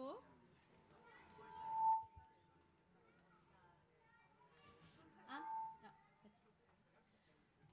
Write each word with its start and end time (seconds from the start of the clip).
So. 0.00 0.16
An? 5.28 5.44
Ja, 5.82 5.90
jetzt. 6.24 6.40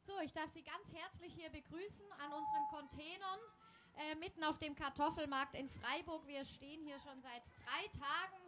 So, 0.01 0.19
ich 0.21 0.33
darf 0.33 0.49
Sie 0.49 0.61
ganz 0.61 0.93
herzlich 0.93 1.33
hier 1.33 1.49
begrüßen 1.49 2.11
an 2.19 2.33
unseren 2.33 2.67
Containern 2.69 3.39
äh, 3.95 4.15
mitten 4.15 4.43
auf 4.43 4.57
dem 4.57 4.75
Kartoffelmarkt 4.75 5.55
in 5.55 5.69
Freiburg. 5.69 6.27
Wir 6.27 6.43
stehen 6.43 6.83
hier 6.83 6.99
schon 6.99 7.21
seit 7.21 7.43
drei 7.63 7.87
Tagen 7.97 8.41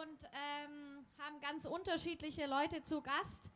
und 0.00 0.24
ähm, 0.24 1.06
haben 1.18 1.38
ganz 1.42 1.66
unterschiedliche 1.66 2.46
Leute 2.46 2.82
zu 2.82 3.02
Gast. 3.02 3.50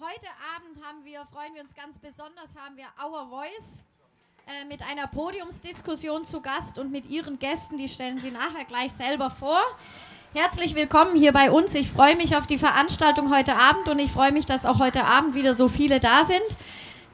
Heute 0.00 0.28
Abend 0.56 0.84
haben 0.84 1.04
wir, 1.04 1.24
freuen 1.26 1.54
wir 1.54 1.62
uns 1.62 1.72
ganz 1.72 2.00
besonders, 2.00 2.56
haben 2.56 2.76
wir 2.76 2.88
Our 3.00 3.28
Voice 3.28 3.84
äh, 4.48 4.64
mit 4.64 4.80
einer 4.80 5.06
Podiumsdiskussion 5.06 6.24
zu 6.24 6.40
Gast 6.40 6.78
und 6.78 6.90
mit 6.90 7.10
ihren 7.10 7.38
Gästen, 7.38 7.76
die 7.76 7.86
stellen 7.86 8.18
sie 8.18 8.30
nachher 8.30 8.64
gleich 8.64 8.92
selber 8.92 9.28
vor. 9.28 9.60
Herzlich 10.34 10.74
willkommen 10.74 11.16
hier 11.16 11.32
bei 11.32 11.50
uns. 11.50 11.74
Ich 11.74 11.90
freue 11.90 12.16
mich 12.16 12.34
auf 12.34 12.46
die 12.46 12.56
Veranstaltung 12.56 13.30
heute 13.34 13.56
Abend 13.56 13.90
und 13.90 13.98
ich 13.98 14.10
freue 14.10 14.32
mich, 14.32 14.46
dass 14.46 14.64
auch 14.64 14.78
heute 14.78 15.04
Abend 15.04 15.34
wieder 15.34 15.52
so 15.52 15.68
viele 15.68 16.00
da 16.00 16.24
sind. 16.24 16.40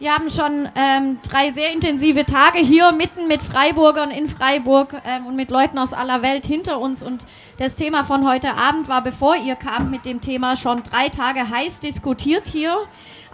Wir 0.05 0.13
haben 0.13 0.29
schon 0.29 0.69
ähm, 0.75 1.19
drei 1.23 1.51
sehr 1.53 1.73
intensive 1.73 2.27
Tage 2.27 2.59
hier 2.59 2.93
mitten 2.93 3.27
mit 3.27 3.43
Freiburgern 3.43 4.11
in 4.11 4.29
Freiburg 4.29 4.95
ähm, 5.07 5.25
und 5.25 5.35
mit 5.35 5.51
Leuten 5.51 5.79
aus 5.79 5.95
aller 5.95 6.21
Welt 6.21 6.45
hinter 6.45 6.79
uns. 6.79 7.03
Und 7.03 7.25
das 7.57 7.75
Thema 7.75 8.05
von 8.05 8.29
heute 8.29 8.53
Abend 8.53 8.87
war, 8.89 9.03
bevor 9.03 9.35
ihr 9.35 9.57
kamt, 9.57 9.91
mit 9.91 10.05
dem 10.05 10.21
Thema 10.21 10.59
schon 10.59 10.83
drei 10.83 11.09
Tage 11.09 11.49
heiß 11.49 11.81
diskutiert 11.81 12.47
hier 12.47 12.77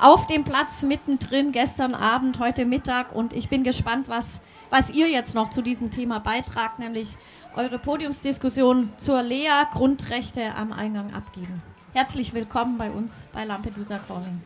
auf 0.01 0.29
dem 0.29 0.45
Platz 0.45 0.85
mittendrin 0.85 1.51
gestern 1.51 1.93
Abend, 1.93 2.39
heute 2.39 2.65
Mittag. 2.65 3.17
Und 3.17 3.33
ich 3.33 3.49
bin 3.49 3.65
gespannt, 3.65 4.09
was, 4.09 4.41
was 4.71 4.91
ihr 4.91 5.11
jetzt 5.11 5.35
noch 5.35 5.49
zu 5.49 5.63
diesem 5.63 5.91
Thema 5.91 6.21
beitragt, 6.21 6.79
nämlich 6.79 7.17
eure 7.57 7.81
Podiumsdiskussion 7.81 8.93
zur 8.97 9.25
Lea 9.25 9.65
Grundrechte 9.73 10.55
am 10.55 10.73
Eingang 10.73 11.15
abgeben. 11.15 11.63
Herzlich 11.95 12.33
willkommen 12.33 12.79
bei 12.79 12.93
uns 12.93 13.27
bei 13.33 13.45
Lampedusa 13.45 13.99
Calling. 14.07 14.41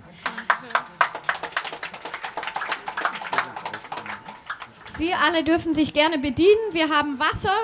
Sie 4.97 5.13
alle 5.13 5.43
dürfen 5.43 5.75
sich 5.75 5.93
gerne 5.93 6.19
bedienen. 6.19 6.73
Wir 6.73 6.89
haben 6.89 7.19
Wasser 7.19 7.57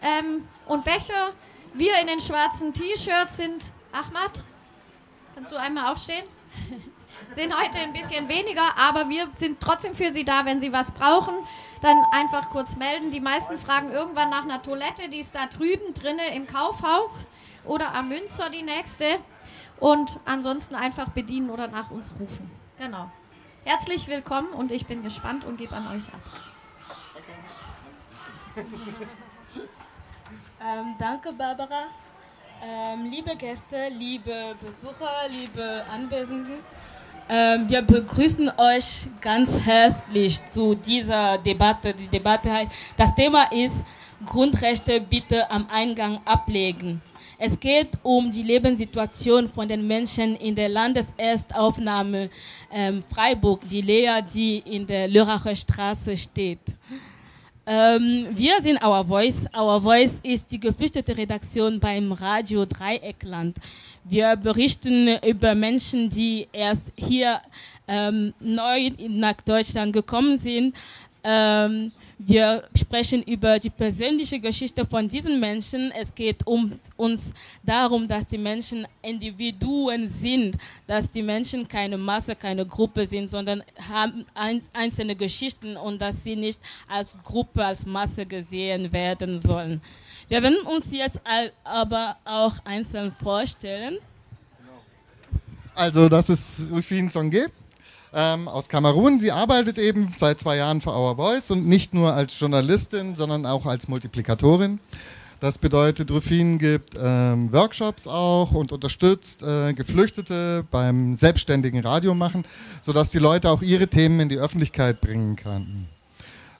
ähm, 0.00 0.46
und 0.66 0.84
Becher. 0.84 1.32
Wir 1.74 1.98
in 2.00 2.06
den 2.06 2.20
schwarzen 2.20 2.72
T-Shirts 2.72 3.36
sind. 3.36 3.72
Ahmad, 3.90 4.44
kannst 5.34 5.50
du 5.50 5.56
einmal 5.56 5.90
aufstehen? 5.92 6.24
sind 7.34 7.52
heute 7.52 7.78
ein 7.78 7.92
bisschen 7.92 8.28
weniger, 8.28 8.76
aber 8.78 9.08
wir 9.08 9.28
sind 9.38 9.60
trotzdem 9.60 9.92
für 9.92 10.12
Sie 10.12 10.24
da. 10.24 10.44
Wenn 10.44 10.60
Sie 10.60 10.72
was 10.72 10.92
brauchen, 10.92 11.34
dann 11.82 11.96
einfach 12.12 12.48
kurz 12.50 12.76
melden. 12.76 13.10
Die 13.10 13.20
meisten 13.20 13.58
fragen 13.58 13.90
irgendwann 13.90 14.30
nach 14.30 14.44
einer 14.44 14.62
Toilette, 14.62 15.08
die 15.08 15.18
ist 15.18 15.34
da 15.34 15.46
drüben 15.46 15.94
drinne 15.94 16.34
im 16.36 16.46
Kaufhaus 16.46 17.26
oder 17.64 17.92
am 17.92 18.08
Münster 18.08 18.50
die 18.50 18.62
nächste. 18.62 19.04
Und 19.80 20.20
ansonsten 20.24 20.76
einfach 20.76 21.08
bedienen 21.08 21.50
oder 21.50 21.66
nach 21.66 21.90
uns 21.90 22.12
rufen. 22.20 22.50
Genau. 22.78 23.10
Herzlich 23.64 24.06
willkommen 24.08 24.48
und 24.48 24.70
ich 24.70 24.86
bin 24.86 25.02
gespannt 25.02 25.44
und 25.44 25.56
gebe 25.56 25.74
an 25.74 25.88
euch 25.88 26.06
ab. 26.08 26.47
ähm, 30.60 30.94
danke, 30.98 31.32
Barbara. 31.32 31.86
Ähm, 32.62 33.10
liebe 33.10 33.34
Gäste, 33.36 33.88
liebe 33.96 34.56
Besucher, 34.60 35.28
liebe 35.30 35.84
Anwesenden, 35.92 36.58
ähm, 37.28 37.68
wir 37.68 37.82
begrüßen 37.82 38.50
euch 38.56 39.08
ganz 39.20 39.56
herzlich 39.58 40.44
zu 40.46 40.74
dieser 40.74 41.38
Debatte. 41.38 41.94
Die 41.94 42.08
Debatte 42.08 42.52
heißt, 42.52 42.72
das 42.96 43.14
Thema 43.14 43.44
ist 43.52 43.84
Grundrechte 44.24 45.00
bitte 45.00 45.48
am 45.50 45.68
Eingang 45.70 46.20
ablegen. 46.24 47.00
Es 47.38 47.58
geht 47.60 47.90
um 48.02 48.28
die 48.28 48.42
Lebenssituation 48.42 49.46
von 49.46 49.68
den 49.68 49.86
Menschen 49.86 50.34
in 50.36 50.56
der 50.56 50.68
Landeserstaufnahme 50.68 52.28
ähm, 52.72 53.04
Freiburg, 53.14 53.60
die 53.68 53.82
Lea, 53.82 54.20
die 54.34 54.58
in 54.58 54.84
der 54.84 55.06
Lörracher 55.06 55.54
Straße 55.54 56.16
steht. 56.16 56.58
Ähm, 57.70 58.28
wir 58.34 58.62
sind 58.62 58.82
Our 58.82 59.04
Voice. 59.04 59.46
Our 59.54 59.82
Voice 59.82 60.20
ist 60.22 60.50
die 60.50 60.58
geflüchtete 60.58 61.14
Redaktion 61.14 61.78
beim 61.78 62.12
Radio 62.12 62.64
Dreieckland. 62.64 63.58
Wir 64.04 64.36
berichten 64.36 65.18
über 65.22 65.54
Menschen, 65.54 66.08
die 66.08 66.48
erst 66.50 66.90
hier 66.96 67.42
ähm, 67.86 68.32
neu 68.40 68.88
nach 69.06 69.34
Deutschland 69.44 69.92
gekommen 69.92 70.38
sind. 70.38 70.74
Ähm, 71.22 71.92
wir 72.18 72.64
sprechen 72.74 73.22
über 73.22 73.60
die 73.60 73.70
persönliche 73.70 74.40
Geschichte 74.40 74.84
von 74.84 75.08
diesen 75.08 75.38
Menschen. 75.38 75.92
Es 75.92 76.12
geht 76.12 76.44
um 76.46 76.76
uns 76.96 77.32
darum, 77.62 78.08
dass 78.08 78.26
die 78.26 78.38
Menschen 78.38 78.88
Individuen 79.02 80.08
sind, 80.08 80.56
dass 80.86 81.08
die 81.08 81.22
Menschen 81.22 81.66
keine 81.68 81.96
Masse, 81.96 82.34
keine 82.34 82.66
Gruppe 82.66 83.06
sind, 83.06 83.28
sondern 83.28 83.62
haben 83.88 84.26
einzelne 84.72 85.14
Geschichten 85.14 85.76
und 85.76 86.00
dass 86.00 86.24
sie 86.24 86.34
nicht 86.34 86.60
als 86.88 87.16
Gruppe, 87.22 87.64
als 87.64 87.86
Masse 87.86 88.26
gesehen 88.26 88.92
werden 88.92 89.38
sollen. 89.38 89.80
Wir 90.28 90.42
werden 90.42 90.58
uns 90.66 90.90
jetzt 90.90 91.20
aber 91.62 92.16
auch 92.24 92.54
einzeln 92.64 93.14
vorstellen. 93.22 93.98
Also, 95.74 96.08
das 96.08 96.28
ist 96.28 96.64
Rufin 96.72 97.08
Songe 97.08 97.46
ähm, 98.12 98.48
aus 98.48 98.68
Kamerun. 98.68 99.18
Sie 99.18 99.32
arbeitet 99.32 99.78
eben 99.78 100.12
seit 100.16 100.40
zwei 100.40 100.56
Jahren 100.56 100.80
für 100.80 100.90
Our 100.90 101.16
Voice 101.16 101.50
und 101.50 101.66
nicht 101.66 101.94
nur 101.94 102.12
als 102.12 102.38
Journalistin, 102.38 103.16
sondern 103.16 103.46
auch 103.46 103.66
als 103.66 103.88
Multiplikatorin. 103.88 104.80
Das 105.40 105.56
bedeutet, 105.56 106.10
Rufin 106.10 106.58
gibt 106.58 106.96
ähm, 107.00 107.52
Workshops 107.52 108.08
auch 108.08 108.52
und 108.52 108.72
unterstützt 108.72 109.44
äh, 109.44 109.72
Geflüchtete 109.72 110.64
beim 110.68 111.14
selbstständigen 111.14 111.80
Radiomachen, 111.80 112.44
sodass 112.82 113.10
die 113.10 113.20
Leute 113.20 113.48
auch 113.50 113.62
ihre 113.62 113.86
Themen 113.86 114.18
in 114.18 114.28
die 114.28 114.38
Öffentlichkeit 114.38 115.00
bringen 115.00 115.36
können. 115.36 115.88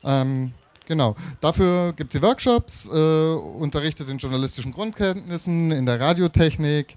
Ähm, 0.04 0.52
genau, 0.86 1.16
dafür 1.40 1.92
gibt 1.92 2.12
sie 2.12 2.22
Workshops, 2.22 2.88
äh, 2.88 3.32
unterrichtet 3.32 4.08
in 4.10 4.18
journalistischen 4.18 4.70
Grundkenntnissen, 4.70 5.72
in 5.72 5.84
der 5.84 5.98
Radiotechnik 5.98 6.94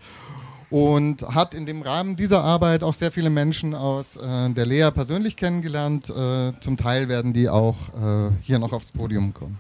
und 0.72 1.22
hat 1.22 1.54
in 1.54 1.66
dem 1.66 1.82
Rahmen 1.82 2.16
dieser 2.16 2.44
Arbeit 2.44 2.82
auch 2.82 2.94
sehr 2.94 3.12
viele 3.12 3.30
Menschen 3.30 3.76
aus 3.76 4.16
äh, 4.16 4.50
der 4.52 4.66
Lea 4.66 4.90
persönlich 4.92 5.36
kennengelernt. 5.36 6.10
Äh, 6.10 6.54
zum 6.62 6.78
Teil 6.78 7.10
werden 7.10 7.34
die 7.34 7.50
auch 7.50 7.76
äh, 7.90 8.32
hier 8.42 8.58
noch 8.58 8.72
aufs 8.72 8.92
Podium 8.92 9.34
kommen. 9.34 9.60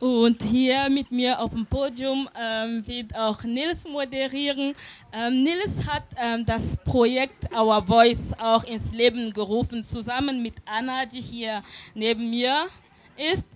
Und 0.00 0.42
hier 0.42 0.90
mit 0.90 1.12
mir 1.12 1.40
auf 1.40 1.50
dem 1.52 1.64
Podium 1.64 2.28
ähm, 2.38 2.86
wird 2.86 3.16
auch 3.16 3.42
Nils 3.44 3.84
moderieren. 3.84 4.74
Ähm, 5.12 5.44
Nils 5.44 5.86
hat 5.86 6.02
ähm, 6.20 6.44
das 6.44 6.76
Projekt 6.78 7.50
Our 7.56 7.86
Voice 7.86 8.32
auch 8.38 8.64
ins 8.64 8.92
Leben 8.92 9.32
gerufen, 9.32 9.82
zusammen 9.84 10.42
mit 10.42 10.54
Anna, 10.66 11.06
die 11.06 11.20
hier 11.20 11.62
neben 11.94 12.28
mir 12.28 12.66
ist 13.16 13.46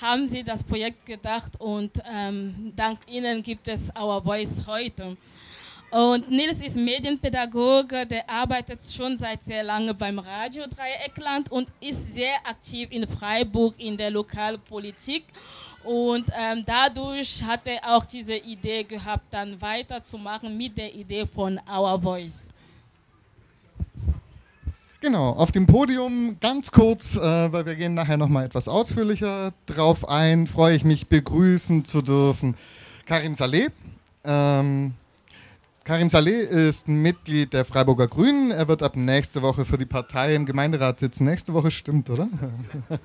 haben 0.00 0.26
sie 0.28 0.42
das 0.42 0.64
Projekt 0.64 1.04
gedacht 1.06 1.52
und 1.60 2.02
ähm, 2.10 2.72
dank 2.74 2.98
ihnen 3.06 3.42
gibt 3.42 3.68
es 3.68 3.90
Our 3.94 4.22
Voice 4.22 4.62
heute. 4.66 5.16
Und 5.92 6.30
Nils 6.30 6.58
ist 6.62 6.76
Medienpädagoge, 6.76 8.06
der 8.06 8.28
arbeitet 8.28 8.80
schon 8.82 9.14
seit 9.14 9.44
sehr 9.44 9.62
lange 9.62 9.92
beim 9.92 10.18
Radio 10.18 10.64
Dreieckland 10.66 11.52
und 11.52 11.68
ist 11.80 12.14
sehr 12.14 12.36
aktiv 12.44 12.88
in 12.90 13.06
Freiburg 13.06 13.74
in 13.78 13.94
der 13.94 14.10
Lokalpolitik. 14.10 15.24
Und 15.84 16.30
ähm, 16.34 16.62
dadurch 16.64 17.42
hat 17.42 17.66
er 17.66 17.80
auch 17.94 18.06
diese 18.06 18.36
Idee 18.36 18.84
gehabt, 18.84 19.34
dann 19.34 19.60
weiterzumachen 19.60 20.56
mit 20.56 20.78
der 20.78 20.94
Idee 20.94 21.26
von 21.26 21.60
Our 21.70 22.00
Voice. 22.00 22.48
Genau, 25.02 25.30
auf 25.30 25.50
dem 25.50 25.66
Podium 25.66 26.36
ganz 26.40 26.70
kurz, 26.70 27.16
äh, 27.16 27.52
weil 27.52 27.66
wir 27.66 27.74
gehen 27.74 27.92
nachher 27.94 28.16
nochmal 28.16 28.46
etwas 28.46 28.68
ausführlicher 28.68 29.52
drauf 29.66 30.08
ein, 30.08 30.46
freue 30.46 30.76
ich 30.76 30.84
mich 30.84 31.08
begrüßen 31.08 31.84
zu 31.84 32.02
dürfen 32.02 32.54
Karim 33.04 33.34
Saleh. 33.34 33.66
Ähm, 34.22 34.94
Karim 35.82 36.08
Saleh 36.08 36.42
ist 36.42 36.86
Mitglied 36.86 37.52
der 37.52 37.64
Freiburger 37.64 38.06
Grünen. 38.06 38.52
Er 38.52 38.68
wird 38.68 38.84
ab 38.84 38.94
nächste 38.94 39.42
Woche 39.42 39.64
für 39.64 39.76
die 39.76 39.86
Partei 39.86 40.36
im 40.36 40.46
Gemeinderat 40.46 41.00
sitzen. 41.00 41.24
Nächste 41.24 41.52
Woche 41.52 41.72
stimmt, 41.72 42.08
oder? 42.08 42.28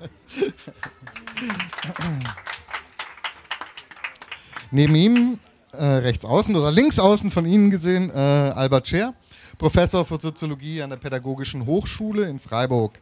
Neben 4.70 4.94
ihm, 4.94 5.40
äh, 5.72 5.84
rechts 5.84 6.24
außen 6.24 6.54
oder 6.54 6.70
links 6.70 7.00
außen 7.00 7.32
von 7.32 7.44
Ihnen 7.44 7.70
gesehen, 7.70 8.10
äh, 8.10 8.12
Albert 8.14 8.86
Scher. 8.86 9.14
Professor 9.58 10.04
für 10.04 10.20
Soziologie 10.20 10.82
an 10.82 10.90
der 10.90 10.98
Pädagogischen 10.98 11.66
Hochschule 11.66 12.28
in 12.28 12.38
Freiburg. 12.38 13.00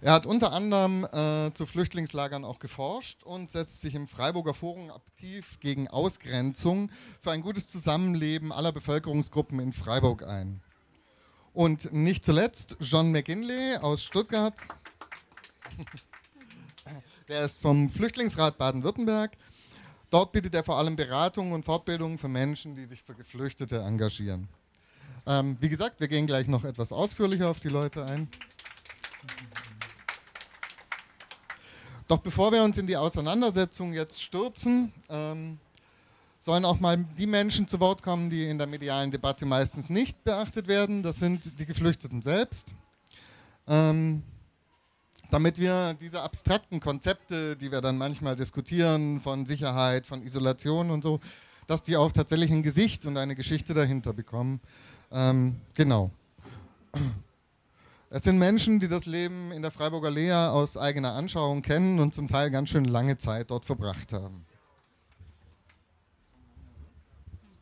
Er 0.00 0.14
hat 0.14 0.24
unter 0.24 0.54
anderem 0.54 1.04
äh, 1.04 1.52
zu 1.52 1.66
Flüchtlingslagern 1.66 2.42
auch 2.42 2.58
geforscht 2.58 3.22
und 3.22 3.50
setzt 3.50 3.82
sich 3.82 3.94
im 3.94 4.08
Freiburger 4.08 4.54
Forum 4.54 4.90
aktiv 4.90 5.60
gegen 5.60 5.88
Ausgrenzung 5.88 6.90
für 7.20 7.32
ein 7.32 7.42
gutes 7.42 7.66
Zusammenleben 7.66 8.50
aller 8.50 8.72
Bevölkerungsgruppen 8.72 9.60
in 9.60 9.74
Freiburg 9.74 10.26
ein. 10.26 10.62
Und 11.52 11.92
nicht 11.92 12.24
zuletzt 12.24 12.78
John 12.80 13.12
McGinley 13.12 13.76
aus 13.76 14.02
Stuttgart. 14.02 14.54
Der 17.28 17.44
ist 17.44 17.60
vom 17.60 17.90
Flüchtlingsrat 17.90 18.56
Baden-Württemberg. 18.56 19.36
Dort 20.08 20.32
bietet 20.32 20.54
er 20.54 20.64
vor 20.64 20.78
allem 20.78 20.96
Beratung 20.96 21.52
und 21.52 21.66
Fortbildung 21.66 22.16
für 22.16 22.28
Menschen, 22.28 22.74
die 22.74 22.86
sich 22.86 23.02
für 23.02 23.14
Geflüchtete 23.14 23.82
engagieren. 23.82 24.48
Ähm, 25.26 25.56
wie 25.60 25.68
gesagt, 25.68 26.00
wir 26.00 26.08
gehen 26.08 26.26
gleich 26.26 26.46
noch 26.46 26.64
etwas 26.64 26.92
ausführlicher 26.92 27.48
auf 27.50 27.60
die 27.60 27.68
Leute 27.68 28.04
ein. 28.04 28.28
Doch 32.08 32.18
bevor 32.18 32.50
wir 32.50 32.64
uns 32.64 32.76
in 32.76 32.86
die 32.86 32.96
Auseinandersetzung 32.96 33.92
jetzt 33.92 34.20
stürzen, 34.20 34.92
ähm, 35.08 35.58
sollen 36.40 36.64
auch 36.64 36.80
mal 36.80 36.96
die 36.96 37.26
Menschen 37.26 37.68
zu 37.68 37.78
Wort 37.78 38.02
kommen, 38.02 38.30
die 38.30 38.48
in 38.48 38.58
der 38.58 38.66
medialen 38.66 39.10
Debatte 39.10 39.46
meistens 39.46 39.90
nicht 39.90 40.24
beachtet 40.24 40.66
werden. 40.66 41.02
Das 41.02 41.18
sind 41.18 41.60
die 41.60 41.66
Geflüchteten 41.66 42.22
selbst. 42.22 42.74
Ähm, 43.68 44.22
damit 45.30 45.60
wir 45.60 45.94
diese 46.00 46.22
abstrakten 46.22 46.80
Konzepte, 46.80 47.56
die 47.56 47.70
wir 47.70 47.80
dann 47.80 47.96
manchmal 47.96 48.34
diskutieren, 48.34 49.20
von 49.20 49.46
Sicherheit, 49.46 50.06
von 50.06 50.22
Isolation 50.22 50.90
und 50.90 51.02
so, 51.02 51.20
dass 51.66 51.84
die 51.84 51.96
auch 51.96 52.10
tatsächlich 52.10 52.50
ein 52.50 52.64
Gesicht 52.64 53.06
und 53.06 53.16
eine 53.16 53.36
Geschichte 53.36 53.74
dahinter 53.74 54.12
bekommen. 54.12 54.60
Ähm, 55.12 55.60
genau. 55.74 56.10
Es 58.10 58.24
sind 58.24 58.38
Menschen, 58.38 58.80
die 58.80 58.88
das 58.88 59.06
Leben 59.06 59.52
in 59.52 59.62
der 59.62 59.70
Freiburger 59.70 60.10
Lea 60.10 60.32
aus 60.32 60.76
eigener 60.76 61.12
Anschauung 61.12 61.62
kennen 61.62 62.00
und 62.00 62.14
zum 62.14 62.26
Teil 62.26 62.50
ganz 62.50 62.68
schön 62.70 62.84
lange 62.84 63.16
Zeit 63.16 63.50
dort 63.50 63.64
verbracht 63.64 64.12
haben. 64.12 64.44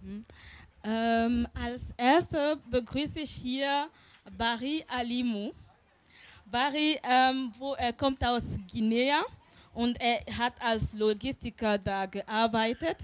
Mhm. 0.00 0.24
Ähm, 0.84 1.48
als 1.52 1.92
erster 1.96 2.56
begrüße 2.70 3.20
ich 3.20 3.30
hier 3.30 3.88
Barry 4.36 4.84
Alimou. 4.88 5.52
Barry, 6.46 6.98
ähm, 7.02 7.52
wo 7.58 7.74
er 7.74 7.92
kommt 7.92 8.24
aus 8.24 8.44
Guinea 8.72 9.22
und 9.74 10.00
er 10.00 10.20
hat 10.38 10.54
als 10.60 10.94
Logistiker 10.94 11.76
da 11.76 12.06
gearbeitet. 12.06 12.96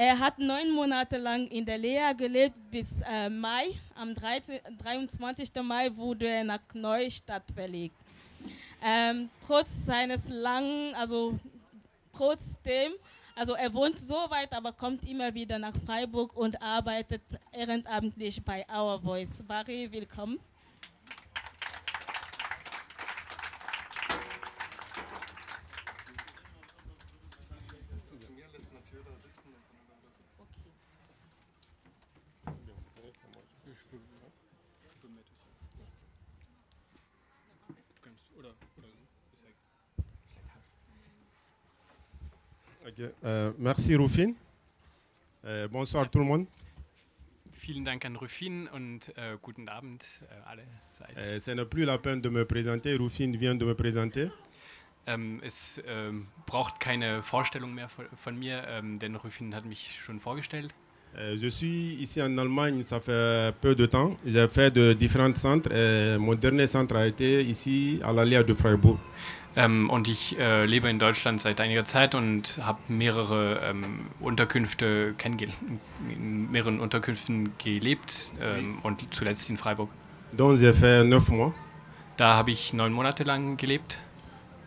Er 0.00 0.16
hat 0.16 0.38
neun 0.38 0.70
Monate 0.70 1.16
lang 1.16 1.48
in 1.48 1.64
der 1.64 1.76
Lea 1.76 2.12
gelebt 2.16 2.54
bis 2.70 3.00
äh, 3.00 3.28
Mai. 3.28 3.74
Am 3.96 4.14
13, 4.14 4.60
23. 4.78 5.50
Mai 5.64 5.90
wurde 5.96 6.28
er 6.28 6.44
nach 6.44 6.60
Neustadt 6.72 7.42
verlegt. 7.52 7.96
Ähm, 8.80 9.28
trotz 9.44 9.86
seines 9.86 10.28
langen, 10.28 10.94
also 10.94 11.36
trotzdem, 12.12 12.92
also 13.34 13.54
er 13.54 13.74
wohnt 13.74 13.98
so 13.98 14.14
weit, 14.28 14.52
aber 14.52 14.70
kommt 14.70 15.02
immer 15.02 15.34
wieder 15.34 15.58
nach 15.58 15.74
Freiburg 15.84 16.36
und 16.36 16.62
arbeitet 16.62 17.22
ehrenamtlich 17.50 18.40
bei 18.44 18.64
Our 18.72 19.00
Voice. 19.00 19.42
Barry, 19.48 19.90
willkommen. 19.90 20.38
Okay. 42.98 43.10
Euh, 43.24 43.52
merci 43.58 43.94
Rufin. 43.94 44.32
Euh, 45.44 45.68
bonsoir 45.68 46.10
tout 46.10 46.18
le 46.18 46.24
monde. 46.24 46.46
Vielen 47.62 47.84
Dank 47.84 48.04
an 48.04 48.16
Rufin 48.16 48.66
und 48.74 49.12
äh, 49.16 49.36
guten 49.40 49.68
Abend 49.68 50.02
äh, 50.22 50.48
allerseits. 50.48 51.16
Euh, 51.16 51.38
Ce 51.38 51.52
n'est 51.52 51.64
plus 51.64 51.84
la 51.84 51.98
peine 51.98 52.20
de 52.20 52.28
me 52.28 52.44
présenter. 52.44 52.96
Rufin 52.96 53.30
vient 53.36 53.54
de 53.54 53.64
me 53.64 53.74
présenter. 53.76 54.32
Ähm, 55.06 55.40
es 55.44 55.80
ähm, 55.86 56.26
braucht 56.44 56.80
keine 56.80 57.22
Vorstellung 57.22 57.72
mehr 57.72 57.88
von, 57.88 58.06
von 58.16 58.36
mir, 58.36 58.64
ähm, 58.66 58.98
denn 58.98 59.14
Rufin 59.14 59.54
hat 59.54 59.64
mich 59.64 60.00
schon 60.04 60.18
vorgestellt. 60.18 60.74
Euh, 61.16 61.36
je 61.36 61.48
suis 61.48 61.94
ici 62.00 62.20
en 62.20 62.36
Allemagne, 62.36 62.82
ça 62.82 63.00
fait 63.00 63.54
peu 63.60 63.74
de 63.76 63.86
temps. 63.86 64.16
J'ai 64.26 64.48
fait 64.48 64.72
de 64.72 64.92
différents 64.92 65.34
centres. 65.36 65.70
Et 65.72 66.18
mon 66.18 66.34
dernier 66.34 66.66
centre 66.66 66.96
a 66.96 67.06
été 67.06 67.42
ici 67.42 68.00
à 68.02 68.12
l'Allier 68.12 68.42
de 68.42 68.54
Freiburg. 68.54 68.98
Ähm, 69.58 69.90
und 69.90 70.06
ich 70.06 70.38
äh, 70.38 70.66
lebe 70.66 70.88
in 70.88 71.00
Deutschland 71.00 71.40
seit 71.40 71.60
einiger 71.60 71.84
Zeit 71.84 72.14
und 72.14 72.60
habe 72.62 72.78
mehrere 72.86 73.60
ähm, 73.68 74.06
Unterkünfte 74.20 75.14
kennengelernt, 75.18 75.58
in 76.08 76.48
mehreren 76.48 76.78
Unterkünften 76.78 77.50
gelebt 77.58 78.34
ähm, 78.40 78.78
und 78.84 79.12
zuletzt 79.12 79.50
in 79.50 79.56
Freiburg. 79.56 79.90
Donc 80.32 80.58
j'ai 80.58 80.72
fait 80.72 81.02
neuf 81.02 81.28
mois. 81.30 81.52
Da 82.16 82.36
habe 82.36 82.52
ich 82.52 82.72
neun 82.72 82.92
Monate 82.92 83.24
lang 83.24 83.56
gelebt. 83.56 83.98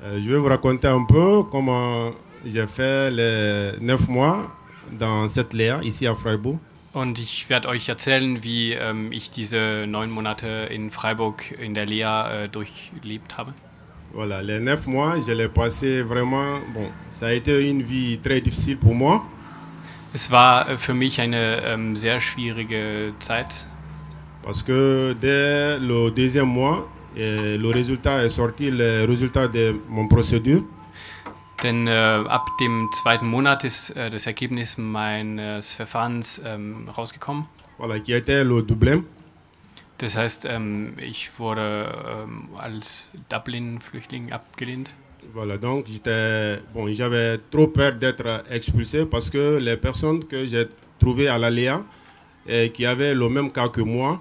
Euh, 0.04 0.20
je 0.20 0.30
vais 0.30 0.38
vous 0.38 0.50
raconter 0.50 0.90
un 0.90 1.06
peu 1.06 1.44
comment 1.50 2.12
j'ai 2.44 2.68
fait 2.68 3.12
les 3.12 3.80
neuf 3.80 4.10
mois 4.10 4.52
dans 4.92 5.30
cette 5.30 5.54
Léa, 5.54 5.82
ici 5.84 6.06
à 6.06 6.16
Freiburg. 6.16 6.60
Und 6.92 7.18
ich 7.18 7.50
werde 7.50 7.70
euch 7.70 7.88
erzählen, 7.88 8.44
wie 8.44 8.74
ähm, 8.74 9.14
ich 9.14 9.32
diese 9.32 9.86
neun 9.88 10.12
Monate 10.12 10.68
in 10.70 10.92
Freiburg 10.92 11.50
in 11.58 11.74
der 11.74 11.86
Lea 11.86 12.44
äh, 12.44 12.50
durchlebt 12.50 13.38
habe. 13.38 13.54
Voilà, 14.14 14.42
les 14.42 14.60
neuf 14.60 14.88
mois, 14.88 15.16
je 15.26 15.32
l'ai 15.32 15.48
passé 15.48 16.02
vraiment. 16.02 16.60
Bon, 16.74 16.90
ça 17.10 17.28
a 17.28 17.32
été 17.32 17.70
une 17.70 17.82
vie 17.82 18.20
très 18.20 18.42
difficile 18.42 18.78
pour 18.78 18.94
moi. 18.94 19.24
Es 20.14 20.30
war 20.30 20.70
äh, 20.70 20.78
für 20.78 20.94
mich 20.94 21.22
eine 21.22 21.62
ähm, 21.66 21.96
sehr 21.96 22.20
schwierige 22.20 23.14
Zeit, 23.20 23.48
Parce 24.44 24.64
que 24.64 25.16
dès 25.20 25.80
le 25.80 26.10
deuxième 26.10 26.48
mois, 26.50 26.90
eh, 27.16 27.58
le 27.58 27.70
résultat 27.70 28.24
est 28.24 28.30
sorti, 28.30 28.70
le 28.72 29.06
résultat 29.06 29.48
de 29.48 29.80
mon 29.88 30.08
procédure. 30.08 30.62
denn 31.64 31.88
äh, 31.88 31.92
ab 31.92 32.58
dem 32.60 32.90
zweiten 32.92 33.28
Monat 33.28 33.64
ist 33.64 33.92
äh, 33.92 34.10
das 34.10 34.26
Ergebnis 34.26 34.78
meines 34.78 35.74
Verfahrens 35.74 36.42
ähm, 36.44 36.90
rausgekommen. 36.90 37.46
Voilà, 37.78 38.00
qui 38.00 38.14
était 38.14 38.44
le 38.44 38.62
doublé. 38.64 39.04
Das 40.02 40.18
heißt, 40.18 40.48
ähm, 40.50 40.94
ich 40.98 41.30
wurde 41.38 41.94
ähm, 42.24 42.50
als 42.58 43.12
Dublin-Flüchtling 43.30 44.32
abgelehnt? 44.32 44.90
Voilà, 45.32 45.58
donc 45.58 45.86
j'étais, 45.88 46.60
bon, 46.74 46.92
j'avais 46.92 47.38
trop 47.52 47.68
peur 47.68 47.92
d'être 47.92 48.44
expulsé 48.50 49.06
parce 49.06 49.30
que 49.30 49.60
les 49.62 49.78
personnes 49.78 50.24
que 50.26 50.44
j'ai 50.48 50.68
trouvées 51.00 51.28
à 51.28 51.38
l'Aléa 51.38 51.84
et 52.48 52.72
qui 52.72 52.84
avaient 52.88 53.14
le 53.14 53.30
même 53.30 53.52
cas 53.52 53.68
que 53.68 53.82
moi, 53.82 54.20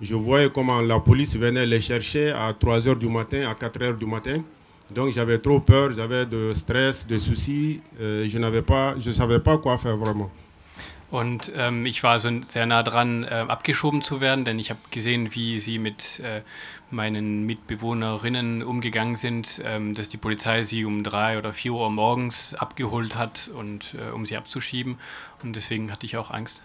je 0.00 0.14
voyais 0.14 0.48
comment 0.48 0.80
la 0.80 1.00
police 1.00 1.36
venait 1.36 1.66
les 1.66 1.80
chercher 1.80 2.30
à 2.30 2.52
3 2.52 2.86
heures 2.86 2.96
du 2.96 3.08
matin, 3.08 3.48
à 3.50 3.54
4 3.56 3.82
heures 3.82 3.96
du 3.96 4.06
matin. 4.06 4.44
Donc 4.94 5.10
j'avais 5.10 5.38
trop 5.38 5.58
peur, 5.58 5.92
j'avais 5.92 6.24
de 6.24 6.52
stress, 6.54 7.04
de 7.04 7.18
soucis, 7.18 7.80
euh, 8.00 8.24
je 8.28 8.38
n'avais 8.38 8.62
pas, 8.62 8.94
savais 9.00 9.40
pas 9.40 9.58
quoi 9.58 9.76
faire 9.76 9.96
vraiment. 9.96 10.30
Und 11.16 11.50
ähm, 11.56 11.86
ich 11.86 12.02
war 12.02 12.20
so 12.20 12.28
sehr 12.44 12.66
nah 12.66 12.82
dran, 12.82 13.24
äh, 13.24 13.46
abgeschoben 13.48 14.02
zu 14.02 14.20
werden, 14.20 14.44
denn 14.44 14.58
ich 14.58 14.68
habe 14.68 14.80
gesehen, 14.90 15.34
wie 15.34 15.58
sie 15.58 15.78
mit 15.78 16.20
äh, 16.20 16.42
meinen 16.90 17.46
Mitbewohnerinnen 17.46 18.62
umgegangen 18.62 19.16
sind, 19.16 19.62
ähm, 19.64 19.94
dass 19.94 20.10
die 20.10 20.18
Polizei 20.18 20.62
sie 20.62 20.84
um 20.84 21.02
drei 21.02 21.38
oder 21.38 21.54
vier 21.54 21.72
Uhr 21.72 21.88
morgens 21.88 22.52
abgeholt 22.52 23.16
hat 23.16 23.50
und 23.54 23.94
äh, 23.94 24.12
um 24.12 24.26
sie 24.26 24.36
abzuschieben. 24.36 24.98
Und 25.42 25.56
deswegen 25.56 25.90
hatte 25.90 26.04
ich 26.04 26.18
auch 26.18 26.30
Angst. 26.30 26.62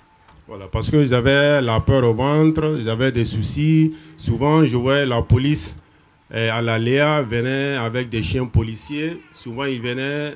Voilà, 0.50 0.68
parce 0.68 0.92
que 0.92 1.06
j'avais 1.06 1.62
la 1.62 1.80
peur 1.80 2.04
au 2.04 2.14
ventre, 2.14 2.82
j'avais 2.84 3.14
des 3.14 3.24
soucis. 3.24 3.96
Souvent, 4.18 4.66
je 4.66 4.76
voyais 4.76 5.06
la 5.06 5.22
police 5.22 5.78
euh, 6.34 6.52
à 6.52 6.62
la 6.62 6.78
Léa 6.78 7.22
venait 7.22 7.78
avec 7.78 8.10
des 8.10 8.22
chiens 8.22 8.48
policiers. 8.48 9.22
Souvent, 9.32 9.64
ils 9.64 9.82
venaient 9.82 10.36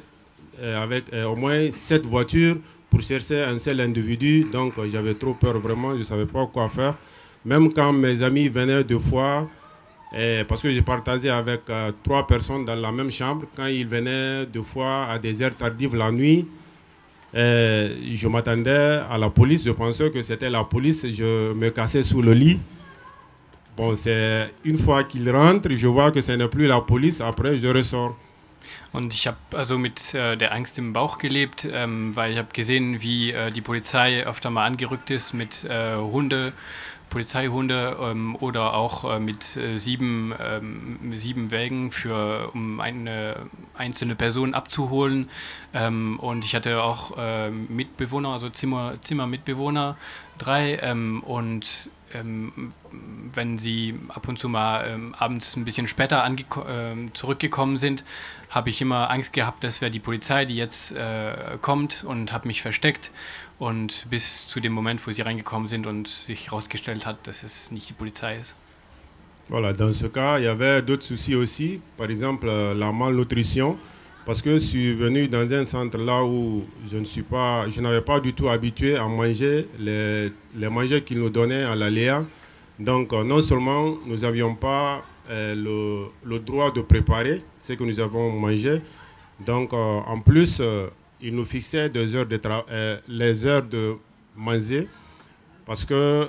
euh, 0.61 0.81
avec 0.81 1.11
euh, 1.11 1.25
au 1.25 1.35
moins 1.35 1.69
sept 1.69 2.05
voitures 2.05 2.55
pour 2.95 3.03
chercher 3.03 3.43
un 3.43 3.59
seul 3.59 3.81
individu. 3.81 4.45
Donc, 4.49 4.77
euh, 4.77 4.87
j'avais 4.89 5.15
trop 5.15 5.33
peur 5.33 5.59
vraiment, 5.59 5.91
je 5.95 5.99
ne 5.99 6.03
savais 6.03 6.25
pas 6.25 6.45
quoi 6.45 6.69
faire. 6.69 6.95
Même 7.43 7.73
quand 7.73 7.91
mes 7.91 8.23
amis 8.23 8.47
venaient 8.47 8.85
deux 8.85 8.99
fois, 8.99 9.49
euh, 10.15 10.45
parce 10.45 10.61
que 10.61 10.71
j'ai 10.71 10.81
partagé 10.81 11.29
avec 11.29 11.63
euh, 11.69 11.91
trois 12.01 12.25
personnes 12.25 12.63
dans 12.63 12.75
la 12.75 12.93
même 12.93 13.11
chambre, 13.11 13.47
quand 13.53 13.65
ils 13.65 13.85
venaient 13.85 14.45
deux 14.45 14.61
fois 14.61 15.07
à 15.07 15.19
des 15.19 15.41
heures 15.41 15.57
tardives 15.57 15.93
la 15.93 16.09
nuit, 16.09 16.47
euh, 17.35 17.93
je 18.13 18.27
m'attendais 18.29 19.01
à 19.11 19.17
la 19.17 19.29
police, 19.29 19.65
je 19.65 19.71
pensais 19.71 20.09
que 20.09 20.21
c'était 20.21 20.49
la 20.49 20.63
police, 20.63 21.05
je 21.05 21.51
me 21.51 21.69
cassais 21.71 22.01
sous 22.01 22.21
le 22.21 22.31
lit. 22.31 22.61
Bon, 23.75 23.93
c'est 23.93 24.53
une 24.63 24.77
fois 24.77 25.03
qu'ils 25.03 25.29
rentrent, 25.29 25.69
je 25.69 25.87
vois 25.87 26.11
que 26.11 26.21
ce 26.21 26.31
n'est 26.31 26.47
plus 26.47 26.65
la 26.65 26.79
police, 26.79 27.19
après 27.19 27.57
je 27.57 27.67
ressors. 27.67 28.15
Und 28.91 29.13
ich 29.13 29.27
habe 29.27 29.37
also 29.53 29.77
mit 29.77 30.13
äh, 30.13 30.37
der 30.37 30.53
Angst 30.53 30.77
im 30.77 30.93
Bauch 30.93 31.17
gelebt, 31.17 31.67
ähm, 31.71 32.15
weil 32.15 32.31
ich 32.31 32.37
habe 32.37 32.49
gesehen, 32.53 33.01
wie 33.01 33.31
äh, 33.31 33.51
die 33.51 33.61
Polizei 33.61 34.25
öfter 34.25 34.49
mal 34.49 34.65
angerückt 34.65 35.09
ist 35.09 35.33
mit 35.33 35.63
äh, 35.65 35.95
Hunde, 35.95 36.53
Polizeihunde 37.09 37.97
ähm, 38.01 38.35
oder 38.35 38.73
auch 38.73 39.09
äh, 39.09 39.19
mit 39.19 39.55
äh, 39.57 39.77
sieben, 39.77 40.33
ähm, 40.39 40.99
sieben 41.13 41.51
Wägen, 41.51 41.91
für, 41.91 42.51
um 42.53 42.79
eine 42.79 43.45
einzelne 43.77 44.15
Person 44.15 44.53
abzuholen. 44.53 45.29
Ähm, 45.73 46.19
und 46.19 46.43
ich 46.43 46.55
hatte 46.55 46.83
auch 46.83 47.17
äh, 47.17 47.51
Mitbewohner, 47.51 48.29
also 48.29 48.49
Zimmer, 48.49 48.95
Zimmermitbewohner, 49.01 49.97
drei 50.37 50.77
ähm, 50.81 51.23
und 51.23 51.89
ähm, 52.19 52.73
wenn 53.33 53.57
sie 53.57 53.99
ab 54.09 54.27
und 54.27 54.39
zu 54.39 54.49
mal 54.49 54.87
ähm, 54.87 55.15
abends 55.17 55.55
ein 55.55 55.65
bisschen 55.65 55.87
später 55.87 56.25
ähm, 56.25 57.13
zurückgekommen 57.13 57.77
sind, 57.77 58.03
habe 58.49 58.69
ich 58.69 58.81
immer 58.81 59.09
Angst 59.11 59.33
gehabt, 59.33 59.63
das 59.63 59.81
wäre 59.81 59.91
die 59.91 59.99
Polizei, 59.99 60.45
die 60.45 60.55
jetzt 60.55 60.91
äh, 60.93 61.57
kommt 61.61 62.03
und 62.03 62.31
habe 62.31 62.47
mich 62.47 62.61
versteckt. 62.61 63.11
Und 63.57 64.07
bis 64.09 64.47
zu 64.47 64.59
dem 64.59 64.73
Moment, 64.73 65.05
wo 65.07 65.11
sie 65.11 65.21
reingekommen 65.21 65.67
sind 65.67 65.87
und 65.87 66.07
sich 66.07 66.47
herausgestellt 66.47 67.05
hat, 67.05 67.25
dass 67.27 67.43
es 67.43 67.71
nicht 67.71 67.89
die 67.89 67.93
Polizei 67.93 68.37
ist. 68.37 68.55
Voilà, 69.47 69.73
dans 69.73 69.93
ce 69.93 70.09
cas, 70.09 70.39
il 70.39 70.45
y 70.45 70.47
avait 70.47 70.81
d'autres 70.81 71.03
soucis 71.03 71.35
aussi, 71.35 71.79
par 71.97 72.09
exemple 72.09 72.47
la 72.47 72.91
malnutrition, 72.91 73.77
parce 74.25 74.41
que 74.41 74.53
je 74.53 74.57
suis 74.57 74.93
venu 74.93 75.27
dans 75.27 75.53
un 75.53 75.65
centre 75.65 75.97
là 75.99 76.23
où 76.23 76.63
je 76.85 76.97
ne 76.97 77.05
suis 77.05 77.21
pas, 77.21 77.69
je 77.69 77.79
n'avais 77.79 78.01
pas 78.01 78.19
du 78.19 78.33
tout 78.33 78.49
habitué 78.49 78.97
à 78.97 79.07
manger 79.07 79.67
les, 79.77 80.31
les 80.55 80.67
manger 80.69 81.01
qu'ils 81.03 81.19
nous 81.19 81.29
donnaient 81.29 81.63
à 81.63 81.75
la 81.75 81.89
Léa. 81.89 82.23
Donc 82.79 83.13
euh, 83.13 83.23
non 83.23 83.41
seulement 83.41 83.95
nous 84.05 84.17
n'avions 84.17 84.55
pas 84.55 85.03
euh, 85.29 85.53
le, 85.55 86.29
le, 86.29 86.39
droit 86.39 86.71
de 86.71 86.81
préparer 86.81 87.41
ce 87.57 87.73
que 87.73 87.83
nous 87.83 87.99
avons 87.99 88.31
mangé, 88.31 88.81
donc 89.45 89.73
euh, 89.73 89.77
en 89.77 90.19
plus 90.19 90.61
ils 91.21 91.33
nous 91.33 91.45
fixaient 91.45 91.89
des 91.89 92.15
heures 92.15 92.25
de 92.25 92.39
les 93.07 93.45
heures 93.45 93.63
de 93.63 93.95
manger, 94.35 94.87
parce 95.65 95.85
que 95.85 96.27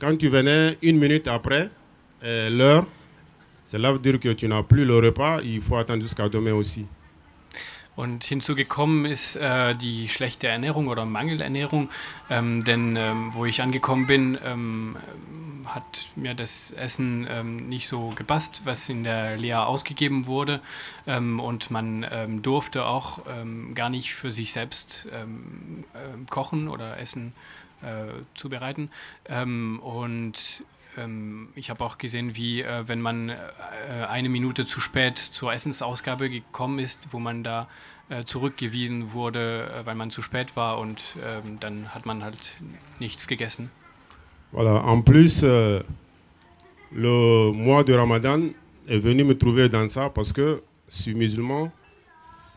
quand 0.00 0.16
tu 0.18 0.28
venais 0.28 0.76
une 0.82 0.98
minute 0.98 1.28
après 1.28 1.70
l'heure, 2.22 2.84
cela 3.62 3.92
veut 3.92 4.00
dire 4.00 4.18
que 4.18 4.30
tu 4.30 4.48
n'as 4.48 4.62
plus 4.64 4.84
le 4.84 4.96
repas, 4.98 5.40
il 5.44 5.60
faut 5.60 5.76
attendre 5.76 6.02
jusqu'à 6.02 6.28
demain 6.28 6.52
aussi. 6.52 6.86
Und 8.00 8.24
hinzugekommen 8.24 9.04
ist 9.04 9.36
äh, 9.36 9.74
die 9.74 10.08
schlechte 10.08 10.48
Ernährung 10.48 10.88
oder 10.88 11.04
Mangelernährung, 11.04 11.90
ähm, 12.30 12.64
denn 12.64 12.96
ähm, 12.96 13.34
wo 13.34 13.44
ich 13.44 13.60
angekommen 13.60 14.06
bin, 14.06 14.38
ähm, 14.42 14.96
hat 15.66 16.08
mir 16.16 16.32
das 16.32 16.70
Essen 16.70 17.28
ähm, 17.30 17.68
nicht 17.68 17.88
so 17.88 18.08
gepasst, 18.16 18.62
was 18.64 18.88
in 18.88 19.04
der 19.04 19.36
Lea 19.36 19.56
ausgegeben 19.56 20.24
wurde. 20.24 20.62
Ähm, 21.06 21.40
und 21.40 21.70
man 21.70 22.06
ähm, 22.10 22.40
durfte 22.40 22.86
auch 22.86 23.20
gar 23.74 23.90
nicht 23.90 24.14
für 24.14 24.32
sich 24.32 24.52
selbst 24.52 25.06
äh, 25.12 26.30
kochen 26.30 26.68
oder 26.68 26.98
Essen 26.98 27.34
äh, 27.82 28.22
zubereiten. 28.34 28.90
Und 29.82 30.64
ich 31.54 31.70
habe 31.70 31.84
auch 31.84 31.98
gesehen, 31.98 32.36
wie 32.36 32.62
äh, 32.62 32.84
wenn 32.86 33.00
man 33.00 33.28
äh, 33.28 33.36
eine 34.08 34.28
Minute 34.28 34.66
zu 34.66 34.80
spät 34.80 35.18
zur 35.18 35.52
Essensausgabe 35.52 36.28
gekommen 36.28 36.78
ist, 36.78 37.08
wo 37.12 37.18
man 37.18 37.44
da 37.44 37.68
äh, 38.08 38.24
zurückgewiesen 38.24 39.12
wurde, 39.12 39.70
weil 39.84 39.94
man 39.94 40.10
zu 40.10 40.20
spät 40.20 40.56
war 40.56 40.78
und 40.78 41.02
ähm, 41.24 41.58
dann 41.60 41.94
hat 41.94 42.06
man 42.06 42.24
halt 42.24 42.56
nichts 42.98 43.26
gegessen. 43.26 43.70
Voilà, 44.52 44.82
en 44.84 45.02
plus, 45.04 45.44
euh, 45.44 45.80
le 46.90 47.52
mois 47.52 47.84
de 47.84 47.94
Ramadan 47.94 48.50
est 48.88 48.98
venu 48.98 49.22
me 49.22 49.38
trouver 49.38 49.68
dans 49.68 49.88
ça 49.88 50.10
parce 50.10 50.32
que 50.32 50.60
je 50.88 51.02
suis 51.02 51.14
musulman, 51.14 51.70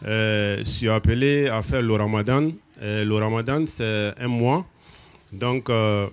euh, 0.05 0.57
je 0.57 0.63
suis 0.63 0.89
appelé 0.89 1.47
à 1.49 1.61
faire 1.61 1.81
le 1.83 1.93
Ramadan. 1.93 2.51
Et 2.81 3.05
le 3.05 3.15
Ramadan, 3.15 3.65
c'est 3.65 4.13
un 4.19 4.27
mois. 4.27 4.65
Donc, 5.31 5.69
euh, 5.69 6.07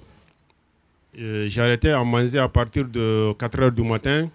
euh 1.19 1.49
arrêté 1.59 1.90
à 1.90 2.05
manger 2.05 2.38
à 2.38 2.49
partir 2.49 2.85
de 2.85 3.33
4 3.38 3.61
heures 3.61 3.73
du 3.73 3.83
matin 3.83 4.29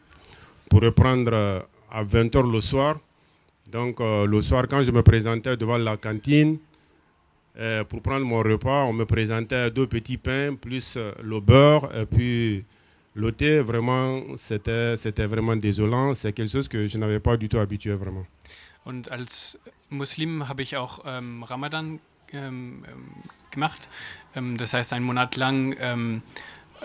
pour 0.70 0.82
reprendre 0.82 1.66
à 1.92 2.04
20 2.04 2.36
heures 2.36 2.48
le 2.48 2.62
soir. 2.62 3.00
Donc 3.72 4.00
euh, 4.00 4.26
le 4.28 4.42
soir, 4.42 4.68
quand 4.70 4.82
je 4.82 4.92
me 4.92 5.02
présentais 5.02 5.58
devant 5.58 5.78
la 5.78 5.98
cantine, 5.98 6.58
euh, 7.58 7.84
pour 7.86 8.02
prendre 8.02 8.26
mon 8.26 8.40
repas, 8.40 8.84
on 8.84 8.94
me 8.94 9.06
présentait 9.06 9.72
deux 9.72 9.88
petits 9.88 10.18
pains, 10.18 10.56
plus 10.56 10.98
le 11.24 11.40
beurre, 11.40 11.90
et 11.96 12.06
puis 12.06 12.66
le 13.14 13.32
thé. 13.32 13.60
Vraiment, 13.60 14.22
c'était, 14.36 14.96
c'était 14.98 15.26
vraiment 15.26 15.56
désolant. 15.56 16.14
C'est 16.14 16.34
quelque 16.34 16.52
chose 16.52 16.68
que 16.68 16.86
je 16.86 16.98
n'avais 16.98 17.20
pas 17.20 17.38
du 17.38 17.50
tout 17.50 17.58
habitué, 17.58 17.96
vraiment. 17.96 18.26
Und 18.84 19.12
als 19.12 19.58
Muslim 19.90 20.48
habe 20.48 20.62
ich 20.62 20.78
auch 20.78 21.00
ähm, 21.06 21.44
Ramadan 21.44 22.00
ähm, 22.34 22.84
gemacht. 23.50 23.90
Ähm, 24.36 24.58
das 24.58 24.74
heißt, 24.74 24.94
einen 24.94 25.06
Monat 25.06 25.36
lang 25.38 25.76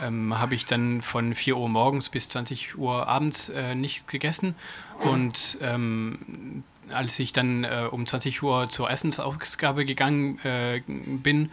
ähm, 0.02 0.38
habe 0.38 0.54
ich 0.54 0.66
dann 0.66 1.02
von 1.02 1.35
4 1.35 1.57
Uhr 1.57 1.69
morgens 1.69 2.09
bis 2.09 2.28
20 2.28 2.78
Uhr 2.78 3.07
abends 3.09 3.49
äh, 3.49 3.75
nichts 3.75 4.07
gegessen. 4.07 4.54
Und 5.00 5.59
ähm, 5.62 6.64
als 6.92 7.19
ich 7.19 7.33
dann 7.33 7.64
äh, 7.64 7.87
um 7.90 8.07
20 8.07 8.42
Uhr 8.42 8.69
zur 8.69 8.90
Essensausgabe 8.90 9.85
gegangen 9.85 10.38
äh, 10.45 10.80
bin, 10.87 11.50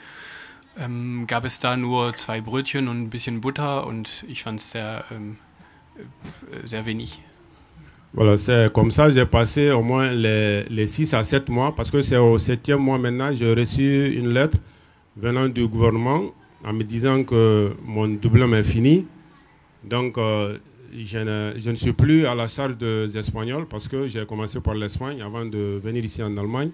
ähm, 0.79 1.25
gab 1.27 1.45
es 1.45 1.59
da 1.59 1.75
nur 1.75 2.15
zwei 2.15 2.41
Brötchen 2.41 2.87
und 2.87 3.03
ein 3.03 3.09
bisschen 3.09 3.41
Butter 3.41 3.87
und 3.87 4.25
ich 4.27 4.43
fand 4.43 4.59
es 4.59 4.71
sehr, 4.71 5.05
ähm, 5.11 5.37
äh, 5.97 6.67
sehr 6.67 6.85
wenig. 6.85 7.19
Voilà, 8.13 8.37
c'est 8.37 8.71
comme 8.73 8.89
ça 8.89 9.11
j'ai 9.11 9.25
passé 9.25 9.69
au 9.71 9.83
moins 9.83 10.11
les, 10.11 10.63
les 10.69 10.87
6 10.87 11.13
à 11.13 11.23
7 11.23 11.49
mois, 11.49 11.75
parce 11.75 11.91
que 11.91 12.01
c'est 12.01 12.17
au 12.17 12.39
septième 12.39 12.79
mois 12.79 12.97
maintenant, 12.97 13.33
j'ai 13.33 13.53
reçu 13.53 14.13
une 14.15 14.29
lettre 14.29 14.57
venant 15.15 15.47
du 15.47 15.67
gouvernement 15.67 16.21
en 16.65 16.73
me 16.73 16.83
disant 16.83 17.23
que 17.23 17.71
mon 17.85 18.07
diplôme 18.07 18.53
est 18.53 18.63
fini. 18.63 19.05
Donc, 19.83 20.17
euh, 20.17 20.57
je 20.93 21.17
ne, 21.19 21.53
je 21.57 21.69
ne, 21.69 21.75
suis 21.75 21.93
plus 21.93 22.25
à 22.25 22.33
la 22.35 22.47
charge 22.47 22.77
des 22.77 23.17
Espagnols 23.17 23.65
parce 23.67 23.87
que 23.87 24.07
j'ai 24.07 24.25
commencé 24.25 24.59
par 24.59 24.73
l'Espagne 24.75 25.21
avant 25.21 25.45
de 25.45 25.79
venir 25.83 26.03
ici 26.03 26.23
en 26.23 26.35
Allemagne. 26.37 26.71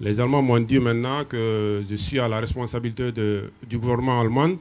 Les 0.00 0.20
Allemands 0.20 0.42
m'ont 0.42 0.58
dit 0.58 0.80
maintenant 0.80 1.24
que 1.24 1.82
je 1.88 1.94
suis 1.94 2.18
à 2.18 2.26
la 2.26 2.40
responsabilité 2.40 3.12
de, 3.12 3.50
du 3.68 3.78
gouvernement 3.78 4.20
allemand. 4.20 4.56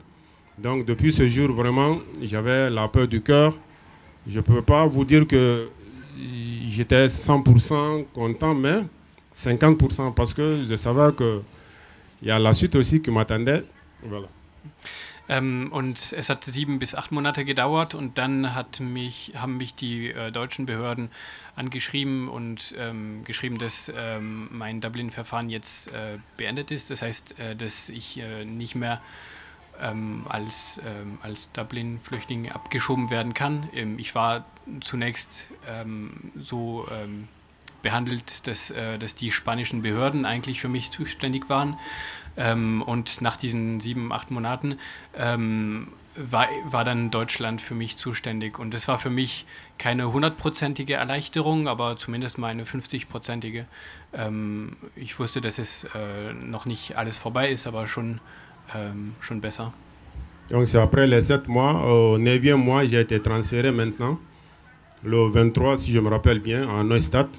Donc 0.58 0.86
depuis 0.86 1.12
ce 1.12 1.27
jour, 1.27 1.51
vraiment, 1.51 1.98
j'avais 2.22 2.70
la 2.70 2.88
peur 2.88 3.08
du 3.08 3.22
cœur. 3.22 3.58
Je 4.27 4.38
ne 4.38 4.44
peux 4.44 4.62
pas 4.62 4.86
vous 4.86 5.03
dire 5.03 5.25
que 5.25 5.68
j'étais 6.68 7.08
100% 7.08 8.06
content, 8.13 8.53
mais 8.53 8.84
50% 9.34 10.13
parce 10.13 10.34
que 10.34 10.63
je 10.70 10.75
savais 10.75 11.15
qu'il 11.15 12.27
y 12.27 12.32
a 12.32 12.38
la 12.38 12.53
suite 12.53 12.75
aussi 12.75 13.01
qui 13.01 13.10
m'attendait. 13.10 13.63
Voilà. 14.03 14.27
Ähm, 15.30 15.70
und 15.72 16.13
es 16.13 16.30
hat 16.30 16.44
sieben 16.44 16.80
bis 16.80 16.96
acht 16.96 17.12
Monate 17.12 17.46
gedauert 17.46 17.96
und 17.96 18.18
dann 18.18 18.56
hat 18.56 18.80
mich, 18.80 19.34
haben 19.38 19.58
mich 19.58 19.75
die 19.75 20.10
äh, 20.10 20.32
deutschen 20.32 20.65
Behörden 20.65 21.10
angeschrieben 21.56 22.27
und 22.27 22.75
ähm, 22.77 23.24
geschrieben, 23.24 23.58
dass 23.58 23.91
ähm, 23.96 24.50
mein 24.51 24.82
Dublin-Verfahren 24.82 25.50
jetzt 25.50 25.88
äh, 25.89 26.18
beendet 26.38 26.72
ist. 26.72 26.89
Das 26.89 27.01
heißt, 27.01 27.39
äh, 27.39 27.56
dass 27.56 27.89
ich 27.89 28.18
äh, 28.20 28.46
nicht 28.46 28.75
mehr 28.75 29.01
ähm, 29.80 30.25
als, 30.27 30.82
ähm, 30.86 31.18
als 31.22 31.51
Dublin-Flüchtling 31.53 32.51
abgeschoben 32.51 33.10
werden 33.10 33.34
kann. 33.34 33.70
Ähm, 33.74 34.00
ich 34.00 34.15
war 34.15 34.46
zunächst 34.82 35.48
so 36.39 36.88
behandelt, 37.82 38.48
dass, 38.48 38.72
äh, 38.72 38.98
dass 38.98 39.15
die 39.15 39.32
spanischen 39.32 39.82
Behörden 39.82 40.25
eigentlich 40.25 40.62
für 40.62 40.70
mich 40.70 40.91
zuständig 40.91 41.50
waren. 41.50 41.77
Ähm, 42.38 42.81
und 42.81 43.21
nach 43.21 43.38
diesen 43.38 43.79
sieben, 43.79 44.11
acht 44.11 44.31
Monaten 44.31 44.77
ähm, 45.17 45.88
war, 46.15 46.47
war 46.65 46.83
dann 46.83 47.11
Deutschland 47.11 47.61
für 47.61 47.75
mich 47.75 47.97
zuständig. 47.97 48.59
Und 48.59 48.73
das 48.73 48.88
war 48.88 49.00
für 49.00 49.09
mich 49.09 49.45
keine 49.77 50.11
hundertprozentige 50.11 50.93
Erleichterung, 50.93 51.67
aber 51.67 51.97
zumindest 51.97 52.38
mal 52.38 52.47
eine 52.47 52.63
50-prozentige. 52.63 53.65
Ähm, 54.13 54.75
ich 54.95 55.17
wusste, 55.19 55.41
dass 55.41 55.59
es 55.59 55.85
äh, 55.95 56.33
noch 56.33 56.65
nicht 56.65 56.97
alles 56.97 57.17
vorbei 57.17 57.50
ist, 57.50 57.67
aber 57.67 57.88
schon, 57.88 58.19
ähm, 58.75 59.15
schon 59.19 59.41
besser. 59.41 59.73
Donc 60.50 60.67
c'est 60.67 60.79
après 60.79 61.07
les 61.07 61.21
sept 61.21 61.47
mois, 61.47 61.81
au 61.85 62.17
neuvième 62.17 62.61
mois, 62.61 62.83
j'ai 62.83 63.00
été 63.00 63.21
transféré 63.21 63.71
maintenant, 63.71 64.19
le 65.01 65.29
23 65.29 65.77
si 65.77 65.93
je 65.93 66.00
me 66.01 66.09
rappelle 66.09 66.39
bien, 66.39 66.67
à 66.67 66.83
Neustadt. 66.83 67.29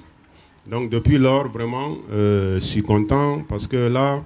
Donc 0.67 0.89
depuis 0.89 1.19
lors, 1.19 1.47
vraiment, 1.47 1.97
euh, 2.11 2.55
je 2.55 2.59
suis 2.65 2.81
content 2.81 3.43
parce 3.47 3.67
que 3.67 3.75
là, 3.87 4.23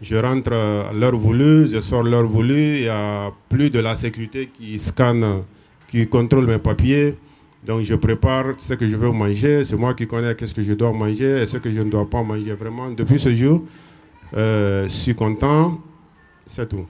je 0.00 0.16
rentre 0.16 0.52
à 0.52 0.92
l'heure 0.92 1.16
voulue, 1.16 1.66
je 1.68 1.80
sors 1.80 2.02
l'heure 2.02 2.26
voulue, 2.26 2.76
il 2.76 2.82
n'y 2.82 2.88
a 2.88 3.32
plus 3.48 3.70
de 3.70 3.80
la 3.80 3.94
sécurité 3.94 4.50
qui 4.52 4.78
scanne, 4.78 5.44
qui 5.88 6.06
contrôle 6.06 6.46
mes 6.46 6.58
papiers. 6.58 7.16
Donc 7.64 7.82
je 7.82 7.94
prépare 7.94 8.54
ce 8.58 8.74
que 8.74 8.86
je 8.86 8.96
veux 8.96 9.10
manger, 9.10 9.64
c'est 9.64 9.76
moi 9.76 9.94
qui 9.94 10.06
connais 10.06 10.36
ce 10.38 10.54
que 10.54 10.62
je 10.62 10.74
dois 10.74 10.92
manger 10.92 11.42
et 11.42 11.46
ce 11.46 11.56
que 11.56 11.70
je 11.70 11.80
ne 11.80 11.90
dois 11.90 12.08
pas 12.08 12.22
manger. 12.22 12.52
Vraiment, 12.52 12.90
depuis 12.90 13.18
ce 13.18 13.32
jour, 13.32 13.64
euh, 14.36 14.84
je 14.84 14.88
suis 14.88 15.14
content, 15.14 15.80
c'est 16.46 16.68
tout. 16.68 16.86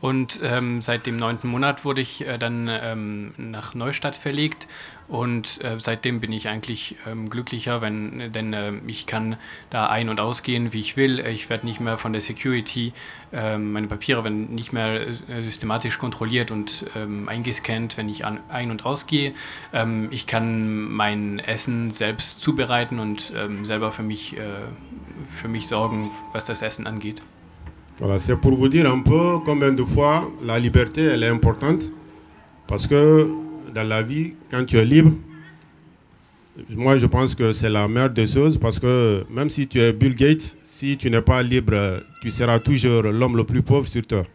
Und 0.00 0.38
ähm, 0.44 0.80
seit 0.80 1.06
dem 1.06 1.16
neunten 1.16 1.50
Monat 1.50 1.84
wurde 1.84 2.00
ich 2.00 2.24
äh, 2.24 2.38
dann 2.38 2.70
ähm, 2.70 3.32
nach 3.36 3.74
Neustadt 3.74 4.16
verlegt 4.16 4.68
und 5.08 5.64
äh, 5.64 5.78
seitdem 5.80 6.20
bin 6.20 6.32
ich 6.32 6.48
eigentlich 6.48 6.96
ähm, 7.06 7.30
glücklicher, 7.30 7.80
wenn, 7.80 8.30
denn 8.32 8.52
äh, 8.52 8.72
ich 8.86 9.06
kann 9.06 9.36
da 9.70 9.86
ein- 9.86 10.10
und 10.10 10.20
ausgehen, 10.20 10.74
wie 10.74 10.80
ich 10.80 10.98
will. 10.98 11.20
Ich 11.20 11.48
werde 11.48 11.64
nicht 11.64 11.80
mehr 11.80 11.96
von 11.96 12.12
der 12.12 12.20
Security, 12.20 12.92
ähm, 13.32 13.72
meine 13.72 13.86
Papiere 13.86 14.22
werden 14.22 14.54
nicht 14.54 14.74
mehr 14.74 15.06
äh, 15.06 15.42
systematisch 15.42 15.98
kontrolliert 15.98 16.50
und 16.50 16.84
ähm, 16.94 17.26
eingescannt, 17.26 17.96
wenn 17.96 18.10
ich 18.10 18.26
an, 18.26 18.40
ein- 18.50 18.70
und 18.70 18.84
ausgehe. 18.84 19.32
Ähm, 19.72 20.08
ich 20.10 20.26
kann 20.26 20.82
mein 20.82 21.38
Essen 21.38 21.90
selbst 21.90 22.40
zubereiten 22.40 22.98
und 22.98 23.32
selber 23.62 23.92
für 23.92 24.02
mich, 24.02 24.36
äh, 24.36 24.40
für 25.24 25.48
mich 25.48 25.68
sorgen, 25.68 26.10
was 26.32 26.44
das 26.44 26.62
Essen 26.62 26.86
angeht. 26.86 27.22
Voilà, 27.98 28.18
c'est 28.18 28.36
pour 28.36 28.54
vous 28.54 28.68
dire 28.68 28.88
un 28.88 29.00
peu 29.00 29.40
combien 29.44 29.72
de 29.72 29.84
fois 29.84 30.28
la 30.42 30.58
liberté 30.58 31.02
elle 31.02 31.22
est 31.22 31.28
importante. 31.28 31.92
Parce 32.68 32.86
que 32.86 33.47
dans 33.74 33.86
la 33.86 34.02
vie, 34.02 34.34
quand 34.50 34.64
tu 34.64 34.76
es 34.76 34.84
libre, 34.84 35.12
moi 36.70 36.96
je 36.96 37.06
pense 37.06 37.34
que 37.34 37.52
c'est 37.52 37.70
la 37.70 37.86
meilleure 37.86 38.10
des 38.10 38.26
choses 38.26 38.58
parce 38.58 38.78
que 38.78 39.24
même 39.30 39.48
si 39.48 39.66
tu 39.66 39.78
es 39.80 39.92
Bill 39.92 40.14
Gates, 40.14 40.56
si 40.62 40.96
tu 40.96 41.10
n'es 41.10 41.22
pas 41.22 41.42
libre, 41.42 42.02
tu 42.20 42.30
seras 42.30 42.58
toujours 42.58 43.02
l'homme 43.02 43.36
le 43.36 43.44
plus 43.44 43.62
pauvre 43.62 43.86
sur 43.86 44.06
terre. 44.06 44.26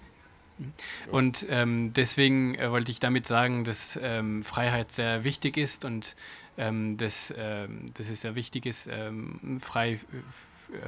Und 1.11 1.45
ähm, 1.49 1.91
deswegen 1.93 2.55
äh, 2.55 2.71
wollte 2.71 2.91
ich 2.91 2.99
damit 2.99 3.25
sagen, 3.25 3.63
dass 3.63 3.99
ähm, 4.01 4.43
Freiheit 4.43 4.91
sehr 4.91 5.23
wichtig 5.23 5.57
ist 5.57 5.83
und 5.83 6.15
ähm, 6.57 6.95
dass, 6.97 7.33
ähm, 7.37 7.91
dass 7.95 8.09
es 8.09 8.21
sehr 8.21 8.35
wichtig 8.35 8.65
ist, 8.65 8.87
ähm, 8.91 9.59
frei 9.61 9.99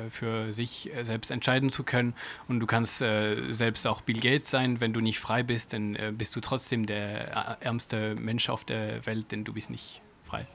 für 0.10 0.52
sich 0.54 0.94
äh, 0.96 1.04
selbst 1.04 1.32
entscheiden 1.32 1.72
zu 1.72 1.84
können. 1.84 2.14
Und 2.48 2.60
du 2.60 2.66
kannst 2.66 3.02
äh, 3.02 3.52
selbst 3.52 3.88
auch 3.88 4.02
Bill 4.02 4.20
Gates 4.20 4.50
sein. 4.50 4.80
Wenn 4.80 4.94
du 4.94 5.02
nicht 5.02 5.20
frei 5.20 5.44
bist, 5.44 5.74
dann 5.74 5.96
äh, 5.96 6.12
bist 6.16 6.36
du 6.36 6.42
trotzdem 6.42 6.86
der 6.86 7.60
äh, 7.62 7.66
ärmste 7.66 8.16
Mensch 8.16 8.50
auf 8.50 8.64
der 8.64 9.06
Welt, 9.06 9.32
denn 9.32 9.44
du 9.44 9.54
bist 9.54 9.70
nicht 9.70 10.02
frei. 10.26 10.48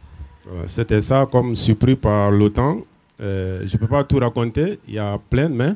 Voilà, 0.45 0.67
C'était 0.67 1.01
ça 1.01 1.27
comme 1.27 1.55
surpris 1.55 1.97
par 1.97 2.33
temps. 2.55 2.85
Euh, 3.21 3.67
je 3.67 3.75
ne 3.75 3.79
peux 3.79 3.89
pas 3.89 4.05
tout 4.05 4.19
raconter, 4.19 4.79
il 4.89 4.95
y 4.95 4.99
a 4.99 5.19
plein, 5.19 5.51
mais 5.51 5.75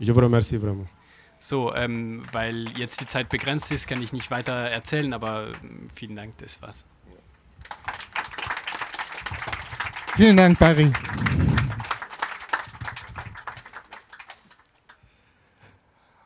je 0.00 0.10
vous 0.10 0.20
remercie 0.20 0.56
vraiment. 0.56 0.86
So, 1.38 1.74
ähm, 1.74 2.22
weil 2.32 2.68
jetzt 2.76 3.00
die 3.00 3.06
Zeit 3.06 3.28
begrenzt 3.28 3.72
ist, 3.72 3.88
kann 3.88 4.02
ich 4.02 4.12
nicht 4.12 4.30
weiter 4.30 4.52
erzählen, 4.52 5.12
aber 5.12 5.48
ähm, 5.62 5.88
vielen 5.94 6.16
Dank, 6.16 6.38
das 6.38 6.60
war's. 6.62 6.84
Vielen 10.14 10.36
Dank, 10.36 10.58
Barry. 10.58 10.92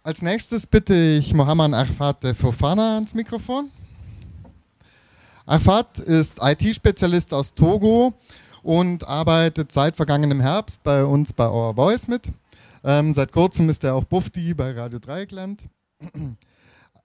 Als 0.07 0.23
nächstes 0.23 0.69
bitte 0.69 0.95
ich 0.95 1.35
Mohammed 1.35 1.75
Arfat 1.75 2.25
Fofana 2.37 2.95
ans 2.95 3.13
Mikrofon. 3.13 3.73
Arfat 5.47 5.99
ist 5.99 6.39
IT-Spezialist 6.41 7.35
aus 7.35 7.53
Togo 7.53 8.15
und 8.63 9.03
arbeitet 9.09 9.73
seit 9.73 9.97
vergangenem 9.97 10.41
Herbst 10.41 10.81
bei 10.85 11.05
uns 11.05 11.33
bei 11.33 11.49
Our 11.49 11.75
Voice 11.75 12.07
mit. 12.07 12.29
Ähm, 12.85 13.15
seit 13.15 13.33
kurzem 13.33 13.69
ist 13.69 13.83
er 13.83 13.97
auch 13.97 14.05
Bufti 14.05 14.55
bei 14.55 14.71
Radio 14.71 15.01
Dreieckland. 15.01 15.65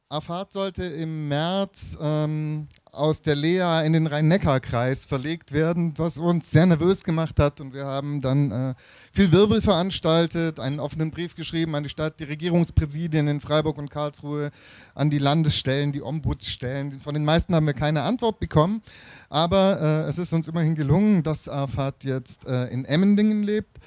Afat 0.10 0.54
sollte 0.54 0.84
im 0.84 1.28
März 1.28 1.98
ähm, 2.00 2.68
aus 2.92 3.22
der 3.22 3.36
Lea 3.36 3.86
in 3.86 3.94
den 3.94 4.06
Rhein-Neckar-Kreis 4.06 5.06
verlegt 5.06 5.54
werden, 5.54 5.94
was 5.98 6.18
uns 6.18 6.52
sehr 6.52 6.66
nervös 6.66 7.04
gemacht 7.04 7.40
hat. 7.40 7.62
Und 7.62 7.74
wir 7.74 7.86
haben 7.86 8.20
dann 8.20 8.52
äh, 8.52 8.74
viel 9.14 9.32
Wirbel 9.32 9.62
veranstaltet, 9.62 10.60
einen 10.60 10.80
offenen 10.80 11.10
Brief 11.10 11.36
geschrieben 11.36 11.74
an 11.76 11.84
die 11.84 11.90
Stadt, 11.90 12.20
die 12.20 12.26
Regierungspräsidien 12.26 13.28
in 13.30 13.40
Freiburg 13.40 13.78
und 13.78 13.90
Karlsruhe, 13.90 14.52
an 14.94 15.10
die 15.10 15.20
Landesstellen, 15.20 15.94
die 15.94 16.02
Ombudsstellen. 16.02 17.00
Von 17.00 17.14
den 17.14 17.24
meisten 17.24 17.56
haben 17.56 17.66
wir 17.66 17.74
keine 17.74 18.02
Antwort 18.02 18.40
bekommen. 18.40 18.82
Aber 19.30 19.80
äh, 20.06 20.10
es 20.10 20.18
ist 20.18 20.34
uns 20.34 20.50
immerhin 20.50 20.76
gelungen, 20.76 21.24
dass 21.24 21.48
Afat 21.48 22.04
jetzt 22.04 22.46
äh, 22.46 22.68
in 22.68 22.84
Emmendingen 22.84 23.44
lebt. 23.44 23.78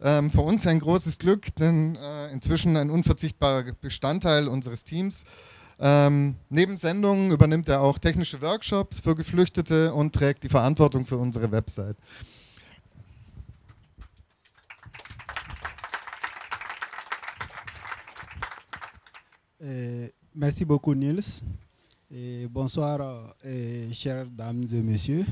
Ähm, 0.00 0.30
für 0.30 0.40
uns 0.40 0.66
ein 0.66 0.78
großes 0.78 1.18
Glück, 1.18 1.54
denn 1.56 1.96
äh, 1.96 2.30
inzwischen 2.32 2.76
ein 2.76 2.90
unverzichtbarer 2.90 3.64
Bestandteil 3.80 4.46
unseres 4.46 4.84
Teams. 4.84 5.24
Ähm, 5.84 6.36
neben 6.48 6.76
Sendungen 6.76 7.32
übernimmt 7.32 7.68
er 7.68 7.80
auch 7.80 7.98
technische 7.98 8.40
Workshops 8.40 9.00
für 9.00 9.16
Geflüchtete 9.16 9.92
und 9.92 10.14
trägt 10.14 10.44
die 10.44 10.48
Verantwortung 10.48 11.04
für 11.04 11.16
unsere 11.16 11.50
Website. 11.50 11.96
Euh, 19.60 20.08
merci 20.32 20.64
beaucoup 20.64 20.94
Niels. 20.94 21.42
Et 22.12 22.46
bonsoir, 22.46 23.34
euh, 23.44 23.92
chères 23.92 24.26
dames 24.36 24.72
et 24.72 24.82
messieurs. 24.84 25.26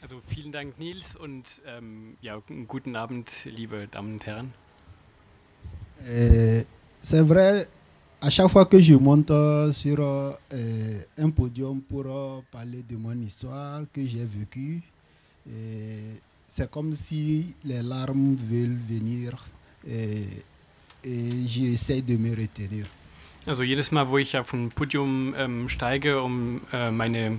Also 0.00 0.20
vielen 0.28 0.52
Dank, 0.52 0.78
Nils, 0.78 1.16
und 1.16 1.60
ähm, 1.66 2.16
ja, 2.20 2.40
einen 2.48 2.68
guten 2.68 2.94
Abend, 2.94 3.30
liebe 3.46 3.88
Damen 3.88 4.12
und 4.14 4.26
Herren. 4.26 4.52
Euh, 6.06 6.62
C'est 7.00 7.22
vrai, 7.22 7.68
à 8.20 8.30
chaque 8.30 8.48
fois 8.48 8.66
que 8.66 8.80
je 8.80 8.94
monte 8.94 9.30
euh, 9.30 9.70
sur 9.72 10.00
euh, 10.00 10.32
un 11.18 11.30
podium 11.30 11.80
pour 11.80 12.04
euh, 12.06 12.40
parler 12.50 12.82
de 12.88 12.96
mon 12.96 13.18
histoire 13.20 13.82
que 13.92 14.04
j'ai 14.04 14.24
vécue, 14.24 14.82
euh, 15.48 16.14
c'est 16.46 16.70
comme 16.70 16.92
si 16.94 17.54
les 17.64 17.82
larmes 17.82 18.36
veulent 18.36 18.78
venir 18.88 19.36
et, 19.88 20.24
et 21.04 21.46
j'essaie 21.46 22.02
de 22.02 22.16
me 22.16 22.30
retenir. 22.30 22.86
Also 23.46 23.64
jedes 23.64 23.92
Mal, 23.92 24.08
wo 24.08 24.18
ich 24.18 24.36
auf 24.36 24.52
ein 24.52 24.70
Podium 24.70 25.34
ähm, 25.38 25.68
steige, 25.68 26.20
um 26.22 26.60
äh, 26.72 26.90
meine 26.90 27.38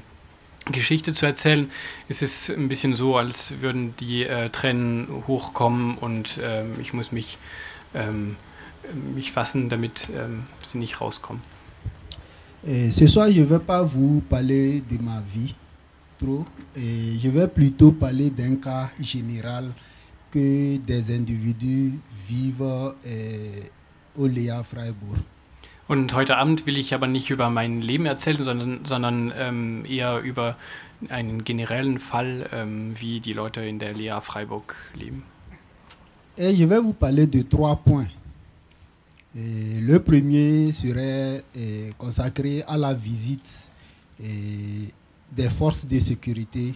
Geschichte 0.72 1.14
zu 1.14 1.26
erzählen, 1.26 1.70
ist 2.08 2.24
es 2.24 2.50
ein 2.50 2.68
bisschen 2.68 2.96
so, 2.96 3.18
als 3.18 3.54
würden 3.62 3.94
die 4.00 4.24
äh, 4.24 4.50
Tränen 4.50 5.08
hochkommen 5.28 5.98
und 5.98 6.40
ähm, 6.42 6.80
ich 6.82 6.94
muss 6.94 7.12
mich, 7.12 7.38
ähm, 7.94 8.38
mich 9.16 9.32
fassen, 9.32 9.70
damit 9.70 10.10
ähm, 10.16 10.44
sie 10.64 10.78
nicht 10.78 11.00
rauskommen. 11.02 11.42
Et 12.68 12.90
ce 12.92 13.08
soir, 13.08 13.32
je 13.32 13.42
ne 13.42 13.46
vais 13.46 13.60
pas 13.60 13.84
vous 13.84 14.22
parler 14.30 14.82
de 14.82 15.02
ma 15.02 15.22
vie 15.34 15.56
trop. 16.18 16.46
Et 16.76 17.18
je 17.22 17.30
vais 17.30 17.48
plutôt 17.48 17.92
parler 17.94 18.30
d'un 18.30 18.56
cas 18.56 18.90
général 19.00 19.72
que 20.30 20.78
des 20.78 21.16
individus 21.16 21.94
vivent 22.28 22.62
euh, 22.62 23.62
au 24.18 24.28
Léa 24.28 24.64
Freiburg. 24.64 25.18
Und 25.88 26.14
heute 26.14 26.38
Abend 26.38 26.68
will 26.68 26.78
ich 26.78 26.94
aber 26.94 27.08
nicht 27.08 27.32
über 27.32 27.50
mein 27.50 27.82
Leben 27.82 28.06
erzählen, 28.06 28.44
sondern, 28.44 28.86
sondern 28.86 29.34
ähm, 29.36 29.86
eher 29.90 30.20
über 30.20 30.56
einen 31.10 31.44
generellen 31.44 31.98
Fall, 31.98 32.48
ähm, 32.54 32.94
wie 33.00 33.20
die 33.22 33.34
Leute 33.34 33.62
in 33.62 33.80
der 33.80 33.94
Lea 33.94 34.20
Freiburg 34.22 34.76
leben. 34.94 35.24
Et 36.38 36.54
je 36.54 36.66
vais 36.66 36.80
vous 36.80 36.94
parler 36.94 37.26
de 37.26 37.42
trois 37.42 37.76
points. 37.76 38.08
Et 39.40 39.80
le 39.80 40.00
premier 40.00 40.72
serait 40.74 41.42
consacré 41.98 42.62
à 42.68 42.78
la 42.78 42.94
visite 42.94 43.72
des 44.20 45.50
forces 45.50 45.88
de 45.88 45.98
sécurité 46.00 46.74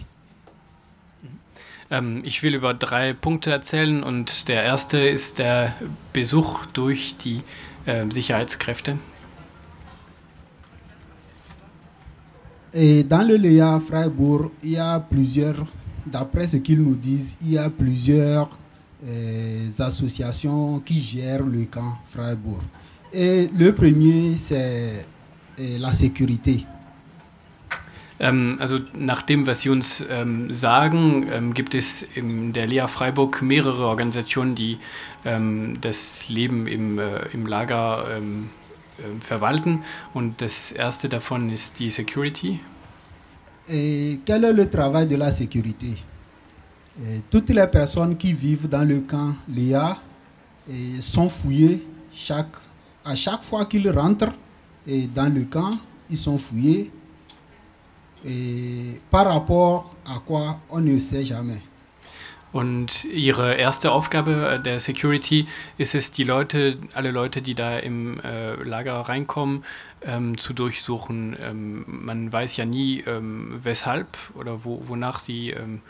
Ähm, 1.90 2.22
ich 2.24 2.42
will 2.42 2.54
über 2.54 2.74
drei 2.74 3.12
Punkte 3.12 3.50
erzählen 3.50 4.02
und 4.02 4.48
der 4.48 4.64
erste 4.64 4.98
ist 4.98 5.38
der 5.38 5.74
Besuch 6.12 6.66
durch 6.72 7.16
die 7.18 7.42
äh, 7.86 8.04
Sicherheitskräfte. 8.10 8.98
Et 12.72 13.04
dans 13.04 13.22
le 13.22 13.36
Léa 13.36 13.78
Freiburg, 13.80 14.50
il 14.62 14.72
y 14.72 14.76
a 14.76 14.98
plusieurs, 14.98 15.64
d'après 16.06 16.48
ce 16.48 16.56
qu'ils 16.56 16.82
nous 16.82 16.96
disent, 16.96 17.36
il 17.40 17.52
y 17.52 17.58
a 17.58 17.70
plusieurs 17.70 18.48
associations 19.78 20.80
qui 20.80 21.02
gèrent 21.02 21.44
le 21.44 21.64
camp 21.66 21.98
Freiburg. 22.10 22.62
Et 23.12 23.48
le 23.56 23.72
premier, 23.72 24.36
c'est 24.36 25.06
euh, 25.60 25.78
la 25.78 25.92
sécurité. 25.92 26.66
Ähm, 28.20 28.56
also 28.60 28.78
nach 28.96 29.22
dem, 29.22 29.46
was 29.46 29.60
Sie 29.60 29.70
uns 29.70 30.04
ähm, 30.08 30.52
sagen, 30.52 31.26
ähm, 31.32 31.54
gibt 31.54 31.74
es 31.74 32.02
in 32.02 32.52
der 32.52 32.66
Lea 32.66 32.86
Freiburg 32.88 33.42
mehrere 33.42 33.86
Organisationen, 33.86 34.54
die 34.54 34.78
ähm, 35.24 35.78
das 35.80 36.28
Leben 36.28 36.66
im, 36.66 36.98
äh, 36.98 37.26
im 37.32 37.46
Lager 37.46 38.06
ähm, 38.16 38.50
äh, 38.98 39.02
verwalten. 39.20 39.82
Und 40.12 40.40
das 40.40 40.72
erste 40.72 41.08
davon 41.08 41.50
ist 41.50 41.78
die 41.78 41.90
Security. 41.90 42.60
Et 43.66 44.20
quel 44.26 44.44
est 44.44 44.52
le 44.52 44.68
travail 44.68 45.06
de 45.06 45.16
la 45.16 45.30
sécurité 45.30 45.96
Et 47.02 47.22
Toutes 47.28 47.50
les 47.50 47.66
personnes 47.66 48.16
qui 48.16 48.32
vivent 48.32 48.68
dans 48.68 48.86
le 48.86 49.00
camp 49.00 49.34
Léa 49.48 49.96
eh, 50.70 51.00
sont 51.00 51.28
fouillées 51.28 51.84
chaque, 52.12 52.56
à 53.04 53.16
chaque 53.16 53.42
fois 53.42 53.64
qu'ils 53.64 53.90
rentrent 53.90 54.32
eh, 54.86 55.08
dans 55.08 55.32
le 55.32 55.44
camp, 55.44 55.72
ils 56.08 56.16
sont 56.16 56.38
fouillés. 56.38 56.92
Et 58.24 59.00
par 59.10 59.26
rapport 59.26 59.90
à 60.06 60.20
quoi, 60.24 60.60
on 60.70 60.80
ne 60.80 60.98
sait 60.98 61.24
jamais. 61.24 61.60
Und 62.54 63.04
ihre 63.06 63.56
erste 63.56 63.90
Aufgabe 63.90 64.48
äh, 64.48 64.62
der 64.62 64.78
Security 64.78 65.46
ist 65.76 65.96
es, 65.96 66.12
die 66.12 66.22
Leute, 66.22 66.78
alle 66.94 67.10
Leute, 67.10 67.42
die 67.42 67.56
da 67.56 67.78
im 67.78 68.20
äh, 68.20 68.54
Lager 68.62 69.00
reinkommen, 69.00 69.64
ähm, 70.02 70.38
zu 70.38 70.52
durchsuchen. 70.52 71.36
Ähm, 71.42 71.84
man 71.88 72.32
weiß 72.32 72.56
ja 72.56 72.64
nie, 72.64 73.02
ähm, 73.08 73.58
weshalb 73.60 74.06
oder 74.34 74.64
wo, 74.64 74.86
wonach 74.86 75.18
sie 75.18 75.50
ähm, 75.50 75.82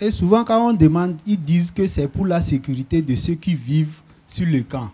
Et 0.00 0.10
souvent, 0.10 0.44
quand 0.44 0.70
on 0.70 0.72
demande, 0.72 1.16
ils 1.26 1.40
disent 1.40 1.70
que 1.70 1.86
c'est 1.86 2.08
pour 2.08 2.26
la 2.26 2.42
sécurité 2.42 3.00
de 3.00 3.14
ceux 3.14 3.34
qui 3.34 3.54
vivent 3.54 4.00
sur 4.26 4.46
le 4.46 4.62
camp. 4.62 4.90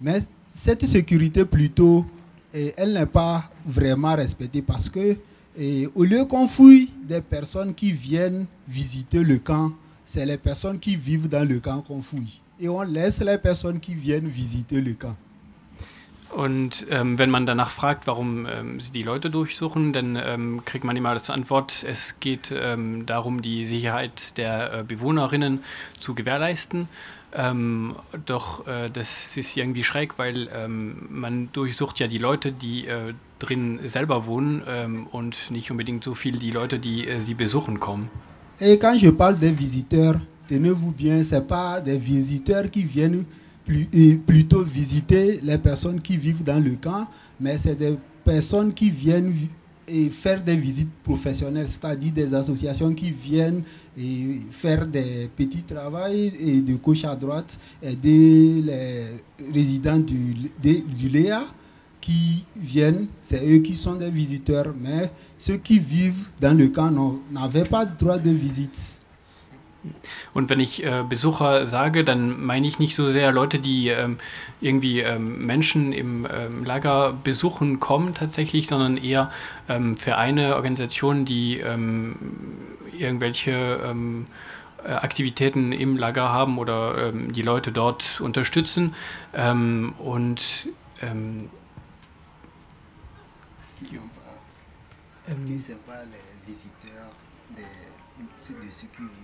Mais 0.00 0.20
cette 0.52 0.84
sécurité, 0.84 1.44
plutôt, 1.44 2.06
eh, 2.54 2.72
elle 2.76 2.94
n'est 2.94 3.06
pas 3.06 3.44
vraiment 3.66 4.14
respectée 4.14 4.62
parce 4.62 4.88
que, 4.88 5.16
eh, 5.58 5.88
au 5.94 6.04
lieu 6.04 6.24
qu'on 6.24 6.46
fouille 6.46 6.90
des 7.06 7.20
personnes 7.20 7.74
qui 7.74 7.92
viennent 7.92 8.46
visiter 8.66 9.22
le 9.22 9.38
camp, 9.38 9.72
c'est 10.04 10.24
les 10.24 10.38
personnes 10.38 10.78
qui 10.78 10.96
vivent 10.96 11.28
dans 11.28 11.46
le 11.46 11.58
camp 11.60 11.82
qu'on 11.82 12.00
fouille. 12.00 12.40
et 12.58 12.70
on 12.70 12.80
laisse 12.80 13.20
les 13.20 13.36
personnes 13.36 13.78
qui 13.78 13.92
viennent 13.92 14.28
visiter 14.28 14.80
le 14.80 14.94
camp. 14.94 15.14
Und 16.34 16.86
ähm, 16.90 17.18
wenn 17.18 17.30
man 17.30 17.46
danach 17.46 17.70
fragt, 17.70 18.06
warum 18.06 18.46
ähm, 18.46 18.80
sie 18.80 18.92
die 18.92 19.02
Leute 19.02 19.30
durchsuchen, 19.30 19.92
dann 19.92 20.16
ähm, 20.22 20.64
kriegt 20.64 20.84
man 20.84 20.96
immer 20.96 21.10
als 21.10 21.30
Antwort, 21.30 21.84
es 21.86 22.20
geht 22.20 22.52
ähm, 22.54 23.06
darum, 23.06 23.42
die 23.42 23.64
Sicherheit 23.64 24.36
der 24.36 24.72
äh, 24.72 24.82
Bewohnerinnen 24.82 25.60
zu 26.00 26.14
gewährleisten. 26.14 26.88
Ähm, 27.32 27.94
doch 28.26 28.66
äh, 28.66 28.90
das 28.90 29.36
ist 29.36 29.56
irgendwie 29.56 29.84
schräg, 29.84 30.18
weil 30.18 30.48
ähm, 30.52 31.06
man 31.10 31.48
durchsucht 31.52 32.00
ja 32.00 32.08
die 32.08 32.18
Leute, 32.18 32.52
die 32.52 32.86
äh, 32.86 33.14
drin 33.38 33.80
selber 33.84 34.24
wohnen 34.24 34.62
und 35.10 35.50
nicht 35.50 35.70
unbedingt 35.70 36.02
so 36.02 36.14
viel 36.14 36.38
die 36.38 36.50
Leute, 36.50 36.78
die 36.78 37.06
äh, 37.06 37.20
sie 37.20 37.34
besuchen 37.34 37.80
kommen. 37.80 38.08
Et 38.58 38.80
quand 38.80 38.96
je 38.96 39.10
parle 39.10 39.36
des 39.36 39.52
visiteurs, 39.52 40.18
tenez-vous 40.48 40.92
bien, 40.92 41.22
ce 41.22 41.42
pas 41.42 41.82
des 41.82 41.98
visiteurs 41.98 42.70
qui 42.70 42.84
viennent 42.84 43.26
plutôt 44.26 44.62
visiter 44.62 45.40
les 45.42 45.58
personnes 45.58 46.00
qui 46.00 46.16
vivent 46.16 46.44
dans 46.44 46.62
le 46.62 46.76
camp, 46.76 47.06
mais 47.40 47.58
c'est 47.58 47.74
des 47.76 47.96
personnes 48.24 48.72
qui 48.72 48.90
viennent 48.90 49.30
vi- 49.30 49.48
et 49.88 50.10
faire 50.10 50.42
des 50.42 50.56
visites 50.56 50.90
professionnelles, 51.04 51.68
c'est-à-dire 51.68 52.12
des 52.12 52.34
associations 52.34 52.92
qui 52.92 53.12
viennent 53.12 53.62
et 53.96 54.40
faire 54.50 54.84
des 54.86 55.30
petits 55.36 55.62
travaux 55.62 55.98
et 56.40 56.60
de 56.60 56.74
gauche 56.74 57.04
à 57.04 57.14
droite, 57.14 57.56
aider 57.80 58.62
les 58.62 59.04
résidents 59.54 59.98
du, 59.98 60.34
du 60.60 61.08
Léa 61.08 61.44
qui 62.00 62.44
viennent, 62.56 63.06
c'est 63.22 63.44
eux 63.48 63.58
qui 63.58 63.74
sont 63.76 63.94
des 63.94 64.10
visiteurs, 64.10 64.74
mais 64.80 65.10
ceux 65.38 65.56
qui 65.58 65.78
vivent 65.78 66.30
dans 66.40 66.56
le 66.56 66.68
camp 66.68 66.90
n'avaient 67.32 67.64
pas 67.64 67.84
de 67.84 67.96
droit 67.96 68.18
de 68.18 68.30
visite. 68.30 69.02
Und 70.34 70.50
wenn 70.50 70.60
ich 70.60 70.84
äh, 70.84 71.04
Besucher 71.08 71.66
sage, 71.66 72.04
dann 72.04 72.44
meine 72.44 72.66
ich 72.66 72.78
nicht 72.78 72.94
so 72.94 73.08
sehr 73.08 73.32
Leute, 73.32 73.58
die 73.58 73.88
ähm, 73.88 74.18
irgendwie 74.60 75.00
ähm, 75.00 75.46
Menschen 75.46 75.92
im 75.92 76.26
ähm, 76.32 76.64
Lager 76.64 77.12
besuchen 77.12 77.80
kommen 77.80 78.14
tatsächlich, 78.14 78.68
sondern 78.68 78.96
eher 78.96 79.30
ähm, 79.68 79.96
Vereine, 79.96 80.56
Organisationen, 80.56 81.24
die 81.24 81.58
ähm, 81.58 82.16
irgendwelche 82.96 83.80
ähm, 83.84 84.26
äh, 84.84 84.92
Aktivitäten 84.92 85.72
im 85.72 85.96
Lager 85.96 86.30
haben 86.30 86.58
oder 86.58 87.12
die 87.12 87.42
Leute 87.42 87.72
dort 87.72 88.20
unterstützen. 88.20 88.94
Und 89.98 90.68
Ce 95.26 95.76
visiteurs 96.46 97.10
de, 97.56 97.64
qui 98.46 99.15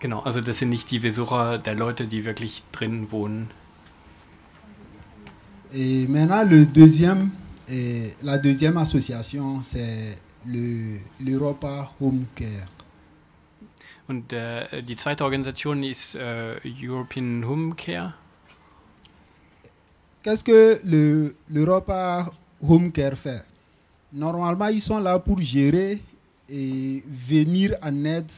genau, 0.00 0.20
also 0.20 0.40
das 0.40 0.58
sind 0.58 0.68
nicht 0.70 0.90
die 0.90 0.98
Besucher 0.98 1.58
der 1.58 1.74
Leute, 1.74 2.06
die 2.06 2.24
wirklich 2.24 2.62
drin 2.72 3.10
wohnen. 3.10 3.50
Et 5.72 6.08
maintenant, 6.08 6.42
le 6.48 6.64
deuxième, 6.66 7.30
la 8.22 8.38
deuxième 8.38 8.76
association, 8.78 9.62
c'est 9.62 10.16
le- 10.46 10.98
l'Europa 11.20 11.90
Home 12.00 12.26
Care. 12.34 12.68
Und 14.08 14.32
äh, 14.32 14.82
die 14.82 14.94
zweite 14.94 15.24
Organisation 15.24 15.82
ist 15.82 16.14
äh, 16.14 16.54
European 16.64 17.44
Home 17.44 17.74
Care? 17.74 18.14
Qu'est-ce 20.22 20.44
que 20.44 20.80
le- 20.84 21.34
l'Europa 21.48 22.30
Home 22.62 22.92
Care 22.92 23.16
fait? 23.16 23.44
Normalement, 24.12 24.68
ils 24.68 24.80
sont 24.80 25.00
là 25.00 25.18
pour 25.18 25.40
gérer 25.40 25.98
et 26.48 27.02
venir 27.08 27.74
en 27.82 28.04
aide, 28.04 28.30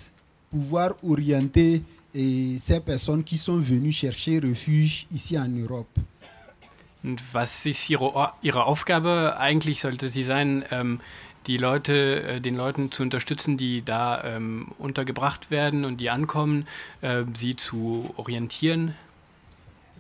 pouvoir 0.51 0.93
orienter 1.03 1.83
eh, 2.15 2.59
ces 2.59 2.81
personnes 2.81 3.23
qui 3.23 3.37
sont 3.37 3.59
venues 3.59 3.93
chercher 3.93 4.41
refuge 4.41 5.07
ici 5.13 5.37
en 5.37 5.49
Europe. 5.57 6.01
Und 7.05 7.23
was 7.33 7.65
ist 7.67 7.89
ihre, 7.91 8.33
ihre 8.43 8.65
Aufgabe? 8.65 9.37
Eigentlich? 9.39 9.81
Sollte 9.81 10.09
sie 10.09 10.25
sein, 10.25 10.65
ähm, 10.71 10.99
die 11.47 11.57
Leute, 11.57 12.23
äh, 12.23 12.41
den 12.41 12.57
Leuten 12.57 12.91
zu 12.91 13.03
unterstützen, 13.03 13.57
die 13.57 13.83
da 13.85 14.23
ähm, 14.25 14.69
untergebracht 14.79 15.51
werden 15.51 15.85
und 15.85 15.99
die 15.99 16.11
ankommen, 16.11 16.67
äh, 17.01 17.25
sie 17.35 17.57
zu 17.57 18.11
orientieren? 18.17 18.95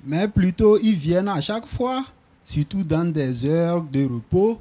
Mais 0.05 0.29
plutôt, 0.29 0.79
ils 0.79 0.97
viennent 0.97 1.29
à 1.29 1.41
chaque 1.41 1.67
fois, 1.67 2.05
surtout 2.45 2.85
dans 2.85 3.13
des 3.13 3.45
heures 3.45 3.83
de 3.83 4.05
repos, 4.05 4.61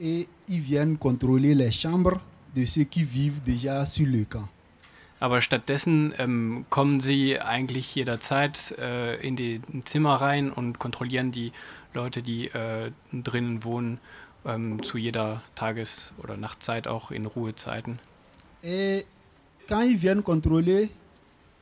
et 0.00 0.26
ils 0.48 0.60
viennent 0.60 0.98
contrôler 0.98 1.54
les 1.54 1.70
chambres 1.70 2.20
de 2.54 2.64
ceux 2.64 2.84
qui 2.84 3.04
vivent 3.04 3.42
déjà 3.44 3.86
sur 3.86 4.06
le 4.06 4.24
camp. 4.24 4.48
Aber 5.22 5.40
stattdessen 5.40 6.12
ähm, 6.18 6.64
kommen 6.68 6.98
sie 6.98 7.38
eigentlich 7.38 7.94
jederzeit 7.94 8.74
äh, 8.76 9.24
in 9.24 9.36
die 9.36 9.60
Zimmer 9.84 10.16
rein 10.16 10.50
und 10.50 10.80
kontrollieren 10.80 11.30
die 11.30 11.52
Leute, 11.94 12.22
die 12.22 12.48
äh, 12.48 12.90
drinnen 13.12 13.62
wohnen, 13.62 14.00
ähm, 14.44 14.82
zu 14.82 14.98
jeder 14.98 15.40
Tages- 15.54 16.12
oder 16.20 16.36
Nachtzeit, 16.36 16.88
auch 16.88 17.12
in 17.12 17.26
Ruhezeiten. 17.26 18.00
Et 18.64 19.06
quand 19.68 19.82
ils 19.82 19.96
viennent 19.96 20.24
contrôler, 20.24 20.88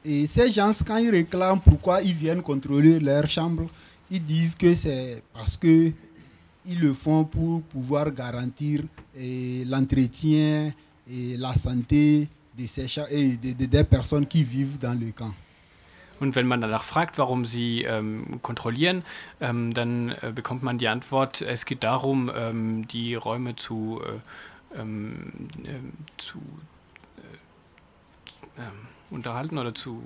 et 0.06 0.26
ces 0.26 0.50
gens, 0.50 0.82
quand 0.82 0.96
ils 0.96 1.10
réclament 1.10 1.60
pourquoi 1.60 2.00
ils 2.00 2.14
viennent 2.14 2.42
contrôler 2.42 2.98
leur 2.98 3.28
chambre, 3.28 3.68
ils 4.10 4.24
disent 4.24 4.54
que 4.54 4.72
c'est 4.72 5.22
parce 5.34 5.58
que 5.58 5.92
ils 6.64 6.80
le 6.80 6.94
font 6.94 7.24
pour 7.24 7.60
pouvoir 7.64 8.10
garantir 8.10 8.84
l'entretien 9.14 10.72
et 11.06 11.36
la 11.36 11.52
santé 11.52 12.26
de 12.58 12.66
ces 12.66 12.88
cha- 12.88 13.06
et 13.10 13.36
de- 13.36 13.52
de- 13.54 13.66
des 13.66 13.84
personnes 13.84 14.26
qui 14.26 14.44
vivent 14.44 14.78
dans 14.78 14.98
le 14.98 15.12
camp. 15.12 15.34
Und 16.20 16.34
wenn 16.36 16.46
man 16.46 16.60
danach 16.60 16.84
fragt, 16.84 17.16
warum 17.16 17.46
sie 17.46 17.82
ähm, 17.84 18.40
kontrollieren, 18.42 19.04
ähm, 19.40 19.72
dann 19.72 20.10
äh, 20.20 20.32
bekommt 20.34 20.62
man 20.62 20.76
die 20.76 20.88
Antwort, 20.88 21.40
es 21.40 21.64
geht 21.64 21.82
darum, 21.82 22.30
ähm, 22.34 22.86
die 22.88 23.14
Räume 23.14 23.56
zu, 23.56 24.02
äh, 24.74 24.78
ähm, 24.80 25.48
ähm, 25.64 25.92
zu 26.18 26.38
äh, 28.58 28.60
ähm, 28.60 28.86
unterhalten 29.10 29.56
oder 29.56 29.74
zu 29.74 30.02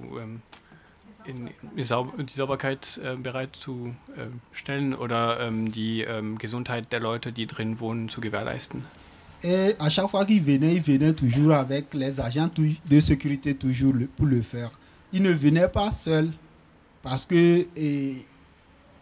in, 1.24 1.50
in 1.74 1.84
Sau 1.84 2.12
die 2.16 2.32
Sauberkeit 2.32 3.00
äh, 3.02 3.16
bereitzustellen 3.16 4.40
stellen 4.52 4.94
oder 4.94 5.50
die 5.50 6.06
Gesundheit 6.38 6.92
der 6.92 7.00
Leute, 7.00 7.32
die 7.32 7.46
drin 7.46 7.80
wohnen, 7.80 8.08
zu 8.08 8.20
gewährleisten. 8.20 8.84
Et 9.46 9.74
à 9.78 9.90
chaque 9.90 10.08
fois 10.08 10.24
qu'ils 10.24 10.40
venaient, 10.40 10.74
ils 10.74 10.80
venaient 10.80 11.12
toujours 11.12 11.52
avec 11.52 11.92
les 11.92 12.18
agents 12.18 12.48
de 12.88 12.98
sécurité 12.98 13.54
toujours 13.54 13.92
pour 14.16 14.24
le 14.24 14.40
faire. 14.40 14.70
Ils 15.12 15.22
ne 15.22 15.32
venaient 15.32 15.68
pas 15.68 15.90
seuls 15.90 16.30
parce 17.02 17.26
que 17.26 17.66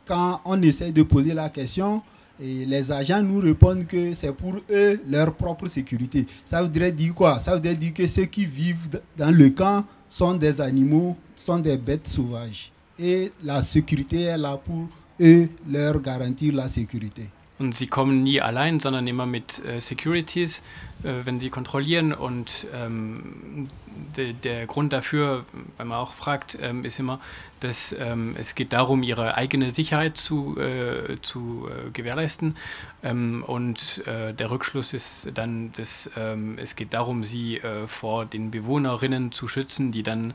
quand 0.05 0.40
on 0.44 0.61
essaie 0.61 0.90
de 0.90 1.05
poser 1.05 1.33
la 1.33 1.48
question, 1.48 2.02
les 2.40 2.90
agents 2.90 3.22
nous 3.22 3.38
répondent 3.38 3.87
que 3.87 4.12
c'est 4.14 4.33
pour 4.33 4.57
eux 4.68 5.00
leur 5.07 5.33
propre 5.33 5.68
sécurité. 5.68 6.26
Ça 6.44 6.61
voudrait 6.61 6.90
dire 6.90 7.14
quoi? 7.14 7.38
Ça 7.38 7.55
voudrait 7.55 7.76
dire 7.76 7.94
que 7.94 8.05
ceux 8.09 8.24
qui 8.24 8.44
vivent 8.44 9.00
dans 9.16 9.31
le 9.31 9.50
camp 9.50 9.85
sont 10.09 10.35
des 10.35 10.61
animaux, 10.61 11.16
sont 11.37 11.61
des 11.61 11.76
bêtes 11.78 12.09
sauvages. 12.09 12.72
Et 12.98 13.31
la 13.44 13.62
sécurité 13.62 14.22
est 14.22 14.38
là 14.38 14.57
pour 14.57 14.88
eux 15.20 15.48
leur 15.70 16.00
garantir 16.00 16.52
la 16.52 16.66
sécurité. 16.66 17.31
Und 17.62 17.77
sie 17.77 17.87
kommen 17.87 18.25
nie 18.25 18.40
allein, 18.40 18.81
sondern 18.81 19.07
immer 19.07 19.25
mit 19.25 19.64
äh, 19.64 19.81
Securities, 19.81 20.64
äh, 21.05 21.12
wenn 21.22 21.38
sie 21.38 21.48
kontrollieren. 21.48 22.12
Und 22.12 22.66
ähm, 22.75 23.68
de, 24.16 24.33
der 24.33 24.66
Grund 24.66 24.92
dafür, 24.92 25.46
wenn 25.79 25.87
man 25.87 25.98
auch 25.98 26.12
fragt, 26.12 26.59
ähm, 26.61 26.85
ist 26.85 26.98
immer, 26.98 27.20
dass 27.61 27.94
ähm, 27.96 28.35
es 28.37 28.57
geht 28.57 28.72
darum, 28.72 29.05
ihre 29.05 29.37
eigene 29.37 29.70
Sicherheit 29.70 30.16
zu, 30.16 30.59
äh, 30.59 31.20
zu 31.22 31.68
äh, 31.68 31.90
gewährleisten. 31.92 32.57
Ähm, 33.05 33.44
und 33.46 34.03
äh, 34.09 34.35
der 34.35 34.51
Rückschluss 34.51 34.92
ist 34.92 35.29
dann, 35.33 35.70
dass 35.75 36.11
ähm, 36.16 36.59
es 36.59 36.75
geht 36.75 36.92
darum, 36.92 37.22
sie 37.22 37.59
äh, 37.59 37.87
vor 37.87 38.27
den 38.27 38.51
Bewohnerinnen 38.51 39.31
zu 39.31 39.46
schützen, 39.46 39.92
die 39.92 40.03
dann 40.03 40.35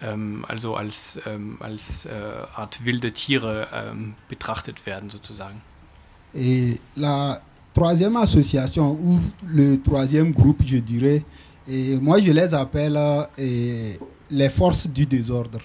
ähm, 0.00 0.46
also 0.48 0.74
als, 0.74 1.20
als 1.60 2.08
Art 2.08 2.84
wilde 2.84 3.12
Tiere 3.12 3.94
betrachtet 4.28 4.86
werden 4.86 5.10
sozusagen. 5.10 5.60
Et 6.34 6.80
la 6.96 7.40
troisième 7.74 8.16
association, 8.16 8.92
ou 8.92 9.20
le 9.46 9.80
troisième 9.80 10.32
groupe, 10.32 10.62
je 10.64 10.78
dirais, 10.78 11.22
et 11.68 11.96
moi 11.96 12.20
je 12.20 12.32
les 12.32 12.54
appelle 12.54 12.96
euh, 12.96 13.24
et 13.38 13.98
les 14.30 14.48
forces 14.48 14.88
du 14.88 15.06
désordre. 15.06 15.58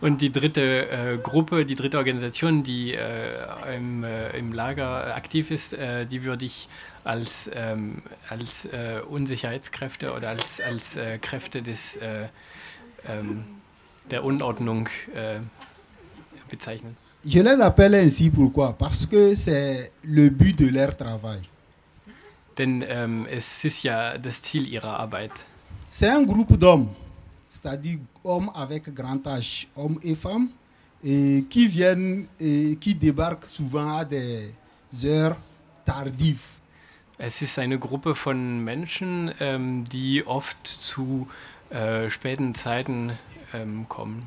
Und 0.00 0.20
die 0.20 0.32
dritte 0.32 0.90
äh, 0.90 1.18
Gruppe, 1.22 1.64
die 1.64 1.76
dritte 1.76 1.96
Organisation, 1.98 2.62
die 2.62 2.94
äh, 2.94 3.76
im, 3.76 4.02
äh, 4.02 4.36
im 4.36 4.52
Lager 4.52 5.14
aktiv 5.14 5.50
ist, 5.50 5.74
äh, 5.74 6.06
die 6.06 6.24
würde 6.24 6.44
ich 6.44 6.68
als, 7.04 7.48
ähm, 7.54 8.02
als 8.28 8.64
äh, 8.66 9.00
Unsicherheitskräfte 9.08 10.12
oder 10.12 10.30
als, 10.30 10.60
als 10.60 10.96
äh, 10.96 11.18
Kräfte 11.18 11.62
des, 11.62 11.96
äh, 11.96 12.26
ähm, 13.06 13.44
der 14.10 14.24
Unordnung 14.24 14.88
bezeichnen. 16.50 16.96
Je 17.24 17.40
les 17.40 17.60
appelle 17.60 17.94
ainsi 17.94 18.30
pourquoi 18.30 18.72
Parce 18.72 19.06
que 19.06 19.34
c'est 19.34 19.92
le 20.02 20.28
but 20.28 20.58
de 20.58 20.68
leur 20.68 20.96
travail. 20.96 21.40
Denn 22.58 22.84
ähm, 22.86 23.26
es 23.30 23.64
ist 23.64 23.82
ja 23.82 24.18
das 24.18 24.42
Ziel 24.42 24.68
ihrer 24.68 25.00
Arbeit. 25.00 25.32
C'est 25.90 26.08
un 26.08 26.22
groupe 26.22 26.56
d'hommes. 26.58 26.88
c'est-à-dire 27.52 27.98
hommes 28.24 28.50
avec 28.54 28.92
grand 28.94 29.26
âge, 29.26 29.68
hommes 29.76 29.98
et 30.02 30.14
femmes, 30.14 30.48
et 31.04 31.44
qui 31.50 31.68
viennent 31.68 32.26
et 32.40 32.76
qui 32.80 32.94
débarquent 32.94 33.48
souvent 33.48 33.98
à 33.98 34.04
des 34.06 34.52
heures 35.04 35.36
tardives. 35.84 36.58
Es 37.18 37.42
ist 37.42 37.58
eine 37.58 37.78
Gruppe 37.78 38.14
von 38.14 38.64
Menschen, 38.64 39.32
ähm, 39.38 39.84
die 39.84 40.26
oft 40.26 40.66
zu 40.66 41.28
äh, 41.70 42.08
späten 42.08 42.54
Zeiten 42.54 43.12
ähm, 43.52 43.86
kommen. 43.88 44.26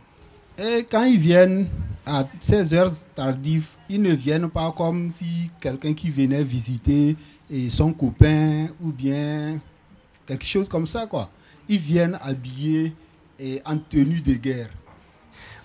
Et 0.58 0.86
quand 0.90 1.04
ils 1.04 1.20
viennent 1.20 1.68
à 2.06 2.26
ces 2.40 2.74
heures 2.74 2.92
tardives, 3.14 3.68
ils 3.90 4.02
ne 4.02 4.14
viennent 4.14 4.50
pas 4.50 4.72
comme 4.72 5.12
si 5.12 5.52
quelqu'un 5.60 5.94
qui 5.94 6.10
venait 6.10 6.44
visiter 6.44 7.18
et 7.50 7.70
son 7.70 7.92
copain 7.92 8.68
ou 8.82 8.92
bien 8.92 9.60
quelque 10.26 10.46
chose 10.46 10.70
comme 10.70 10.88
ça 10.88 11.08
quoi. 11.08 11.30
Ils 11.68 11.80
viennent 11.80 12.18
habillés 12.22 12.94
et 13.38 13.62
en 13.66 13.78
tenue 13.78 14.22
de 14.22 14.36
guerre. 14.36 14.70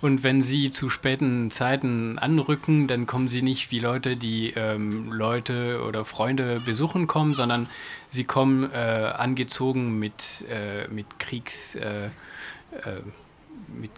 Und 0.02 0.22
wenn 0.22 0.42
sie 0.42 0.70
zu 0.70 0.88
späten 0.88 1.50
Zeiten 1.50 2.18
anrücken, 2.18 2.86
dann 2.86 3.06
kommen 3.06 3.28
sie 3.28 3.42
nicht 3.42 3.70
wie 3.70 3.80
Leute, 3.80 4.16
die 4.16 4.54
ähm, 4.56 5.12
Leute 5.12 5.82
oder 5.86 6.06
Freunde 6.06 6.58
besuchen 6.58 7.06
kommen, 7.06 7.34
sondern 7.34 7.68
sie 8.08 8.24
kommen 8.24 8.70
äh, 8.72 8.76
angezogen 8.76 9.98
mit, 9.98 10.44
äh, 10.48 10.88
mit 10.88 11.18
Kriegs... 11.18 11.74
Äh, 11.76 12.06
äh 12.06 13.02
mit 13.78 13.90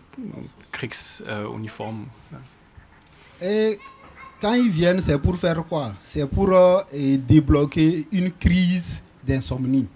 Kriegsuniformen. 0.72 2.06
Et 3.40 3.78
quand 4.40 4.54
ils 4.54 4.70
viennent, 4.70 5.00
c'est 5.00 5.18
pour 5.18 5.36
faire 5.36 5.64
quoi? 5.68 5.92
C'est 6.00 6.26
pour 6.26 6.50
euh, 6.52 6.82
débloquer 7.18 8.06
une 8.10 8.32
crise 8.32 9.02
d'insomnie. 9.24 9.86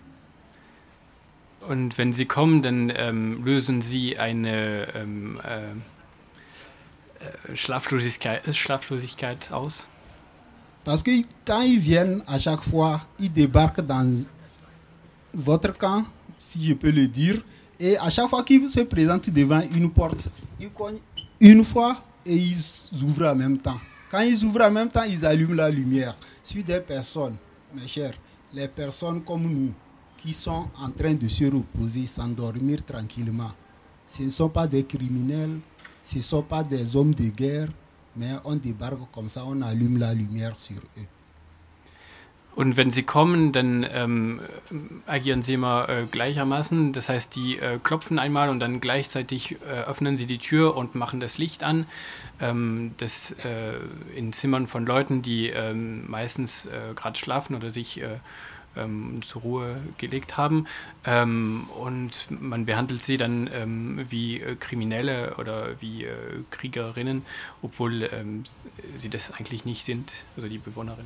Und 1.69 1.99
wenn 1.99 2.13
sie 2.13 2.27
kommen, 2.27 2.63
dann 2.63 2.93
ähm, 2.95 3.45
lösen 3.45 3.83
sie 3.83 4.17
eine 4.17 4.87
ähm, 4.95 5.41
äh, 5.45 5.71
äh 7.53 7.57
Schlaflosigkeit, 7.57 8.55
Schlaflosigkeit 8.55 9.51
aus. 9.51 9.89
Parce 10.85 11.03
que 11.03 11.11
quand 11.45 11.63
ils 11.63 11.81
viennent 11.81 12.23
à 12.29 12.39
chaque 12.39 12.63
fois, 12.63 13.01
ils 13.19 13.33
débarquent 13.33 13.81
dans 13.81 14.25
votre 15.35 15.77
camp, 15.77 16.05
si 16.39 16.65
je 16.65 16.75
peux 16.75 16.91
le 16.91 17.09
dire, 17.09 17.43
et 17.81 17.99
à 17.99 18.09
chaque 18.11 18.29
fois 18.29 18.45
qu'ils 18.45 18.69
se 18.69 18.81
présentent 18.81 19.29
devant 19.31 19.63
une 19.75 19.91
porte, 19.91 20.31
ils 20.59 20.71
cognent 20.71 21.01
une 21.41 21.65
fois 21.65 22.05
et 22.25 22.35
ils 22.35 22.59
ouvrent 23.03 23.29
en 23.29 23.35
même 23.35 23.59
temps. 23.59 23.79
Quand 24.11 24.21
ils 24.21 24.45
ouvrent 24.45 24.63
en 24.65 24.71
même 24.71 24.89
temps, 24.89 25.03
ils 25.03 25.25
allument 25.25 25.55
la 25.55 25.69
lumière 25.71 26.17
sur 26.43 26.63
des 26.63 26.81
personnes, 26.81 27.37
mes 27.75 27.87
chers, 27.87 28.15
les 28.53 28.69
personnes 28.69 29.23
comme 29.23 29.43
nous, 29.43 29.73
qui 30.17 30.33
sont 30.33 30.67
en 30.79 30.91
train 30.91 31.15
de 31.15 31.29
se 31.29 31.45
reposer, 31.45 32.07
s'endormir 32.07 32.85
tranquillement. 32.85 33.53
Ce 34.07 34.23
ne 34.23 34.29
sont 34.29 34.49
pas 34.49 34.67
des 34.67 34.85
criminels, 34.85 35.59
ce 36.03 36.19
ne 36.19 36.23
sont 36.23 36.43
pas 36.43 36.63
des 36.63 36.97
hommes 36.97 37.15
de 37.15 37.29
guerre, 37.29 37.69
mais 38.17 38.31
on 38.45 38.55
débarque 38.57 39.11
comme 39.13 39.29
ça, 39.29 39.45
on 39.47 39.61
allume 39.63 39.99
la 39.99 40.15
lumière 40.15 40.59
sur 40.59 40.77
eux. 40.77 41.16
Und 42.57 42.79
wenn 42.79 42.91
sie 42.91 43.03
kommen, 43.03 43.53
dann 43.53 43.87
ähm, 43.93 44.41
agieren 45.07 45.43
sie 45.43 45.55
immer 45.55 45.91
äh, 45.91 46.07
gleichermaßen. 46.11 46.95
Das 46.95 47.11
heißt, 47.11 47.37
die 47.37 47.59
äh, 47.59 47.79
klopfen 47.83 48.19
einmal 48.19 48.49
und 48.49 48.61
dann 48.61 48.81
gleichzeitig 48.81 49.57
äh, 49.61 49.83
öffnen 49.83 50.17
sie 50.17 50.27
die 50.27 50.39
Tür 50.39 50.75
und 50.75 50.95
machen 50.95 51.21
das 51.21 51.37
Licht 51.37 51.63
an. 51.63 51.87
Ähm, 52.41 52.95
das 52.97 53.33
äh, 53.45 53.75
in 54.17 54.33
Zimmern 54.33 54.69
von 54.69 54.87
Leuten, 54.87 55.21
die 55.21 55.49
ähm, 55.49 56.11
meistens 56.11 56.65
äh, 56.65 56.95
gerade 56.95 57.19
schlafen 57.19 57.57
oder 57.57 57.71
sich 57.71 58.01
äh, 58.01 58.17
ähm, 58.75 59.21
zur 59.23 59.43
Ruhe 59.43 59.77
gelegt 59.99 60.39
haben. 60.39 60.67
Ähm, 61.05 61.69
und 61.79 62.27
man 62.31 62.65
behandelt 62.65 63.05
sie 63.05 63.19
dann 63.19 64.07
wie 64.09 64.41
Kriminelle 64.61 65.35
oder 65.37 65.79
wie 65.81 66.07
Kriegerinnen, 66.51 67.23
obwohl 67.61 68.09
sie 68.95 69.11
das 69.11 69.31
eigentlich 69.31 69.67
nicht 69.67 69.85
sind, 69.85 70.11
also 70.37 70.49
die 70.49 70.59
Bewohnerin. 70.59 71.05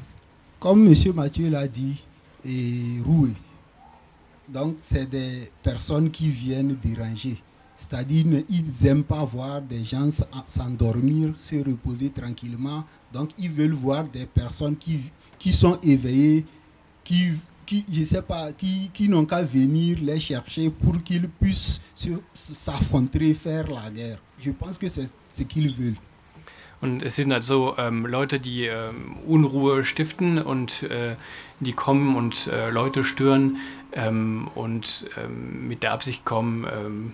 Comme 0.60 0.86
M. 0.86 0.94
Mathieu 1.14 1.48
l'a 1.48 1.66
dit, 1.66 2.04
est 2.44 3.02
roué. 3.04 3.30
Donc, 4.46 4.76
c'est 4.82 5.08
des 5.08 5.50
personnes 5.62 6.10
qui 6.10 6.28
viennent 6.28 6.76
déranger. 6.82 7.42
C'est-à-dire, 7.76 8.26
ils 8.50 8.64
n'aiment 8.84 9.04
pas 9.04 9.24
voir 9.24 9.62
des 9.62 9.82
gens 9.82 10.08
s'endormir, 10.46 11.32
se 11.38 11.56
reposer 11.56 12.10
tranquillement. 12.10 12.84
Donc, 13.10 13.30
ils 13.38 13.50
veulent 13.50 13.72
voir 13.72 14.04
des 14.06 14.26
personnes 14.26 14.76
qui, 14.76 15.00
qui 15.38 15.50
sont 15.50 15.78
éveillées, 15.82 16.44
qui, 17.02 17.30
qui 17.64 17.86
je 17.90 18.04
sais 18.04 18.20
pas, 18.20 18.52
qui, 18.52 18.90
qui 18.92 19.08
n'ont 19.08 19.24
qu'à 19.24 19.40
venir 19.40 19.98
les 20.02 20.20
chercher 20.20 20.68
pour 20.68 21.02
qu'ils 21.02 21.28
puissent 21.28 21.80
s'affronter, 22.34 23.32
faire 23.32 23.66
la 23.70 23.90
guerre. 23.90 24.18
Je 24.38 24.50
pense 24.50 24.76
que 24.76 24.88
c'est 24.88 25.10
ce 25.32 25.42
qu'ils 25.44 25.74
veulent. 25.74 25.96
Und 26.82 27.02
es 27.02 27.16
sind 27.16 27.32
also 27.32 27.74
ähm, 27.76 28.06
Leute, 28.06 28.40
die 28.40 28.64
ähm, 28.64 29.16
Unruhe 29.26 29.84
stiften 29.84 30.38
und 30.38 30.82
äh, 30.84 31.14
die 31.60 31.72
kommen 31.74 32.16
und 32.16 32.46
äh, 32.46 32.70
Leute 32.70 33.04
stören 33.04 33.58
ähm, 33.92 34.48
und 34.54 35.06
ähm, 35.22 35.68
mit 35.68 35.82
der 35.82 35.92
Absicht 35.92 36.24
kommen, 36.24 36.64
ähm, 36.64 37.12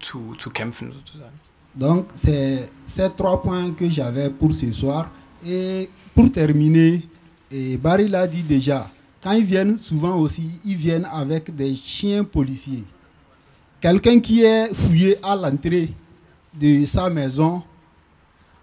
zu, 0.00 0.34
zu 0.38 0.50
kämpfen 0.50 0.92
sozusagen. 0.92 1.40
Donc, 1.74 2.06
c'est 2.12 2.68
ces 2.84 3.10
trois 3.16 3.40
points 3.40 3.70
que 3.76 3.88
j'avais 3.88 4.30
pour 4.30 4.52
ce 4.52 4.72
soir. 4.72 5.10
Et 5.46 5.88
pour 6.14 6.30
terminer, 6.32 7.02
et 7.50 7.76
Barry 7.76 8.08
l'a 8.08 8.26
dit 8.26 8.42
déjà, 8.42 8.90
quand 9.22 9.32
ils 9.32 9.44
viennent, 9.44 9.78
souvent 9.78 10.16
aussi, 10.16 10.50
ils 10.64 10.76
viennent 10.76 11.06
avec 11.10 11.54
des 11.54 11.74
chiens 11.76 12.24
policiers. 12.24 12.84
Quelqu'un 13.80 14.18
qui 14.18 14.42
est 14.42 14.74
fouillé 14.74 15.16
à 15.22 15.36
l'entrée 15.36 15.92
de 16.52 16.84
sa 16.84 17.08
maison 17.08 17.62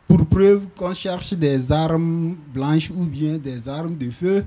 pour 0.08 0.26
preuve 0.26 0.68
qu'on 0.76 0.94
cherche 0.94 1.34
des 1.34 1.72
armes 1.72 2.36
blanches 2.54 2.92
ou 2.96 3.06
bien 3.06 3.38
des 3.38 3.68
armes 3.68 3.96
de 3.96 4.10
feu 4.10 4.46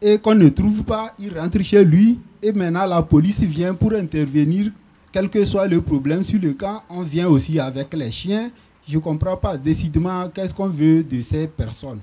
et 0.00 0.18
qu'on 0.18 0.34
ne 0.34 0.48
trouve 0.48 0.84
pas, 0.84 1.12
il 1.18 1.36
rentre 1.36 1.60
chez 1.62 1.84
lui 1.84 2.20
et 2.42 2.52
maintenant 2.52 2.86
la 2.86 3.02
police 3.02 3.40
vient 3.40 3.74
pour 3.74 3.92
intervenir, 3.92 4.70
quel 5.10 5.28
que 5.28 5.44
soit 5.44 5.66
le 5.66 5.80
problème 5.80 6.22
sur 6.22 6.40
le 6.40 6.52
camp, 6.52 6.82
on 6.88 7.02
vient 7.02 7.28
aussi 7.28 7.58
avec 7.58 7.92
les 7.94 8.12
chiens. 8.12 8.50
Je 8.86 8.96
ne 8.96 9.02
comprends 9.02 9.36
pas 9.36 9.56
décidément 9.56 10.28
qu'est-ce 10.28 10.54
qu'on 10.54 10.68
veut 10.68 11.02
de 11.02 11.20
ces 11.20 11.48
personnes. 11.48 12.00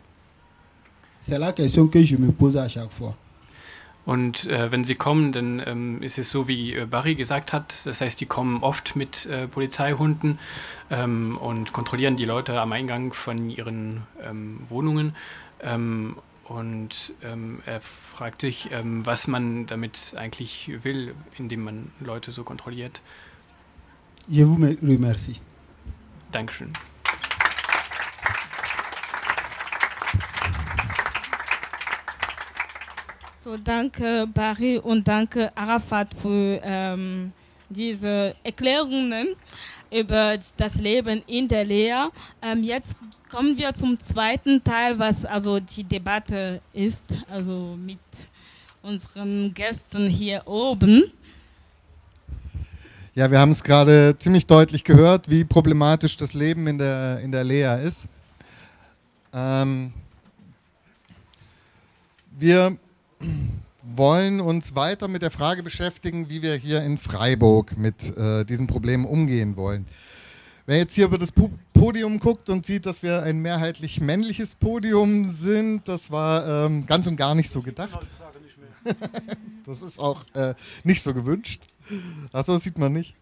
C'est 1.22 1.40
la 1.40 1.52
question 1.54 1.88
que 1.88 2.04
je 2.04 2.18
me 2.18 2.32
pose 2.32 2.58
à 2.58 2.68
chaque 2.68 2.92
fois. 2.92 3.16
Und 4.06 4.46
äh, 4.48 4.72
wenn 4.72 4.84
sie 4.84 4.96
kommen, 4.96 5.32
dann 5.32 5.62
ähm, 5.66 6.02
ist 6.04 6.20
es 6.20 6.30
so, 6.30 6.48
wie 6.48 6.74
äh, 6.74 6.86
Barry 6.86 7.16
gesagt 7.16 7.54
hat. 7.54 7.86
Das 7.86 8.02
heißt, 8.02 8.22
die 8.22 8.28
kommen 8.28 8.62
oft 8.62 8.96
mit 8.96 9.26
äh, 9.26 9.48
Polizeihunden 9.48 10.38
ähm, 10.92 11.38
und 11.38 11.74
kontrollieren 11.74 12.16
die 12.16 12.26
Leute 12.26 12.62
am 12.62 12.72
Eingang 12.72 13.14
von 13.14 13.50
ihren 13.50 14.04
ähm, 14.24 14.60
Wohnungen. 14.68 15.16
Ähm, 15.62 16.18
und 16.44 17.14
ähm, 17.24 17.60
er 17.66 17.82
fragt 17.82 18.42
sich, 18.42 18.70
ähm, 18.72 19.04
was 19.04 19.28
man 19.28 19.66
damit 19.66 20.14
eigentlich 20.16 20.72
will, 20.84 21.16
indem 21.40 21.64
man 21.64 21.92
Leute 22.00 22.32
so 22.32 22.44
kontrolliert. 22.44 23.02
Je 24.28 24.46
vous 24.46 24.58
remercie. 24.58 25.38
Dankeschön. 26.32 26.72
So, 33.46 33.58
danke 33.58 34.26
Barry 34.34 34.80
und 34.80 35.08
danke 35.08 35.56
Arafat 35.56 36.16
für 36.20 36.60
ähm, 36.64 37.32
diese 37.70 38.34
Erklärungen 38.44 39.36
über 39.92 40.40
das 40.58 40.82
Leben 40.82 41.22
in 41.28 41.48
der 41.48 41.64
Lehre. 41.64 42.10
Ähm, 42.42 42.64
jetzt 42.64 42.96
kommen 43.30 43.56
wir 43.56 43.72
zum 43.76 44.00
zweiten 44.00 44.64
Teil, 44.64 44.98
was 44.98 45.26
also 45.26 45.60
die 45.60 45.84
Debatte 45.84 46.60
ist, 46.74 47.04
also 47.30 47.78
mit 47.80 48.00
unseren 48.82 49.54
Gästen 49.54 50.08
hier 50.08 50.42
oben. 50.48 51.12
Ja, 53.14 53.30
wir 53.30 53.38
haben 53.38 53.52
es 53.52 53.64
gerade 53.64 54.16
ziemlich 54.18 54.48
deutlich 54.48 54.84
gehört, 54.84 55.30
wie 55.30 55.44
problematisch 55.44 56.18
das 56.18 56.34
Leben 56.34 56.66
in 56.66 56.80
der, 56.80 57.20
in 57.20 57.32
der 57.32 57.44
Lea 57.44 57.78
ist. 57.84 58.08
Ähm, 59.32 59.94
wir 62.32 62.80
wollen 63.84 64.42
uns 64.42 64.76
weiter 64.76 65.08
mit 65.08 65.22
der 65.22 65.32
Frage 65.32 65.64
beschäftigen, 65.64 66.30
wie 66.30 66.42
wir 66.42 66.56
hier 66.56 66.82
in 66.84 66.98
Freiburg 66.98 67.78
mit 67.78 68.18
äh, 68.18 68.44
diesem 68.46 68.68
Problem 68.68 69.06
umgehen 69.06 69.56
wollen. 69.56 69.86
Wer 70.66 70.78
jetzt 70.78 70.96
hier 70.96 71.06
über 71.06 71.20
das 71.20 71.32
Podium 71.74 72.20
guckt 72.20 72.50
und 72.50 72.66
sieht, 72.66 72.88
dass 72.88 73.04
wir 73.04 73.22
ein 73.22 73.38
mehrheitlich 73.38 74.02
männliches 74.02 74.56
Podium 74.56 75.30
sind, 75.30 75.88
das 75.88 76.10
war 76.10 76.66
ähm, 76.66 76.88
ganz 76.88 77.06
und 77.06 77.18
gar 77.18 77.36
nicht 77.36 77.52
so 77.52 77.62
gedacht. 77.62 78.08
das 79.66 79.84
ist 79.84 80.00
auch 80.00 80.26
äh, 80.34 80.56
nicht 80.84 81.04
so 81.04 81.14
gewünscht. 81.14 81.68
Achso, 82.32 82.58
sieht 82.58 82.80
man 82.80 82.94
nicht. 82.94 83.14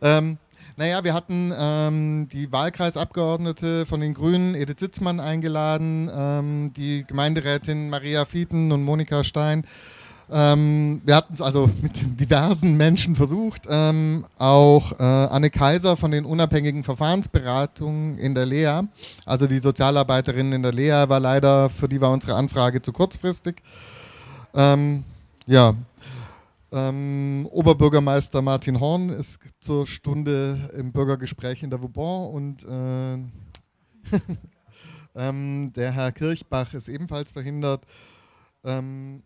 Ähm, 0.00 0.38
naja, 0.76 1.04
wir 1.04 1.14
hatten 1.14 1.52
ähm, 1.58 2.28
die 2.30 2.52
Wahlkreisabgeordnete 2.52 3.86
von 3.86 4.00
den 4.00 4.12
Grünen, 4.12 4.54
Edith 4.54 4.80
Sitzmann, 4.80 5.20
eingeladen, 5.20 6.10
ähm, 6.14 6.72
die 6.76 7.04
Gemeinderätin 7.06 7.88
Maria 7.88 8.24
Fieten 8.26 8.72
und 8.72 8.84
Monika 8.84 9.24
Stein 9.24 9.64
Ähm, 10.28 11.02
wir 11.04 11.14
hatten 11.14 11.34
es 11.34 11.40
also 11.40 11.70
mit 11.80 11.92
diversen 12.20 12.76
Menschen 12.76 13.14
versucht. 13.14 13.62
Ähm, 13.70 14.26
auch 14.38 14.92
äh, 14.98 15.02
Anne 15.04 15.50
Kaiser 15.50 15.96
von 15.96 16.10
den 16.10 16.24
unabhängigen 16.24 16.82
Verfahrensberatungen 16.82 18.18
in 18.18 18.34
der 18.34 18.44
Lea, 18.44 18.80
also 19.24 19.46
die 19.46 19.58
Sozialarbeiterin 19.58 20.52
in 20.52 20.62
der 20.62 20.72
Lea, 20.72 21.04
war 21.08 21.20
leider, 21.20 21.70
für 21.70 21.88
die 21.88 22.00
war 22.00 22.10
unsere 22.10 22.34
Anfrage 22.34 22.82
zu 22.82 22.92
kurzfristig. 22.92 23.62
Ähm, 24.54 25.04
ja. 25.46 25.74
Ähm, 26.76 27.48
Oberbürgermeister 27.50 28.42
Martin 28.42 28.80
Horn 28.80 29.08
ist 29.08 29.38
zur 29.60 29.86
Stunde 29.86 30.58
im 30.74 30.92
Bürgergespräch 30.92 31.62
in 31.62 31.70
der 31.70 31.80
Vauban 31.80 32.28
und 32.34 32.64
äh, 32.64 33.14
ähm, 35.14 35.72
der 35.74 35.92
Herr 35.92 36.12
Kirchbach 36.12 36.74
ist 36.74 36.90
ebenfalls 36.90 37.30
verhindert. 37.30 37.86
Ähm, 38.62 39.22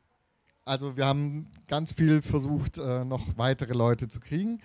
also 0.64 0.96
wir 0.96 1.06
haben 1.06 1.50
ganz 1.66 1.90
viel 1.90 2.22
versucht, 2.22 2.78
äh, 2.78 3.04
noch 3.04 3.26
weitere 3.36 3.72
Leute 3.72 4.06
zu 4.06 4.20
kriegen. 4.20 4.60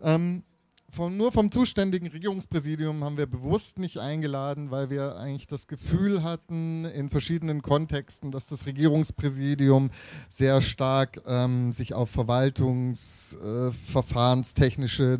Ähm, 0.00 0.42
von, 0.90 1.16
nur 1.16 1.32
vom 1.32 1.50
zuständigen 1.50 2.08
Regierungspräsidium 2.08 3.02
haben 3.04 3.16
wir 3.16 3.24
bewusst 3.26 3.78
nicht 3.78 3.96
eingeladen, 3.98 4.70
weil 4.70 4.90
wir 4.90 5.16
eigentlich 5.16 5.46
das 5.46 5.66
Gefühl 5.66 6.22
hatten 6.22 6.84
in 6.84 7.08
verschiedenen 7.10 7.62
Kontexten, 7.62 8.30
dass 8.30 8.46
das 8.46 8.66
Regierungspräsidium 8.66 9.90
sehr 10.28 10.60
stark 10.62 11.20
ähm, 11.26 11.72
sich 11.72 11.94
auf 11.94 12.10
verwaltungsverfahrenstechnische 12.10 15.04
äh, 15.04 15.18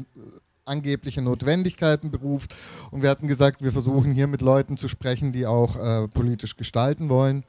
angebliche 0.64 1.22
Notwendigkeiten 1.22 2.10
beruft. 2.10 2.54
Und 2.90 3.02
wir 3.02 3.10
hatten 3.10 3.26
gesagt, 3.26 3.62
wir 3.62 3.72
versuchen 3.72 4.12
hier 4.12 4.26
mit 4.26 4.42
Leuten 4.42 4.76
zu 4.76 4.88
sprechen, 4.88 5.32
die 5.32 5.46
auch 5.46 5.76
äh, 5.76 6.08
politisch 6.08 6.56
gestalten 6.56 7.08
wollen. 7.08 7.44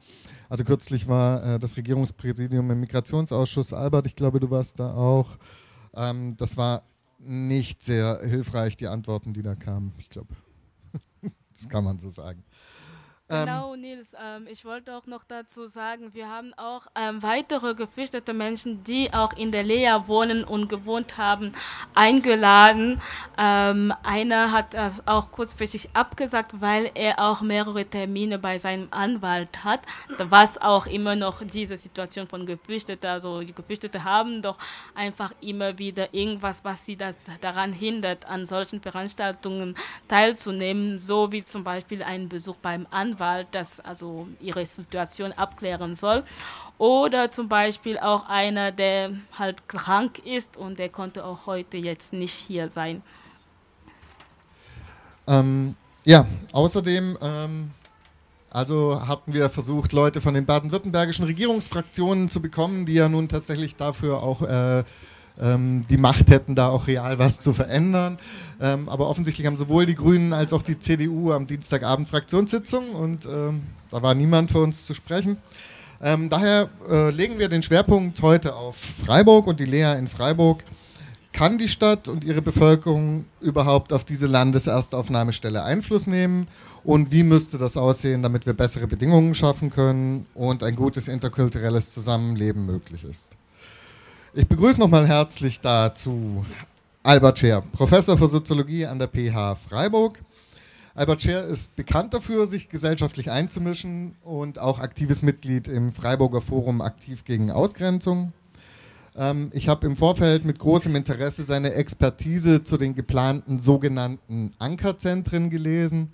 Also 0.48 0.64
kürzlich 0.64 1.08
war 1.08 1.44
äh, 1.44 1.58
das 1.58 1.76
Regierungspräsidium 1.76 2.70
im 2.70 2.80
Migrationsausschuss. 2.80 3.72
Albert, 3.72 4.06
ich 4.06 4.16
glaube, 4.16 4.40
du 4.40 4.50
warst 4.50 4.78
da 4.78 4.94
auch. 4.94 5.36
Ähm, 5.94 6.36
das 6.36 6.56
war 6.56 6.82
nicht 7.24 7.82
sehr 7.82 8.20
hilfreich, 8.22 8.76
die 8.76 8.88
Antworten, 8.88 9.32
die 9.32 9.42
da 9.42 9.54
kamen. 9.54 9.92
Ich 9.98 10.08
glaube, 10.08 10.34
das 11.52 11.68
kann 11.68 11.84
man 11.84 11.98
so 11.98 12.08
sagen. 12.08 12.44
Ähm, 13.32 13.46
genau, 13.46 13.76
Nils. 13.76 14.12
Ähm, 14.22 14.46
ich 14.46 14.64
wollte 14.66 14.94
auch 14.94 15.06
noch 15.06 15.24
dazu 15.24 15.66
sagen, 15.66 16.12
wir 16.12 16.28
haben 16.28 16.52
auch 16.58 16.86
ähm, 16.94 17.22
weitere 17.22 17.74
geflüchtete 17.74 18.34
Menschen, 18.34 18.84
die 18.84 19.12
auch 19.14 19.32
in 19.32 19.50
der 19.50 19.62
Lea 19.62 19.96
wohnen 20.06 20.44
und 20.44 20.68
gewohnt 20.68 21.16
haben, 21.16 21.52
eingeladen. 21.94 23.00
Ähm, 23.38 23.94
einer 24.02 24.52
hat 24.52 24.74
das 24.74 25.06
auch 25.06 25.32
kurzfristig 25.32 25.88
abgesagt, 25.94 26.60
weil 26.60 26.90
er 26.94 27.20
auch 27.20 27.40
mehrere 27.40 27.86
Termine 27.86 28.38
bei 28.38 28.58
seinem 28.58 28.88
Anwalt 28.90 29.64
hat, 29.64 29.80
was 30.18 30.60
auch 30.60 30.86
immer 30.86 31.16
noch 31.16 31.42
diese 31.42 31.78
Situation 31.78 32.26
von 32.26 32.44
Geflüchteten, 32.44 33.08
also 33.08 33.40
die 33.40 33.54
Geflüchteten 33.54 34.04
haben 34.04 34.42
doch 34.42 34.58
einfach 34.94 35.32
immer 35.40 35.78
wieder 35.78 36.12
irgendwas, 36.12 36.62
was 36.64 36.84
sie 36.84 36.96
das 36.96 37.16
daran 37.40 37.72
hindert, 37.72 38.26
an 38.26 38.44
solchen 38.44 38.82
Veranstaltungen 38.82 39.74
teilzunehmen, 40.06 40.98
so 40.98 41.32
wie 41.32 41.42
zum 41.42 41.64
Beispiel 41.64 42.02
ein 42.02 42.28
Besuch 42.28 42.56
beim 42.56 42.86
Anwalt 42.90 43.21
Anwalt, 43.22 43.48
das 43.52 43.80
also 43.80 44.26
ihre 44.40 44.66
Situation 44.66 45.32
abklären 45.32 45.94
soll. 45.94 46.24
Oder 46.78 47.30
zum 47.30 47.48
Beispiel 47.48 47.98
auch 47.98 48.28
einer, 48.28 48.72
der 48.72 49.12
halt 49.38 49.68
krank 49.68 50.18
ist 50.24 50.56
und 50.56 50.78
der 50.78 50.88
konnte 50.88 51.24
auch 51.24 51.46
heute 51.46 51.76
jetzt 51.76 52.12
nicht 52.12 52.34
hier 52.34 52.70
sein. 52.70 53.02
Ähm, 55.28 55.76
ja, 56.04 56.26
außerdem 56.52 57.16
ähm, 57.22 57.70
also 58.50 59.06
hatten 59.06 59.32
wir 59.32 59.48
versucht, 59.48 59.92
Leute 59.92 60.20
von 60.20 60.34
den 60.34 60.44
baden-württembergischen 60.44 61.24
Regierungsfraktionen 61.24 62.28
zu 62.28 62.42
bekommen, 62.42 62.86
die 62.86 62.94
ja 62.94 63.08
nun 63.08 63.28
tatsächlich 63.28 63.76
dafür 63.76 64.22
auch 64.22 64.42
äh, 64.42 64.82
ähm, 65.42 65.84
die 65.90 65.96
Macht 65.96 66.30
hätten, 66.30 66.54
da 66.54 66.68
auch 66.68 66.86
real 66.86 67.18
was 67.18 67.40
zu 67.40 67.52
verändern. 67.52 68.18
Ähm, 68.60 68.88
aber 68.88 69.08
offensichtlich 69.08 69.46
haben 69.46 69.56
sowohl 69.56 69.86
die 69.86 69.94
Grünen 69.94 70.32
als 70.32 70.52
auch 70.52 70.62
die 70.62 70.78
CDU 70.78 71.32
am 71.32 71.46
Dienstagabend 71.46 72.08
Fraktionssitzung 72.08 72.90
und 72.90 73.26
ähm, 73.26 73.62
da 73.90 74.02
war 74.02 74.14
niemand 74.14 74.50
für 74.50 74.60
uns 74.60 74.86
zu 74.86 74.94
sprechen. 74.94 75.36
Ähm, 76.00 76.28
daher 76.28 76.68
äh, 76.90 77.10
legen 77.10 77.38
wir 77.38 77.48
den 77.48 77.62
Schwerpunkt 77.62 78.22
heute 78.22 78.56
auf 78.56 78.76
Freiburg 78.76 79.46
und 79.46 79.60
die 79.60 79.66
Lea 79.66 79.96
in 79.98 80.08
Freiburg. 80.08 80.64
Kann 81.32 81.58
die 81.58 81.68
Stadt 81.68 82.08
und 82.08 82.24
ihre 82.24 82.42
Bevölkerung 82.42 83.24
überhaupt 83.40 83.92
auf 83.92 84.04
diese 84.04 84.26
Landeserstaufnahmestelle 84.26 85.62
Einfluss 85.62 86.06
nehmen? 86.06 86.46
Und 86.84 87.10
wie 87.10 87.22
müsste 87.22 87.56
das 87.56 87.76
aussehen, 87.76 88.22
damit 88.22 88.44
wir 88.44 88.52
bessere 88.52 88.86
Bedingungen 88.86 89.34
schaffen 89.34 89.70
können 89.70 90.26
und 90.34 90.62
ein 90.62 90.76
gutes 90.76 91.08
interkulturelles 91.08 91.94
Zusammenleben 91.94 92.66
möglich 92.66 93.04
ist? 93.04 93.36
Ich 94.34 94.48
begrüße 94.48 94.80
nochmal 94.80 95.06
herzlich 95.06 95.60
dazu 95.60 96.46
Albert 97.02 97.38
Scher, 97.38 97.60
Professor 97.60 98.16
für 98.16 98.28
Soziologie 98.28 98.86
an 98.86 98.98
der 98.98 99.08
PH 99.08 99.56
Freiburg. 99.56 100.24
Albert 100.94 101.20
Scher 101.20 101.44
ist 101.44 101.76
bekannt 101.76 102.14
dafür, 102.14 102.46
sich 102.46 102.70
gesellschaftlich 102.70 103.30
einzumischen 103.30 104.16
und 104.24 104.58
auch 104.58 104.78
aktives 104.78 105.20
Mitglied 105.20 105.68
im 105.68 105.92
Freiburger 105.92 106.40
Forum 106.40 106.80
Aktiv 106.80 107.26
gegen 107.26 107.50
Ausgrenzung. 107.50 108.32
Ähm, 109.14 109.50
ich 109.52 109.68
habe 109.68 109.86
im 109.86 109.98
Vorfeld 109.98 110.46
mit 110.46 110.58
großem 110.58 110.96
Interesse 110.96 111.42
seine 111.42 111.74
Expertise 111.74 112.64
zu 112.64 112.78
den 112.78 112.94
geplanten 112.94 113.60
sogenannten 113.60 114.54
Ankerzentren 114.58 115.50
gelesen. 115.50 116.10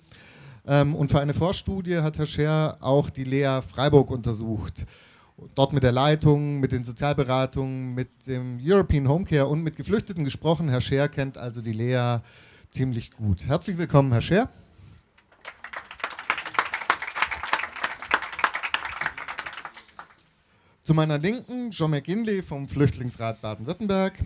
Ähm, 0.67 0.93
und 0.93 1.09
für 1.09 1.21
eine 1.21 1.33
Vorstudie 1.33 1.99
hat 1.99 2.17
Herr 2.17 2.27
Scher 2.27 2.79
auch 2.81 3.09
die 3.09 3.23
Lea 3.23 3.61
Freiburg 3.61 4.11
untersucht 4.11 4.85
dort 5.55 5.73
mit 5.73 5.83
der 5.83 5.91
Leitung, 5.91 6.59
mit 6.59 6.71
den 6.71 6.83
Sozialberatungen, 6.83 7.93
mit 7.93 8.09
dem 8.27 8.59
European 8.61 9.07
Home 9.07 9.25
Care 9.25 9.47
und 9.47 9.61
mit 9.61 9.75
Geflüchteten 9.75 10.23
gesprochen. 10.23 10.69
Herr 10.69 10.81
Scher 10.81 11.09
kennt 11.09 11.37
also 11.37 11.61
die 11.61 11.73
Lea 11.73 12.19
ziemlich 12.69 13.11
gut. 13.11 13.47
Herzlich 13.47 13.77
willkommen, 13.77 14.11
Herr 14.11 14.21
Scher. 14.21 14.49
Zu 20.83 20.95
meiner 20.95 21.19
Linken 21.19 21.69
John 21.69 21.91
McGinley 21.91 22.41
vom 22.41 22.67
Flüchtlingsrat 22.67 23.41
Baden-Württemberg. 23.41 24.17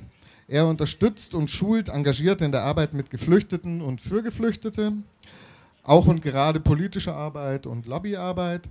Er 0.48 0.68
unterstützt 0.68 1.36
und 1.36 1.52
schult 1.52 1.90
Engagierte 1.90 2.46
in 2.46 2.52
der 2.52 2.64
Arbeit 2.64 2.94
mit 2.94 3.10
Geflüchteten 3.10 3.82
und 3.82 4.02
für 4.02 4.24
Geflüchtete, 4.24 4.94
auch 5.84 6.08
und 6.08 6.22
gerade 6.22 6.60
politische 6.60 7.14
Arbeit 7.14 7.66
und 7.66 7.86
Lobbyarbeit. 7.86 8.70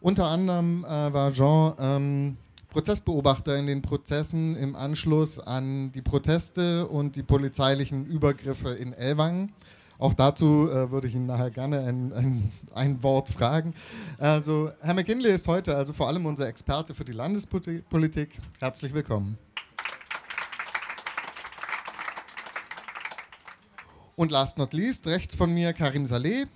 Unter 0.00 0.26
anderem 0.26 0.84
äh, 0.84 0.88
war 0.88 1.32
Jean 1.32 1.74
ähm, 1.80 2.36
Prozessbeobachter 2.70 3.56
in 3.56 3.66
den 3.66 3.82
Prozessen 3.82 4.54
im 4.56 4.76
Anschluss 4.76 5.40
an 5.40 5.90
die 5.90 6.02
Proteste 6.02 6.86
und 6.86 7.16
die 7.16 7.24
polizeilichen 7.24 8.06
Übergriffe 8.06 8.68
in 8.70 8.92
Elwangen. 8.92 9.52
Auch 9.98 10.14
dazu 10.14 10.70
äh, 10.70 10.92
würde 10.92 11.08
ich 11.08 11.16
ihn 11.16 11.26
nachher 11.26 11.50
gerne 11.50 11.80
ein, 11.80 12.12
ein, 12.12 12.52
ein, 12.74 13.02
Wort 13.02 13.28
fragen. 13.28 13.74
Also, 14.18 14.70
Herr 14.80 14.94
McKinley 14.94 15.32
ist 15.32 15.48
heute 15.48 15.76
also 15.76 15.92
vor 15.92 16.06
allem 16.06 16.24
unser 16.26 16.46
Experte 16.46 16.94
für 16.94 17.04
die 17.04 17.12
Landespolitik. 17.12 18.38
Herzlich 18.60 18.94
willkommen. 18.94 19.36
Und 24.14 24.30
last 24.30 24.58
not 24.58 24.72
least, 24.72 25.08
rechts 25.08 25.34
von 25.34 25.52
mir 25.52 25.72
Karim 25.72 26.06
Saleh, 26.06 26.46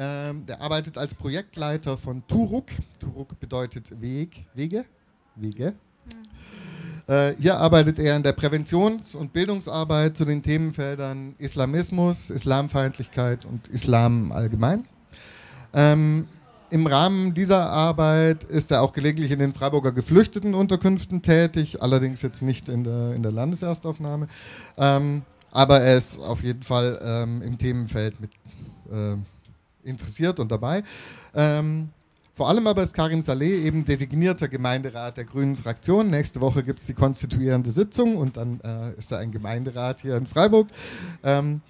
ähm, 0.00 0.46
der 0.46 0.62
arbeitet 0.62 0.96
als 0.96 1.14
Projektleiter 1.14 1.98
von 1.98 2.26
Turuk. 2.26 2.68
Turuk 2.98 3.38
bedeutet 3.38 4.00
Weg, 4.00 4.46
Wege, 4.54 4.86
Wege. 5.36 5.74
Mhm. 6.06 7.14
Äh, 7.14 7.34
hier 7.38 7.58
arbeitet 7.58 7.98
er 7.98 8.16
in 8.16 8.22
der 8.22 8.32
Präventions- 8.32 9.14
und 9.14 9.34
Bildungsarbeit 9.34 10.16
zu 10.16 10.24
den 10.24 10.42
Themenfeldern 10.42 11.34
Islamismus, 11.36 12.30
Islamfeindlichkeit 12.30 13.44
und 13.44 13.68
Islam 13.68 14.32
allgemein. 14.32 14.86
Ähm, 15.74 16.26
Im 16.70 16.86
Rahmen 16.86 17.34
dieser 17.34 17.68
Arbeit 17.68 18.44
ist 18.44 18.70
er 18.70 18.80
auch 18.80 18.94
gelegentlich 18.94 19.30
in 19.32 19.38
den 19.38 19.52
Freiburger 19.52 19.92
Geflüchtetenunterkünften 19.92 21.20
tätig, 21.20 21.82
allerdings 21.82 22.22
jetzt 22.22 22.40
nicht 22.40 22.70
in 22.70 22.84
der, 22.84 23.12
in 23.12 23.22
der 23.22 23.32
Landeserstaufnahme. 23.32 24.28
Ähm, 24.78 25.22
aber 25.52 25.80
er 25.80 25.98
ist 25.98 26.18
auf 26.18 26.42
jeden 26.42 26.62
Fall 26.62 26.98
ähm, 27.04 27.42
im 27.42 27.58
Themenfeld 27.58 28.18
mit 28.18 28.30
äh, 28.90 29.16
interessiert 29.84 30.40
und 30.40 30.50
dabei. 30.50 30.82
Ähm, 31.34 31.90
vor 32.40 32.48
allem 32.48 32.66
aber 32.66 32.82
ist 32.82 32.94
Karim 32.94 33.20
Saleh 33.20 33.66
eben 33.66 33.84
designierter 33.84 34.48
Gemeinderat 34.48 35.18
der 35.18 35.24
Grünen 35.24 35.56
Fraktion. 35.56 36.08
Nächste 36.08 36.40
Woche 36.40 36.62
gibt 36.62 36.78
es 36.78 36.86
die 36.86 36.94
konstituierende 36.94 37.70
Sitzung 37.70 38.16
und 38.16 38.38
dann 38.38 38.60
äh, 38.60 38.98
ist 38.98 39.12
er 39.12 39.18
ein 39.18 39.30
Gemeinderat 39.30 40.00
hier 40.00 40.16
in 40.16 40.26
Freiburg. 40.26 40.68
Ähm, 41.22 41.60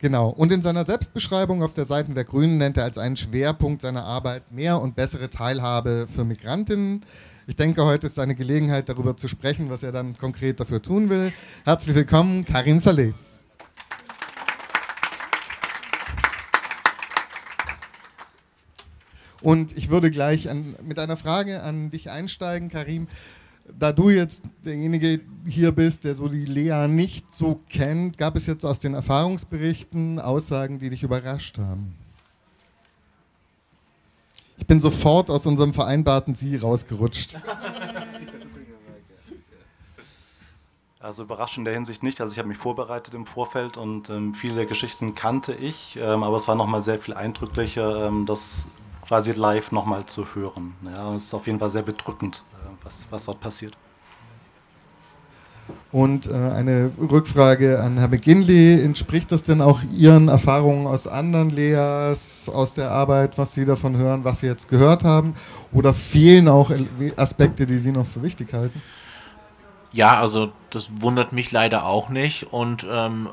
genau. 0.00 0.28
Und 0.28 0.52
in 0.52 0.60
seiner 0.60 0.84
Selbstbeschreibung 0.84 1.62
auf 1.62 1.72
der 1.72 1.86
Seite 1.86 2.12
der 2.12 2.24
Grünen 2.24 2.58
nennt 2.58 2.76
er 2.76 2.84
als 2.84 2.98
einen 2.98 3.16
Schwerpunkt 3.16 3.80
seiner 3.80 4.04
Arbeit 4.04 4.52
mehr 4.52 4.78
und 4.78 4.94
bessere 4.94 5.30
Teilhabe 5.30 6.06
für 6.14 6.24
Migrantinnen. 6.24 7.04
Ich 7.46 7.56
denke, 7.56 7.84
heute 7.84 8.06
ist 8.06 8.18
eine 8.18 8.34
Gelegenheit, 8.34 8.88
darüber 8.88 9.16
zu 9.16 9.28
sprechen, 9.28 9.70
was 9.70 9.82
er 9.82 9.92
dann 9.92 10.18
konkret 10.18 10.60
dafür 10.60 10.82
tun 10.82 11.08
will. 11.08 11.32
Herzlich 11.64 11.94
willkommen, 11.94 12.44
Karim 12.44 12.78
Saleh. 12.78 13.14
Und 19.44 19.76
ich 19.76 19.90
würde 19.90 20.10
gleich 20.10 20.48
an, 20.48 20.74
mit 20.82 20.98
einer 20.98 21.18
Frage 21.18 21.62
an 21.62 21.90
dich 21.90 22.10
einsteigen, 22.10 22.70
Karim. 22.70 23.08
da 23.78 23.92
du 23.92 24.08
jetzt 24.08 24.44
derjenige 24.64 25.20
hier 25.46 25.72
bist, 25.72 26.04
der 26.04 26.14
so 26.14 26.28
die 26.28 26.46
Lea 26.46 26.88
nicht 26.88 27.34
so 27.34 27.60
kennt, 27.68 28.16
gab 28.16 28.36
es 28.36 28.46
jetzt 28.46 28.64
aus 28.64 28.78
den 28.78 28.94
Erfahrungsberichten 28.94 30.18
Aussagen, 30.18 30.78
die 30.78 30.88
dich 30.88 31.02
überrascht 31.02 31.58
haben? 31.58 31.94
Ich 34.56 34.66
bin 34.66 34.80
sofort 34.80 35.28
aus 35.28 35.44
unserem 35.44 35.74
vereinbarten 35.74 36.34
Sie 36.34 36.56
rausgerutscht. 36.56 37.36
Also 41.00 41.24
überraschend 41.24 41.58
in 41.58 41.64
der 41.66 41.74
Hinsicht 41.74 42.02
nicht. 42.02 42.22
Also 42.22 42.32
ich 42.32 42.38
habe 42.38 42.48
mich 42.48 42.56
vorbereitet 42.56 43.12
im 43.12 43.26
Vorfeld 43.26 43.76
und 43.76 44.08
ähm, 44.08 44.32
viele 44.32 44.54
der 44.54 44.66
Geschichten 44.66 45.14
kannte 45.14 45.52
ich, 45.54 45.98
ähm, 46.00 46.22
aber 46.22 46.36
es 46.36 46.48
war 46.48 46.54
nochmal 46.54 46.80
sehr 46.80 46.98
viel 46.98 47.12
eindrücklicher, 47.12 48.06
ähm, 48.06 48.24
das 48.24 48.66
quasi 49.06 49.32
live 49.32 49.72
nochmal 49.72 50.06
zu 50.06 50.26
hören. 50.34 50.74
Ja, 50.94 51.14
es 51.14 51.24
ist 51.24 51.34
auf 51.34 51.46
jeden 51.46 51.58
Fall 51.58 51.70
sehr 51.70 51.82
bedrückend, 51.82 52.42
äh, 52.54 52.84
was, 52.84 53.06
was 53.10 53.24
dort 53.24 53.40
passiert. 53.40 53.76
Und 55.92 56.26
äh, 56.26 56.32
eine 56.32 56.90
Rückfrage 56.98 57.80
an 57.80 57.98
Herr 57.98 58.08
McGinley. 58.08 58.82
Entspricht 58.82 59.30
das 59.30 59.44
denn 59.44 59.60
auch 59.60 59.80
Ihren 59.96 60.28
Erfahrungen 60.28 60.86
aus 60.86 61.06
anderen 61.06 61.50
Leas, 61.50 62.50
aus 62.52 62.74
der 62.74 62.90
Arbeit, 62.90 63.38
was 63.38 63.54
Sie 63.54 63.64
davon 63.64 63.96
hören, 63.96 64.24
was 64.24 64.40
Sie 64.40 64.46
jetzt 64.46 64.68
gehört 64.68 65.04
haben? 65.04 65.34
Oder 65.72 65.94
fehlen 65.94 66.48
auch 66.48 66.72
Aspekte, 67.16 67.64
die 67.64 67.78
Sie 67.78 67.92
noch 67.92 68.06
für 68.06 68.22
wichtig 68.22 68.52
halten? 68.52 68.82
Ja, 69.92 70.18
also 70.18 70.50
das 70.70 70.88
wundert 71.00 71.32
mich 71.32 71.52
leider 71.52 71.86
auch 71.86 72.08
nicht. 72.08 72.52
Und 72.52 72.84
ähm, 72.90 73.28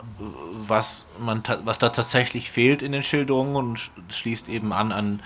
was, 0.54 1.08
man 1.20 1.42
was 1.64 1.80
da 1.80 1.90
tatsächlich 1.90 2.52
fehlt 2.52 2.84
in 2.84 2.92
den 2.92 3.02
Schilderungen 3.02 3.56
und 3.56 3.90
schließt 4.10 4.48
eben 4.48 4.72
an 4.72 4.92
an 4.92 5.22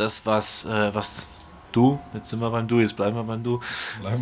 das, 0.00 0.22
was, 0.24 0.64
äh, 0.64 0.94
was 0.94 1.26
du, 1.72 1.98
jetzt 2.14 2.30
sind 2.30 2.40
wir 2.40 2.50
beim 2.50 2.66
Du, 2.66 2.80
jetzt 2.80 2.96
bleiben 2.96 3.16
wir 3.16 3.22
beim 3.22 3.42
Du, 3.42 3.60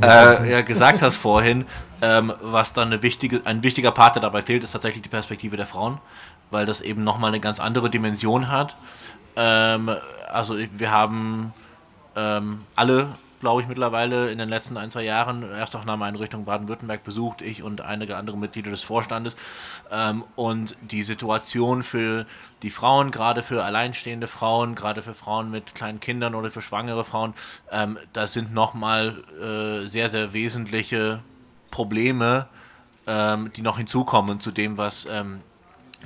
äh, 0.02 0.50
ja, 0.50 0.60
gesagt 0.62 1.02
hast 1.02 1.16
vorhin, 1.16 1.64
ähm, 2.02 2.32
was 2.42 2.72
dann 2.72 2.88
eine 2.88 3.02
wichtige, 3.02 3.40
ein 3.46 3.62
wichtiger 3.62 3.90
Part, 3.90 4.16
der 4.16 4.22
dabei 4.22 4.42
fehlt, 4.42 4.64
ist 4.64 4.72
tatsächlich 4.72 5.02
die 5.02 5.08
Perspektive 5.08 5.56
der 5.56 5.66
Frauen, 5.66 5.98
weil 6.50 6.66
das 6.66 6.80
eben 6.80 7.04
nochmal 7.04 7.28
eine 7.28 7.40
ganz 7.40 7.60
andere 7.60 7.90
Dimension 7.90 8.48
hat. 8.48 8.76
Ähm, 9.36 9.90
also 10.28 10.56
wir 10.58 10.90
haben 10.90 11.52
ähm, 12.16 12.62
alle 12.76 13.08
glaube 13.41 13.62
ich, 13.62 13.68
mittlerweile 13.68 14.30
in 14.30 14.39
den 14.39 14.49
letzten 14.49 14.76
ein, 14.76 14.91
zwei 14.91 15.03
Jahren 15.03 15.43
Erstaufnahmeeinrichtung 15.51 16.45
Baden-Württemberg 16.45 17.05
besucht, 17.05 17.43
ich 17.43 17.62
und 17.62 17.80
einige 17.80 18.16
andere 18.16 18.36
Mitglieder 18.36 18.70
des 18.70 18.82
Vorstandes. 18.82 19.36
Ähm, 19.91 20.24
und 20.36 20.76
die 20.80 21.03
Situation 21.03 21.82
für 21.82 22.26
die 22.62 22.70
Frauen, 22.70 23.11
gerade 23.11 23.43
für 23.43 23.64
alleinstehende 23.64 24.26
Frauen, 24.26 24.74
gerade 24.74 25.03
für 25.03 25.14
Frauen 25.14 25.51
mit 25.51 25.74
kleinen 25.74 26.01
Kindern 26.01 26.34
oder 26.34 26.51
für 26.51 26.62
schwangere 26.62 27.05
Frauen, 27.05 27.34
ähm, 27.70 27.99
das 28.12 28.32
sind 28.32 28.53
nochmal 28.53 29.22
äh, 29.41 29.86
sehr, 29.86 30.09
sehr 30.09 30.32
wesentliche 30.32 31.20
Probleme, 31.70 32.47
ähm, 33.07 33.53
die 33.55 33.62
noch 33.62 33.78
hinzukommen 33.78 34.41
zu 34.41 34.51
dem, 34.51 34.76
was 34.76 35.07
ähm, 35.11 35.41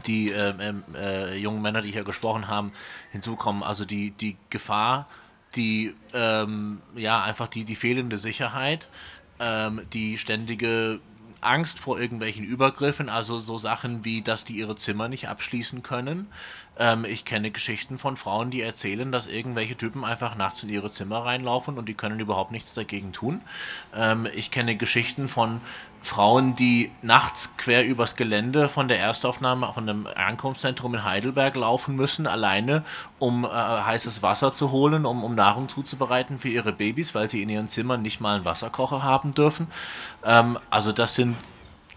die 0.07 0.31
ähm, 0.31 0.85
äh, 0.95 1.37
jungen 1.37 1.63
Männer, 1.63 1.83
die 1.83 1.93
hier 1.93 2.05
gesprochen 2.05 2.49
haben, 2.49 2.73
hinzukommen. 3.11 3.63
Also 3.63 3.85
die, 3.85 4.11
die 4.11 4.37
Gefahr, 4.51 5.07
die 5.55 5.95
ähm, 6.15 6.81
ja 6.97 7.23
einfach 7.23 7.47
die, 7.47 7.65
die 7.65 7.77
fehlende 7.77 8.19
Sicherheit, 8.19 8.89
ähm, 9.41 9.83
die 9.93 10.19
ständige 10.19 11.01
Angst 11.43 11.79
vor 11.79 12.01
irgendwelchen 12.01 12.45
Übergriffen, 12.45 13.09
also 13.09 13.39
so 13.39 13.59
Sachen 13.59 14.05
wie, 14.05 14.23
dass 14.23 14.45
die 14.45 14.55
ihre 14.55 14.77
Zimmer 14.77 15.09
nicht 15.09 15.29
abschließen 15.29 15.83
können. 15.83 16.29
Ähm, 16.79 17.05
ich 17.05 17.25
kenne 17.25 17.51
Geschichten 17.51 17.99
von 17.99 18.17
Frauen, 18.17 18.51
die 18.51 18.63
erzählen, 18.63 19.11
dass 19.13 19.27
irgendwelche 19.27 19.77
Typen 19.77 20.05
einfach 20.05 20.37
nachts 20.37 20.63
in 20.63 20.69
ihre 20.69 20.91
Zimmer 20.91 21.25
reinlaufen 21.25 21.79
und 21.79 21.89
die 21.89 21.95
können 21.95 22.21
überhaupt 22.21 22.53
nichts 22.53 22.75
dagegen 22.75 23.13
tun. 23.13 23.41
Ähm, 23.95 24.29
ich 24.35 24.51
kenne 24.51 24.77
Geschichten 24.77 25.29
von 25.29 25.61
Frauen, 26.03 26.55
die 26.55 26.91
nachts 27.01 27.57
quer 27.57 27.87
übers 27.87 28.17
Gelände 28.17 28.69
von 28.69 28.89
der 28.89 28.99
Erstaufnahme, 28.99 29.73
von 29.73 29.87
dem 29.87 30.09
Ankunftszentrum 30.15 30.95
in 30.95 31.05
Heidelberg 31.05 31.55
laufen 31.55 31.95
müssen, 31.95 32.27
alleine, 32.27 32.85
um 33.21 33.45
äh, 33.45 33.49
heißes 33.49 34.23
Wasser 34.23 34.53
zu 34.53 34.73
holen, 34.73 35.07
um, 35.07 35.23
um 35.23 35.35
Nahrung 35.35 35.69
zuzubereiten 35.69 36.41
für 36.41 36.49
ihre 36.49 36.73
Babys, 36.73 37.15
weil 37.15 37.29
sie 37.29 37.43
in 37.43 37.49
ihren 37.49 37.69
Zimmern 37.69 38.03
nicht 38.03 38.21
mal 38.21 38.35
einen 38.35 38.45
Wasserkocher 38.45 39.03
haben 39.03 39.33
dürfen. 39.33 39.69
Ähm, 40.25 40.59
also 40.71 40.91
das 40.91 41.15
sind 41.15 41.37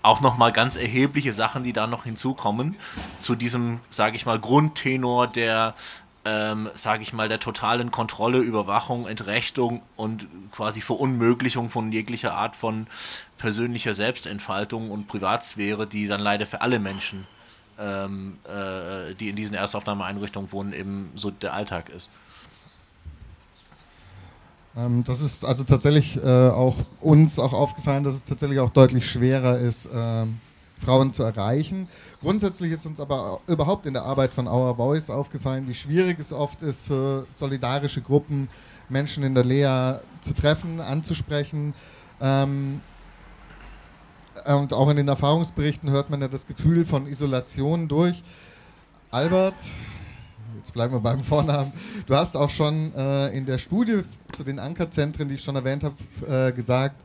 auch 0.03 0.21
nochmal 0.21 0.51
ganz 0.51 0.75
erhebliche 0.75 1.33
Sachen, 1.33 1.63
die 1.63 1.73
da 1.73 1.87
noch 1.87 2.03
hinzukommen, 2.03 2.75
zu 3.19 3.33
diesem, 3.33 3.79
sage 3.89 4.15
ich 4.15 4.25
mal, 4.27 4.39
Grundtenor 4.39 5.27
der 5.27 5.73
ähm, 6.25 6.69
sage 6.73 7.03
ich 7.03 7.13
mal, 7.13 7.29
der 7.29 7.39
totalen 7.39 7.91
Kontrolle, 7.91 8.39
Überwachung, 8.39 9.07
Entrechtung 9.07 9.81
und 9.95 10.27
quasi 10.51 10.81
Verunmöglichung 10.81 11.69
von 11.69 11.91
jeglicher 11.91 12.33
Art 12.33 12.55
von 12.55 12.87
persönlicher 13.37 13.93
Selbstentfaltung 13.93 14.89
und 14.89 15.07
Privatsphäre, 15.07 15.85
die 15.85 16.07
dann 16.07 16.21
leider 16.21 16.47
für 16.47 16.61
alle 16.61 16.79
Menschen, 16.79 17.27
ähm, 17.79 18.37
äh, 18.45 19.13
die 19.13 19.29
in 19.29 19.35
diesen 19.35 19.55
Erstaufnahmeeinrichtungen 19.55 20.51
wohnen, 20.51 20.73
eben 20.73 21.11
so 21.15 21.29
der 21.29 21.53
Alltag 21.53 21.89
ist. 21.89 22.09
Ähm, 24.75 25.03
das 25.03 25.21
ist 25.21 25.45
also 25.45 25.63
tatsächlich 25.63 26.17
äh, 26.17 26.49
auch 26.49 26.77
uns 27.01 27.39
auch 27.39 27.53
aufgefallen, 27.53 28.03
dass 28.03 28.15
es 28.15 28.23
tatsächlich 28.23 28.59
auch 28.59 28.71
deutlich 28.71 29.09
schwerer 29.09 29.57
ist, 29.59 29.85
äh, 29.85 30.25
Frauen 30.77 31.13
zu 31.13 31.23
erreichen. 31.23 31.87
Grundsätzlich 32.21 32.71
ist 32.71 32.85
uns 32.85 32.99
aber 32.99 33.39
überhaupt 33.47 33.85
in 33.85 33.93
der 33.93 34.03
Arbeit 34.03 34.33
von 34.33 34.47
Our 34.47 34.75
Voice 34.75 35.09
aufgefallen, 35.09 35.67
wie 35.67 35.73
schwierig 35.73 36.19
es 36.19 36.33
oft 36.33 36.61
ist 36.61 36.85
für 36.85 37.25
solidarische 37.31 38.01
Gruppen, 38.01 38.49
Menschen 38.89 39.23
in 39.23 39.33
der 39.33 39.45
Lea 39.45 39.99
zu 40.21 40.33
treffen, 40.33 40.79
anzusprechen. 40.79 41.73
Ähm, 42.21 42.81
und 44.45 44.73
auch 44.73 44.89
in 44.89 44.97
den 44.97 45.07
Erfahrungsberichten 45.07 45.89
hört 45.89 46.09
man 46.09 46.21
ja 46.21 46.27
das 46.27 46.45
Gefühl 46.45 46.85
von 46.85 47.07
Isolation 47.07 47.87
durch. 47.87 48.21
Albert, 49.11 49.55
jetzt 50.57 50.73
bleiben 50.73 50.93
wir 50.93 50.99
beim 50.99 51.23
Vornamen, 51.23 51.71
du 52.05 52.15
hast 52.15 52.35
auch 52.35 52.49
schon 52.49 52.93
äh, 52.95 53.29
in 53.29 53.45
der 53.45 53.57
Studie 53.57 54.01
zu 54.33 54.43
den 54.43 54.59
Ankerzentren, 54.59 55.29
die 55.29 55.35
ich 55.35 55.43
schon 55.43 55.55
erwähnt 55.55 55.83
habe, 55.83 55.95
äh, 56.27 56.51
gesagt, 56.51 56.97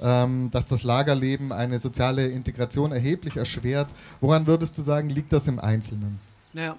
ähm, 0.00 0.50
dass 0.50 0.66
das 0.66 0.82
Lagerleben 0.82 1.52
eine 1.52 1.78
soziale 1.78 2.28
Integration 2.28 2.92
erheblich 2.92 3.36
erschwert. 3.36 3.88
Woran 4.20 4.46
würdest 4.46 4.78
du 4.78 4.82
sagen, 4.82 5.08
liegt 5.10 5.32
das 5.32 5.48
im 5.48 5.58
Einzelnen? 5.58 6.20
Naja, 6.52 6.76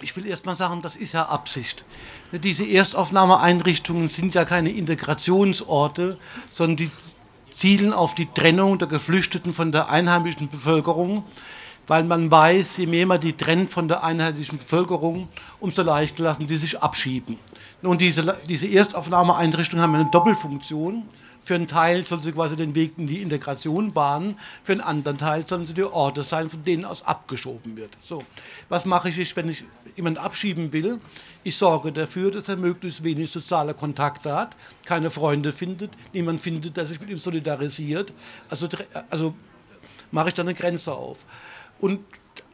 ich 0.00 0.14
will 0.16 0.26
erst 0.26 0.46
mal 0.46 0.54
sagen, 0.54 0.82
das 0.82 0.96
ist 0.96 1.12
ja 1.12 1.26
Absicht. 1.26 1.84
Diese 2.32 2.66
Erstaufnahmeeinrichtungen 2.66 4.08
sind 4.08 4.34
ja 4.34 4.44
keine 4.44 4.70
Integrationsorte, 4.70 6.18
sondern 6.50 6.76
die 6.76 6.90
zielen 7.50 7.92
auf 7.92 8.14
die 8.14 8.26
Trennung 8.26 8.78
der 8.78 8.88
Geflüchteten 8.88 9.54
von 9.54 9.72
der 9.72 9.88
einheimischen 9.88 10.48
Bevölkerung, 10.48 11.24
weil 11.86 12.04
man 12.04 12.30
weiß, 12.30 12.76
je 12.76 12.86
mehr 12.86 13.06
man 13.06 13.20
die 13.20 13.32
trennt 13.32 13.70
von 13.70 13.88
der 13.88 14.04
einheimischen 14.04 14.58
Bevölkerung, 14.58 15.28
umso 15.60 15.82
leichter 15.82 16.24
lassen 16.24 16.46
die 16.46 16.58
sich 16.58 16.82
abschieben. 16.82 17.38
Nun, 17.80 17.96
diese, 17.96 18.36
diese 18.48 18.66
Erstaufnahmeeinrichtungen 18.68 19.82
haben 19.82 19.94
eine 19.94 20.10
Doppelfunktion. 20.10 21.04
Für 21.46 21.54
einen 21.54 21.68
Teil 21.68 22.04
sollen 22.04 22.22
sie 22.22 22.32
quasi 22.32 22.56
den 22.56 22.74
Weg 22.74 22.98
in 22.98 23.06
die 23.06 23.22
Integration 23.22 23.92
bahnen, 23.92 24.36
für 24.64 24.72
einen 24.72 24.80
anderen 24.80 25.16
Teil 25.16 25.46
sollen 25.46 25.64
sie 25.64 25.74
die 25.74 25.84
Orte 25.84 26.24
sein, 26.24 26.50
von 26.50 26.64
denen 26.64 26.84
aus 26.84 27.06
abgeschoben 27.06 27.76
wird. 27.76 27.96
So, 28.00 28.24
was 28.68 28.84
mache 28.84 29.10
ich, 29.10 29.36
wenn 29.36 29.48
ich 29.48 29.62
jemanden 29.94 30.18
abschieben 30.18 30.72
will? 30.72 30.98
Ich 31.44 31.56
sorge 31.56 31.92
dafür, 31.92 32.32
dass 32.32 32.48
er 32.48 32.56
möglichst 32.56 33.04
wenig 33.04 33.30
soziale 33.30 33.74
Kontakte 33.74 34.34
hat, 34.34 34.56
keine 34.84 35.08
Freunde 35.08 35.52
findet, 35.52 35.92
niemand 36.12 36.40
findet, 36.40 36.76
der 36.76 36.84
sich 36.84 37.00
mit 37.00 37.10
ihm 37.10 37.18
solidarisiert. 37.18 38.12
Also, 38.50 38.68
also 39.08 39.32
mache 40.10 40.26
ich 40.26 40.34
dann 40.34 40.48
eine 40.48 40.58
Grenze 40.58 40.94
auf. 40.94 41.24
Und 41.78 42.00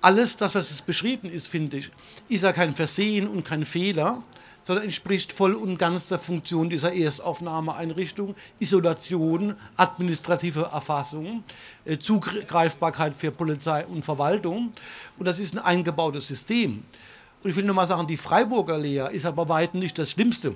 alles 0.03 0.37
das, 0.37 0.55
was 0.55 0.69
jetzt 0.69 0.85
beschrieben 0.85 1.31
ist, 1.31 1.49
finde 1.49 1.79
ich, 1.79 1.91
ist 2.29 2.45
ja 2.45 2.53
kein 2.53 2.75
Versehen 2.75 3.27
und 3.27 3.43
kein 3.43 3.65
Fehler, 3.65 4.23
sondern 4.63 4.85
entspricht 4.85 5.33
voll 5.33 5.55
und 5.55 5.79
ganz 5.79 6.09
der 6.09 6.19
Funktion 6.19 6.71
dieser 6.71 6.93
Erstaufnahmeeinrichtung, 6.93 8.35
Isolation, 8.59 9.57
administrative 9.77 10.71
Erfassung, 10.73 11.43
äh, 11.85 11.99
Zugreifbarkeit 11.99 13.15
für 13.15 13.31
Polizei 13.31 13.85
und 13.87 14.03
Verwaltung. 14.03 14.71
Und 15.19 15.27
das 15.27 15.39
ist 15.39 15.55
ein 15.55 15.65
eingebautes 15.65 16.29
System. 16.29 16.85
Und 17.43 17.51
ich 17.51 17.57
will 17.57 17.65
nur 17.65 17.75
mal 17.75 17.87
sagen, 17.87 18.07
die 18.07 18.17
Freiburger 18.17 18.79
Lehre 18.79 19.13
ist 19.13 19.27
aber 19.27 19.49
weit 19.49 19.75
nicht 19.75 19.99
das 19.99 20.11
Schlimmste. 20.11 20.55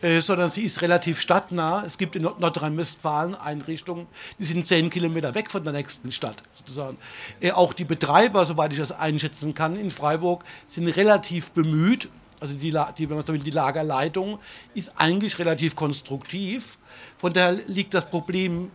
Äh, 0.00 0.22
sondern 0.22 0.48
sie 0.48 0.62
ist 0.62 0.80
relativ 0.80 1.20
stadtnah. 1.20 1.84
Es 1.84 1.98
gibt 1.98 2.16
in 2.16 2.22
Nordrhein-Westfalen 2.22 3.34
Einrichtungen, 3.34 4.06
die 4.38 4.44
sind 4.44 4.66
zehn 4.66 4.88
Kilometer 4.88 5.34
weg 5.34 5.50
von 5.50 5.62
der 5.62 5.74
nächsten 5.74 6.10
Stadt. 6.12 6.38
Sozusagen. 6.54 6.96
Äh, 7.40 7.52
auch 7.52 7.74
die 7.74 7.84
Betreiber, 7.84 8.46
soweit 8.46 8.72
ich 8.72 8.78
das 8.78 8.92
einschätzen 8.92 9.52
kann, 9.52 9.76
in 9.76 9.90
Freiburg 9.90 10.44
sind 10.66 10.88
relativ 10.88 11.50
bemüht, 11.50 12.08
also 12.40 12.54
die, 12.54 12.76
die, 12.98 13.08
wenn 13.08 13.16
man 13.16 13.26
so 13.26 13.32
will, 13.32 13.40
die 13.40 13.50
Lagerleitung 13.50 14.38
ist 14.74 14.92
eigentlich 14.96 15.38
relativ 15.38 15.76
konstruktiv. 15.76 16.78
Von 17.18 17.32
daher 17.32 17.58
liegt 17.66 17.94
das 17.94 18.10
Problem 18.10 18.70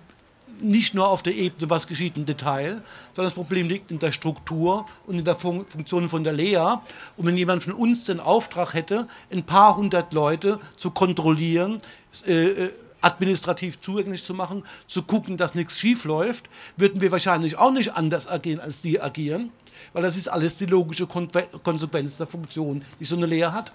nicht 0.62 0.94
nur 0.94 1.08
auf 1.08 1.24
der 1.24 1.36
Ebene, 1.36 1.70
was 1.70 1.88
geschieht 1.88 2.18
im 2.18 2.26
Detail, 2.26 2.82
sondern 3.14 3.26
das 3.26 3.34
Problem 3.34 3.68
liegt 3.68 3.92
in 3.92 4.00
der 4.00 4.12
Struktur 4.12 4.86
und 5.06 5.20
in 5.20 5.26
der 5.26 5.36
Fun 5.36 5.66
Funktion 5.66 6.08
von 6.08 6.24
der 6.24 6.34
Lea. 6.34 6.76
Und 7.18 7.26
wenn 7.26 7.36
jemand 7.36 7.64
von 7.64 7.74
uns 7.74 8.06
den 8.06 8.20
Auftrag 8.20 8.74
hätte, 8.74 9.08
ein 9.32 9.44
paar 9.44 9.76
hundert 9.76 10.14
Leute 10.14 10.60
zu 10.78 10.92
kontrollieren, 10.92 11.80
äh, 12.26 12.46
äh 12.46 12.72
administrativ 13.06 13.80
zugänglich 13.80 14.24
zu 14.24 14.34
machen, 14.34 14.64
zu 14.88 15.04
gucken, 15.04 15.38
dass 15.38 15.56
nichts 15.56 15.80
schief 15.80 16.06
läuft, 16.06 16.50
würden 16.76 17.02
wir 17.02 17.12
wahrscheinlich 17.12 17.58
auch 17.58 17.72
nicht 17.72 17.94
anders 17.94 18.28
agieren, 18.28 18.60
als 18.60 18.82
die 18.82 19.00
agieren, 19.00 19.52
weil 19.94 20.04
das 20.04 20.18
ist 20.18 20.28
alles 20.28 20.58
die 20.58 20.66
logische 20.66 21.08
Konsequenz 21.08 22.18
der 22.18 22.28
Funktion, 22.28 22.84
die 23.00 23.06
so 23.06 23.16
eine 23.16 23.28
Lehre 23.28 23.54
hat. 23.54 23.74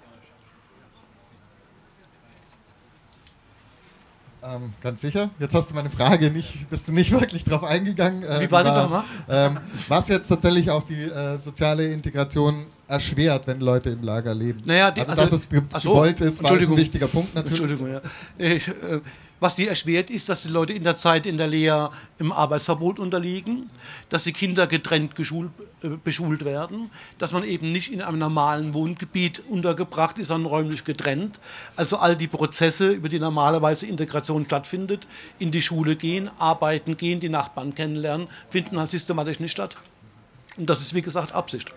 Ähm, 4.42 4.72
ganz 4.80 5.02
sicher. 5.02 5.30
Jetzt 5.38 5.54
hast 5.54 5.70
du 5.70 5.74
meine 5.74 5.90
Frage 5.90 6.30
nicht, 6.30 6.68
bist 6.70 6.88
du 6.88 6.92
nicht 6.92 7.10
wirklich 7.20 7.44
drauf 7.44 7.62
eingegangen. 7.62 8.22
Äh, 8.22 8.40
Wie 8.40 8.50
war 8.50 8.64
die 8.64 8.70
nochmal? 8.70 9.04
Ähm, 9.28 9.58
was 9.88 10.08
jetzt 10.08 10.28
tatsächlich 10.28 10.70
auch 10.70 10.82
die 10.82 11.02
äh, 11.02 11.36
soziale 11.36 11.92
Integration 11.92 12.66
erschwert, 12.88 13.46
wenn 13.46 13.60
Leute 13.60 13.90
im 13.90 14.02
Lager 14.02 14.34
leben. 14.34 14.60
Naja, 14.64 14.90
die, 14.90 15.00
also, 15.00 15.12
also, 15.12 15.22
dass 15.22 15.32
es 15.32 15.48
gewollt 15.48 16.18
so, 16.18 16.24
ist, 16.24 16.42
war 16.42 16.52
ein 16.52 16.76
wichtiger 16.76 17.06
Punkt 17.06 17.34
natürlich. 17.34 17.60
Entschuldigung, 17.60 17.92
ja. 17.92 18.00
Ich, 18.38 18.66
äh, 18.68 19.00
was 19.40 19.56
die 19.56 19.66
erschwert 19.66 20.10
ist, 20.10 20.28
dass 20.28 20.42
die 20.42 20.50
Leute 20.50 20.74
in 20.74 20.84
der 20.84 20.94
Zeit 20.94 21.26
in 21.26 21.36
der 21.36 21.48
Lehre 21.48 21.90
im 22.18 22.30
Arbeitsverbot 22.30 22.98
unterliegen, 22.98 23.68
dass 24.10 24.24
die 24.24 24.32
Kinder 24.32 24.66
getrennt 24.66 25.14
geschult, 25.14 25.50
äh, 25.82 25.88
beschult 25.88 26.44
werden, 26.44 26.90
dass 27.18 27.32
man 27.32 27.42
eben 27.44 27.72
nicht 27.72 27.92
in 27.92 28.02
einem 28.02 28.18
normalen 28.18 28.74
Wohngebiet 28.74 29.42
untergebracht 29.48 30.18
ist, 30.18 30.28
sondern 30.28 30.52
räumlich 30.52 30.84
getrennt. 30.84 31.40
Also 31.76 31.96
all 31.96 32.16
die 32.16 32.28
Prozesse, 32.28 32.90
über 32.90 33.08
die 33.08 33.18
normalerweise 33.18 33.86
Integration 33.86 34.44
stattfindet, 34.44 35.06
in 35.38 35.50
die 35.50 35.62
Schule 35.62 35.96
gehen, 35.96 36.30
arbeiten 36.38 36.96
gehen, 36.96 37.20
die 37.20 37.30
Nachbarn 37.30 37.74
kennenlernen, 37.74 38.28
finden 38.50 38.78
halt 38.78 38.90
systematisch 38.90 39.40
nicht 39.40 39.52
statt. 39.52 39.76
Und 40.56 40.68
das 40.68 40.80
ist, 40.80 40.94
wie 40.94 41.02
gesagt, 41.02 41.32
Absicht. 41.32 41.74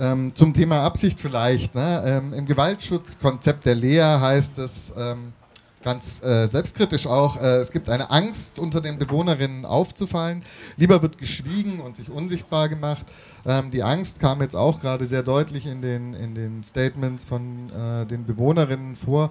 Ähm, 0.00 0.34
zum 0.34 0.54
Thema 0.54 0.82
Absicht 0.82 1.20
vielleicht. 1.20 1.74
Ne? 1.74 2.02
Ähm, 2.06 2.32
Im 2.32 2.46
Gewaltschutzkonzept 2.46 3.66
der 3.66 3.74
Lea 3.74 4.18
heißt 4.18 4.56
es 4.58 4.94
ähm, 4.96 5.34
ganz 5.82 6.22
äh, 6.22 6.46
selbstkritisch 6.46 7.06
auch, 7.06 7.36
äh, 7.36 7.56
es 7.56 7.70
gibt 7.70 7.90
eine 7.90 8.10
Angst, 8.10 8.58
unter 8.58 8.80
den 8.80 8.98
Bewohnerinnen 8.98 9.66
aufzufallen. 9.66 10.42
Lieber 10.78 11.02
wird 11.02 11.18
geschwiegen 11.18 11.80
und 11.80 11.98
sich 11.98 12.08
unsichtbar 12.10 12.70
gemacht. 12.70 13.04
Ähm, 13.44 13.70
die 13.70 13.82
Angst 13.82 14.20
kam 14.20 14.40
jetzt 14.40 14.56
auch 14.56 14.80
gerade 14.80 15.04
sehr 15.04 15.22
deutlich 15.22 15.66
in 15.66 15.82
den, 15.82 16.14
in 16.14 16.34
den 16.34 16.62
Statements 16.62 17.24
von 17.24 17.70
äh, 17.70 18.06
den 18.06 18.24
Bewohnerinnen 18.24 18.96
vor. 18.96 19.30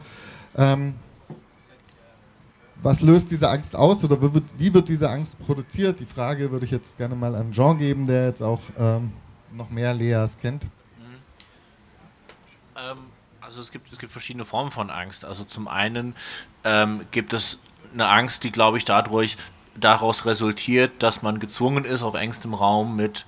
Ähm, 0.56 0.94
was 2.84 3.02
löst 3.02 3.32
diese 3.32 3.50
Angst 3.50 3.76
aus 3.76 4.04
oder 4.04 4.22
wie 4.22 4.34
wird, 4.36 4.44
wie 4.58 4.74
wird, 4.74 4.88
diese 4.88 5.10
Angst 5.10 5.40
produziert? 5.40 6.00
Die 6.00 6.06
Frage 6.06 6.52
würde 6.52 6.66
ich 6.66 6.72
jetzt 6.72 6.98
gerne 6.98 7.16
mal 7.16 7.34
an 7.34 7.52
Jean 7.52 7.78
geben, 7.78 8.06
der 8.06 8.28
jetzt 8.28 8.44
auch 8.44 8.62
ähm, 8.78 9.12
noch 9.54 9.70
mehr 9.70 9.94
Leas 9.94 10.38
kennt? 10.38 10.64
Mhm. 10.64 10.70
Ähm, 12.78 12.98
also 13.42 13.62
es 13.62 13.72
gibt, 13.72 13.92
es 13.92 14.00
gibt 14.00 14.12
verschiedene 14.12 14.46
Formen 14.46 14.72
von 14.72 14.90
Angst. 14.90 15.26
Also 15.26 15.44
zum 15.44 15.68
einen 15.68 16.16
ähm, 16.64 17.06
gibt 17.12 17.34
es 17.34 17.60
eine 17.94 18.08
Angst, 18.08 18.44
die, 18.44 18.52
glaube 18.52 18.78
ich, 18.78 18.86
dadurch 18.86 19.38
daraus 19.76 20.26
resultiert, 20.26 21.02
dass 21.02 21.22
man 21.22 21.40
gezwungen 21.40 21.86
ist, 21.86 22.04
auf 22.04 22.16
engstem 22.16 22.54
Raum 22.54 22.96
mit 22.96 23.26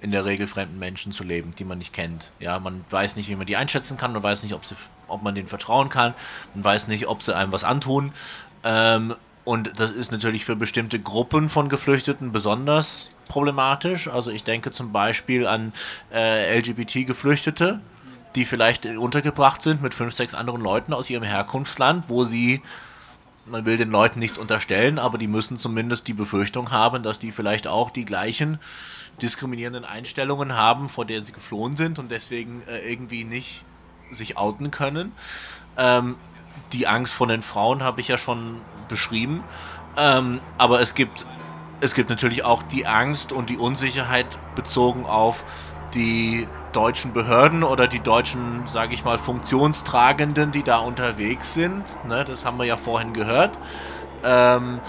in 0.00 0.12
der 0.12 0.24
Regel 0.24 0.46
fremden 0.46 0.78
Menschen 0.78 1.12
zu 1.12 1.24
leben, 1.24 1.54
die 1.56 1.64
man 1.64 1.78
nicht 1.78 1.92
kennt. 1.92 2.30
Ja, 2.38 2.58
man 2.58 2.84
weiß 2.90 3.16
nicht, 3.16 3.28
wie 3.28 3.36
man 3.36 3.46
die 3.46 3.56
einschätzen 3.56 3.96
kann, 3.96 4.12
man 4.12 4.22
weiß 4.22 4.42
nicht, 4.42 4.54
ob, 4.54 4.64
sie, 4.64 4.76
ob 5.08 5.22
man 5.22 5.34
denen 5.34 5.48
vertrauen 5.48 5.88
kann, 5.88 6.14
man 6.54 6.64
weiß 6.64 6.88
nicht, 6.88 7.06
ob 7.06 7.22
sie 7.22 7.34
einem 7.34 7.52
was 7.52 7.64
antun. 7.64 8.12
Ähm, 8.64 9.14
und 9.44 9.72
das 9.78 9.90
ist 9.90 10.12
natürlich 10.12 10.44
für 10.44 10.56
bestimmte 10.56 11.00
Gruppen 11.00 11.48
von 11.48 11.68
Geflüchteten 11.68 12.32
besonders 12.32 13.10
problematisch. 13.28 14.08
Also 14.08 14.30
ich 14.30 14.44
denke 14.44 14.70
zum 14.70 14.92
Beispiel 14.92 15.46
an 15.46 15.72
äh, 16.12 16.58
LGBT-Geflüchtete, 16.58 17.80
die 18.34 18.44
vielleicht 18.44 18.86
untergebracht 18.86 19.62
sind 19.62 19.82
mit 19.82 19.94
fünf, 19.94 20.14
sechs 20.14 20.34
anderen 20.34 20.60
Leuten 20.60 20.92
aus 20.92 21.08
ihrem 21.08 21.22
Herkunftsland, 21.22 22.04
wo 22.08 22.24
sie, 22.24 22.62
man 23.46 23.64
will 23.64 23.76
den 23.76 23.90
Leuten 23.90 24.18
nichts 24.18 24.36
unterstellen, 24.36 24.98
aber 24.98 25.16
die 25.16 25.26
müssen 25.26 25.58
zumindest 25.58 26.06
die 26.06 26.14
Befürchtung 26.14 26.70
haben, 26.70 27.02
dass 27.02 27.18
die 27.18 27.32
vielleicht 27.32 27.66
auch 27.66 27.90
die 27.90 28.04
gleichen 28.04 28.58
diskriminierenden 29.22 29.84
Einstellungen 29.84 30.54
haben, 30.54 30.88
vor 30.88 31.06
denen 31.06 31.24
sie 31.24 31.32
geflohen 31.32 31.76
sind 31.76 31.98
und 31.98 32.10
deswegen 32.10 32.62
äh, 32.68 32.78
irgendwie 32.90 33.24
nicht 33.24 33.64
sich 34.10 34.36
outen 34.36 34.70
können. 34.70 35.12
Ähm, 35.76 36.16
die 36.72 36.86
Angst 36.86 37.12
von 37.12 37.28
den 37.28 37.42
Frauen 37.42 37.82
habe 37.82 38.00
ich 38.00 38.08
ja 38.08 38.18
schon 38.18 38.60
beschrieben. 38.90 39.42
Ähm, 39.96 40.40
aber 40.58 40.80
es 40.80 40.94
gibt 40.94 41.26
es 41.80 41.94
gibt 41.94 42.10
natürlich 42.10 42.44
auch 42.44 42.62
die 42.62 42.86
Angst 42.86 43.32
und 43.32 43.48
die 43.48 43.56
Unsicherheit 43.56 44.26
bezogen 44.54 45.06
auf 45.06 45.44
die 45.94 46.46
deutschen 46.72 47.12
Behörden 47.12 47.64
oder 47.64 47.88
die 47.88 48.00
deutschen, 48.00 48.66
sage 48.66 48.94
ich 48.94 49.04
mal, 49.04 49.18
Funktionstragenden, 49.18 50.52
die 50.52 50.62
da 50.62 50.78
unterwegs 50.78 51.54
sind. 51.54 51.82
Ne, 52.06 52.24
das 52.24 52.44
haben 52.44 52.58
wir 52.58 52.66
ja 52.66 52.76
vorhin 52.76 53.12
gehört. 53.12 53.58
Ähm, 54.24 54.80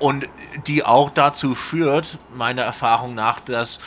und 0.00 0.28
die 0.66 0.84
auch 0.84 1.10
dazu 1.10 1.54
führt, 1.54 2.18
meiner 2.34 2.62
Erfahrung 2.62 3.14
nach, 3.14 3.40
dass 3.40 3.78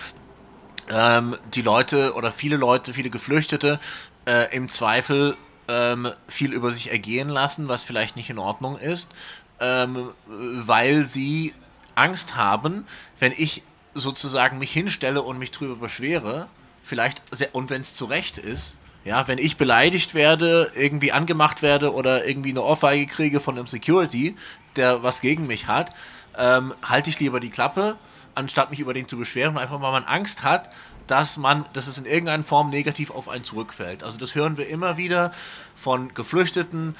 ähm, 0.90 1.36
die 1.54 1.62
Leute 1.62 2.14
oder 2.14 2.32
viele 2.32 2.56
Leute, 2.56 2.94
viele 2.94 3.10
Geflüchtete 3.10 3.80
äh, 4.26 4.56
im 4.56 4.70
Zweifel 4.70 5.36
ähm, 5.68 6.10
viel 6.28 6.54
über 6.54 6.72
sich 6.72 6.92
ergehen 6.92 7.30
lassen, 7.30 7.68
was 7.68 7.84
vielleicht 7.84 8.16
nicht 8.16 8.30
in 8.30 8.40
Ordnung 8.40 8.78
ist 8.78 9.10
ähm, 9.60 10.10
weil 10.28 11.06
sie 11.06 11.54
Angst 11.96 12.36
haben, 12.36 12.86
wenn 13.20 13.34
ich 13.36 13.64
sozusagen 13.94 14.60
mich 14.60 14.72
hinstelle 14.72 15.22
und 15.22 15.40
mich 15.40 15.52
drüber 15.52 15.76
beschwere, 15.76 16.48
vielleicht, 16.84 17.22
und 17.54 17.70
wenn 17.70 17.82
es 17.82 17.96
zu 17.96 18.06
Recht 18.06 18.38
ist, 18.38 18.78
ja, 19.04 19.28
wenn 19.28 19.38
ich 19.38 19.58
beleidigt 19.58 20.14
werde, 20.14 20.72
irgendwie 20.76 21.12
angemacht 21.12 21.62
werde 21.62 21.94
oder 21.94 22.28
irgendwie 22.28 22.50
eine 22.50 22.62
Ohrfeige 22.62 23.08
kriege 23.08 23.40
von 23.40 23.58
einem 23.58 23.68
Security, 23.68 24.36
der 24.76 25.02
was 25.02 25.22
gegen 25.22 25.48
mich 25.48 25.68
hat, 25.68 25.94
ähm, 26.38 26.74
halte 26.84 27.10
ich 27.10 27.20
lieber 27.20 27.40
die 27.40 27.50
Klappe, 27.50 27.96
anstatt 28.36 28.70
mich 28.70 28.80
über 28.80 28.94
den 28.94 29.08
zu 29.08 29.18
beschweren, 29.18 29.58
einfach 29.58 29.82
weil 29.82 29.92
man 29.92 30.04
Angst 30.04 30.44
hat, 30.44 30.70
dass 31.08 31.38
man, 31.38 31.66
dass 31.74 31.88
es 31.88 31.98
in 31.98 32.06
irgendeiner 32.06 32.44
Form 32.44 32.70
negativ 32.70 33.12
auf 33.12 33.30
einen 33.30 33.44
zurückfällt. 33.44 34.04
Also 34.04 34.18
das 34.18 34.36
hören 34.36 34.58
wir 34.58 34.68
immer 34.68 34.98
wieder 34.98 35.32
von 35.76 36.14
Geflüchteten, 36.14 36.96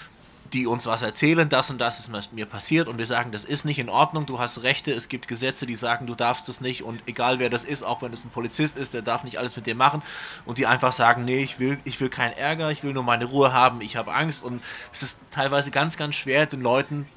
die 0.54 0.66
uns 0.66 0.86
was 0.86 1.02
erzählen, 1.02 1.50
das 1.50 1.70
und 1.70 1.80
das 1.80 2.00
ist 2.00 2.32
mir 2.32 2.46
passiert 2.46 2.88
und 2.88 2.98
wir 2.98 3.06
sagen, 3.06 3.32
das 3.32 3.44
ist 3.44 3.66
nicht 3.66 3.80
in 3.80 3.90
Ordnung, 3.90 4.26
du 4.26 4.40
hast 4.40 4.64
Rechte, 4.64 4.94
es 4.94 5.10
gibt 5.10 5.28
Gesetze, 5.28 5.66
die 5.66 5.76
sagen, 5.76 6.08
du 6.08 6.16
darfst 6.16 6.48
das 6.48 6.62
nicht 6.62 6.84
und 6.84 7.02
egal 7.06 7.40
wer 7.40 7.50
das 7.50 7.64
ist, 7.64 7.84
auch 7.84 8.02
wenn 8.02 8.14
es 8.14 8.24
ein 8.24 8.30
Polizist 8.30 8.78
ist, 8.78 8.94
der 8.94 9.02
darf 9.02 9.24
nicht 9.24 9.40
alles 9.40 9.56
mit 9.56 9.66
dir 9.66 9.76
machen 9.76 10.02
und 10.46 10.58
die 10.58 10.66
einfach 10.66 10.94
sagen, 10.94 11.26
nee, 11.26 11.40
ich 11.40 11.60
will, 11.60 11.78
ich 11.84 12.00
will 12.00 12.10
keinen 12.10 12.34
Ärger, 12.34 12.72
ich 12.72 12.84
will 12.84 12.94
nur 12.94 13.04
meine 13.04 13.26
Ruhe 13.26 13.54
haben, 13.54 13.82
ich 13.82 13.98
habe 13.98 14.14
Angst 14.14 14.44
und 14.44 14.62
es 14.94 15.04
ist 15.04 15.20
teilweise 15.32 15.72
ganz, 15.72 15.98
ganz 15.98 16.16
schwer, 16.16 16.46
den 16.46 16.62
Leuten 16.62 17.08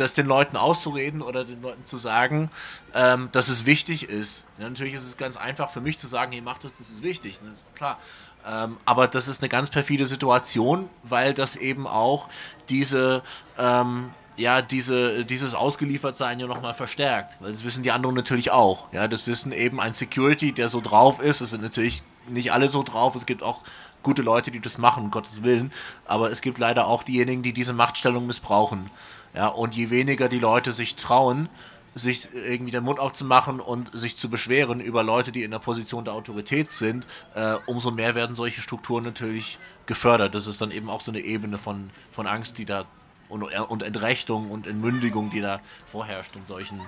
das 0.00 0.14
den 0.14 0.26
Leuten 0.26 0.56
auszureden 0.56 1.22
oder 1.22 1.44
den 1.44 1.60
Leuten 1.60 1.84
zu 1.84 1.96
sagen, 1.96 2.50
ähm, 2.94 3.28
dass 3.32 3.48
es 3.48 3.66
wichtig 3.66 4.08
ist. 4.08 4.44
Ja, 4.58 4.68
natürlich 4.68 4.94
ist 4.94 5.04
es 5.04 5.16
ganz 5.16 5.36
einfach 5.36 5.70
für 5.70 5.80
mich 5.80 5.98
zu 5.98 6.06
sagen, 6.06 6.32
hey, 6.32 6.40
mach 6.40 6.58
das, 6.58 6.76
das 6.76 6.88
ist 6.88 7.02
wichtig. 7.02 7.40
Ne? 7.42 7.52
Klar. 7.74 7.98
Ähm, 8.46 8.78
aber 8.84 9.08
das 9.08 9.28
ist 9.28 9.42
eine 9.42 9.48
ganz 9.48 9.68
perfide 9.70 10.06
Situation, 10.06 10.88
weil 11.02 11.34
das 11.34 11.56
eben 11.56 11.86
auch 11.86 12.28
diese, 12.68 13.22
ähm, 13.58 14.10
ja, 14.36 14.62
diese, 14.62 15.24
dieses 15.24 15.54
Ausgeliefertsein 15.54 16.38
ja 16.40 16.46
nochmal 16.46 16.74
verstärkt. 16.74 17.36
Weil 17.40 17.52
das 17.52 17.64
wissen 17.64 17.82
die 17.82 17.90
anderen 17.90 18.14
natürlich 18.14 18.50
auch. 18.50 18.92
Ja, 18.92 19.08
das 19.08 19.26
wissen 19.26 19.52
eben 19.52 19.80
ein 19.80 19.92
Security, 19.92 20.52
der 20.52 20.68
so 20.68 20.80
drauf 20.80 21.20
ist. 21.20 21.40
Es 21.40 21.50
sind 21.50 21.62
natürlich 21.62 22.02
nicht 22.28 22.52
alle 22.52 22.68
so 22.68 22.82
drauf. 22.82 23.14
Es 23.14 23.26
gibt 23.26 23.42
auch 23.42 23.62
gute 24.02 24.22
Leute, 24.22 24.50
die 24.50 24.60
das 24.60 24.78
machen, 24.78 25.04
um 25.04 25.10
Gottes 25.10 25.42
Willen. 25.42 25.72
Aber 26.06 26.30
es 26.30 26.40
gibt 26.40 26.58
leider 26.58 26.86
auch 26.86 27.02
diejenigen, 27.02 27.42
die 27.42 27.52
diese 27.52 27.72
Machtstellung 27.72 28.26
missbrauchen. 28.26 28.90
Ja, 29.34 29.48
und 29.48 29.74
je 29.74 29.90
weniger 29.90 30.28
die 30.28 30.38
Leute 30.38 30.72
sich 30.72 30.96
trauen, 30.96 31.48
sich 31.94 32.28
irgendwie 32.34 32.70
den 32.70 32.84
Mund 32.84 32.98
aufzumachen 33.00 33.60
und 33.60 33.96
sich 33.96 34.16
zu 34.16 34.28
beschweren 34.28 34.80
über 34.80 35.02
Leute, 35.02 35.32
die 35.32 35.42
in 35.42 35.50
der 35.50 35.58
Position 35.58 36.04
der 36.04 36.14
Autorität 36.14 36.70
sind, 36.70 37.06
äh, 37.34 37.56
umso 37.66 37.90
mehr 37.90 38.14
werden 38.14 38.36
solche 38.36 38.60
Strukturen 38.60 39.04
natürlich 39.04 39.58
gefördert. 39.86 40.34
Das 40.34 40.46
ist 40.46 40.60
dann 40.60 40.70
eben 40.70 40.90
auch 40.90 41.00
so 41.00 41.10
eine 41.10 41.20
Ebene 41.20 41.58
von, 41.58 41.90
von 42.12 42.26
Angst, 42.26 42.58
die 42.58 42.64
da 42.64 42.84
und, 43.28 43.42
und 43.42 43.82
Entrechtung 43.82 44.50
und 44.50 44.66
Entmündigung, 44.66 45.30
die 45.30 45.40
da 45.40 45.60
vorherrscht 45.90 46.34
in 46.36 46.46
solchen 46.46 46.80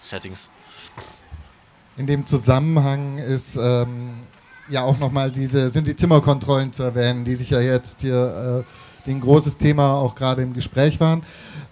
Settings. 0.00 0.50
In 1.96 2.06
dem 2.06 2.26
Zusammenhang 2.26 3.18
ist 3.18 3.56
ähm, 3.56 4.22
ja 4.68 4.82
auch 4.82 4.98
nochmal 4.98 5.32
diese, 5.32 5.68
sind 5.68 5.86
die 5.86 5.96
Zimmerkontrollen 5.96 6.72
zu 6.72 6.82
erwähnen, 6.82 7.24
die 7.24 7.34
sich 7.34 7.50
ja 7.50 7.60
jetzt 7.60 8.02
hier 8.02 8.64
äh, 9.06 9.10
ein 9.10 9.20
großes 9.20 9.56
Thema 9.56 9.94
auch 9.94 10.14
gerade 10.14 10.42
im 10.42 10.52
Gespräch 10.52 11.00
waren. 11.00 11.22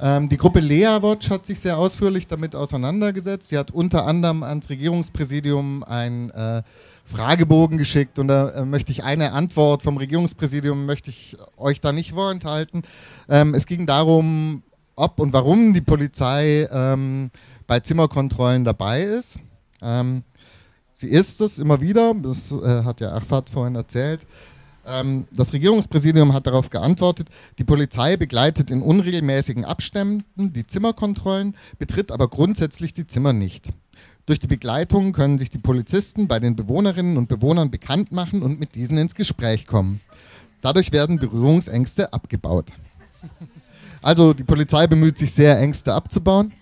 Ähm, 0.00 0.28
die 0.28 0.36
Gruppe 0.36 0.60
Lea 0.60 0.98
Watch 1.00 1.30
hat 1.30 1.46
sich 1.46 1.60
sehr 1.60 1.78
ausführlich 1.78 2.26
damit 2.26 2.54
auseinandergesetzt. 2.54 3.48
Sie 3.48 3.58
hat 3.58 3.70
unter 3.70 4.06
anderem 4.06 4.42
ans 4.42 4.68
Regierungspräsidium 4.68 5.84
einen 5.84 6.30
äh, 6.30 6.62
Fragebogen 7.06 7.78
geschickt 7.78 8.18
und 8.18 8.28
da 8.28 8.50
äh, 8.50 8.64
möchte 8.64 8.92
ich 8.92 9.04
eine 9.04 9.32
Antwort 9.32 9.82
vom 9.82 9.96
Regierungspräsidium 9.96 10.86
möchte 10.86 11.10
ich 11.10 11.36
euch 11.56 11.80
da 11.80 11.92
nicht 11.92 12.12
vorenthalten. 12.12 12.82
Ähm, 13.28 13.54
es 13.54 13.66
ging 13.66 13.86
darum, 13.86 14.62
ob 14.96 15.20
und 15.20 15.32
warum 15.32 15.72
die 15.72 15.80
Polizei 15.80 16.68
ähm, 16.70 17.30
bei 17.66 17.80
Zimmerkontrollen 17.80 18.64
dabei 18.64 19.02
ist. 19.02 19.38
Ähm, 19.82 20.24
sie 20.92 21.08
ist 21.08 21.40
es 21.40 21.58
immer 21.58 21.80
wieder, 21.80 22.12
das 22.14 22.52
äh, 22.52 22.82
hat 22.82 23.00
ja 23.00 23.12
Achfat 23.12 23.48
vorhin 23.48 23.76
erzählt. 23.76 24.26
Ähm, 24.86 25.26
das 25.32 25.52
Regierungspräsidium 25.52 26.32
hat 26.32 26.46
darauf 26.46 26.70
geantwortet, 26.70 27.28
die 27.58 27.64
Polizei 27.64 28.16
begleitet 28.16 28.70
in 28.70 28.82
unregelmäßigen 28.82 29.64
Abständen 29.64 30.24
die 30.36 30.66
Zimmerkontrollen, 30.66 31.56
betritt 31.78 32.12
aber 32.12 32.28
grundsätzlich 32.28 32.92
die 32.92 33.06
Zimmer 33.06 33.32
nicht. 33.32 33.70
Durch 34.26 34.38
die 34.38 34.46
Begleitung 34.46 35.12
können 35.12 35.38
sich 35.38 35.50
die 35.50 35.58
Polizisten 35.58 36.28
bei 36.28 36.40
den 36.40 36.56
Bewohnerinnen 36.56 37.16
und 37.16 37.28
Bewohnern 37.28 37.70
bekannt 37.70 38.12
machen 38.12 38.42
und 38.42 38.58
mit 38.58 38.74
diesen 38.74 38.98
ins 38.98 39.14
Gespräch 39.14 39.66
kommen. 39.66 40.00
Dadurch 40.60 40.92
werden 40.92 41.18
Berührungsängste 41.18 42.12
abgebaut. 42.12 42.72
Also 44.02 44.34
die 44.34 44.44
Polizei 44.44 44.86
bemüht 44.86 45.18
sich 45.18 45.32
sehr, 45.32 45.58
Ängste 45.58 45.92
abzubauen. 45.92 46.52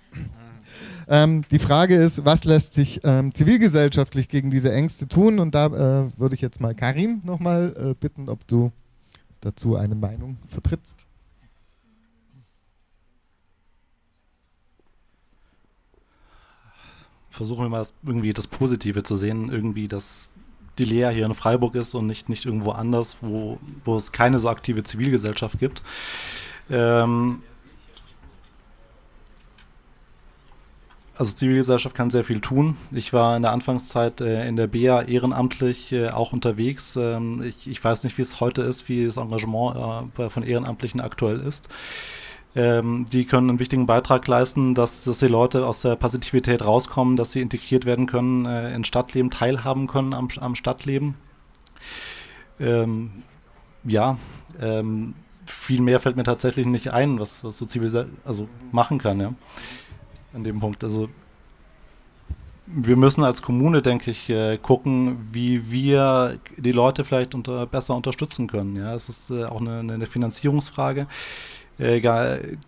Ähm, 1.08 1.42
die 1.50 1.58
Frage 1.58 1.94
ist, 1.96 2.24
was 2.24 2.44
lässt 2.44 2.74
sich 2.74 3.00
ähm, 3.04 3.34
zivilgesellschaftlich 3.34 4.28
gegen 4.28 4.50
diese 4.50 4.72
Ängste 4.72 5.08
tun? 5.08 5.38
Und 5.38 5.54
da 5.54 5.66
äh, 5.66 6.18
würde 6.18 6.34
ich 6.34 6.40
jetzt 6.40 6.60
mal 6.60 6.74
Karim 6.74 7.20
nochmal 7.24 7.74
äh, 7.78 7.94
bitten, 7.94 8.28
ob 8.28 8.46
du 8.46 8.72
dazu 9.40 9.76
eine 9.76 9.94
Meinung 9.94 10.38
vertrittst. 10.46 11.06
Versuchen 17.30 17.64
wir 17.64 17.68
mal 17.68 17.78
das, 17.78 17.94
irgendwie 18.04 18.32
das 18.32 18.46
Positive 18.46 19.02
zu 19.02 19.16
sehen, 19.16 19.50
irgendwie, 19.50 19.88
dass 19.88 20.30
die 20.78 20.84
Lea 20.84 21.10
hier 21.12 21.26
in 21.26 21.34
Freiburg 21.34 21.74
ist 21.74 21.94
und 21.94 22.06
nicht, 22.06 22.28
nicht 22.28 22.46
irgendwo 22.46 22.70
anders, 22.70 23.18
wo, 23.20 23.58
wo 23.84 23.96
es 23.96 24.12
keine 24.12 24.38
so 24.38 24.48
aktive 24.48 24.82
Zivilgesellschaft 24.82 25.58
gibt. 25.58 25.82
Ähm, 26.70 27.42
also 31.16 31.32
Zivilgesellschaft 31.32 31.94
kann 31.94 32.10
sehr 32.10 32.24
viel 32.24 32.40
tun. 32.40 32.76
Ich 32.90 33.12
war 33.12 33.36
in 33.36 33.42
der 33.42 33.52
Anfangszeit 33.52 34.20
äh, 34.20 34.48
in 34.48 34.56
der 34.56 34.66
BA 34.66 35.02
ehrenamtlich 35.02 35.92
äh, 35.92 36.08
auch 36.08 36.32
unterwegs. 36.32 36.96
Ähm, 36.96 37.42
ich, 37.42 37.68
ich, 37.68 37.82
weiß 37.82 38.04
nicht, 38.04 38.18
wie 38.18 38.22
es 38.22 38.40
heute 38.40 38.62
ist, 38.62 38.88
wie 38.88 39.06
das 39.06 39.16
Engagement 39.16 40.10
äh, 40.18 40.28
von 40.28 40.42
Ehrenamtlichen 40.42 41.00
aktuell 41.00 41.40
ist. 41.40 41.68
Ähm, 42.56 43.06
die 43.12 43.24
können 43.24 43.50
einen 43.50 43.58
wichtigen 43.58 43.86
Beitrag 43.86 44.26
leisten, 44.26 44.74
dass, 44.74 45.04
dass 45.04 45.18
die 45.18 45.26
Leute 45.26 45.66
aus 45.66 45.82
der 45.82 45.96
Passivität 45.96 46.64
rauskommen, 46.64 47.16
dass 47.16 47.32
sie 47.32 47.40
integriert 47.40 47.84
werden 47.84 48.06
können, 48.06 48.46
äh, 48.46 48.74
ins 48.74 48.88
Stadtleben 48.88 49.30
teilhaben 49.30 49.86
können 49.86 50.14
am, 50.14 50.28
am 50.40 50.54
Stadtleben. 50.54 51.14
Ähm, 52.60 53.22
ja, 53.84 54.18
ähm, 54.60 55.14
viel 55.46 55.82
mehr 55.82 56.00
fällt 56.00 56.16
mir 56.16 56.24
tatsächlich 56.24 56.66
nicht 56.66 56.92
ein, 56.92 57.18
was, 57.18 57.44
was 57.44 57.56
so 57.56 57.66
zivil 57.66 58.06
also 58.24 58.48
machen 58.72 58.98
kann, 58.98 59.20
ja. 59.20 59.34
An 60.34 60.44
dem 60.44 60.60
Punkt. 60.60 60.82
Also 60.82 61.08
wir 62.66 62.96
müssen 62.96 63.24
als 63.24 63.42
Kommune, 63.42 63.82
denke 63.82 64.10
ich, 64.10 64.30
äh, 64.30 64.58
gucken, 64.58 65.28
wie 65.32 65.70
wir 65.70 66.38
die 66.56 66.72
Leute 66.72 67.04
vielleicht 67.04 67.34
unter, 67.34 67.66
besser 67.66 67.94
unterstützen 67.94 68.46
können. 68.46 68.76
Ja, 68.76 68.94
es 68.94 69.08
ist 69.08 69.30
äh, 69.30 69.44
auch 69.44 69.60
eine, 69.60 69.80
eine 69.80 70.06
Finanzierungsfrage. 70.06 71.06
Äh, 71.76 72.00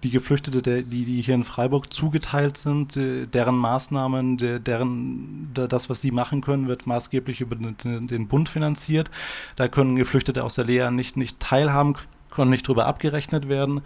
die 0.03 0.11
Geflüchtete, 0.11 0.83
die, 0.83 1.05
die 1.05 1.23
hier 1.23 1.35
in 1.35 1.45
Freiburg 1.45 1.93
zugeteilt 1.93 2.57
sind, 2.57 2.97
deren 2.97 3.57
Maßnahmen, 3.57 4.37
deren, 4.65 5.51
das, 5.55 5.89
was 5.89 6.03
sie 6.03 6.11
machen 6.11 6.41
können, 6.41 6.67
wird 6.67 6.87
maßgeblich 6.87 7.41
über 7.41 7.55
den, 7.57 8.29
Bund 8.29 8.49
finanziert. 8.49 9.11
Da 9.55 9.69
können 9.69 9.95
Geflüchtete 9.97 10.43
aus 10.43 10.57
der 10.57 10.65
Lehre 10.65 10.93
nicht, 10.93 11.17
nicht 11.17 11.39
teilhaben 11.39 11.95
können 12.37 12.51
nicht 12.51 12.69
darüber 12.69 12.87
abgerechnet 12.87 13.49
werden. 13.49 13.81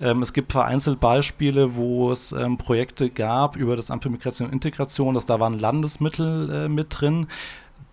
Ähm, 0.00 0.20
es 0.20 0.32
gibt 0.32 0.52
vereinzelt 0.52 1.00
Beispiele, 1.00 1.76
wo 1.76 2.10
es 2.10 2.32
ähm, 2.32 2.58
Projekte 2.58 3.08
gab 3.08 3.56
über 3.56 3.76
das 3.76 3.90
Amt 3.90 4.02
für 4.02 4.10
Migration 4.10 4.48
und 4.48 4.52
Integration, 4.52 5.14
dass 5.14 5.24
da 5.24 5.40
waren 5.40 5.58
Landesmittel 5.58 6.50
äh, 6.50 6.68
mit 6.68 6.88
drin. 6.90 7.28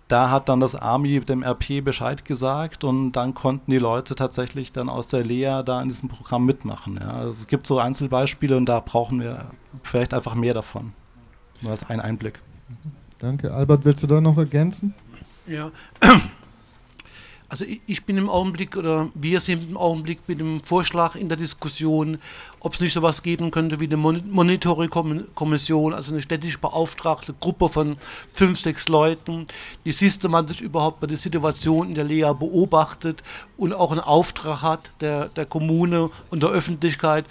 Da 0.08 0.32
hat 0.32 0.50
dann 0.50 0.60
das 0.60 0.74
Army 0.74 1.20
dem 1.20 1.44
RP 1.44 1.84
Bescheid 1.84 2.26
gesagt 2.26 2.84
und 2.84 3.12
dann 3.12 3.36
konnten 3.36 3.70
die 3.70 3.78
Leute 3.78 4.16
tatsächlich 4.16 4.72
dann 4.72 4.90
aus 4.90 5.08
der 5.08 5.24
Lea 5.24 5.62
da 5.64 5.80
in 5.84 5.88
diesem 5.88 6.10
Programm 6.10 6.46
mitmachen. 6.46 6.98
Ja. 7.00 7.12
Also 7.12 7.32
es 7.42 7.48
gibt 7.48 7.68
so 7.68 7.78
Einzelbeispiele 7.78 8.58
und 8.58 8.66
da 8.66 8.80
brauchen 8.80 9.22
wir 9.22 9.46
vielleicht 9.84 10.16
einfach 10.16 10.34
mehr 10.34 10.56
davon. 10.56 10.94
Nur 11.62 11.72
als 11.72 11.88
ein 11.88 12.00
Einblick. 12.00 12.40
Danke. 13.20 13.54
Albert, 13.54 13.86
willst 13.86 14.02
du 14.02 14.08
da 14.08 14.20
noch 14.20 14.38
ergänzen? 14.38 14.96
Ja, 15.46 15.72
also 17.50 17.66
ich 17.88 18.06
bin 18.06 18.18
im 18.18 18.30
Augenblick 18.30 18.78
oder 18.78 19.10
wir 19.16 19.40
sind 19.40 19.72
im 19.72 19.78
Augenblick 19.78 20.20
mit 20.28 20.40
dem 20.40 20.62
Vorschlag 20.62 21.16
in 21.16 21.30
der 21.30 21.38
Diskussion, 21.38 22.20
ob 22.60 22.76
es 22.76 22.80
nicht 22.80 22.94
so 22.94 23.00
etwas 23.00 23.24
geben 23.24 23.50
könnte 23.50 23.80
wie 23.80 23.86
eine 23.86 23.98
Monitoring-Kommission, 23.98 25.96
also 25.96 26.14
eine 26.14 26.22
städtisch 26.22 26.60
beauftragte 26.60 27.34
Gruppe 27.40 27.68
von 27.70 27.98
fünf, 28.32 28.60
sechs 28.60 28.88
Leuten, 28.88 29.48
die 29.84 29.92
systematisch 29.92 30.62
überhaupt 30.62 31.00
bei 31.00 31.08
der 31.08 31.18
Situation 31.18 31.90
in 31.90 31.96
der 31.96 32.04
Lea 32.04 32.32
beobachtet 32.38 33.24
und 33.58 33.74
auch 33.74 33.92
einen 33.92 34.02
Auftrag 34.02 34.62
hat, 34.62 34.92
der, 35.02 35.30
der 35.30 35.48
Kommune 35.48 36.12
und 36.30 36.44
der 36.44 36.52
Öffentlichkeit 36.52 37.26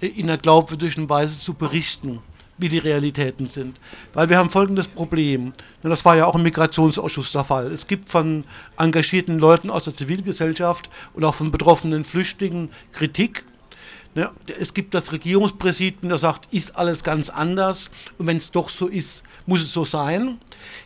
in 0.00 0.28
einer 0.28 0.38
glaubwürdigen 0.38 1.08
Weise 1.08 1.38
zu 1.38 1.54
berichten 1.54 2.20
wie 2.58 2.68
die 2.68 2.78
Realitäten 2.78 3.46
sind. 3.46 3.78
Weil 4.12 4.28
wir 4.28 4.38
haben 4.38 4.50
folgendes 4.50 4.88
Problem, 4.88 5.52
und 5.82 5.90
das 5.90 6.04
war 6.04 6.16
ja 6.16 6.26
auch 6.26 6.34
im 6.34 6.42
Migrationsausschuss 6.42 7.32
der 7.32 7.44
Fall. 7.44 7.72
Es 7.72 7.86
gibt 7.86 8.08
von 8.08 8.44
engagierten 8.78 9.38
Leuten 9.38 9.70
aus 9.70 9.84
der 9.84 9.94
Zivilgesellschaft 9.94 10.88
und 11.14 11.24
auch 11.24 11.34
von 11.34 11.50
betroffenen 11.50 12.04
Flüchtlingen 12.04 12.70
Kritik. 12.92 13.44
Ne, 14.14 14.30
es 14.60 14.74
gibt 14.74 14.92
das 14.92 15.10
Regierungspräsidium, 15.10 16.10
das 16.10 16.20
sagt, 16.20 16.52
ist 16.52 16.76
alles 16.76 17.02
ganz 17.02 17.30
anders 17.30 17.90
und 18.18 18.26
wenn 18.26 18.36
es 18.36 18.50
doch 18.50 18.68
so 18.68 18.86
ist, 18.86 19.22
muss 19.46 19.62
es 19.62 19.72
so 19.72 19.86
sein. 19.86 20.38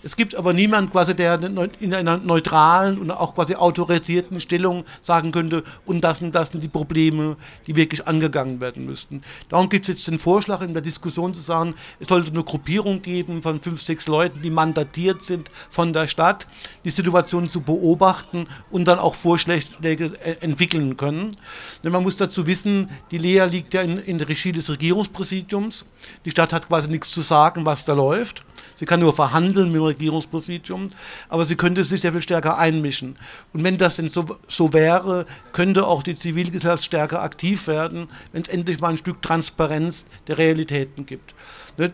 Es 0.04 0.16
gibt 0.16 0.36
aber 0.36 0.52
niemanden 0.52 0.92
quasi, 0.92 1.14
der 1.16 1.40
in 1.80 1.92
einer 1.92 2.18
neutralen 2.18 2.98
und 2.98 3.10
auch 3.10 3.34
quasi 3.34 3.56
autorisierten 3.56 4.38
Stellung 4.38 4.84
sagen 5.00 5.32
könnte, 5.32 5.64
und 5.84 6.02
das 6.02 6.22
und 6.22 6.36
das 6.36 6.50
sind 6.50 6.62
die 6.62 6.68
Probleme, 6.68 7.36
die 7.66 7.74
wirklich 7.74 8.06
angegangen 8.06 8.60
werden 8.60 8.86
müssten. 8.86 9.22
Darum 9.48 9.68
gibt 9.68 9.86
es 9.86 9.88
jetzt 9.88 10.06
den 10.06 10.20
Vorschlag 10.20 10.60
in 10.60 10.72
der 10.72 10.82
Diskussion 10.82 11.34
zu 11.34 11.40
sagen, 11.40 11.74
es 11.98 12.06
sollte 12.06 12.30
eine 12.30 12.44
Gruppierung 12.44 13.02
geben 13.02 13.42
von 13.42 13.60
fünf, 13.60 13.82
sechs 13.82 14.06
Leuten, 14.06 14.40
die 14.40 14.50
mandatiert 14.50 15.24
sind 15.24 15.50
von 15.68 15.92
der 15.92 16.06
Stadt, 16.06 16.46
die 16.84 16.90
Situation 16.90 17.50
zu 17.50 17.60
beobachten 17.60 18.46
und 18.70 18.86
dann 18.86 19.00
auch 19.00 19.16
Vorschläge 19.16 20.12
äh, 20.22 20.36
entwickeln 20.40 20.96
können. 20.96 21.36
Denn 21.82 21.90
man 21.90 22.04
muss 22.04 22.14
dazu 22.14 22.46
wissen, 22.46 22.88
die 23.10 23.15
Lea 23.18 23.44
liegt 23.44 23.74
ja 23.74 23.82
in, 23.82 23.98
in 23.98 24.18
der 24.18 24.28
Regie 24.28 24.52
des 24.52 24.70
Regierungspräsidiums. 24.70 25.84
Die 26.24 26.30
Stadt 26.30 26.52
hat 26.52 26.68
quasi 26.68 26.88
nichts 26.88 27.10
zu 27.10 27.20
sagen, 27.20 27.64
was 27.64 27.84
da 27.84 27.92
läuft. 27.94 28.42
Sie 28.76 28.84
kann 28.84 29.00
nur 29.00 29.12
verhandeln 29.12 29.72
mit 29.72 29.80
dem 29.80 29.84
Regierungspräsidium, 29.84 30.90
aber 31.28 31.44
sie 31.44 31.56
könnte 31.56 31.82
sich 31.82 32.02
sehr 32.02 32.12
viel 32.12 32.22
stärker 32.22 32.58
einmischen. 32.58 33.16
Und 33.52 33.64
wenn 33.64 33.78
das 33.78 33.96
denn 33.96 34.08
so, 34.08 34.24
so 34.46 34.72
wäre, 34.72 35.26
könnte 35.52 35.86
auch 35.86 36.02
die 36.02 36.14
Zivilgesellschaft 36.14 36.84
stärker 36.84 37.22
aktiv 37.22 37.66
werden, 37.66 38.08
wenn 38.32 38.42
es 38.42 38.48
endlich 38.48 38.80
mal 38.80 38.90
ein 38.90 38.98
Stück 38.98 39.22
Transparenz 39.22 40.06
der 40.28 40.38
Realitäten 40.38 41.06
gibt. 41.06 41.34
Ne, 41.78 41.92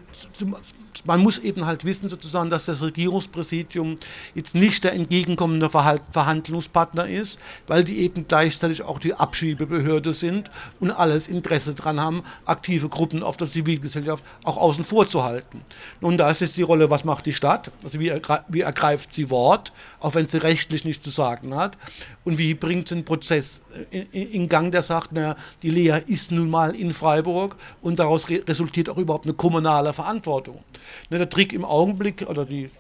man 1.05 1.21
muss 1.21 1.39
eben 1.39 1.67
halt 1.67 1.85
wissen, 1.85 2.09
sozusagen, 2.09 2.51
dass 2.51 2.67
das 2.67 2.83
Regierungspräsidium 2.83 3.97
jetzt 4.35 4.55
nicht 4.55 4.85
der 4.85 4.93
entgegenkommende 4.93 5.69
Verhandlungspartner 5.71 7.09
ist, 7.09 7.41
weil 7.67 7.83
die 7.83 7.99
eben 8.01 8.29
gleichzeitig 8.29 8.83
auch 8.83 8.99
die 8.99 9.15
Abschiebebehörde 9.15 10.13
sind 10.13 10.51
und 10.81 10.91
alles 10.91 11.29
Interesse 11.29 11.75
daran 11.75 12.01
haben, 12.01 12.23
aktive 12.45 12.89
Gruppen 12.89 13.23
auf 13.23 13.37
der 13.37 13.49
Zivilgesellschaft 13.49 14.25
auch 14.45 14.57
außen 14.57 14.85
vor 14.85 15.09
zu 15.09 15.25
halten. 15.25 15.63
Nun, 16.01 16.19
da 16.19 16.31
ist 16.31 16.41
jetzt 16.41 16.57
die 16.57 16.63
Rolle, 16.73 16.89
was 16.89 17.05
macht 17.05 17.27
die 17.27 17.35
Stadt? 17.35 17.71
Also 17.85 18.01
wie, 18.01 18.11
wie 18.49 18.61
ergreift 18.63 19.15
sie 19.15 19.29
Wort, 19.29 19.75
auch 20.01 20.15
wenn 20.15 20.25
sie 20.25 20.39
rechtlich 20.39 20.87
nichts 20.87 21.05
zu 21.05 21.11
sagen 21.11 21.55
hat? 21.55 21.77
Und 22.25 22.39
wie 22.39 22.55
bringt 22.55 22.89
sie 22.89 22.95
einen 22.95 23.05
Prozess 23.05 23.61
in, 23.91 24.07
in 24.11 24.49
Gang, 24.49 24.73
der 24.73 24.81
sagt, 24.81 25.11
na, 25.13 25.37
die 25.63 25.69
Lea 25.69 26.01
ist 26.07 26.33
nun 26.33 26.49
mal 26.49 26.75
in 26.75 26.95
Freiburg 26.95 27.57
und 27.83 27.99
daraus 27.99 28.31
re 28.31 28.43
resultiert 28.49 28.89
auch 28.89 28.97
überhaupt 28.97 29.27
eine 29.27 29.35
kommunale 29.35 29.93
Verantwortung. 29.93 30.65
Ne, 31.11 31.19
der 31.19 31.29
Trick 31.29 31.53
im 31.53 31.67
Augenblick, 31.67 32.25
oder 32.27 32.47
die 32.47 32.71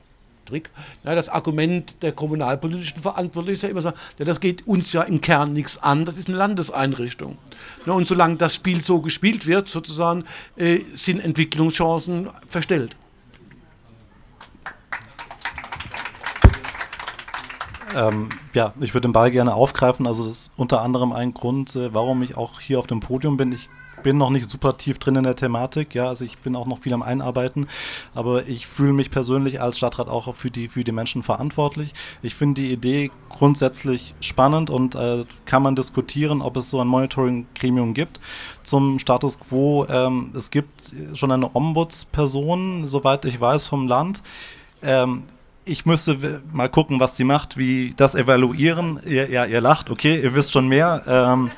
Trick, 0.47 0.71
ja, 1.05 1.15
das 1.15 1.29
Argument 1.29 1.95
der 2.01 2.13
kommunalpolitischen 2.13 3.03
Verantwortlichen 3.03 3.57
ist 3.57 3.63
ja 3.63 3.69
immer 3.69 3.83
so, 3.83 3.91
ja, 3.91 4.25
das 4.25 4.41
geht 4.41 4.67
uns 4.67 4.95
ja 4.95 5.03
im 5.03 5.21
Kern 5.21 5.53
nichts 5.53 5.83
an, 5.83 6.07
das 6.07 6.17
ist 6.17 6.29
eine 6.29 6.39
Landeseinrichtung. 6.39 7.37
Ja, 7.85 7.93
und 7.93 8.09
solange 8.09 8.37
das 8.37 8.55
Spiel 8.55 8.83
so 8.83 9.03
gespielt 9.03 9.47
wird, 9.47 9.69
sozusagen, 9.69 10.25
äh, 10.57 10.81
sind 10.95 11.21
Entwicklungschancen 11.21 12.31
verstellt. 12.47 12.97
Ähm, 17.95 18.29
ja, 18.55 18.73
ich 18.81 18.95
würde 18.95 19.09
den 19.09 19.13
Ball 19.13 19.31
gerne 19.31 19.55
aufgreifen. 19.55 20.07
Also 20.07 20.25
das 20.25 20.33
ist 20.33 20.53
unter 20.57 20.83
anderem 20.83 21.13
ein 21.13 21.35
Grund, 21.35 21.77
äh, 21.77 21.93
warum 21.93 22.23
ich 22.23 22.37
auch 22.37 22.61
hier 22.61 22.79
auf 22.79 22.87
dem 22.87 23.01
Podium 23.01 23.37
bin. 23.37 23.53
Ich 23.53 23.69
bin 24.03 24.19
noch 24.19 24.31
nicht 24.31 24.51
super 24.51 24.77
tief 24.77 24.99
drin 24.99 25.17
in 25.17 25.23
der 25.23 25.37
Thematik, 25.37 25.95
ja, 25.95 26.09
also 26.09 26.25
ich 26.25 26.39
bin 26.39 26.57
auch 26.57 26.67
noch 26.67 26.81
viel 26.81 26.93
am 26.93 27.03
Einarbeiten, 27.03 27.69
aber 28.15 28.49
ich 28.49 28.67
fühle 28.67 28.93
mich 28.93 29.11
persönlich 29.11 29.61
als 29.61 29.79
Stadtrat 29.79 30.09
auch 30.09 30.35
für 30.35 30.51
die, 30.51 30.69
für 30.69 30.85
die 30.85 30.93
Menschen 30.93 31.23
verantwortlich. 31.23 31.93
Ich 32.23 32.35
finde 32.35 32.63
die 32.63 32.73
Idee 32.73 33.11
grundsätzlich 33.29 34.15
spannend 34.21 34.71
und 34.71 34.95
äh, 34.95 35.25
kann 35.47 35.63
man 35.63 35.77
diskutieren, 35.77 36.43
ob 36.43 36.57
es 36.57 36.71
so 36.71 36.81
ein 36.81 36.89
Monitoring-Gremium 36.89 37.95
gibt. 37.95 38.21
Zum 38.63 38.99
Status 38.99 39.39
quo, 39.39 39.87
ähm, 39.89 40.33
es 40.35 40.51
gibt 40.51 40.93
schon 41.15 41.31
eine 41.31 41.55
Ombudsperson, 41.55 42.87
soweit 42.87 43.25
ich 43.25 43.41
weiß, 43.41 43.67
vom 43.67 43.87
Land. 43.87 44.23
Ähm, 44.83 45.25
ich 45.65 45.87
müsste 45.87 46.43
mal 46.53 46.69
gucken, 46.69 46.99
was 46.99 47.17
sie 47.17 47.25
macht, 47.25 47.57
wie 47.57 47.95
das 47.97 48.15
evaluieren. 48.15 49.01
Ihr, 49.05 49.31
ja, 49.31 49.45
ihr 49.45 49.61
lacht, 49.61 49.91
okay, 49.91 50.21
ihr 50.21 50.35
wisst 50.35 50.53
schon 50.53 50.67
mehr. 50.69 51.03
Ähm, 51.07 51.51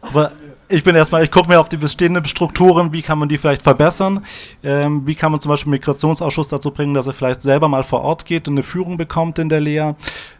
aber 0.00 0.30
ich 0.68 0.84
bin 0.84 0.94
erstmal, 0.94 1.24
ich 1.24 1.30
gucke 1.30 1.48
mir 1.48 1.58
auf 1.58 1.68
die 1.68 1.76
bestehenden 1.76 2.24
Strukturen, 2.24 2.92
wie 2.92 3.02
kann 3.02 3.18
man 3.18 3.28
die 3.28 3.38
vielleicht 3.38 3.62
verbessern. 3.62 4.24
Ähm, 4.62 5.06
wie 5.06 5.14
kann 5.14 5.32
man 5.32 5.40
zum 5.40 5.50
Beispiel 5.50 5.70
den 5.70 5.78
Migrationsausschuss 5.78 6.48
dazu 6.48 6.70
bringen, 6.70 6.94
dass 6.94 7.06
er 7.06 7.14
vielleicht 7.14 7.42
selber 7.42 7.68
mal 7.68 7.82
vor 7.84 8.02
Ort 8.02 8.24
geht 8.24 8.46
und 8.46 8.54
eine 8.54 8.62
Führung 8.62 8.96
bekommt 8.96 9.38
in 9.38 9.48
der 9.48 9.60
Lea. 9.60 9.92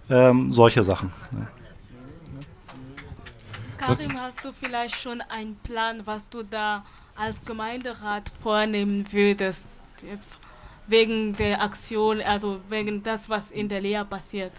Ähm, 0.09 0.53
solche 0.53 0.85
Sachen. 0.85 1.13
Ja. 1.33 1.47
Karim, 3.79 4.17
hast 4.17 4.45
du 4.45 4.53
vielleicht 4.53 4.95
schon 4.95 5.21
einen 5.23 5.57
Plan, 5.57 6.03
was 6.05 6.29
du 6.29 6.45
da 6.45 6.85
als 7.17 7.45
Gemeinderat 7.45 8.31
vornehmen 8.41 9.05
würdest? 9.11 9.67
Jetzt 10.09 10.39
wegen 10.87 11.37
der 11.37 11.63
Aktion, 11.63 12.21
also 12.21 12.59
wegen 12.69 13.03
das, 13.03 13.29
was 13.29 13.51
in 13.51 13.69
der 13.69 13.81
Lehre 13.81 14.05
passiert? 14.05 14.53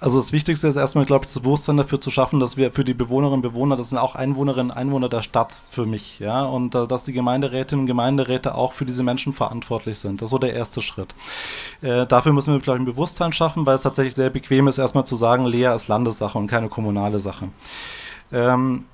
Also 0.00 0.18
das 0.18 0.32
Wichtigste 0.32 0.66
ist 0.68 0.76
erstmal, 0.76 1.06
glaube 1.06 1.24
ich, 1.24 1.32
das 1.32 1.40
Bewusstsein 1.40 1.76
dafür 1.76 2.00
zu 2.00 2.10
schaffen, 2.10 2.40
dass 2.40 2.56
wir 2.56 2.72
für 2.72 2.84
die 2.84 2.92
Bewohnerinnen 2.92 3.38
und 3.38 3.42
Bewohner, 3.42 3.76
das 3.76 3.90
sind 3.90 3.98
auch 3.98 4.14
Einwohnerinnen 4.14 4.70
und 4.70 4.76
Einwohner 4.76 5.08
der 5.08 5.22
Stadt 5.22 5.60
für 5.70 5.86
mich, 5.86 6.18
ja, 6.18 6.42
und 6.42 6.74
äh, 6.74 6.86
dass 6.86 7.04
die 7.04 7.12
Gemeinderätinnen 7.12 7.84
und 7.84 7.86
Gemeinderäte 7.86 8.54
auch 8.54 8.72
für 8.72 8.84
diese 8.84 9.02
Menschen 9.02 9.32
verantwortlich 9.32 9.98
sind. 9.98 10.20
Das 10.20 10.26
ist 10.26 10.30
so 10.32 10.38
der 10.38 10.54
erste 10.54 10.82
Schritt. 10.82 11.14
Äh, 11.82 12.06
dafür 12.06 12.32
müssen 12.32 12.52
wir, 12.52 12.60
glaube 12.60 12.78
ich, 12.78 12.82
ein 12.82 12.86
Bewusstsein 12.86 13.32
schaffen, 13.32 13.64
weil 13.64 13.76
es 13.76 13.82
tatsächlich 13.82 14.14
sehr 14.14 14.30
bequem 14.30 14.68
ist, 14.68 14.78
erstmal 14.78 15.06
zu 15.06 15.16
sagen, 15.16 15.46
Lea 15.46 15.74
ist 15.74 15.88
Landessache 15.88 16.36
und 16.36 16.48
keine 16.48 16.68
kommunale 16.68 17.18
Sache. 17.18 17.48
Ähm, 18.32 18.84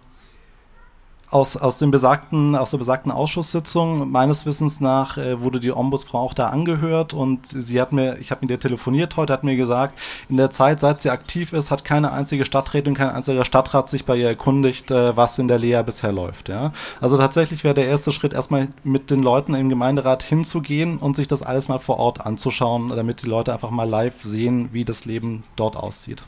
aus, 1.33 1.57
aus, 1.57 1.79
dem 1.79 1.91
besagten, 1.91 2.55
aus 2.55 2.71
der 2.71 2.79
besagten 2.79 3.11
Ausschusssitzung, 3.11 4.11
meines 4.11 4.47
Wissens 4.47 4.81
nach, 4.81 5.17
äh, 5.17 5.41
wurde 5.41 5.61
die 5.61 5.73
Ombudsfrau 5.73 6.21
auch 6.21 6.35
da 6.35 6.49
angehört 6.49 7.15
und 7.15 7.47
sie 7.47 7.81
hat 7.81 7.93
mir, 7.93 8.19
ich 8.19 8.31
habe 8.31 8.43
mit 8.43 8.51
ihr 8.51 8.61
telefoniert 8.61 9.17
heute, 9.17 9.33
hat 9.33 9.43
mir 9.43 9.57
gesagt, 9.57 9.99
in 10.29 10.37
der 10.37 10.51
Zeit, 10.51 10.81
seit 10.81 11.01
sie 11.01 11.11
aktiv 11.11 11.53
ist, 11.53 11.71
hat 11.71 11.85
keine 11.85 12.13
einzige 12.13 12.45
Stadträtin, 12.45 12.95
kein 12.95 13.11
einziger 13.11 13.45
Stadtrat 13.45 13.89
sich 13.89 14.05
bei 14.05 14.17
ihr 14.17 14.29
erkundigt, 14.29 14.91
äh, 14.91 15.17
was 15.17 15.39
in 15.39 15.49
der 15.49 15.59
Lea 15.59 15.83
bisher 15.85 16.13
läuft. 16.13 16.49
Ja? 16.49 16.73
Also 17.01 17.17
tatsächlich 17.17 17.65
wäre 17.65 17.75
der 17.75 17.87
erste 17.87 18.13
Schritt, 18.13 18.35
erstmal 18.35 18.69
mit 18.85 19.11
den 19.11 19.23
Leuten 19.23 19.55
im 19.55 19.69
Gemeinderat 19.69 20.23
hinzugehen 20.23 20.99
und 20.99 21.17
sich 21.17 21.29
das 21.29 21.43
alles 21.43 21.69
mal 21.69 21.79
vor 21.79 21.99
Ort 21.99 22.25
anzuschauen, 22.25 22.89
damit 22.89 23.23
die 23.23 23.29
Leute 23.29 23.53
einfach 23.53 23.71
mal 23.71 23.89
live 23.89 24.23
sehen, 24.23 24.69
wie 24.73 24.85
das 24.85 25.07
Leben 25.07 25.45
dort 25.57 25.77
aussieht. 25.77 26.25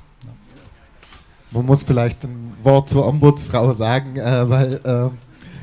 Man 1.51 1.67
muss 1.67 1.83
vielleicht 1.83 2.25
ein 2.25 2.55
Wort 2.63 2.91
zur 2.91 3.07
Ombudsfrau 3.07 3.73
sagen, 3.73 4.17
äh, 4.17 4.49
weil 4.49 4.75
äh, 4.85 5.11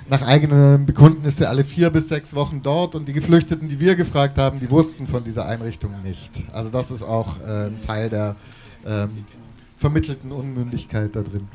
nach 0.10 0.22
eigenem 0.24 0.86
Bekunden 0.86 1.24
ist 1.26 1.38
sie 1.38 1.48
alle 1.48 1.64
vier 1.64 1.90
bis 1.90 2.10
sechs 2.10 2.34
Wochen 2.36 2.62
dort 2.62 2.96
und 2.96 3.08
die 3.08 3.14
Geflüchteten, 3.14 3.70
die 3.70 3.80
wir 3.80 3.96
gefragt 3.96 4.38
haben, 4.38 4.60
die 4.60 4.70
wussten 4.70 5.08
von 5.08 5.24
dieser 5.24 5.46
Einrichtung 5.46 6.02
nicht. 6.04 6.32
Also 6.52 6.70
das 6.70 6.92
ist 6.92 7.04
auch 7.04 7.40
äh, 7.40 7.68
ein 7.68 7.82
Teil 7.82 8.10
der 8.10 8.36
ähm, 8.86 9.26
vermittelten 9.78 10.32
Unmündigkeit 10.32 11.16
da 11.16 11.22
drin. 11.22 11.48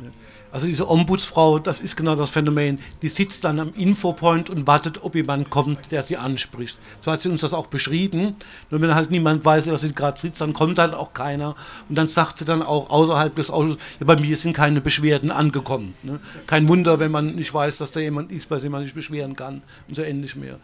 Also 0.56 0.68
diese 0.68 0.88
Ombudsfrau, 0.88 1.58
das 1.58 1.82
ist 1.82 1.96
genau 1.96 2.16
das 2.16 2.30
Phänomen. 2.30 2.78
Die 3.02 3.10
sitzt 3.10 3.44
dann 3.44 3.60
am 3.60 3.74
Infopoint 3.74 4.48
und 4.48 4.66
wartet, 4.66 5.04
ob 5.04 5.14
jemand 5.14 5.50
kommt, 5.50 5.92
der 5.92 6.02
sie 6.02 6.16
anspricht. 6.16 6.78
So 7.00 7.12
hat 7.12 7.20
sie 7.20 7.28
uns 7.28 7.42
das 7.42 7.52
auch 7.52 7.66
beschrieben. 7.66 8.36
Nur 8.70 8.80
wenn 8.80 8.94
halt 8.94 9.10
niemand 9.10 9.44
weiß, 9.44 9.66
dass 9.66 9.82
sie 9.82 9.92
gerade 9.92 10.18
sitzt, 10.18 10.40
dann 10.40 10.54
kommt 10.54 10.78
halt 10.78 10.94
auch 10.94 11.12
keiner. 11.12 11.56
Und 11.90 11.98
dann 11.98 12.08
sagt 12.08 12.38
sie 12.38 12.46
dann 12.46 12.62
auch 12.62 12.88
außerhalb 12.88 13.36
des 13.36 13.50
Ausschusses, 13.50 13.82
ja, 14.00 14.06
bei 14.06 14.16
mir 14.16 14.34
sind 14.34 14.54
keine 14.54 14.80
Beschwerden 14.80 15.30
angekommen. 15.30 15.92
Ne? 16.02 16.20
Kein 16.46 16.66
Wunder, 16.68 17.00
wenn 17.00 17.10
man 17.10 17.34
nicht 17.34 17.52
weiß, 17.52 17.76
dass 17.76 17.90
da 17.90 18.00
jemand 18.00 18.32
ist, 18.32 18.48
bei 18.48 18.58
dem 18.58 18.72
man 18.72 18.82
sich 18.82 18.94
beschweren 18.94 19.36
kann 19.36 19.60
und 19.88 19.94
so 19.94 20.00
ähnlich 20.00 20.36
mehr. 20.36 20.56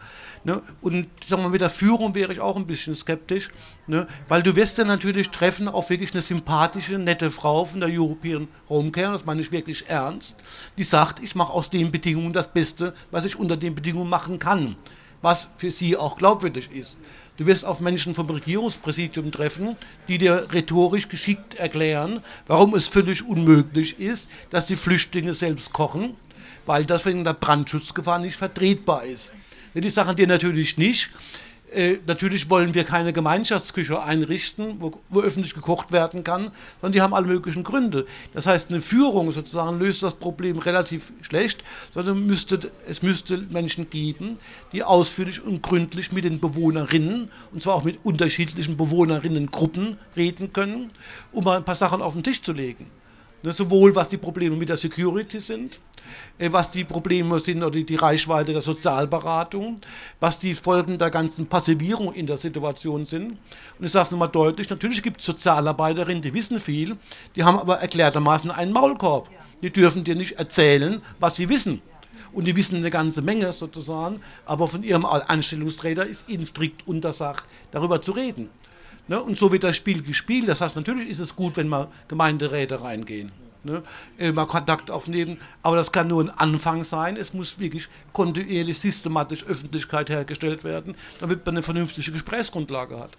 Ne? 0.45 0.61
Und 0.81 1.07
sag 1.25 1.39
mal, 1.39 1.49
mit 1.49 1.61
der 1.61 1.69
Führung 1.69 2.15
wäre 2.15 2.33
ich 2.33 2.41
auch 2.41 2.57
ein 2.57 2.67
bisschen 2.67 2.95
skeptisch, 2.95 3.49
ne? 3.87 4.07
weil 4.27 4.43
du 4.43 4.53
wirst 4.57 4.77
ja 4.77 4.83
natürlich 4.83 5.29
treffen 5.29 5.69
auf 5.69 5.89
wirklich 5.89 6.11
eine 6.11 6.21
sympathische, 6.21 6.97
nette 6.97 7.31
Frau 7.31 7.63
von 7.63 7.79
der 7.79 7.89
European 7.89 8.49
Home 8.67 8.91
Care, 8.91 9.13
das 9.13 9.25
meine 9.25 9.39
ich 9.39 9.53
wirklich 9.53 9.87
ernst, 9.87 10.43
die 10.77 10.83
sagt, 10.83 11.23
ich 11.23 11.35
mache 11.35 11.53
aus 11.53 11.69
den 11.69 11.91
Bedingungen 11.91 12.33
das 12.33 12.49
Beste, 12.51 12.93
was 13.09 13.23
ich 13.23 13.37
unter 13.39 13.55
den 13.55 13.73
Bedingungen 13.73 14.09
machen 14.09 14.37
kann, 14.37 14.75
was 15.21 15.49
für 15.55 15.71
sie 15.71 15.95
auch 15.95 16.17
glaubwürdig 16.17 16.69
ist. 16.75 16.97
Du 17.37 17.45
wirst 17.45 17.63
auf 17.63 17.79
Menschen 17.79 18.13
vom 18.13 18.29
Regierungspräsidium 18.29 19.31
treffen, 19.31 19.77
die 20.09 20.17
dir 20.17 20.47
rhetorisch 20.51 21.07
geschickt 21.07 21.55
erklären, 21.55 22.21
warum 22.47 22.75
es 22.75 22.89
völlig 22.89 23.25
unmöglich 23.25 23.97
ist, 23.97 24.29
dass 24.49 24.67
die 24.67 24.75
Flüchtlinge 24.75 25.33
selbst 25.33 25.71
kochen, 25.71 26.15
weil 26.65 26.85
das 26.85 27.05
wegen 27.05 27.23
der 27.23 27.33
Brandschutzgefahr 27.33 28.19
nicht 28.19 28.35
vertretbar 28.35 29.05
ist. 29.05 29.33
Die 29.75 29.89
sagen 29.89 30.15
dir 30.15 30.27
natürlich 30.27 30.77
nicht, 30.77 31.09
äh, 31.73 31.97
natürlich 32.05 32.49
wollen 32.49 32.75
wir 32.75 32.83
keine 32.83 33.13
Gemeinschaftsküche 33.13 34.01
einrichten, 34.01 34.75
wo, 34.79 34.91
wo, 35.09 35.21
öffentlich 35.21 35.55
gekocht 35.55 35.91
werden 35.91 36.23
kann, 36.23 36.51
sondern 36.79 36.93
die 36.93 37.01
haben 37.01 37.13
alle 37.15 37.25
möglichen 37.25 37.63
Gründe. 37.63 38.05
Das 38.33 38.45
heißt, 38.45 38.69
eine 38.69 38.79
Führung 38.79 39.31
sozusagen 39.31 39.79
löst 39.79 40.03
das 40.03 40.15
Problem 40.15 40.59
relativ 40.59 41.11
schlecht, 41.21 41.63
sondern 41.91 42.27
müsste, 42.27 42.71
es 42.87 43.01
müsste 43.01 43.37
Menschen 43.37 43.89
geben, 43.89 44.37
die 44.71 44.83
ausführlich 44.83 45.43
und 45.43 45.63
gründlich 45.63 46.11
mit 46.11 46.25
den 46.25 46.39
Bewohnerinnen, 46.39 47.29
und 47.51 47.63
zwar 47.63 47.73
auch 47.75 47.83
mit 47.83 47.99
unterschiedlichen 48.03 48.77
Bewohnerinnengruppen 48.77 49.97
reden 50.15 50.53
können, 50.53 50.89
um 51.31 51.43
mal 51.43 51.57
ein 51.57 51.65
paar 51.65 51.75
Sachen 51.75 52.03
auf 52.03 52.13
den 52.13 52.23
Tisch 52.23 52.43
zu 52.43 52.53
legen. 52.53 52.85
Sowohl 53.51 53.93
was 53.93 54.07
die 54.07 54.17
Probleme 54.17 54.55
mit 54.55 54.69
der 54.69 54.77
Security 54.77 55.39
sind, 55.39 55.79
äh, 56.37 56.49
was 56.51 56.71
die 56.71 56.85
Probleme 56.85 57.39
sind 57.41 57.61
oder 57.61 57.81
die 57.81 57.95
Reichweite 57.95 58.53
der 58.53 58.61
Sozialberatung, 58.61 59.75
was 60.21 60.39
die 60.39 60.55
Folgen 60.55 60.97
der 60.97 61.09
ganzen 61.09 61.47
Passivierung 61.47 62.13
in 62.13 62.25
der 62.25 62.37
Situation 62.37 63.05
sind. 63.05 63.37
Und 63.79 63.85
ich 63.85 63.91
sage 63.91 64.05
es 64.05 64.11
nochmal 64.11 64.29
deutlich, 64.29 64.69
natürlich 64.69 65.03
gibt 65.03 65.19
es 65.19 65.25
Sozialarbeiterinnen, 65.25 66.21
die 66.21 66.33
wissen 66.33 66.59
viel, 66.59 66.95
die 67.35 67.43
haben 67.43 67.59
aber 67.59 67.79
erklärtermaßen 67.79 68.49
einen 68.49 68.71
Maulkorb. 68.71 69.29
Die 69.61 69.71
dürfen 69.71 70.03
dir 70.03 70.15
nicht 70.15 70.39
erzählen, 70.39 71.01
was 71.19 71.35
sie 71.35 71.49
wissen. 71.49 71.81
Und 72.33 72.45
die 72.45 72.55
wissen 72.55 72.77
eine 72.77 72.89
ganze 72.89 73.21
Menge 73.21 73.53
sozusagen, 73.53 74.19
aber 74.45 74.67
von 74.67 74.83
ihrem 74.83 75.05
Anstellungsträger 75.05 76.05
ist 76.05 76.27
ihnen 76.29 76.45
strikt 76.45 76.87
untersagt, 76.87 77.43
darüber 77.71 78.01
zu 78.01 78.13
reden. 78.13 78.49
Ne? 79.07 79.21
Und 79.21 79.37
so 79.37 79.51
wird 79.51 79.63
das 79.63 79.75
Spiel 79.75 80.01
gespielt. 80.01 80.47
Das 80.47 80.61
heißt, 80.61 80.75
natürlich 80.75 81.09
ist 81.09 81.19
es 81.19 81.35
gut, 81.35 81.57
wenn 81.57 81.67
mal 81.67 81.87
Gemeinderäte 82.07 82.81
reingehen. 82.81 83.31
Ne, 83.65 83.81
mal 84.33 84.45
Kontakt 84.45 84.91
aufnehmen, 84.91 85.37
aber 85.61 85.77
das 85.77 85.93
kann 85.93 86.09
nur 86.09 86.21
ein 86.21 86.29
Anfang 86.29 86.83
sein. 86.83 87.15
Es 87.15 87.33
muss 87.33 87.59
wirklich 87.59 87.87
kontinuierlich, 88.11 88.77
systematisch 88.77 89.45
Öffentlichkeit 89.45 90.09
hergestellt 90.09 90.65
werden, 90.65 90.95
damit 91.21 91.45
man 91.45 91.55
eine 91.55 91.63
vernünftige 91.63 92.11
Gesprächsgrundlage 92.11 92.99
hat. 92.99 93.11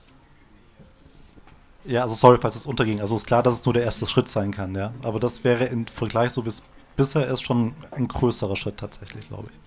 Ja, 1.86 2.02
also 2.02 2.14
sorry, 2.14 2.36
falls 2.38 2.56
es 2.56 2.66
unterging. 2.66 3.00
Also 3.00 3.16
ist 3.16 3.26
klar, 3.26 3.42
dass 3.42 3.54
es 3.54 3.64
nur 3.64 3.72
der 3.72 3.84
erste 3.84 4.06
Schritt 4.06 4.28
sein 4.28 4.50
kann, 4.50 4.74
ja. 4.74 4.92
Aber 5.02 5.18
das 5.18 5.44
wäre 5.44 5.64
im 5.64 5.86
Vergleich, 5.86 6.32
so 6.32 6.44
wie 6.44 6.50
es 6.50 6.66
bisher 6.94 7.26
ist, 7.26 7.40
schon 7.40 7.74
ein 7.92 8.06
größerer 8.06 8.56
Schritt 8.56 8.76
tatsächlich, 8.76 9.26
glaube 9.28 9.48
ich. 9.50 9.63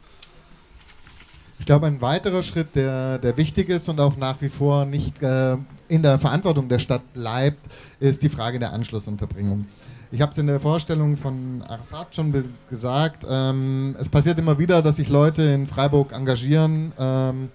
Ich 1.60 1.66
glaube, 1.66 1.88
ein 1.88 2.02
weiterer 2.02 2.44
Schritt, 2.44 2.76
der, 2.76 3.18
der 3.18 3.36
wichtig 3.38 3.70
ist 3.70 3.90
und 3.90 4.00
auch 4.00 4.16
nach 4.16 4.42
wie 4.42 4.50
vor 4.50 4.86
nicht 4.86 5.22
äh, 5.24 5.58
in 5.88 6.04
der 6.04 6.20
Verantwortung 6.20 6.70
der 6.70 6.80
Stadt 6.80 7.14
bleibt, 7.14 7.64
ist 8.00 8.22
die 8.22 8.30
Frage 8.30 8.60
der 8.60 8.74
Anschlussunterbringung. 8.74 9.66
Ich 10.12 10.22
habe 10.22 10.32
es 10.32 10.38
in 10.38 10.48
der 10.48 10.60
Vorstellung 10.60 11.18
von 11.18 11.62
Arafat 11.68 12.16
schon 12.16 12.54
gesagt. 12.70 13.26
Ähm, 13.30 13.96
es 14.00 14.08
passiert 14.08 14.40
immer 14.40 14.58
wieder, 14.58 14.82
dass 14.82 14.98
sich 14.98 15.10
Leute 15.10 15.42
in 15.42 15.68
Freiburg 15.68 16.14
engagieren, 16.14 16.94
ähm, 16.98 17.50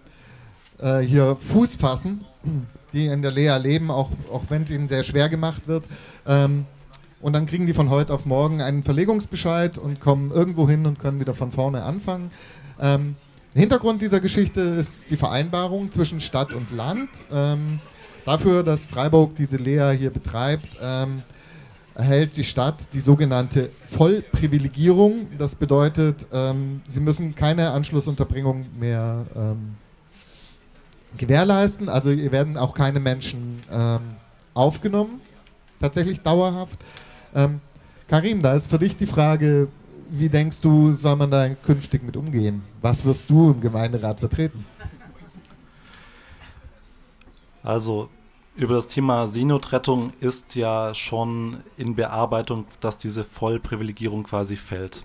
äh, 0.78 0.98
hier 1.00 1.36
Fuß 1.36 1.76
fassen, 1.76 2.24
die 2.92 3.06
in 3.06 3.22
der 3.22 3.30
Lea 3.30 3.56
leben, 3.56 3.90
auch, 3.90 4.10
auch 4.30 4.44
wenn 4.50 4.64
es 4.64 4.70
ihnen 4.70 4.88
sehr 4.88 5.04
schwer 5.04 5.30
gemacht 5.30 5.66
wird. 5.66 5.84
Ähm, 6.26 6.66
und 7.22 7.32
dann 7.34 7.46
kriegen 7.46 7.66
die 7.66 7.72
von 7.72 7.88
heute 7.88 8.12
auf 8.12 8.26
morgen 8.26 8.60
einen 8.60 8.82
Verlegungsbescheid 8.82 9.78
und 9.78 10.00
kommen 10.00 10.32
irgendwo 10.32 10.68
hin 10.68 10.84
und 10.86 10.98
können 10.98 11.20
wieder 11.20 11.34
von 11.34 11.52
vorne 11.52 11.84
anfangen. 11.84 12.30
Hintergrund 13.54 14.00
dieser 14.00 14.20
Geschichte 14.20 14.60
ist 14.60 15.10
die 15.10 15.16
Vereinbarung 15.16 15.92
zwischen 15.92 16.20
Stadt 16.20 16.54
und 16.54 16.70
Land. 16.70 17.10
Ähm, 17.30 17.80
dafür, 18.24 18.62
dass 18.62 18.86
Freiburg 18.86 19.36
diese 19.36 19.58
Lea 19.58 19.92
hier 19.96 20.10
betreibt, 20.10 20.78
ähm, 20.82 21.22
erhält 21.94 22.34
die 22.38 22.44
Stadt 22.44 22.76
die 22.94 23.00
sogenannte 23.00 23.68
Vollprivilegierung. 23.86 25.28
Das 25.36 25.54
bedeutet, 25.54 26.26
ähm, 26.32 26.80
sie 26.86 27.00
müssen 27.00 27.34
keine 27.34 27.70
Anschlussunterbringung 27.72 28.66
mehr 28.78 29.26
ähm, 29.36 29.74
gewährleisten. 31.18 31.90
Also 31.90 32.10
hier 32.10 32.32
werden 32.32 32.56
auch 32.56 32.72
keine 32.72 33.00
Menschen 33.00 33.62
ähm, 33.70 34.16
aufgenommen, 34.54 35.20
tatsächlich 35.78 36.20
dauerhaft. 36.20 36.78
Ähm, 37.34 37.60
Karim, 38.08 38.40
da 38.40 38.54
ist 38.54 38.68
für 38.68 38.78
dich 38.78 38.96
die 38.96 39.06
Frage, 39.06 39.68
wie 40.12 40.28
denkst 40.28 40.60
du, 40.60 40.92
soll 40.92 41.16
man 41.16 41.30
da 41.30 41.48
künftig 41.48 42.02
mit 42.02 42.16
umgehen? 42.16 42.62
Was 42.82 43.04
wirst 43.04 43.28
du 43.30 43.50
im 43.52 43.60
Gemeinderat 43.60 44.20
vertreten? 44.20 44.64
Also 47.62 48.10
über 48.54 48.74
das 48.74 48.88
Thema 48.88 49.26
Seenotrettung 49.26 50.12
ist 50.20 50.54
ja 50.54 50.94
schon 50.94 51.62
in 51.78 51.94
Bearbeitung, 51.94 52.66
dass 52.80 52.98
diese 52.98 53.24
Vollprivilegierung 53.24 54.24
quasi 54.24 54.56
fällt. 54.56 55.04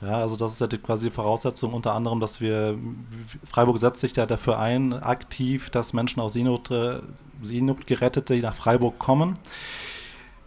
Ja, 0.00 0.20
also 0.20 0.36
das 0.36 0.52
ist 0.52 0.60
ja 0.60 0.66
die, 0.66 0.78
quasi 0.78 1.08
die 1.08 1.14
Voraussetzung 1.14 1.72
unter 1.72 1.94
anderem, 1.94 2.18
dass 2.20 2.40
wir, 2.40 2.76
Freiburg 3.44 3.78
setzt 3.78 4.00
sich 4.00 4.14
ja 4.16 4.26
dafür 4.26 4.58
ein, 4.58 4.92
aktiv, 4.92 5.70
dass 5.70 5.92
Menschen 5.92 6.20
aus 6.20 6.32
Seenot, 6.32 6.70
äh, 6.70 7.00
Seenotgerettete 7.42 8.36
nach 8.36 8.54
Freiburg 8.54 8.98
kommen. 8.98 9.38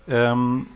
Ähm, 0.07 0.67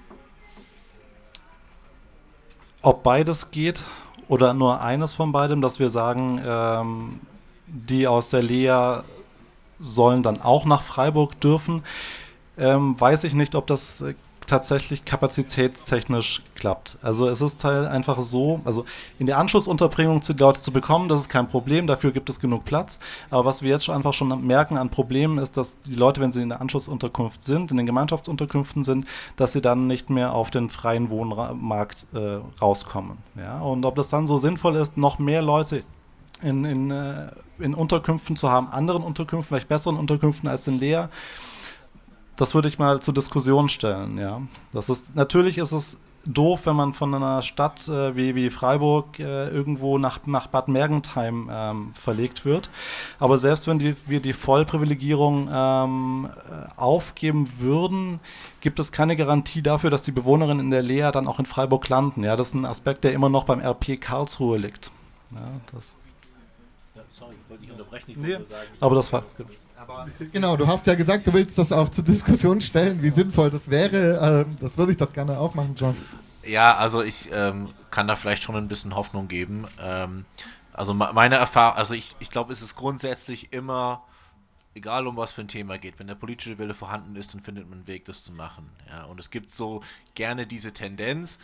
ob 2.86 3.04
beides 3.04 3.52
geht 3.52 3.84
oder 4.28 4.54
nur 4.54 4.82
eines 4.82 5.14
von 5.14 5.32
beidem, 5.32 5.62
dass 5.62 5.80
wir 5.80 5.90
sagen, 5.90 6.42
ähm, 6.46 7.20
die 7.68 8.08
aus 8.08 8.30
der 8.30 8.44
Lea 8.44 9.02
sollen 9.80 10.24
dann 10.24 10.42
auch 10.42 10.66
nach 10.66 10.84
Freiburg 10.84 11.40
dürfen, 11.42 11.84
ähm, 12.58 13.00
weiß 13.00 13.24
ich 13.24 13.34
nicht, 13.34 13.56
ob 13.56 13.68
das 13.68 14.06
tatsächlich 14.48 15.06
kapazitätstechnisch 15.06 16.44
klappt. 16.56 16.98
Also 17.02 17.28
es 17.28 17.42
ist 17.42 17.64
halt 17.64 17.88
einfach 17.88 18.20
so, 18.22 18.62
also 18.66 18.86
in 19.20 19.26
der 19.26 19.38
Anschlussunterbringung 19.38 20.22
zu 20.22 20.34
Leute 20.34 20.62
zu 20.62 20.72
bekommen, 20.72 21.10
das 21.10 21.22
ist 21.22 21.30
kein 21.30 21.48
Problem, 21.48 21.88
dafür 21.88 22.12
gibt 22.12 22.30
es 22.30 22.40
genug 22.40 22.66
Platz. 22.66 23.00
Aber 23.30 23.46
was 23.46 23.62
wir 23.62 23.72
jetzt 23.72 23.90
einfach 23.90 24.14
schon 24.14 24.46
merken 24.46 24.78
an 24.78 24.90
Problemen 24.90 25.38
ist, 25.38 25.58
dass 25.58 25.80
die 25.80 25.96
Leute, 25.96 26.22
wenn 26.22 26.32
sie 26.32 26.42
in 26.42 26.50
der 26.50 26.62
Anschlussunterkunft 26.62 27.44
sind, 27.44 27.72
in 27.72 27.78
den 27.78 27.86
Gemeinschaftsunterkünften 27.86 28.84
sind, 28.84 29.06
dass 29.36 29.54
sie 29.54 29.62
dann 29.62 29.88
nicht 29.88 30.10
mehr 30.10 30.34
auf 30.34 30.52
den 30.52 30.70
freien 30.70 31.10
Wohnmarkt 31.10 32.08
äh, 32.14 32.40
rauskommen. 32.62 33.18
Ja? 33.36 33.60
Und 33.60 33.86
ob 33.86 33.96
das 33.96 34.10
dann 34.10 34.28
so 34.28 34.38
sinnvoll 34.38 34.76
ist, 34.76 34.98
noch 34.98 35.20
mehr 35.20 35.42
Leute 35.42 35.84
in, 36.42 36.66
in, 36.66 36.92
äh, 36.92 37.28
in 37.60 37.74
Unterkünften 37.74 38.36
zu 38.36 38.50
haben, 38.50 38.68
anderen 38.70 39.04
Unterkünften, 39.04 39.48
vielleicht 39.48 39.70
besseren 39.70 39.98
Unterkünften 39.98 40.50
als 40.50 40.68
in 40.68 40.78
Leer, 40.78 41.10
das 42.36 42.54
würde 42.54 42.68
ich 42.68 42.80
mal 42.80 43.02
zur 43.02 43.14
Diskussion 43.14 43.70
stellen, 43.70 44.18
ja. 44.18 44.42
Das 44.74 44.90
ist, 44.90 45.16
natürlich 45.16 45.58
ist 45.58 45.72
es 45.72 46.00
doof, 46.26 46.62
wenn 46.66 46.76
man 46.76 46.94
von 46.94 47.14
einer 47.14 47.42
Stadt 47.42 47.88
äh, 47.88 48.16
wie, 48.16 48.36
wie 48.36 48.50
Freiburg 48.50 49.20
äh, 49.20 49.48
irgendwo 49.50 49.98
nach, 49.98 50.26
nach 50.26 50.48
Bad 50.48 50.68
Mergentheim 50.68 51.50
ähm, 51.52 51.94
verlegt 51.96 52.46
wird. 52.46 52.70
Aber 53.20 53.38
selbst 53.38 53.68
wenn 53.68 53.80
die, 53.80 53.96
wir 54.08 54.20
die 54.20 54.34
Vollprivilegierung 54.34 55.50
ähm, 55.52 56.30
äh, 56.30 56.80
aufgeben 56.80 57.60
würden, 57.60 58.20
gibt 58.62 58.80
es 58.80 58.92
keine 58.92 59.16
Garantie 59.16 59.62
dafür, 59.62 59.90
dass 59.90 60.02
die 60.02 60.12
Bewohnerinnen 60.12 60.66
in 60.66 60.72
der 60.72 60.82
Lea 60.82 61.12
dann 61.14 61.28
auch 61.28 61.40
in 61.40 61.46
Freiburg 61.46 61.88
landen. 61.90 62.24
Ja, 62.24 62.36
das 62.36 62.48
ist 62.48 62.56
ein 62.56 62.66
Aspekt, 62.66 63.04
der 63.04 63.14
immer 63.14 63.30
noch 63.30 63.44
beim 63.44 63.60
RP 63.60 64.00
Karlsruhe 64.00 64.58
liegt. 64.58 64.92
Ja, 65.32 65.42
das. 65.74 65.96
Ja, 66.96 67.02
sorry, 67.18 67.36
ich 67.42 67.50
wollte 67.50 67.64
nicht 67.64 67.72
unterbrechen. 67.72 68.12
Ich 68.12 68.18
nee, 68.18 68.34
sagen, 68.34 68.68
aber 68.80 68.96
das 68.96 69.12
war. 69.12 69.24
Aber 69.78 70.08
genau, 70.32 70.56
du 70.56 70.66
hast 70.66 70.88
ja 70.88 70.96
gesagt, 70.96 71.28
du 71.28 71.34
willst 71.34 71.58
das 71.58 71.72
auch 71.72 71.90
zur 71.90 72.04
Diskussion 72.04 72.62
stellen, 72.62 73.02
wie 73.02 73.10
sinnvoll 73.10 73.50
das 73.50 73.70
wäre. 73.70 74.46
Ähm, 74.46 74.58
das 74.62 74.78
würde 74.78 74.94
ich 74.94 74.98
doch 74.98 75.12
gerne 75.12 75.38
aufmachen, 75.38 75.76
John. 75.76 75.96
Ja, 76.46 76.76
also 76.78 77.02
ich 77.02 77.30
ähm, 77.34 77.70
kann 77.92 78.08
da 78.08 78.16
vielleicht 78.16 78.44
schon 78.44 78.56
ein 78.56 78.68
bisschen 78.68 78.96
Hoffnung 78.96 79.28
geben. 79.28 79.68
Ähm, 79.80 80.26
also 80.72 80.94
meine 80.94 81.36
Erfahrung, 81.36 81.78
also 81.78 81.94
ich, 81.94 82.16
ich 82.20 82.30
glaube, 82.30 82.52
es 82.52 82.62
ist 82.62 82.76
grundsätzlich 82.76 83.54
immer, 83.54 84.04
egal 84.74 85.08
um 85.08 85.18
was 85.18 85.32
für 85.32 85.42
ein 85.42 85.48
Thema 85.48 85.78
geht, 85.78 86.00
wenn 86.00 86.08
der 86.08 86.16
politische 86.16 86.58
Wille 86.58 86.74
vorhanden 86.74 87.16
ist, 87.16 87.34
dann 87.34 87.42
findet 87.42 87.70
man 87.70 87.80
einen 87.80 87.88
Weg, 87.88 88.06
das 88.06 88.24
zu 88.24 88.32
machen. 88.32 88.70
Ja, 88.90 89.06
und 89.06 89.20
es 89.20 89.30
gibt 89.30 89.52
so 89.52 89.82
gerne 90.14 90.46
diese 90.46 90.74
Tendenz, 90.74 91.40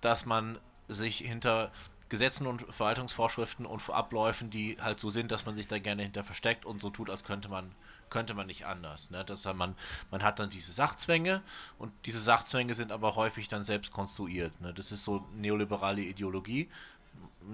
dass 0.00 0.26
man 0.26 0.58
sich 0.88 1.18
hinter 1.18 1.70
Gesetzen 2.08 2.46
und 2.46 2.62
Verwaltungsvorschriften 2.62 3.66
und 3.66 3.88
Abläufen, 3.90 4.50
die 4.50 4.76
halt 4.80 5.00
so 5.00 5.10
sind, 5.10 5.32
dass 5.32 5.46
man 5.46 5.54
sich 5.54 5.68
da 5.68 5.78
gerne 5.78 6.02
hinter 6.02 6.24
versteckt 6.24 6.64
und 6.64 6.80
so 6.80 6.90
tut, 6.90 7.10
als 7.10 7.24
könnte 7.24 7.48
man 7.48 7.74
könnte 8.10 8.34
man 8.34 8.46
nicht 8.46 8.64
anders. 8.64 9.10
Ne? 9.10 9.24
Das, 9.24 9.44
man, 9.54 9.74
man 10.10 10.22
hat 10.22 10.38
dann 10.38 10.48
diese 10.48 10.72
Sachzwänge 10.72 11.42
und 11.78 11.92
diese 12.04 12.20
Sachzwänge 12.20 12.74
sind 12.74 12.92
aber 12.92 13.16
häufig 13.16 13.48
dann 13.48 13.64
selbst 13.64 13.92
konstruiert. 13.92 14.58
Ne? 14.60 14.72
Das 14.72 14.92
ist 14.92 15.04
so 15.04 15.26
neoliberale 15.32 16.00
Ideologie. 16.00 16.68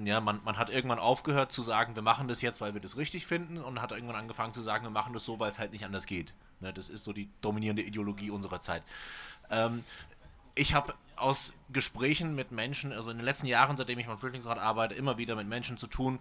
Ja, 0.05 0.21
man, 0.21 0.41
man 0.45 0.59
hat 0.59 0.69
irgendwann 0.69 0.99
aufgehört 0.99 1.51
zu 1.51 1.63
sagen, 1.63 1.95
wir 1.95 2.03
machen 2.03 2.29
das 2.29 2.43
jetzt, 2.43 2.61
weil 2.61 2.75
wir 2.75 2.81
das 2.81 2.97
richtig 2.97 3.27
finden 3.27 3.59
und 3.59 3.81
hat 3.81 3.93
irgendwann 3.93 4.17
angefangen 4.17 4.53
zu 4.53 4.61
sagen, 4.61 4.85
wir 4.85 4.91
machen 4.91 5.15
das 5.15 5.25
so, 5.25 5.41
weil 5.41 5.51
es 5.51 5.59
halt 5.59 5.73
nicht 5.73 5.85
anders 5.85 6.07
geht. 6.07 6.35
Ne? 6.61 6.73
Das 6.73 6.91
ist 6.91 7.05
so 7.05 7.13
die 7.13 7.29
dominierende 7.41 7.83
Ideologie 7.83 8.31
unserer 8.31 8.61
Zeit. 8.61 8.83
Ähm, 9.51 9.83
ich 10.55 10.75
habe 10.75 10.95
aus 11.21 11.53
Gesprächen 11.73 12.35
mit 12.35 12.53
Menschen, 12.53 12.93
also 12.93 13.11
in 13.11 13.19
den 13.19 13.25
letzten 13.25 13.47
Jahren, 13.47 13.77
seitdem 13.77 13.99
ich 13.99 14.07
beim 14.07 14.19
Flüchtlingsrat 14.19 14.59
arbeite, 14.59 14.95
immer 14.95 15.19
wieder 15.19 15.37
mit 15.37 15.47
Menschen 15.47 15.79
zu 15.79 15.87
tun, 15.87 16.19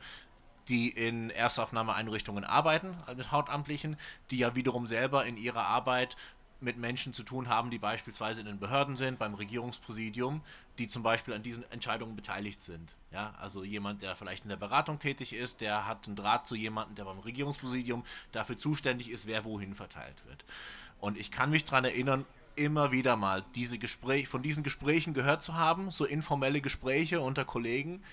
die 0.68 0.90
in 0.90 1.30
Erstaufnahmeeinrichtungen 1.32 2.44
arbeiten, 2.44 2.96
mit 3.16 3.32
Hauptamtlichen, 3.32 3.98
die 4.30 4.38
ja 4.38 4.56
wiederum 4.56 4.86
selber 4.86 5.26
in 5.26 5.36
ihrer 5.36 5.66
Arbeit 5.66 6.16
mit 6.62 6.78
Menschen 6.78 7.14
zu 7.14 7.24
tun 7.24 7.48
haben, 7.48 7.70
die 7.70 7.80
beispielsweise 7.80 8.42
in 8.42 8.46
den 8.46 8.60
Behörden 8.60 8.96
sind, 8.98 9.18
beim 9.18 9.34
Regierungspräsidium, 9.34 10.42
die 10.78 10.88
zum 10.88 11.04
Beispiel 11.04 11.34
an 11.34 11.42
diesen 11.42 11.70
Entscheidungen 11.72 12.16
beteiligt 12.16 12.62
sind. 12.62 12.96
Ja, 13.12 13.34
also 13.40 13.64
jemand, 13.64 14.02
der 14.02 14.16
vielleicht 14.16 14.44
in 14.44 14.50
der 14.50 14.58
Beratung 14.58 15.00
tätig 15.00 15.34
ist, 15.34 15.62
der 15.62 15.88
hat 15.88 16.08
einen 16.08 16.16
Draht 16.16 16.48
zu 16.48 16.56
jemandem, 16.56 16.96
der 16.96 17.06
beim 17.06 17.20
Regierungspräsidium 17.20 18.04
dafür 18.32 18.58
zuständig 18.58 19.10
ist, 19.10 19.26
wer 19.26 19.46
wohin 19.46 19.74
verteilt 19.74 20.26
wird. 20.28 20.44
Und 21.00 21.18
ich 21.18 21.32
kann 21.32 21.50
mich 21.50 21.64
daran 21.64 21.86
erinnern, 21.86 22.26
immer 22.56 22.92
wieder 22.92 23.16
mal 23.16 23.44
diese 23.56 23.78
Gespräch, 23.78 24.28
von 24.28 24.42
diesen 24.42 24.64
Gesprächen 24.64 25.14
gehört 25.14 25.44
zu 25.44 25.56
haben, 25.56 25.92
so 25.92 26.06
informelle 26.06 26.62
Gespräche 26.62 27.22
unter 27.22 27.46
Kollegen, 27.46 28.04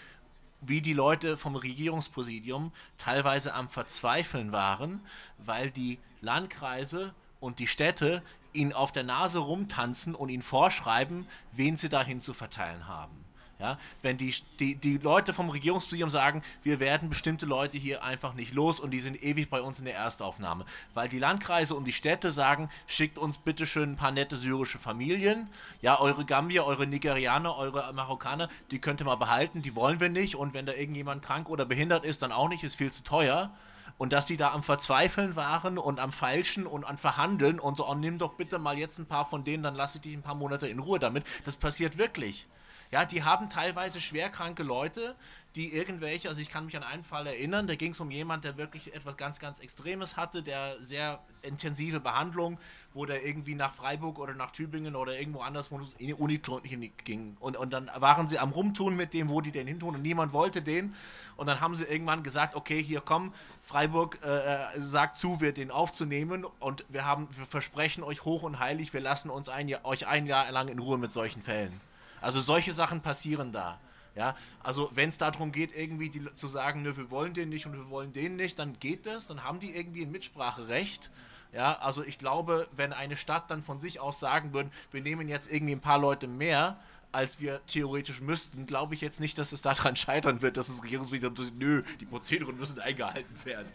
wie 0.61 0.81
die 0.81 0.93
Leute 0.93 1.37
vom 1.37 1.57
Regierungspräsidium 1.57 2.73
teilweise 2.99 3.55
am 3.55 3.69
Verzweifeln 3.69 4.53
waren, 4.53 5.01
weil 5.39 5.71
die 5.71 5.99
Landkreise 6.21 7.15
und 7.41 7.59
die 7.59 7.67
Städte 7.67 8.23
ihnen 8.53 8.73
auf 8.73 8.91
der 8.91 9.05
Nase 9.05 9.39
rumtanzen 9.39 10.15
und 10.15 10.31
ihnen 10.31 10.43
vorschreiben, 10.43 11.27
wen 11.53 11.77
sie 11.77 11.89
dahin 11.89 12.21
zu 12.21 12.33
verteilen 12.35 12.89
haben. 12.89 13.25
Ja, 13.59 13.79
wenn 14.03 14.19
die, 14.19 14.35
die, 14.61 14.75
die 14.75 14.99
Leute 14.99 15.33
vom 15.33 15.49
Regierungspräsidium 15.49 16.11
sagen, 16.11 16.43
wir 16.63 16.79
werden 16.79 17.09
bestimmte 17.09 17.47
Leute 17.47 17.79
hier 17.79 18.05
einfach 18.05 18.35
nicht 18.35 18.53
los 18.53 18.79
und 18.81 18.91
die 18.91 19.01
sind 19.01 19.23
ewig 19.23 19.49
bei 19.49 19.63
uns 19.63 19.79
in 19.79 19.87
der 19.87 19.95
Erstaufnahme. 19.95 20.67
Weil 20.93 21.09
die 21.09 21.19
Landkreise 21.19 21.75
und 21.75 21.85
die 21.85 21.95
Städte 21.95 22.31
sagen, 22.31 22.69
schickt 22.87 23.17
uns 23.17 23.39
bitte 23.39 23.67
schön 23.67 23.93
ein 23.93 23.97
paar 23.97 24.11
nette 24.11 24.37
syrische 24.37 24.79
Familien. 24.79 25.49
Ja, 25.81 25.99
eure 25.99 26.27
Gambier, 26.27 26.67
eure 26.67 26.87
Nigerianer, 26.87 27.57
eure 27.57 27.91
Marokkaner, 27.95 28.51
die 28.71 28.79
könnt 28.79 29.01
ihr 29.01 29.07
mal 29.07 29.17
behalten, 29.17 29.63
die 29.63 29.75
wollen 29.75 30.01
wir 30.01 30.11
nicht. 30.11 30.37
Und 30.37 30.53
wenn 30.53 30.67
da 30.67 30.75
irgendjemand 30.75 31.23
krank 31.23 31.49
oder 31.49 31.65
behindert 31.65 32.05
ist, 32.05 32.21
dann 32.21 32.33
auch 32.33 32.51
nicht, 32.51 32.63
ist 32.63 32.77
viel 32.77 32.93
zu 32.93 33.05
teuer 33.05 33.51
und 33.97 34.13
dass 34.13 34.27
die 34.27 34.37
da 34.37 34.53
am 34.53 34.63
Verzweifeln 34.63 35.37
waren 35.37 35.79
und 35.79 35.99
am 35.99 36.13
Feilschen 36.13 36.67
und 36.67 36.85
am 36.85 36.99
Verhandeln 36.99 37.59
und 37.59 37.79
so, 37.79 37.89
oh, 37.89 37.95
nimm 37.95 38.19
doch 38.19 38.35
bitte 38.35 38.59
mal 38.59 38.77
jetzt 38.77 38.99
ein 38.99 39.07
paar 39.07 39.25
von 39.25 39.45
denen, 39.45 39.63
dann 39.63 39.75
lasse 39.75 39.97
ich 39.97 40.03
dich 40.03 40.15
ein 40.15 40.23
paar 40.23 40.35
Monate 40.35 40.69
in 40.69 40.79
Ruhe 40.79 40.99
damit. 40.99 41.25
Das 41.45 41.57
passiert 41.57 41.97
wirklich. 41.97 42.47
Ja, 42.91 43.05
die 43.05 43.25
haben 43.25 43.51
teilweise 43.51 44.01
schwerkranke 44.01 44.63
Leute, 44.63 45.17
die 45.57 45.73
irgendwelche, 45.73 46.29
also 46.29 46.41
ich 46.41 46.51
kann 46.51 46.67
mich 46.67 46.77
an 46.77 46.83
einen 46.83 47.03
Fall 47.03 47.27
erinnern, 47.27 47.67
da 47.67 47.75
ging 47.77 47.93
es 47.93 48.01
um 48.01 48.11
jemanden, 48.11 48.43
der 48.43 48.59
wirklich 48.59 48.95
etwas 48.95 49.17
ganz, 49.17 49.39
ganz 49.39 49.59
Extremes 49.59 50.17
hatte, 50.17 50.43
der 50.43 50.77
sehr 50.81 51.19
intensive 51.41 51.99
Behandlung, 51.99 52.59
wo 52.93 53.07
der 53.07 53.25
irgendwie 53.25 53.55
nach 53.55 53.73
Freiburg 53.73 54.19
oder 54.19 54.35
nach 54.35 54.51
Tübingen 54.51 54.95
oder 54.95 55.19
irgendwo 55.19 55.41
anders 55.41 55.71
in 55.99 56.09
die 56.09 56.15
Uniklinik 56.15 57.05
ging. 57.07 57.39
Und, 57.41 57.57
und 57.57 57.73
dann 57.73 57.91
waren 57.97 58.29
sie 58.29 58.39
am 58.39 58.51
Rumtun 58.51 58.97
mit 58.97 59.15
dem, 59.15 59.31
wo 59.31 59.41
die 59.41 59.51
den 59.51 59.67
hintun 59.67 59.95
und 59.95 60.03
niemand 60.03 60.35
wollte 60.35 60.61
den. 60.61 60.95
Und 61.37 61.47
dann 61.47 61.61
haben 61.61 61.75
sie 61.75 61.85
irgendwann 61.85 62.23
gesagt, 62.23 62.55
okay, 62.55 62.83
hier 62.83 63.01
komm, 63.01 63.33
Freiburg 63.63 64.19
äh, 64.23 64.29
äh 64.29 64.59
sagt 64.77 65.17
zu, 65.17 65.41
wir 65.41 65.53
den 65.53 65.71
aufzunehmen 65.71 66.45
und 66.61 66.85
wir 66.91 67.07
haben, 67.07 67.29
wir 67.31 67.47
versprechen 67.47 68.05
euch 68.05 68.27
hoch 68.27 68.43
und 68.43 68.59
heilig, 68.59 68.93
wir 68.93 69.01
lassen 69.01 69.31
uns 69.31 69.49
ein, 69.49 69.75
euch 69.85 70.07
ein 70.07 70.27
Jahr 70.27 70.53
lang 70.53 70.69
in 70.69 70.79
Ruhe 70.79 70.99
mit 70.99 71.13
solchen 71.13 71.41
Fällen. 71.41 71.81
Also 72.21 72.41
solche 72.41 72.73
Sachen 72.73 73.01
passieren 73.01 73.53
da. 73.53 73.79
Ja, 74.15 74.35
also 74.63 74.91
wenn 74.95 75.11
es 75.11 75.19
darum 75.19 75.53
geht, 75.53 75.77
irgendwie 75.77 76.09
die, 76.09 76.35
zu 76.35 76.49
sagen, 76.49 76.81
nö, 76.81 76.97
wir 76.97 77.11
wollen 77.11 77.35
den 77.35 77.51
nicht 77.51 77.67
und 77.67 77.75
wir 77.75 77.91
wollen 77.91 78.15
den 78.15 78.37
nicht, 78.37 78.59
dann 78.59 78.79
geht 78.79 79.05
das, 79.05 79.27
dann 79.27 79.45
haben 79.45 79.61
die 79.61 79.77
irgendwie 79.77 80.07
ein 80.07 80.11
Mitspracherecht. 80.11 81.11
Ja, 81.53 81.75
also 81.81 82.03
ich 82.03 82.17
glaube, 82.17 82.67
wenn 82.75 82.95
eine 82.95 83.19
Stadt 83.19 83.51
dann 83.51 83.63
von 83.63 83.79
sich 83.79 84.01
aus 84.01 84.19
sagen 84.19 84.55
würde, 84.55 84.71
wir 84.91 85.03
nehmen 85.03 85.29
jetzt 85.29 85.53
irgendwie 85.53 85.75
ein 85.75 85.81
paar 85.81 85.99
Leute 85.99 86.29
mehr, 86.29 86.79
als 87.13 87.41
wir 87.41 87.65
theoretisch 87.67 88.21
müssten, 88.21 88.67
glaube 88.67 88.95
ich 88.95 89.03
jetzt 89.03 89.21
nicht, 89.21 89.39
dass 89.39 89.53
es 89.53 89.63
daran 89.63 89.97
scheitern 89.97 90.41
wird, 90.41 90.57
dass 90.57 90.69
das 90.69 90.83
Regierungsministerium 90.83 91.37
sagt, 91.37 91.59
nö, 91.59 91.83
die 92.01 92.07
Prozederen 92.07 92.57
müssen 92.57 92.81
eingehalten 92.81 93.45
werden. 93.45 93.69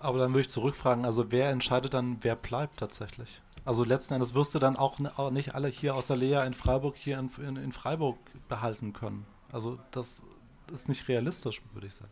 Aber 0.00 0.18
dann 0.18 0.32
würde 0.32 0.40
ich 0.40 0.48
zurückfragen, 0.48 1.04
also 1.04 1.30
wer 1.30 1.50
entscheidet 1.50 1.94
dann, 1.94 2.18
wer 2.22 2.34
bleibt 2.34 2.78
tatsächlich? 2.78 3.42
Also 3.66 3.84
letzten 3.84 4.14
Endes 4.14 4.34
wirst 4.34 4.54
du 4.54 4.58
dann 4.58 4.76
auch 4.76 4.98
nicht 5.30 5.54
alle 5.54 5.68
hier 5.68 5.94
aus 5.94 6.06
der 6.06 6.16
Lea 6.16 6.46
in 6.46 6.54
Freiburg 6.54 6.96
hier 6.96 7.18
in, 7.18 7.30
in, 7.46 7.56
in 7.56 7.72
Freiburg 7.72 8.18
behalten 8.48 8.94
können. 8.94 9.26
Also 9.52 9.78
das 9.90 10.22
ist 10.72 10.88
nicht 10.88 11.06
realistisch, 11.08 11.60
würde 11.72 11.86
ich 11.86 11.94
sagen. 11.94 12.10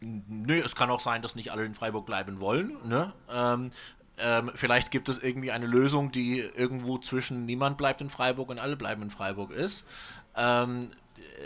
Nö, 0.00 0.58
es 0.58 0.74
kann 0.74 0.90
auch 0.90 1.00
sein, 1.00 1.22
dass 1.22 1.34
nicht 1.34 1.52
alle 1.52 1.64
in 1.64 1.74
Freiburg 1.74 2.06
bleiben 2.06 2.40
wollen. 2.40 2.76
Ne? 2.84 3.12
Ähm, 3.30 3.70
ähm, 4.18 4.50
vielleicht 4.54 4.90
gibt 4.90 5.08
es 5.08 5.18
irgendwie 5.18 5.50
eine 5.50 5.66
Lösung, 5.66 6.12
die 6.12 6.38
irgendwo 6.38 6.98
zwischen 6.98 7.46
niemand 7.46 7.76
bleibt 7.76 8.00
in 8.00 8.08
Freiburg 8.08 8.48
und 8.48 8.58
alle 8.58 8.76
bleiben 8.76 9.02
in 9.02 9.10
Freiburg 9.10 9.50
ist. 9.50 9.84
Ähm, 10.36 10.88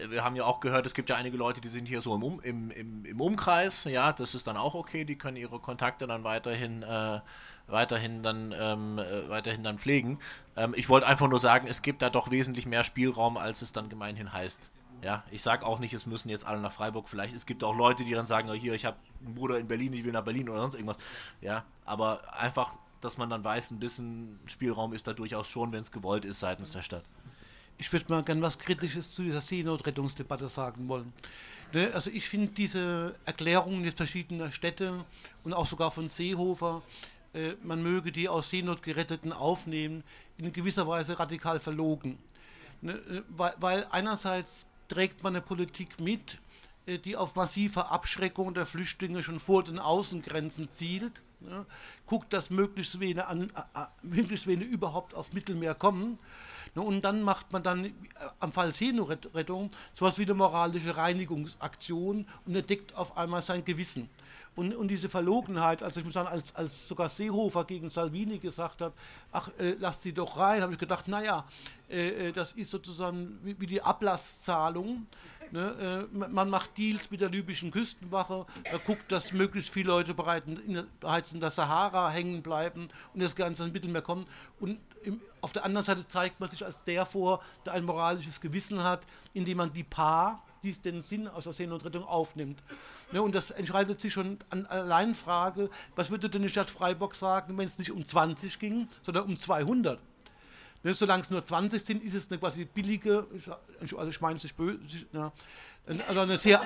wir 0.09 0.25
haben 0.25 0.37
ja 0.37 0.45
auch 0.45 0.61
gehört, 0.61 0.87
es 0.87 0.95
gibt 0.95 1.11
ja 1.11 1.17
einige 1.17 1.37
Leute, 1.37 1.61
die 1.61 1.69
sind 1.69 1.87
hier 1.87 2.01
so 2.01 2.15
im, 2.15 2.23
um, 2.23 2.41
im, 2.41 2.71
im, 2.71 3.05
im 3.05 3.21
Umkreis, 3.21 3.85
ja, 3.85 4.13
das 4.13 4.35
ist 4.35 4.47
dann 4.47 4.57
auch 4.57 4.75
okay, 4.75 5.05
die 5.05 5.17
können 5.17 5.37
ihre 5.37 5.59
Kontakte 5.59 6.07
dann 6.07 6.25
weiterhin, 6.25 6.83
äh, 6.83 7.21
weiterhin, 7.67 8.23
dann, 8.23 8.55
ähm, 8.59 8.99
äh, 8.99 9.29
weiterhin 9.29 9.63
dann 9.63 9.79
pflegen. 9.79 10.19
Ähm, 10.57 10.75
ich 10.77 10.89
wollte 10.89 11.07
einfach 11.07 11.29
nur 11.29 11.39
sagen, 11.39 11.67
es 11.69 11.83
gibt 11.83 12.03
da 12.03 12.11
doch 12.11 12.31
wesentlich 12.31 12.67
mehr 12.67 12.85
Spielraum, 12.85 13.37
als 13.37 13.63
es 13.63 13.73
dann 13.73 13.89
gemeinhin 13.89 14.33
heißt. 14.33 14.71
Ja, 15.03 15.23
ich 15.31 15.43
sage 15.43 15.65
auch 15.65 15.79
nicht, 15.79 15.95
es 15.95 16.07
müssen 16.07 16.29
jetzt 16.29 16.45
alle 16.45 16.61
nach 16.61 16.73
Freiburg. 16.73 17.09
Vielleicht 17.09 17.35
es 17.35 17.47
gibt 17.47 17.63
auch 17.63 17.77
Leute, 17.77 18.05
die 18.05 18.13
dann 18.13 18.27
sagen, 18.27 18.51
oh, 18.51 18.55
hier, 18.55 18.75
ich 18.75 18.85
habe 18.85 18.97
einen 19.25 19.35
Bruder 19.35 19.59
in 19.59 19.69
Berlin, 19.69 19.93
ich 19.93 20.05
will 20.05 20.13
nach 20.13 20.25
Berlin 20.25 20.49
oder 20.49 20.61
sonst 20.61 20.75
irgendwas. 20.75 20.97
Ja, 21.41 21.65
aber 21.85 22.35
einfach, 22.35 22.75
dass 23.01 23.17
man 23.17 23.31
dann 23.31 23.45
weiß, 23.45 23.71
ein 23.71 23.79
bisschen 23.79 24.41
Spielraum 24.47 24.93
ist 24.93 25.07
da 25.07 25.13
durchaus 25.13 25.49
schon, 25.49 25.71
wenn 25.71 25.83
es 25.83 25.93
gewollt 25.93 26.25
ist 26.25 26.41
seitens 26.41 26.73
der 26.73 26.83
Stadt. 26.83 27.05
Ich 27.81 27.93
würde 27.93 28.07
mal 28.09 28.25
gerne 28.25 28.43
was 28.43 28.59
Kritisches 28.59 29.13
zu 29.13 29.23
dieser 29.23 29.41
Seenotrettungsdebatte 29.41 30.49
sagen 30.49 30.89
wollen. 30.89 31.13
Ne, 31.73 31.91
also 31.95 32.11
ich 32.11 32.29
finde 32.29 32.53
diese 32.53 33.15
Erklärungen 33.25 33.85
jetzt 33.85 33.99
verschiedener 33.99 34.51
Städte 34.51 35.05
und 35.45 35.53
auch 35.53 35.67
sogar 35.67 35.91
von 35.91 36.09
Seehofer, 36.09 36.83
äh, 37.35 37.53
man 37.63 37.83
möge 37.83 38.11
die 38.11 38.29
aus 38.29 38.51
Seenot 38.51 38.83
geretteten 38.83 39.33
aufnehmen, 39.33 40.03
in 40.39 40.53
gewisser 40.53 40.89
Weise 40.89 41.19
radikal 41.19 41.61
verlogen. 41.61 42.19
Ne, 42.81 42.93
äh, 42.93 43.23
weil, 43.61 43.87
einerseits 43.91 44.67
trägt 44.89 45.23
man 45.23 45.37
eine 45.37 45.43
Politik 45.43 46.01
mit, 46.01 46.39
äh, 46.87 46.99
die 46.99 47.17
auf 47.17 47.37
massive 47.37 47.91
Abschreckung 47.91 48.55
der 48.55 48.67
Flüchtlinge 48.67 49.23
schon 49.23 49.39
vor 49.39 49.63
den 49.63 49.79
Außengrenzen 49.79 50.71
zielt. 50.71 51.23
Ja, 51.49 51.67
guckt, 52.07 52.33
dass 52.33 52.51
möglichst 52.51 52.99
wenige, 52.99 53.25
möglichst 54.03 54.49
wenige 54.49 54.69
überhaupt 54.69 55.15
aufs 55.15 55.33
Mittelmeer 55.33 55.75
kommen. 55.75 56.19
Und 56.75 57.03
dann 57.03 57.23
macht 57.23 57.53
man 57.53 57.63
dann 57.63 57.85
äh, 57.85 57.91
am 58.41 58.53
Fall 58.53 58.75
Seenotrettung 58.75 59.71
sowas 59.95 60.19
wie 60.19 60.23
eine 60.23 60.35
moralische 60.35 60.97
Reinigungsaktion 60.97 62.27
und 62.47 62.57
entdeckt 62.57 62.95
auf 62.97 63.17
einmal 63.17 63.43
sein 63.43 63.65
Gewissen. 63.65 64.09
Und, 64.59 64.75
und 64.75 64.89
diese 64.89 65.09
Verlogenheit, 65.09 65.85
also 65.85 66.01
ich 66.01 66.05
muss 66.05 66.15
sagen, 66.15 66.29
als, 66.29 66.53
als 66.57 66.89
sogar 66.89 67.09
Seehofer 67.09 67.65
gegen 67.65 67.89
Salvini 67.91 68.39
gesagt 68.39 68.81
hat, 68.81 68.93
ach, 69.31 69.51
äh, 69.59 69.77
lasst 69.79 70.03
sie 70.03 70.13
doch 70.13 70.37
rein, 70.37 70.63
habe 70.63 70.73
ich 70.73 70.81
gedacht, 70.81 71.07
naja, 71.07 71.45
äh, 71.89 72.33
das 72.33 72.55
ist 72.55 72.71
sozusagen 72.71 73.39
wie, 73.45 73.61
wie 73.61 73.67
die 73.67 73.81
Ablasszahlung. 73.81 75.07
Ne? 75.53 76.09
Äh, 76.13 76.29
man 76.31 76.51
macht 76.51 76.77
Deals 76.77 77.11
mit 77.11 77.21
der 77.21 77.31
libyschen 77.31 77.71
Küstenwache, 77.71 78.47
da 78.71 78.79
guckt, 78.79 79.11
dass 79.11 79.33
möglichst 79.33 79.73
viele 79.73 79.89
Leute 79.89 80.15
bereits 80.15 81.33
in 81.33 81.41
der 81.41 81.51
Sahara 81.51 82.11
hängen 82.11 82.43
bleiben 82.43 82.89
und 83.15 83.23
das 83.23 83.35
Ganze 83.35 83.65
ins 83.65 83.73
Mittelmeer 83.73 84.03
kommt. 84.03 84.27
Und 84.61 84.79
auf 85.41 85.53
der 85.53 85.65
anderen 85.65 85.85
Seite 85.85 86.07
zeigt 86.09 86.41
man 86.41 86.51
sich 86.51 86.65
als 86.65 86.85
der 86.85 87.07
vor, 87.07 87.43
der 87.65 87.75
ein 87.75 87.85
moralisches 87.85 88.41
Gewissen 88.41 88.83
hat, 88.83 89.01
indem 89.35 89.59
man 89.59 89.73
die 89.73 89.85
Paar, 89.85 90.43
die 90.63 90.73
den 90.73 91.03
Sinn 91.03 91.29
aus 91.29 91.45
der 91.45 91.53
Seenotrettung 91.53 92.05
aufnimmt. 92.05 92.63
Ne, 93.13 93.23
und 93.23 93.35
das 93.35 93.51
entscheidet 93.51 94.01
sich 94.01 94.13
schon 94.13 94.39
an 94.51 94.67
allein 94.67 95.15
Frage, 95.15 95.71
was 95.95 96.11
würde 96.11 96.29
denn 96.29 96.43
die 96.43 96.49
Stadt 96.49 96.71
Freiburg 96.71 97.15
sagen, 97.15 97.57
wenn 97.57 97.67
es 97.67 97.79
nicht 97.79 97.93
um 97.93 98.07
20 98.07 98.59
ging, 98.59 98.89
sondern 99.03 99.25
um 99.25 99.39
200? 99.39 100.01
Ne, 100.85 100.95
solange 100.95 101.23
es 101.23 101.31
nur 101.31 101.45
20 101.45 101.85
sind, 101.85 102.05
ist 102.05 102.15
es 102.15 102.31
eine 102.31 102.39
quasi 102.39 102.65
billige, 102.65 103.27
also 103.81 104.09
ich 104.09 104.21
meine 104.21 104.37
es 104.37 104.45
nicht 104.45 104.57
böse, 104.57 104.79
ja, 105.13 105.33
also 106.07 106.21
eine 106.21 106.39
sehr, 106.39 106.61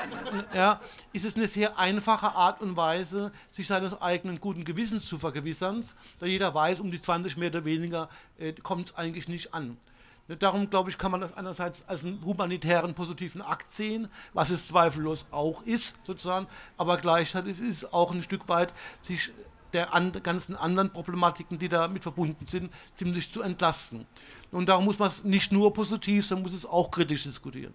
ja, 0.55 0.81
ist 1.13 1.25
es 1.25 1.37
eine 1.37 1.47
sehr 1.47 1.79
einfache 1.79 2.33
Art 2.33 2.61
und 2.61 2.77
Weise, 2.77 3.33
sich 3.51 3.67
seines 3.67 4.01
eigenen 4.03 4.39
guten 4.39 4.65
Gewissens 4.65 5.07
zu 5.07 5.17
vergewissern, 5.17 5.83
da 6.19 6.27
jeder 6.27 6.53
weiß, 6.53 6.81
um 6.81 6.91
die 6.91 7.01
20 7.01 7.39
mehr 7.39 7.49
oder 7.49 7.65
weniger 7.65 8.11
äh, 8.39 8.53
kommt 8.53 8.91
es 8.91 8.97
eigentlich 8.97 9.29
nicht 9.29 9.55
an. 9.55 9.79
Darum, 10.39 10.71
glaube 10.71 10.89
ich, 10.89 10.99
kann 10.99 11.11
man 11.11 11.21
das 11.21 11.35
einerseits 11.35 11.83
als 11.89 12.05
einen 12.05 12.25
humanitären 12.25 12.95
positiven 12.95 13.43
Akt 13.43 13.69
sehen, 13.69 14.09
was 14.33 14.51
es 14.51 14.69
zweifellos 14.69 15.27
auch 15.31 15.63
ist, 15.63 15.97
sozusagen, 16.05 16.47
aber 16.77 16.97
gleichzeitig 16.97 17.53
ist 17.53 17.63
es 17.63 17.93
auch 17.93 18.13
ein 18.13 18.23
Stück 18.23 18.49
weit, 18.49 18.73
sich 19.01 19.33
der 19.73 19.95
an, 19.95 20.12
ganzen 20.23 20.57
anderen 20.57 20.91
Problematiken, 20.91 21.59
die 21.59 21.68
damit 21.68 22.03
verbunden 22.03 22.47
sind, 22.47 22.73
ziemlich 22.95 23.31
zu 23.31 23.43
entlasten. 23.43 24.07
Und 24.51 24.68
darum 24.68 24.85
muss 24.85 24.99
man 24.99 25.09
es 25.09 25.25
nicht 25.25 25.53
nur 25.53 25.73
positiv, 25.73 26.27
sondern 26.27 26.45
muss 26.45 26.53
es 26.53 26.66
auch 26.66 26.91
kritisch 26.91 27.23
diskutieren. 27.25 27.73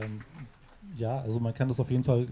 Ähm, 0.00 0.20
ja, 0.96 1.18
also 1.20 1.40
man 1.40 1.54
kann 1.54 1.68
das 1.68 1.80
auf 1.80 1.90
jeden 1.90 2.04
Fall 2.04 2.26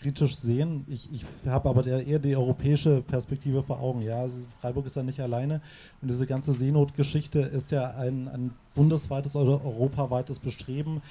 kritisch 0.00 0.36
sehen. 0.36 0.84
Ich, 0.88 1.08
ich 1.12 1.24
habe 1.46 1.68
aber 1.68 1.86
eher 1.86 2.18
die 2.18 2.36
europäische 2.36 3.02
Perspektive 3.02 3.62
vor 3.62 3.80
Augen. 3.80 4.02
Ja, 4.02 4.20
also 4.20 4.46
Freiburg 4.60 4.86
ist 4.86 4.96
ja 4.96 5.02
nicht 5.02 5.20
alleine 5.20 5.60
und 6.00 6.08
diese 6.08 6.26
ganze 6.26 6.52
Seenotgeschichte 6.52 7.40
ist 7.40 7.70
ja 7.70 7.90
ein, 7.90 8.28
ein 8.28 8.54
bundesweites 8.74 9.34
oder 9.34 9.64
europaweites 9.64 10.38
Bestreben, 10.38 11.02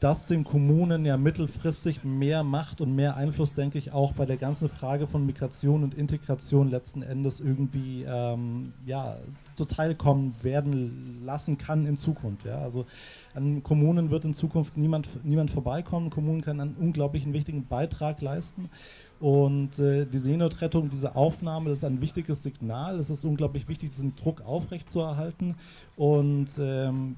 das 0.00 0.26
den 0.26 0.44
Kommunen 0.44 1.04
ja 1.04 1.16
mittelfristig 1.16 2.04
mehr 2.04 2.44
Macht 2.44 2.80
und 2.80 2.94
mehr 2.94 3.16
Einfluss, 3.16 3.52
denke 3.52 3.78
ich, 3.78 3.92
auch 3.92 4.12
bei 4.12 4.26
der 4.26 4.36
ganzen 4.36 4.68
Frage 4.68 5.08
von 5.08 5.26
Migration 5.26 5.82
und 5.82 5.94
Integration 5.94 6.70
letzten 6.70 7.02
Endes 7.02 7.40
irgendwie 7.40 8.04
ähm, 8.08 8.72
ja, 8.86 9.16
zuteilkommen 9.56 10.36
werden 10.42 11.24
lassen 11.24 11.58
kann 11.58 11.84
in 11.84 11.96
Zukunft. 11.96 12.44
Ja? 12.44 12.58
Also 12.58 12.86
an 13.34 13.64
Kommunen 13.64 14.10
wird 14.10 14.24
in 14.24 14.34
Zukunft 14.34 14.76
niemand, 14.76 15.08
niemand 15.24 15.50
vorbeikommen. 15.50 16.10
Kommunen 16.10 16.42
können 16.42 16.60
einen 16.60 16.74
unglaublichen 16.74 17.32
wichtigen 17.32 17.66
Beitrag 17.66 18.20
leisten. 18.20 18.70
Und 19.18 19.80
äh, 19.80 20.06
die 20.06 20.18
Seenotrettung, 20.18 20.90
diese 20.90 21.16
Aufnahme, 21.16 21.70
das 21.70 21.78
ist 21.78 21.84
ein 21.84 22.00
wichtiges 22.00 22.44
Signal. 22.44 22.96
Es 22.98 23.10
ist 23.10 23.24
unglaublich 23.24 23.66
wichtig, 23.66 23.90
diesen 23.90 24.14
Druck 24.14 24.42
aufrechtzuerhalten. 24.42 25.56
Und 25.96 26.52
ähm, 26.60 27.16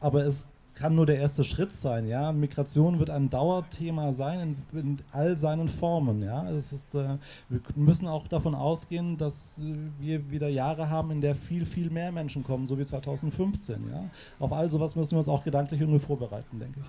aber 0.00 0.24
es 0.24 0.48
kann 0.78 0.94
nur 0.94 1.06
der 1.06 1.18
erste 1.18 1.42
Schritt 1.44 1.72
sein. 1.72 2.06
Ja? 2.06 2.32
Migration 2.32 2.98
wird 2.98 3.10
ein 3.10 3.28
Dauerthema 3.28 4.12
sein 4.12 4.56
in, 4.72 4.78
in 4.78 4.98
all 5.12 5.36
seinen 5.36 5.68
Formen. 5.68 6.22
Ja? 6.22 6.48
Es 6.50 6.72
ist, 6.72 6.94
äh, 6.94 7.18
wir 7.48 7.60
müssen 7.74 8.06
auch 8.06 8.28
davon 8.28 8.54
ausgehen, 8.54 9.16
dass 9.16 9.60
wir 9.98 10.30
wieder 10.30 10.48
Jahre 10.48 10.88
haben, 10.88 11.10
in 11.10 11.20
der 11.20 11.34
viel, 11.34 11.66
viel 11.66 11.90
mehr 11.90 12.12
Menschen 12.12 12.44
kommen, 12.44 12.66
so 12.66 12.78
wie 12.78 12.84
2015. 12.84 13.90
Ja? 13.90 14.04
Auf 14.38 14.52
all 14.52 14.70
sowas 14.70 14.94
müssen 14.94 15.12
wir 15.12 15.18
uns 15.18 15.28
auch 15.28 15.42
gedanklich 15.42 15.80
irgendwie 15.80 16.00
vorbereiten, 16.00 16.58
denke 16.58 16.80
ich. 16.80 16.86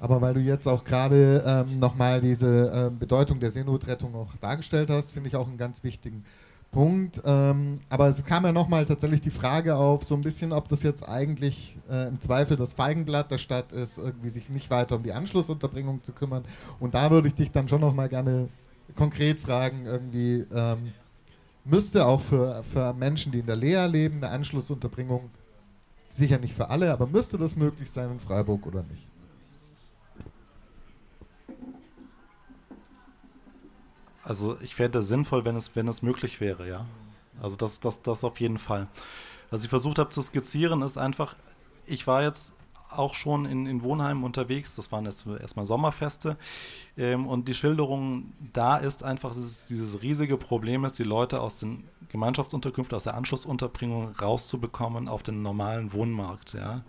Aber 0.00 0.20
weil 0.22 0.34
du 0.34 0.40
jetzt 0.40 0.66
auch 0.66 0.84
gerade 0.84 1.42
ähm, 1.46 1.78
nochmal 1.78 2.20
diese 2.22 2.86
äh, 2.86 2.90
Bedeutung 2.90 3.38
der 3.38 3.50
Seenotrettung 3.50 4.14
auch 4.14 4.34
dargestellt 4.40 4.88
hast, 4.88 5.12
finde 5.12 5.28
ich 5.28 5.36
auch 5.36 5.46
einen 5.46 5.58
ganz 5.58 5.82
wichtigen 5.84 6.22
Punkt. 6.22 6.49
Ähm, 7.24 7.80
aber 7.88 8.06
es 8.06 8.24
kam 8.24 8.44
ja 8.44 8.52
nochmal 8.52 8.86
tatsächlich 8.86 9.20
die 9.20 9.30
Frage 9.30 9.76
auf, 9.76 10.04
so 10.04 10.14
ein 10.14 10.20
bisschen, 10.20 10.52
ob 10.52 10.68
das 10.68 10.84
jetzt 10.84 11.08
eigentlich 11.08 11.76
äh, 11.90 12.06
im 12.08 12.20
Zweifel 12.20 12.56
das 12.56 12.74
Feigenblatt 12.74 13.30
der 13.30 13.38
Stadt 13.38 13.72
ist, 13.72 13.98
irgendwie 13.98 14.28
sich 14.28 14.48
nicht 14.50 14.70
weiter 14.70 14.96
um 14.96 15.02
die 15.02 15.12
Anschlussunterbringung 15.12 16.02
zu 16.04 16.12
kümmern. 16.12 16.44
Und 16.78 16.94
da 16.94 17.10
würde 17.10 17.28
ich 17.28 17.34
dich 17.34 17.50
dann 17.50 17.68
schon 17.68 17.80
nochmal 17.80 18.08
gerne 18.08 18.48
konkret 18.96 19.40
fragen, 19.40 19.86
irgendwie 19.86 20.46
ähm, 20.54 20.92
müsste 21.64 22.06
auch 22.06 22.20
für, 22.20 22.62
für 22.62 22.92
Menschen, 22.94 23.32
die 23.32 23.40
in 23.40 23.46
der 23.46 23.56
Lea 23.56 23.86
leben, 23.86 24.16
eine 24.18 24.30
Anschlussunterbringung, 24.30 25.30
sicher 26.04 26.38
nicht 26.38 26.54
für 26.54 26.68
alle, 26.70 26.92
aber 26.92 27.06
müsste 27.06 27.36
das 27.38 27.56
möglich 27.56 27.90
sein 27.90 28.12
in 28.12 28.20
Freiburg 28.20 28.66
oder 28.66 28.82
nicht? 28.84 29.09
Also 34.30 34.56
ich 34.60 34.76
fände 34.76 35.00
es 35.00 35.08
sinnvoll, 35.08 35.44
wenn 35.44 35.56
es, 35.56 35.74
wenn 35.74 35.88
es 35.88 36.02
möglich 36.02 36.40
wäre, 36.40 36.68
ja. 36.68 36.86
Also 37.42 37.56
das, 37.56 37.80
das, 37.80 38.00
das 38.02 38.22
auf 38.22 38.38
jeden 38.38 38.58
Fall. 38.58 38.86
Was 39.50 39.64
ich 39.64 39.70
versucht 39.70 39.98
habe 39.98 40.10
zu 40.10 40.22
skizzieren, 40.22 40.82
ist 40.82 40.98
einfach, 40.98 41.34
ich 41.84 42.06
war 42.06 42.22
jetzt 42.22 42.52
auch 42.90 43.14
schon 43.14 43.44
in, 43.44 43.66
in 43.66 43.82
Wohnheimen 43.82 44.22
unterwegs, 44.22 44.76
das 44.76 44.92
waren 44.92 45.04
jetzt 45.04 45.26
erstmal 45.26 45.66
Sommerfeste. 45.66 46.36
Ähm, 46.96 47.26
und 47.26 47.48
die 47.48 47.54
Schilderung 47.54 48.32
da 48.52 48.76
ist 48.76 49.02
einfach, 49.02 49.30
dass 49.30 49.38
es 49.38 49.66
dieses 49.66 50.00
riesige 50.00 50.36
Problem 50.36 50.84
ist, 50.84 51.00
die 51.00 51.02
Leute 51.02 51.40
aus 51.40 51.56
den 51.56 51.88
Gemeinschaftsunterkünften, 52.10 52.94
aus 52.94 53.02
der 53.02 53.16
Anschlussunterbringung 53.16 54.14
rauszubekommen 54.14 55.08
auf 55.08 55.24
den 55.24 55.42
normalen 55.42 55.92
Wohnmarkt. 55.92 56.52
Ja. 56.52 56.84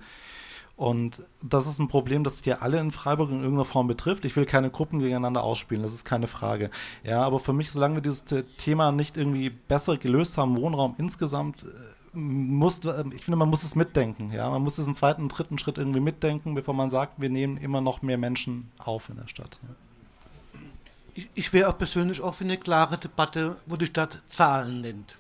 Und 0.82 1.22
das 1.44 1.68
ist 1.68 1.78
ein 1.78 1.90
Problem, 1.90 2.24
das 2.24 2.44
hier 2.44 2.64
alle 2.64 2.80
in 2.80 2.90
Freiburg 2.90 3.30
in 3.30 3.42
irgendeiner 3.42 3.66
Form 3.66 3.86
betrifft. 3.86 4.26
Ich 4.26 4.36
will 4.36 4.46
keine 4.46 4.72
Gruppen 4.72 4.98
gegeneinander 4.98 5.44
ausspielen, 5.44 5.84
das 5.84 5.94
ist 5.94 6.06
keine 6.06 6.26
Frage. 6.26 6.72
Ja, 7.04 7.22
aber 7.22 7.40
für 7.40 7.54
mich, 7.54 7.72
solange 7.72 7.98
wir 7.98 8.02
dieses 8.02 8.26
Thema 8.58 8.92
nicht 8.92 9.16
irgendwie 9.16 9.52
besser 9.52 9.98
gelöst 9.98 10.40
haben, 10.40 10.58
Wohnraum 10.58 10.96
insgesamt, 10.98 11.66
äh, 11.66 12.18
muss, 12.18 12.84
äh, 12.84 13.04
ich 13.16 13.26
finde, 13.26 13.38
man 13.38 13.50
muss 13.50 13.62
es 13.62 13.76
mitdenken. 13.76 14.32
Ja, 14.32 14.50
man 14.50 14.64
muss 14.64 14.78
diesen 14.78 14.96
zweiten 14.96 15.30
dritten 15.30 15.60
Schritt 15.60 15.78
irgendwie 15.78 16.00
mitdenken, 16.00 16.56
bevor 16.56 16.74
man 16.74 16.90
sagt, 16.90 17.22
wir 17.22 17.30
nehmen 17.30 17.58
immer 17.58 17.82
noch 17.82 18.02
mehr 18.02 18.18
Menschen 18.18 18.72
auf 18.84 19.08
in 19.10 19.18
der 19.18 19.28
Stadt. 19.28 19.60
Ja. 19.62 19.76
Ich, 21.14 21.30
ich 21.36 21.54
wäre 21.54 21.70
auch 21.70 21.78
persönlich 21.78 22.22
auch 22.22 22.34
für 22.34 22.44
eine 22.44 22.58
klare 22.58 22.98
Debatte, 22.98 23.56
wo 23.68 23.76
die 23.76 23.86
Stadt 23.86 24.24
Zahlen 24.26 24.82
nennt. 24.82 25.20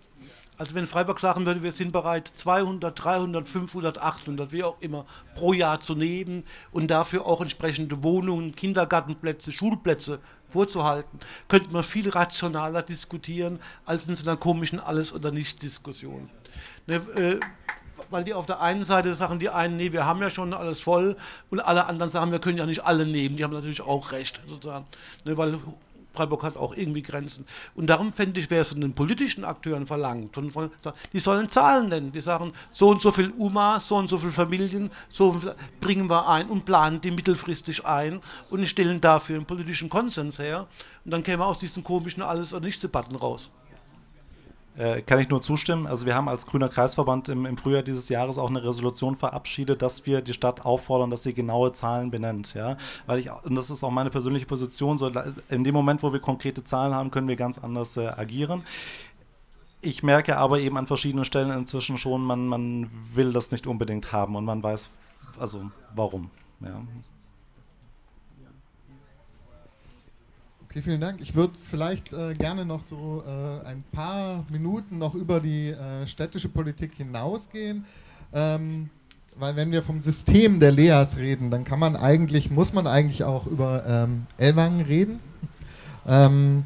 Also 0.58 0.76
wenn 0.76 0.86
Freiburg 0.86 1.20
sagen 1.20 1.46
würde, 1.46 1.64
wir 1.64 1.72
sind 1.72 1.92
bereit, 1.92 2.32
200, 2.34 3.04
300, 3.04 3.48
500, 3.50 3.98
800, 3.98 4.52
wie 4.52 4.64
auch 4.64 4.80
immer, 4.80 5.06
pro 5.34 5.54
Jahr 5.54 5.80
zu 5.80 5.96
nehmen 5.96 6.44
und 6.72 6.90
dafür 6.92 7.26
auch 7.26 7.42
entsprechende 7.42 8.04
Wohnungen, 8.04 8.56
Kindergartenplätze, 8.56 9.52
Schulplätze 9.52 10.20
vorzuhalten, 10.50 11.20
könnte 11.48 11.72
man 11.72 11.84
viel 11.84 12.10
rationaler 12.10 12.84
diskutieren 12.84 13.60
als 13.86 14.08
in 14.08 14.16
so 14.16 14.30
einer 14.30 14.38
komischen 14.38 14.80
Alles- 14.80 15.14
oder 15.14 15.32
Nichts-Diskussion. 15.32 16.30
Ne, 16.86 16.96
äh, 16.96 17.40
weil 18.10 18.24
die 18.24 18.34
auf 18.34 18.46
der 18.46 18.62
einen 18.62 18.84
Seite 18.84 19.14
sagen 19.14 19.40
die 19.40 19.50
einen, 19.50 19.78
nee, 19.78 19.92
wir 19.92 20.06
haben 20.06 20.22
ja 20.22 20.30
schon 20.30 20.54
alles 20.54 20.82
voll 20.82 21.16
und 21.50 21.60
alle 21.60 21.86
anderen 21.86 22.12
sagen, 22.12 22.32
wir 22.32 22.40
können 22.40 22.58
ja 22.58 22.66
nicht 22.66 22.84
alle 22.84 23.06
nehmen. 23.06 23.38
Die 23.38 23.44
haben 23.44 23.54
natürlich 23.54 23.82
auch 23.82 24.12
recht, 24.12 24.42
sozusagen. 24.48 24.86
Ne, 25.24 25.38
weil 25.38 25.58
Freiburg 26.14 26.44
hat 26.44 26.58
auch 26.58 26.76
irgendwie 26.76 27.02
Grenzen. 27.02 27.46
Und 27.76 27.88
darum 27.88 28.12
fände 28.12 28.40
ich, 28.40 28.50
wäre 28.50 28.62
es 28.62 28.70
von 28.70 28.82
den 28.82 28.94
politischen 28.94 29.46
Akteuren 29.46 29.86
verlangt. 29.86 30.36
Von, 30.36 30.72
die 31.14 31.20
sollen 31.20 31.50
Zahlen 31.50 31.90
nennen. 31.90 32.12
Die 32.12 32.22
sagen, 32.22 32.54
so 32.72 32.90
und 32.90 33.02
so 33.02 33.12
viel 33.12 33.32
UMA, 33.38 33.80
so 33.80 33.96
und 33.96 34.10
so 34.10 34.18
viele 34.18 34.32
Familien, 34.32 34.92
so 35.10 35.32
viel 35.32 35.56
bringen 35.80 36.10
wir 36.10 36.28
ein 36.28 36.50
und 36.50 36.66
planen 36.66 37.00
die 37.00 37.12
mittelfristig 37.12 37.86
ein 37.86 38.20
und 38.50 38.66
stellen 38.68 39.00
dafür 39.00 39.38
einen 39.38 39.46
politischen 39.46 39.90
Konsens 39.90 40.40
her. 40.40 40.68
Und 41.06 41.12
dann 41.12 41.24
käme 41.24 41.46
aus 41.46 41.60
diesen 41.60 41.84
komischen 41.84 42.24
Alles- 42.24 42.54
oder 42.54 42.66
Nichts-Debatten 42.66 43.16
raus. 43.16 43.50
Äh, 44.78 45.02
kann 45.02 45.20
ich 45.20 45.28
nur 45.30 45.42
zustimmen. 45.42 45.86
Also 45.86 46.06
wir 46.06 46.16
haben 46.16 46.30
als 46.30 46.46
Grüner 46.46 46.70
Kreisverband 46.70 47.28
im, 47.28 47.46
im, 47.46 47.58
Frühjahr 47.58 47.84
dieses 47.84 48.08
Jahres 48.08 48.38
auch 48.38 48.50
eine 48.50 48.64
Resolution 48.64 49.18
verabschiedet, 49.18 49.82
dass 49.82 50.06
wir 50.06 50.22
die 50.22 50.34
Stadt 50.34 50.66
auffordern, 50.66 51.10
dass 51.10 51.24
sie 51.24 51.34
genaue 51.34 51.74
Zahlen 51.74 52.10
benennt. 52.10 52.54
Ja? 52.54 52.78
Weil 53.06 53.20
ich, 53.20 53.30
und 53.32 53.56
das 53.56 53.70
ist 53.70 53.84
auch 53.84 53.92
meine 53.92 54.10
persönliche 54.10 54.46
Position, 54.46 54.98
so 54.98 55.12
in 55.50 55.66
dem 55.66 55.74
Moment, 55.74 56.04
wo 56.04 56.14
wir 56.14 56.22
konkrete 56.22 56.64
Zahlen 56.64 56.96
haben, 56.96 57.12
können 57.12 57.28
wir 57.28 57.36
ganz 57.36 57.58
anders 57.58 57.98
äh, 57.98 58.08
agieren. 58.08 58.64
Ich 59.82 60.04
merke 60.04 60.38
aber 60.38 60.60
eben 60.60 60.78
an 60.78 60.88
verschiedenen 60.88 61.26
Stellen 61.26 61.52
inzwischen 61.52 61.98
schon, 61.98 62.24
man, 62.24 62.48
man 62.48 62.90
will 63.14 63.34
das 63.34 63.52
nicht 63.52 63.68
unbedingt 63.68 64.14
haben 64.14 64.36
und 64.36 64.46
man 64.46 64.64
weiß, 64.64 64.90
also 65.38 65.70
warum. 65.96 66.30
Ja. 66.62 66.82
Okay, 70.72 70.84
vielen 70.84 71.02
Dank. 71.02 71.20
Ich 71.20 71.36
würde 71.36 71.52
vielleicht 71.62 72.14
äh, 72.14 72.34
gerne 72.34 72.64
noch 72.64 72.86
so 72.86 73.22
äh, 73.28 73.68
ein 73.68 73.84
paar 73.92 74.46
Minuten 74.50 75.00
noch 75.00 75.16
über 75.16 75.42
die 75.42 75.68
äh, 75.68 76.08
städtische 76.08 76.48
Politik 76.48 76.94
hinausgehen. 76.94 77.84
Ähm, 78.34 78.90
weil 79.36 79.58
wenn 79.58 79.74
wir 79.74 79.84
vom 79.84 80.02
System 80.02 80.62
der 80.62 80.72
Leas 80.72 81.18
reden, 81.18 81.50
dann 81.50 81.66
kann 81.66 81.78
man 81.78 81.98
eigentlich, 81.98 82.52
muss 82.52 82.72
man 82.72 82.88
eigentlich 82.88 83.26
auch 83.26 83.48
über 83.48 83.84
ähm, 83.86 84.28
Ellwangen 84.38 84.80
reden. 84.80 85.20
Ähm, 86.08 86.64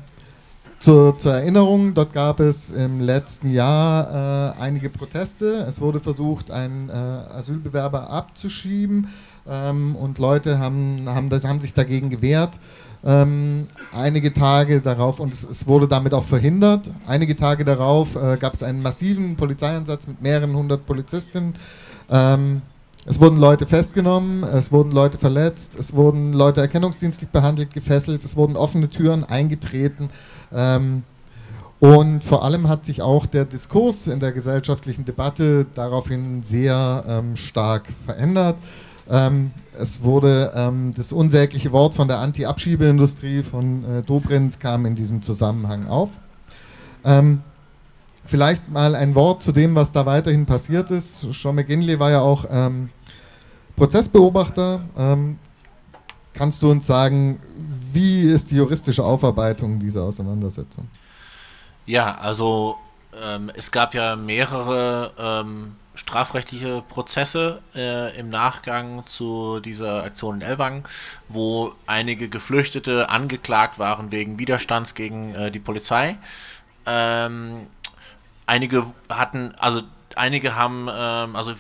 zur, 0.80 1.18
zur, 1.18 1.34
Erinnerung, 1.34 1.96
dort 1.96 2.14
gab 2.14 2.40
es 2.40 2.70
im 2.70 3.00
letzten 3.00 3.50
Jahr 3.50 4.54
äh, 4.56 4.60
einige 4.60 4.92
Proteste. 4.92 5.66
Es 5.68 5.82
wurde 5.82 6.00
versucht, 6.00 6.52
einen 6.52 6.90
äh, 6.90 6.94
Asylbewerber 6.94 8.12
abzuschieben 8.12 9.08
ähm, 9.48 9.96
und 9.96 10.18
Leute 10.18 10.60
haben, 10.60 11.04
haben, 11.08 11.30
das, 11.30 11.46
haben 11.46 11.60
sich 11.60 11.74
dagegen 11.74 12.10
gewehrt. 12.10 12.60
Ähm, 13.04 13.68
einige 13.94 14.34
Tage 14.34 14.82
darauf, 14.82 15.20
und 15.20 15.32
es, 15.32 15.44
es, 15.44 15.68
wurde 15.68 15.88
damit 15.88 16.14
auch 16.14 16.24
verhindert, 16.24 16.90
einige 17.06 17.36
Tage 17.36 17.64
darauf 17.64 18.16
äh, 18.16 18.38
gab 18.38 18.56
es 18.56 18.64
einen 18.64 18.82
massiven 18.82 19.36
Polizeieinsatz 19.36 20.08
mit 20.08 20.22
mehreren 20.22 20.56
hundert 20.56 20.86
Polizisten. 20.88 21.54
Ähm, 22.10 22.64
es 23.06 23.22
wurden 23.22 23.38
Leute 23.38 23.68
festgenommen, 23.68 24.44
es 24.44 24.72
wurden 24.72 24.92
Leute 24.92 25.20
verletzt, 25.20 25.78
es 25.78 25.94
wurden 25.94 26.34
Leute 26.34 26.62
erkennungsdienstlich 26.62 27.30
behandelt, 27.30 27.72
gefesselt, 27.72 28.24
es 28.24 28.36
wurden 28.36 28.56
offene 28.56 28.90
Türen 28.90 29.24
eingetreten. 29.24 30.10
Ähm, 30.52 31.04
und 31.80 32.24
vor 32.24 32.44
allem 32.44 32.68
hat 32.68 32.86
sich 32.86 33.04
auch 33.04 33.28
der 33.28 33.46
Diskurs 33.46 34.08
in 34.08 34.20
der 34.20 34.32
gesellschaftlichen 34.32 35.06
Debatte 35.06 35.68
daraufhin 35.76 36.42
sehr 36.42 37.04
ähm, 37.08 37.36
stark 37.36 37.88
verändert. 38.06 38.56
Ähm, 39.10 39.52
es 39.78 40.02
wurde 40.02 40.52
ähm, 40.56 40.94
das 40.96 41.12
unsägliche 41.12 41.72
Wort 41.72 41.94
von 41.94 42.08
der 42.08 42.20
Anti-Abschiebeindustrie 42.20 43.44
von 43.44 43.84
äh, 43.84 44.02
Dobrindt 44.02 44.60
kam 44.60 44.86
in 44.86 44.96
diesem 44.96 45.22
Zusammenhang 45.22 45.88
auf. 45.88 46.10
Ähm, 47.04 47.42
vielleicht 48.26 48.70
mal 48.70 48.96
ein 48.96 49.14
Wort 49.16 49.44
zu 49.44 49.52
dem, 49.52 49.76
was 49.76 49.92
da 49.92 50.06
weiterhin 50.06 50.46
passiert 50.46 50.90
ist. 50.92 51.22
Sean 51.34 51.56
McGinley 51.56 52.00
war 52.00 52.12
ja 52.12 52.22
auch 52.22 52.46
ähm, 52.50 52.90
Prozessbeobachter. 53.76 54.82
Ähm, 54.98 55.38
kannst 56.34 56.64
du 56.64 56.72
uns 56.72 56.88
sagen, 56.88 57.40
wie 57.94 58.22
ist 58.22 58.52
die 58.52 58.58
juristische 58.58 59.04
Aufarbeitung 59.04 59.80
dieser 59.80 60.04
Auseinandersetzung? 60.04 60.88
Ja, 61.86 62.18
also 62.18 62.78
ähm, 63.24 63.52
es 63.56 63.72
gab 63.72 63.94
ja 63.94 64.16
mehrere 64.16 65.12
ähm, 65.18 65.76
strafrechtliche 65.96 66.84
Prozesse 66.88 67.62
äh, 67.74 68.18
im 68.20 68.30
Nachgang 68.30 69.06
zu 69.08 69.60
dieser 69.60 70.04
Aktion 70.04 70.36
in 70.36 70.42
Elwang, 70.42 70.88
wo 71.30 71.74
einige 71.88 72.28
Geflüchtete 72.30 73.10
angeklagt 73.10 73.80
waren 73.80 74.12
wegen 74.12 74.38
Widerstands 74.40 74.94
gegen 74.94 75.34
äh, 75.36 75.52
die 75.52 75.60
Polizei. 75.60 76.18
Ähm, 76.86 77.68
einige 78.46 78.86
hatten, 79.10 79.54
also 79.60 79.82
einige 80.16 80.56
haben, 80.56 80.88
ähm, 80.92 81.36
also 81.36 81.54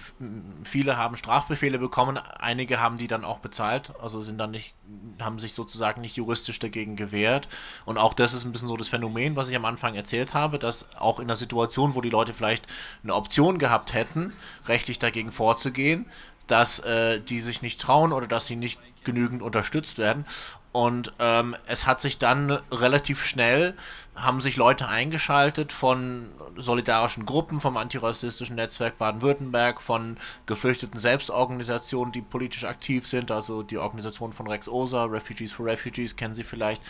viele 0.63 0.97
haben 0.97 1.15
Strafbefehle 1.15 1.79
bekommen, 1.79 2.17
einige 2.17 2.79
haben 2.79 2.97
die 2.97 3.07
dann 3.07 3.25
auch 3.25 3.39
bezahlt, 3.39 3.93
also 4.01 4.21
sind 4.21 4.37
dann 4.37 4.51
nicht, 4.51 4.73
haben 5.19 5.39
sich 5.39 5.53
sozusagen 5.53 6.01
nicht 6.01 6.15
juristisch 6.15 6.59
dagegen 6.59 6.95
gewehrt. 6.95 7.47
Und 7.85 7.97
auch 7.97 8.13
das 8.13 8.33
ist 8.33 8.45
ein 8.45 8.51
bisschen 8.51 8.67
so 8.67 8.77
das 8.77 8.87
Phänomen, 8.87 9.35
was 9.35 9.49
ich 9.49 9.55
am 9.55 9.65
Anfang 9.65 9.95
erzählt 9.95 10.33
habe, 10.33 10.59
dass 10.59 10.95
auch 10.97 11.19
in 11.19 11.27
der 11.27 11.37
Situation, 11.37 11.95
wo 11.95 12.01
die 12.01 12.09
Leute 12.09 12.33
vielleicht 12.33 12.65
eine 13.03 13.15
Option 13.15 13.59
gehabt 13.59 13.93
hätten, 13.93 14.33
rechtlich 14.67 14.99
dagegen 14.99 15.31
vorzugehen, 15.31 16.05
dass 16.47 16.79
äh, 16.79 17.19
die 17.19 17.39
sich 17.39 17.61
nicht 17.61 17.81
trauen 17.81 18.13
oder 18.13 18.27
dass 18.27 18.45
sie 18.45 18.55
nicht 18.55 18.79
genügend 19.03 19.41
unterstützt 19.41 19.97
werden. 19.97 20.25
Und 20.75 21.13
ähm, 21.19 21.55
es 21.67 21.85
hat 21.85 22.01
sich 22.01 22.17
dann 22.17 22.51
relativ 22.69 23.23
schnell, 23.23 23.75
haben 24.13 24.41
sich 24.41 24.57
Leute 24.57 24.89
eingeschaltet 24.89 25.71
von 25.71 26.27
solidarischen 26.57 27.25
Gruppen, 27.25 27.61
vom 27.61 27.77
antirassistischen 27.77 28.57
Netzwerk 28.57 28.97
Baden-Württemberg, 28.97 29.79
von 29.79 30.17
geflüchteten 30.47 30.99
Selbstorganisationen, 30.99 32.11
die 32.11 32.21
politisch 32.21 32.65
aktiv 32.65 33.07
sind, 33.07 33.31
also 33.31 33.63
die 33.63 33.77
Organisation 33.77 34.33
von 34.33 34.47
Rex 34.47 34.67
Osa, 34.67 35.05
Refugees 35.05 35.53
for 35.53 35.65
Refugees, 35.65 36.17
kennen 36.17 36.35
Sie 36.35 36.43
vielleicht. 36.43 36.81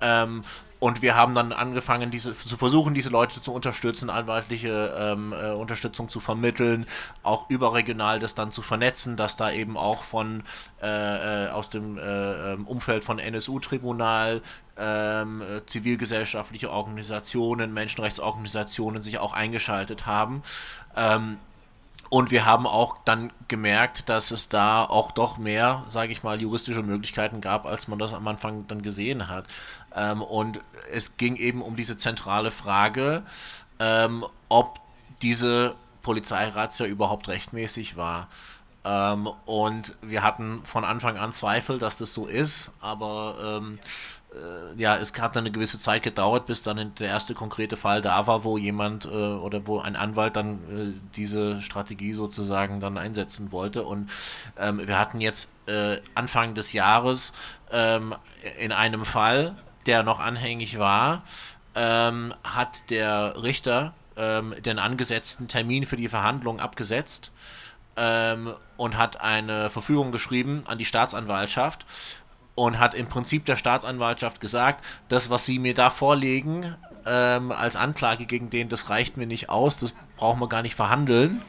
Ähm, 0.00 0.42
und 0.78 1.00
wir 1.00 1.16
haben 1.16 1.34
dann 1.34 1.52
angefangen, 1.52 2.10
diese 2.10 2.34
zu 2.34 2.56
versuchen, 2.56 2.92
diese 2.92 3.08
Leute 3.08 3.40
zu 3.40 3.52
unterstützen, 3.52 4.10
anwaltliche 4.10 4.94
ähm, 4.98 5.32
äh, 5.32 5.52
Unterstützung 5.52 6.08
zu 6.08 6.20
vermitteln, 6.20 6.86
auch 7.22 7.48
überregional 7.48 8.20
das 8.20 8.34
dann 8.34 8.52
zu 8.52 8.60
vernetzen, 8.60 9.16
dass 9.16 9.36
da 9.36 9.50
eben 9.50 9.76
auch 9.76 10.02
von 10.02 10.42
äh, 10.82 11.46
äh 11.46 11.50
aus 11.50 11.70
dem 11.70 11.96
äh, 11.96 12.52
ähm, 12.52 12.66
Umfeld 12.66 13.04
von 13.04 13.18
NSU-Tribunal 13.18 14.42
ähm, 14.76 15.40
äh, 15.40 15.64
zivilgesellschaftliche 15.64 16.70
Organisationen, 16.70 17.72
Menschenrechtsorganisationen 17.72 19.02
sich 19.02 19.18
auch 19.18 19.32
eingeschaltet 19.32 20.06
haben. 20.06 20.42
Ähm, 20.94 21.38
und 22.08 22.30
wir 22.30 22.44
haben 22.44 22.66
auch 22.66 22.96
dann 23.04 23.32
gemerkt, 23.48 24.08
dass 24.08 24.30
es 24.30 24.48
da 24.48 24.84
auch 24.84 25.10
doch 25.10 25.38
mehr, 25.38 25.84
sage 25.88 26.12
ich 26.12 26.22
mal, 26.22 26.40
juristische 26.40 26.82
Möglichkeiten 26.82 27.40
gab, 27.40 27.66
als 27.66 27.88
man 27.88 27.98
das 27.98 28.14
am 28.14 28.26
Anfang 28.28 28.66
dann 28.68 28.82
gesehen 28.82 29.28
hat. 29.28 29.46
Ähm, 29.94 30.22
und 30.22 30.60
es 30.92 31.16
ging 31.16 31.36
eben 31.36 31.62
um 31.62 31.76
diese 31.76 31.96
zentrale 31.96 32.50
Frage, 32.50 33.22
ähm, 33.78 34.24
ob 34.48 34.80
diese 35.22 35.74
Polizeirazzia 36.02 36.86
überhaupt 36.86 37.28
rechtmäßig 37.28 37.96
war. 37.96 38.28
Ähm, 38.84 39.28
und 39.46 39.94
wir 40.02 40.22
hatten 40.22 40.64
von 40.64 40.84
Anfang 40.84 41.16
an 41.16 41.32
Zweifel, 41.32 41.78
dass 41.80 41.96
das 41.96 42.14
so 42.14 42.26
ist, 42.26 42.70
aber 42.80 43.60
ähm, 43.60 43.78
äh, 43.78 44.15
ja, 44.76 44.96
es 44.96 45.12
hat 45.18 45.36
dann 45.36 45.44
eine 45.44 45.52
gewisse 45.52 45.78
Zeit 45.80 46.02
gedauert, 46.02 46.46
bis 46.46 46.62
dann 46.62 46.94
der 46.94 47.08
erste 47.08 47.34
konkrete 47.34 47.76
Fall 47.76 48.02
da 48.02 48.26
war, 48.26 48.44
wo 48.44 48.58
jemand 48.58 49.06
äh, 49.06 49.08
oder 49.08 49.66
wo 49.66 49.80
ein 49.80 49.96
Anwalt 49.96 50.36
dann 50.36 50.54
äh, 50.54 50.98
diese 51.16 51.60
Strategie 51.60 52.12
sozusagen 52.12 52.80
dann 52.80 52.98
einsetzen 52.98 53.52
wollte. 53.52 53.84
Und 53.84 54.10
ähm, 54.58 54.86
wir 54.86 54.98
hatten 54.98 55.20
jetzt 55.20 55.50
äh, 55.66 55.98
Anfang 56.14 56.54
des 56.54 56.72
Jahres 56.72 57.32
ähm, 57.70 58.14
in 58.58 58.72
einem 58.72 59.04
Fall, 59.04 59.56
der 59.86 60.02
noch 60.02 60.20
anhängig 60.20 60.78
war, 60.78 61.22
ähm, 61.74 62.34
hat 62.42 62.90
der 62.90 63.42
Richter 63.42 63.94
ähm, 64.16 64.54
den 64.58 64.78
angesetzten 64.78 65.48
Termin 65.48 65.86
für 65.86 65.96
die 65.96 66.08
Verhandlung 66.08 66.60
abgesetzt 66.60 67.32
ähm, 67.96 68.54
und 68.76 68.96
hat 68.96 69.20
eine 69.20 69.70
Verfügung 69.70 70.12
geschrieben 70.12 70.62
an 70.66 70.78
die 70.78 70.84
Staatsanwaltschaft 70.84 71.86
und 72.56 72.80
hat 72.80 72.94
im 72.94 73.06
Prinzip 73.06 73.44
der 73.44 73.56
Staatsanwaltschaft 73.56 74.40
gesagt, 74.40 74.84
das, 75.08 75.30
was 75.30 75.46
sie 75.46 75.60
mir 75.60 75.74
da 75.74 75.90
vorlegen 75.90 76.74
ähm, 77.06 77.52
als 77.52 77.76
Anklage 77.76 78.26
gegen 78.26 78.50
den, 78.50 78.68
das 78.68 78.90
reicht 78.90 79.16
mir 79.16 79.26
nicht 79.26 79.48
aus, 79.48 79.76
das 79.76 79.94
brauchen 80.16 80.40
wir 80.40 80.48
gar 80.48 80.62
nicht 80.62 80.74
verhandeln. 80.74 81.42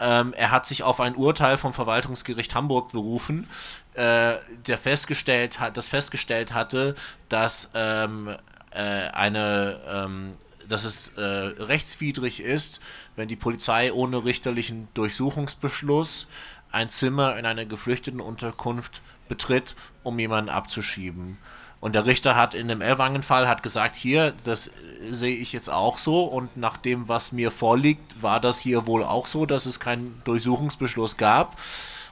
Ähm, 0.00 0.32
er 0.36 0.50
hat 0.50 0.66
sich 0.66 0.82
auf 0.82 1.00
ein 1.00 1.14
Urteil 1.14 1.58
vom 1.58 1.74
Verwaltungsgericht 1.74 2.54
Hamburg 2.54 2.92
berufen, 2.92 3.48
äh, 3.94 4.36
der 4.66 4.78
festgestellt 4.78 5.60
hat, 5.60 5.76
das 5.76 5.86
festgestellt 5.86 6.54
hatte, 6.54 6.94
dass 7.28 7.70
ähm, 7.74 8.34
äh, 8.72 8.80
eine 8.80 9.80
ähm, 9.86 10.32
dass 10.68 10.84
es 10.84 11.08
äh, 11.16 11.22
rechtswidrig 11.22 12.40
ist, 12.40 12.80
wenn 13.16 13.26
die 13.26 13.36
Polizei 13.36 13.92
ohne 13.92 14.24
richterlichen 14.24 14.88
Durchsuchungsbeschluss 14.94 16.26
ein 16.70 16.90
Zimmer 16.90 17.36
in 17.36 17.46
einer 17.46 17.64
geflüchteten 17.64 18.20
Unterkunft 18.20 19.02
betritt, 19.28 19.74
um 20.02 20.18
jemanden 20.18 20.50
abzuschieben. 20.50 21.38
Und 21.80 21.94
der 21.94 22.06
Richter 22.06 22.34
hat 22.34 22.54
in 22.54 22.68
dem 22.68 22.80
Ellwangen-Fall 22.80 23.48
hat 23.48 23.62
gesagt, 23.62 23.94
hier, 23.94 24.34
das 24.44 24.66
äh, 24.66 24.72
sehe 25.10 25.36
ich 25.36 25.52
jetzt 25.52 25.70
auch 25.70 25.98
so 25.98 26.24
und 26.24 26.56
nach 26.56 26.76
dem, 26.76 27.08
was 27.08 27.30
mir 27.30 27.50
vorliegt, 27.50 28.20
war 28.22 28.40
das 28.40 28.58
hier 28.58 28.86
wohl 28.86 29.04
auch 29.04 29.26
so, 29.26 29.46
dass 29.46 29.66
es 29.66 29.78
keinen 29.78 30.20
Durchsuchungsbeschluss 30.24 31.16
gab. 31.16 31.56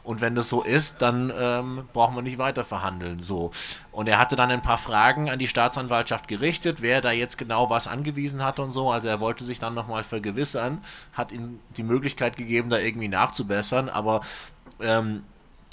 Und 0.07 0.21
wenn 0.21 0.37
das 0.37 0.49
so 0.49 0.63
ist, 0.63 1.03
dann 1.03 1.33
ähm, 1.37 1.89
brauchen 1.93 2.15
wir 2.15 2.23
nicht 2.23 2.39
weiter 2.39 2.65
verhandeln. 2.65 3.25
So. 3.25 3.51
Und 3.91 4.09
er 4.09 4.19
hatte 4.21 4.37
dann 4.37 4.53
ein 4.53 4.63
paar 4.63 4.79
Fragen 4.79 5.29
an 5.29 5.41
die 5.41 5.49
Staatsanwaltschaft 5.49 6.29
gerichtet, 6.29 6.81
wer 6.81 7.01
da 7.01 7.11
jetzt 7.11 7.39
genau 7.39 7.71
was 7.71 7.89
angewiesen 7.89 8.45
hat 8.45 8.61
und 8.61 8.71
so. 8.71 8.93
Also 8.93 9.09
er 9.09 9.19
wollte 9.19 9.43
sich 9.43 9.59
dann 9.59 9.75
nochmal 9.75 10.05
vergewissern, 10.05 10.81
hat 11.13 11.33
ihm 11.33 11.59
die 11.77 11.83
Möglichkeit 11.83 12.37
gegeben, 12.37 12.71
da 12.71 12.79
irgendwie 12.79 13.09
nachzubessern. 13.09 13.89
Aber 13.89 14.21
ähm, 14.81 15.25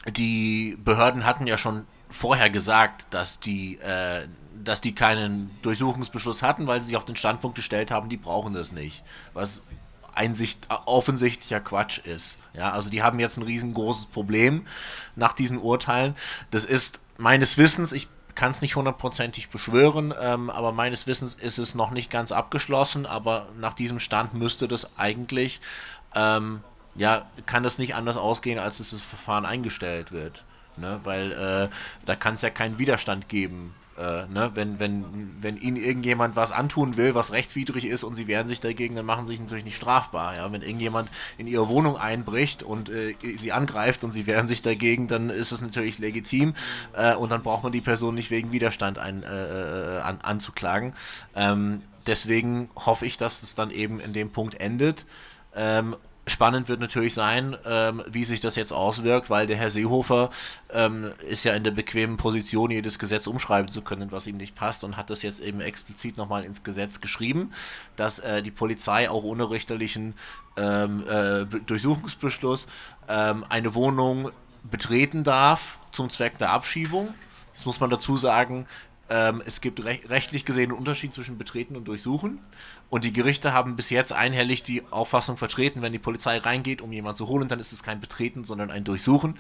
die 0.10 0.80
Behörden 0.84 1.26
hatten 1.26 1.46
ja 1.46 1.60
schon 1.60 1.86
vorher 2.10 2.50
gesagt, 2.50 3.06
dass 3.12 3.40
die, 3.40 3.78
äh, 3.82 4.28
dass 4.64 4.82
die 4.82 4.96
keinen 4.96 5.52
Durchsuchungsbeschluss 5.62 6.42
hatten, 6.42 6.66
weil 6.66 6.82
sie 6.82 6.88
sich 6.88 6.98
auf 6.98 7.06
den 7.06 7.16
Standpunkt 7.16 7.56
gestellt 7.56 7.92
haben, 7.92 8.10
die 8.10 8.18
brauchen 8.18 8.54
das 8.54 8.72
nicht. 8.72 9.04
Was 9.34 9.62
Einsicht, 10.16 10.68
offensichtlicher 10.86 11.60
Quatsch 11.60 12.00
ist. 12.00 12.38
Ja, 12.54 12.72
also 12.72 12.90
die 12.90 13.02
haben 13.02 13.20
jetzt 13.20 13.38
ein 13.38 13.44
riesengroßes 13.44 14.08
Problem 14.08 14.66
nach 15.16 15.34
diesen 15.34 15.58
Urteilen. 15.58 16.16
Das 16.52 16.66
ist 16.66 17.00
meines 17.18 17.58
Wissens, 17.58 17.92
ich 17.92 18.08
kann 18.36 18.52
es 18.52 18.62
nicht 18.62 18.76
hundertprozentig 18.76 19.50
beschwören, 19.50 20.14
ähm, 20.20 20.50
aber 20.50 20.72
meines 20.72 21.08
Wissens 21.08 21.34
ist 21.34 21.58
es 21.58 21.76
noch 21.76 21.92
nicht 21.92 22.10
ganz 22.10 22.32
abgeschlossen, 22.32 23.06
aber 23.06 23.48
nach 23.60 23.74
diesem 23.74 24.00
Stand 24.00 24.34
müsste 24.34 24.68
das 24.68 24.98
eigentlich, 24.98 25.62
ähm, 26.16 26.62
ja, 26.96 27.26
kann 27.46 27.64
das 27.64 27.78
nicht 27.78 27.96
anders 27.96 28.18
ausgehen, 28.18 28.60
als 28.60 28.78
dass 28.78 28.92
das 28.92 29.02
Verfahren 29.02 29.46
eingestellt 29.46 30.12
wird. 30.12 30.44
Ne? 30.78 31.00
Weil 31.04 31.32
äh, 31.32 31.70
da 32.06 32.16
kann 32.16 32.36
es 32.36 32.42
ja 32.42 32.50
keinen 32.50 32.80
Widerstand 32.80 33.30
geben 33.30 33.76
äh, 33.98 34.26
ne, 34.28 34.52
wenn, 34.56 34.80
wenn, 34.80 35.36
wenn 35.42 35.58
ihnen 35.58 35.78
irgendjemand 35.78 36.36
was 36.36 36.52
antun 36.52 36.98
will, 36.98 37.16
was 37.16 37.32
rechtswidrig 37.32 37.86
ist 37.86 38.04
und 38.04 38.16
sie 38.16 38.28
wehren 38.28 38.48
sich 38.48 38.60
dagegen, 38.60 38.96
dann 38.96 39.06
machen 39.06 39.26
sie 39.26 39.34
sich 39.34 39.42
natürlich 39.42 39.66
nicht 39.66 39.76
strafbar. 39.76 40.36
Ja? 40.36 40.52
Wenn 40.52 40.62
irgendjemand 40.62 41.10
in 41.38 41.48
ihre 41.48 41.68
Wohnung 41.68 41.98
einbricht 41.98 42.64
und 42.64 42.90
äh, 42.90 43.16
sie 43.38 43.52
angreift 43.52 44.04
und 44.04 44.12
sie 44.12 44.26
wehren 44.26 44.48
sich 44.48 44.62
dagegen, 44.62 45.08
dann 45.08 45.30
ist 45.30 45.52
es 45.52 45.62
natürlich 45.62 46.00
legitim 46.00 46.54
äh, 46.94 47.16
und 47.16 47.30
dann 47.30 47.44
braucht 47.44 47.64
man 47.64 47.72
die 47.72 47.82
Person 47.82 48.16
nicht 48.16 48.32
wegen 48.32 48.52
Widerstand 48.52 48.98
ein, 48.98 49.24
äh, 49.24 49.98
äh, 49.98 50.00
an, 50.02 50.20
anzuklagen. 50.22 50.94
Ähm, 51.36 51.82
deswegen 52.08 52.70
hoffe 52.76 53.06
ich, 53.06 53.18
dass 53.18 53.44
es 53.44 53.56
dann 53.56 53.72
eben 53.72 54.00
in 54.00 54.14
dem 54.14 54.32
Punkt 54.32 54.56
endet. 54.56 55.06
Ähm, 55.56 55.96
Spannend 56.26 56.70
wird 56.70 56.80
natürlich 56.80 57.14
sein, 57.14 57.58
ähm, 57.66 58.02
wie 58.08 58.24
sich 58.24 58.40
das 58.40 58.56
jetzt 58.56 58.72
auswirkt, 58.72 59.30
weil 59.30 59.46
der 59.46 59.58
Herr 59.58 59.70
Seehofer 59.70 60.30
ähm, 60.72 61.12
ist 61.28 61.44
ja 61.44 61.54
in 61.54 61.66
der 61.66 61.72
bequemen 61.72 62.16
Position, 62.16 62.72
jedes 62.72 62.98
Gesetz 62.98 63.28
umschreiben 63.28 63.70
zu 63.70 63.82
können, 63.82 64.10
was 64.14 64.26
ihm 64.26 64.38
nicht 64.38 64.56
passt 64.56 64.86
und 64.86 64.96
hat 64.96 65.10
das 65.10 65.22
jetzt 65.22 65.42
eben 65.42 65.60
explizit 65.60 66.16
nochmal 66.16 66.46
ins 66.46 66.64
Gesetz 66.64 67.02
geschrieben, 67.02 67.52
dass 67.98 68.20
äh, 68.20 68.42
die 68.42 68.52
Polizei 68.52 69.10
auch 69.10 69.26
ohne 69.26 69.50
richterlichen 69.50 70.14
ähm, 70.56 71.04
äh, 71.10 71.44
Durchsuchungsbeschluss 71.46 72.68
ähm, 73.10 73.44
eine 73.50 73.76
Wohnung 73.76 74.32
betreten 74.64 75.26
darf 75.26 75.78
zum 75.92 76.10
Zweck 76.10 76.38
der 76.38 76.52
Abschiebung. 76.52 77.14
Das 77.54 77.66
muss 77.66 77.82
man 77.82 77.90
dazu 77.90 78.16
sagen, 78.16 78.66
ähm, 79.14 79.44
es 79.46 79.62
gibt 79.62 79.84
rech 79.84 80.10
rechtlich 80.10 80.44
gesehen 80.44 80.72
einen 80.72 80.80
Unterschied 80.80 81.14
zwischen 81.14 81.38
Betreten 81.38 81.76
und 81.76 81.88
Durchsuchen. 81.88 82.40
Und 82.90 83.04
die 83.04 83.14
Gerichte 83.14 83.54
haben 83.54 83.76
bis 83.76 83.92
jetzt 83.92 84.12
einhellig 84.12 84.64
die 84.64 84.82
Auffassung 84.90 85.38
vertreten, 85.38 85.84
wenn 85.84 85.94
die 85.94 86.00
Polizei 86.00 86.40
reingeht, 86.40 86.82
um 86.82 86.92
jemanden 86.92 87.18
zu 87.18 87.28
holen, 87.28 87.48
dann 87.48 87.60
ist 87.60 87.74
es 87.74 87.84
kein 87.84 88.00
Betreten, 88.00 88.44
sondern 88.44 88.72
ein 88.72 88.84
Durchsuchen. 88.84 89.38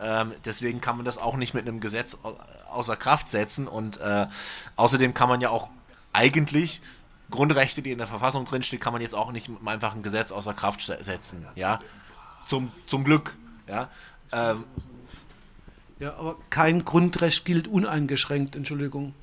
Ähm, 0.00 0.32
deswegen 0.44 0.80
kann 0.80 0.96
man 0.96 1.04
das 1.04 1.18
auch 1.18 1.36
nicht 1.36 1.54
mit 1.54 1.66
einem 1.66 1.80
Gesetz 1.80 2.16
außer 2.70 2.96
Kraft 2.96 3.28
setzen. 3.28 3.66
Und 3.66 3.98
äh, 3.98 4.28
außerdem 4.76 5.12
kann 5.12 5.28
man 5.28 5.40
ja 5.40 5.50
auch 5.50 5.68
eigentlich 6.12 6.80
Grundrechte, 7.28 7.82
die 7.82 7.90
in 7.90 7.98
der 7.98 8.06
Verfassung 8.06 8.44
drinstehen, 8.44 8.78
kann 8.78 8.92
man 8.92 9.02
jetzt 9.02 9.14
auch 9.14 9.32
nicht 9.32 9.48
mit 9.48 9.66
einfach 9.66 9.96
ein 9.96 10.04
Gesetz 10.04 10.30
außer 10.30 10.54
Kraft 10.54 10.80
setzen. 10.82 11.44
Ja, 11.56 11.80
zum, 12.46 12.70
zum 12.86 13.02
Glück. 13.02 13.36
Ja. 13.66 13.88
Ähm, 14.30 14.64
ja, 15.98 16.14
aber 16.16 16.36
kein 16.50 16.84
Grundrecht 16.84 17.44
gilt 17.44 17.68
uneingeschränkt, 17.68 18.56
Entschuldigung. 18.56 19.14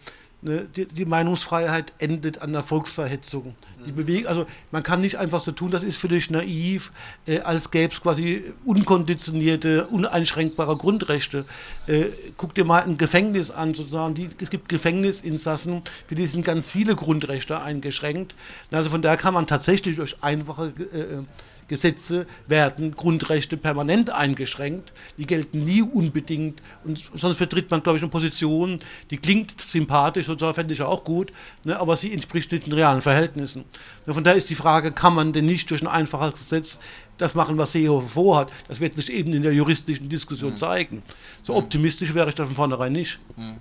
Ne, 0.46 0.68
die, 0.76 0.86
die, 0.86 1.06
Meinungsfreiheit 1.06 1.94
endet 2.00 2.42
an 2.42 2.52
der 2.52 2.64
Volksverhetzung. 2.64 3.56
Die 3.86 3.92
mhm. 3.92 3.96
Bewegung, 3.96 4.28
also 4.28 4.46
man 4.72 4.84
kann 4.84 5.00
nicht 5.00 5.18
einfach 5.18 5.40
so 5.40 5.54
tun, 5.54 5.72
das 5.72 5.84
ist 5.84 5.96
völlig 5.96 6.30
naiv, 6.32 6.92
äh, 7.26 7.40
als 7.40 7.72
gäbe 7.72 7.94
es 7.94 8.02
quasi 8.02 8.44
unkonditionierte, 8.66 9.88
uneinschränkbare 9.88 10.76
Grundrechte. 10.76 11.46
Äh, 11.88 12.08
guck 12.36 12.54
dir 12.56 12.66
mal 12.66 12.84
ein 12.84 12.98
Gefängnis 12.98 13.52
an, 13.52 13.74
sozusagen. 13.74 14.16
Die, 14.16 14.32
es 14.42 14.50
gibt 14.50 14.68
Gefängnisinsassen, 14.68 15.82
für 16.08 16.16
die 16.16 16.28
sind 16.28 16.44
ganz 16.44 16.68
viele 16.68 16.98
Grundrechte 16.98 17.62
eingeschränkt. 17.62 18.36
Also 18.70 18.90
von 18.90 19.02
daher 19.02 19.18
kann 19.18 19.34
man 19.34 19.48
tatsächlich 19.48 19.96
durch 19.96 20.22
einfache 20.22 20.74
äh, 20.92 21.24
Gesetze 21.68 22.26
werden 22.48 22.96
Grundrechte 22.96 23.58
permanent 23.58 24.10
eingeschränkt. 24.10 24.94
Die 25.18 25.26
gelten 25.26 25.64
nie 25.64 25.82
unbedingt. 25.82 26.62
Und 26.84 26.98
sonst 27.14 27.38
vertritt 27.38 27.72
man, 27.72 27.82
glaube 27.84 27.98
ich, 27.98 28.04
eine 28.04 28.12
Position, 28.12 28.80
die 29.10 29.18
klingt 29.18 29.60
sympathisch, 29.60 30.30
und 30.30 30.40
so 30.40 30.52
fände 30.54 30.74
ich 30.74 30.82
auch 30.82 31.04
gut, 31.04 31.32
ne, 31.66 31.80
aber 31.80 31.96
sie 31.96 32.14
entspricht 32.14 32.52
nicht 32.52 32.68
den 32.68 32.74
realen 32.74 33.02
Verhältnissen. 33.02 33.66
Ne, 34.06 34.14
von 34.14 34.24
daher 34.24 34.38
ist 34.38 34.50
die 34.50 34.56
Frage, 34.56 34.92
kann 34.92 35.14
man 35.14 35.34
denn 35.34 35.46
nicht 35.46 35.70
durch 35.72 35.82
ein 35.82 35.88
einfaches 35.88 36.34
Gesetz 36.34 36.80
das 37.18 37.36
machen, 37.36 37.58
was 37.58 37.72
Seehofer 37.72 38.08
vorhat? 38.08 38.52
Das 38.68 38.80
wird 38.80 38.96
sich 38.96 39.12
eben 39.12 39.34
in 39.34 39.44
der 39.44 39.54
juristischen 39.54 40.10
Diskussion 40.10 40.52
mhm. 40.52 40.58
zeigen. 40.58 41.04
So 41.42 41.54
mhm. 41.54 41.60
optimistisch 41.60 42.14
wäre 42.14 42.30
ich 42.30 42.36
da 42.36 42.46
von 42.46 42.56
vornherein 42.56 42.92
nicht. 42.92 43.20
Mhm. 43.38 43.56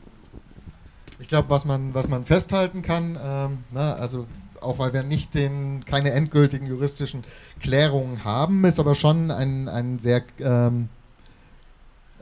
Ich 1.18 1.28
glaube, 1.28 1.48
was 1.50 1.64
man, 1.64 1.94
was 1.94 2.08
man 2.08 2.24
festhalten 2.24 2.82
kann, 2.82 3.16
ähm, 3.22 3.58
na, 3.70 3.94
also 3.94 4.26
auch 4.62 4.78
weil 4.78 4.92
wir 4.92 5.02
nicht 5.02 5.34
den, 5.34 5.84
keine 5.84 6.12
endgültigen 6.12 6.66
juristischen 6.66 7.24
Klärungen 7.60 8.24
haben, 8.24 8.64
ist 8.64 8.80
aber 8.80 8.94
schon 8.94 9.30
ein, 9.30 9.68
ein 9.68 9.98
sehr 9.98 10.22
ähm, 10.40 10.88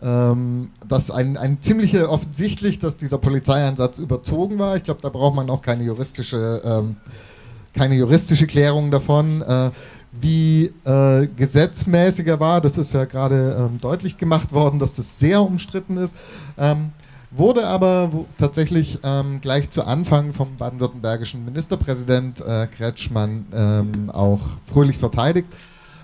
ähm, 0.02 0.70
das 0.88 1.10
ein, 1.10 1.36
ein 1.36 1.60
ziemlich 1.60 2.00
offensichtlich, 2.02 2.78
dass 2.78 2.96
dieser 2.96 3.18
Polizeieinsatz 3.18 3.98
überzogen 3.98 4.58
war. 4.58 4.76
Ich 4.76 4.82
glaube, 4.82 5.00
da 5.02 5.08
braucht 5.08 5.34
man 5.34 5.50
auch 5.50 5.62
keine 5.62 5.84
juristische, 5.84 6.62
ähm, 6.64 6.96
keine 7.74 7.94
juristische 7.96 8.46
Klärung 8.46 8.90
davon. 8.90 9.42
Äh, 9.42 9.70
wie 10.12 10.72
äh, 10.84 11.26
gesetzmäßiger 11.36 12.40
war, 12.40 12.60
das 12.60 12.78
ist 12.78 12.92
ja 12.92 13.04
gerade 13.04 13.56
ähm, 13.58 13.78
deutlich 13.78 14.16
gemacht 14.16 14.52
worden, 14.52 14.80
dass 14.80 14.94
das 14.94 15.18
sehr 15.18 15.40
umstritten 15.40 15.98
ist. 15.98 16.16
Ähm, 16.58 16.92
wurde 17.30 17.66
aber 17.66 18.10
tatsächlich 18.38 18.98
ähm, 19.04 19.40
gleich 19.40 19.70
zu 19.70 19.84
Anfang 19.84 20.32
vom 20.32 20.56
baden-württembergischen 20.56 21.44
Ministerpräsident 21.44 22.40
äh, 22.40 22.66
Kretschmann 22.66 23.46
ähm, 23.54 24.10
auch 24.10 24.40
fröhlich 24.66 24.98
verteidigt. 24.98 25.48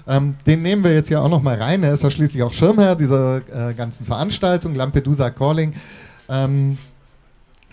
Ähm, 0.09 0.35
den 0.47 0.63
nehmen 0.63 0.85
wir 0.85 0.95
jetzt 0.95 1.09
hier 1.09 1.21
auch 1.21 1.29
noch 1.29 1.43
mal 1.43 1.61
rein. 1.61 1.83
Er 1.83 1.93
ist 1.93 2.05
ja 2.05 2.11
schließlich 2.11 2.43
auch 2.43 2.53
Schirmherr 2.53 2.95
dieser 2.95 3.39
äh, 3.39 3.75
ganzen 3.75 4.05
Veranstaltung, 4.05 4.75
Lampedusa 4.75 5.31
Calling. 5.31 5.75
Ähm, 6.29 6.79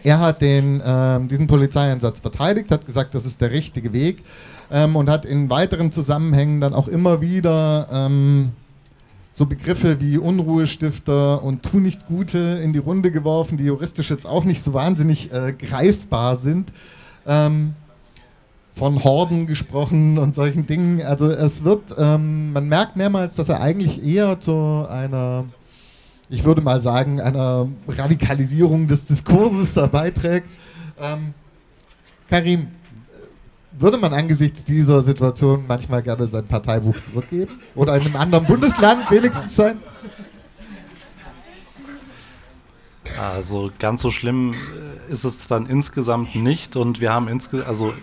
er 0.02 0.20
hat 0.20 0.42
den, 0.42 0.82
ähm, 0.86 1.28
diesen 1.30 1.48
Polizeieinsatz 1.48 2.20
verteidigt, 2.20 2.72
hat 2.72 2.86
gesagt, 2.86 3.14
das 3.14 3.26
ist 3.26 3.40
der 3.40 3.52
richtige 3.52 3.94
Weg 3.94 4.24
ähm, 4.72 4.96
und 4.96 5.10
hat 5.10 5.26
in 5.26 5.50
weiteren 5.50 5.92
Zusammenhängen 5.92 6.60
dann 6.60 6.74
auch 6.74 6.88
immer 6.88 7.22
wieder 7.22 7.88
so 9.36 9.48
Begriffe 9.48 10.00
wie 10.00 10.20
Unruhestifter 10.20 11.42
und 11.42 11.64
Tu 11.64 11.80
nicht 11.80 12.06
Gute 12.06 12.38
in 12.64 12.72
die 12.72 12.80
Runde 12.80 13.12
geworfen, 13.12 13.58
die 13.58 13.66
juristisch 13.66 14.12
jetzt 14.12 14.28
auch 14.28 14.44
nicht 14.44 14.62
so 14.62 14.76
wahnsinnig 14.76 15.34
äh, 15.34 15.54
greifbar 15.54 16.38
sind. 16.38 16.72
Ähm, 17.26 17.74
von 18.76 19.04
Horden 19.04 19.48
gesprochen 19.48 20.18
und 20.18 20.36
solchen 20.36 20.66
Dingen. 20.66 21.02
Also 21.02 21.30
es 21.30 21.64
wird, 21.64 21.96
ähm, 21.98 22.54
man 22.54 22.68
merkt 22.68 22.96
mehrmals, 22.96 23.36
dass 23.36 23.50
er 23.50 23.62
eigentlich 23.62 24.04
eher 24.04 24.40
zu 24.40 24.88
einer, 24.90 25.46
ich 26.30 26.44
würde 26.44 26.62
mal 26.62 26.82
sagen, 26.82 27.20
einer 27.20 27.68
Radikalisierung 27.88 28.88
des 28.88 29.06
Diskurses 29.06 29.74
da 29.76 29.88
beiträgt. 29.88 30.48
Ähm, 31.00 31.34
Karim, 32.30 32.68
würde 33.78 33.98
man 33.98 34.14
angesichts 34.14 34.64
dieser 34.64 35.02
Situation 35.02 35.66
manchmal 35.68 36.04
gerne 36.04 36.28
sein 36.28 36.46
Parteibuch 36.46 36.96
zurückgeben? 37.04 37.60
Oder 37.76 37.96
in 37.96 38.02
einem 38.04 38.16
anderen 38.16 38.46
Bundesland 38.46 39.10
wenigstens 39.10 39.56
sein? 39.56 39.80
Also 43.20 43.70
ganz 43.80 44.02
so 44.02 44.10
schlimm 44.10 44.54
äh, 44.54 45.12
ist 45.12 45.24
es 45.24 45.48
dann 45.48 45.66
insgesamt 45.66 46.36
nicht 46.36 46.76
und 46.76 47.00
wir 47.00 47.12
haben 47.12 47.28
insge 47.28 47.66
also 47.66 47.94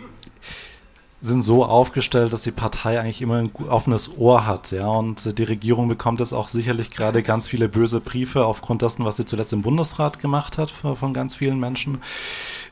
sind 1.23 1.43
so 1.43 1.67
aufgestellt, 1.67 2.33
dass 2.33 2.45
die 2.45 2.51
Partei 2.51 2.99
eigentlich 2.99 3.21
immer 3.21 3.37
ein 3.37 3.51
offenes 3.69 4.17
Ohr 4.17 4.47
hat, 4.47 4.71
ja 4.71 4.87
und 4.87 5.39
die 5.39 5.43
Regierung 5.43 5.89
bekommt 5.89 6.21
jetzt 6.21 6.33
auch 6.33 6.49
sicherlich 6.49 6.91
gerade 6.91 7.23
ganz 7.23 7.49
viele 7.49 7.69
böse 7.69 8.01
Briefe 8.01 8.45
aufgrund 8.47 8.83
dessen, 8.83 9.05
was 9.05 9.17
sie 9.17 9.27
zuletzt 9.27 9.53
im 9.53 9.63
Bundesrat 9.63 10.19
gemacht 10.21 10.57
hat 10.57 10.71
von 10.71 11.13
ganz 11.13 11.35
vielen 11.35 11.61
Menschen 11.61 11.99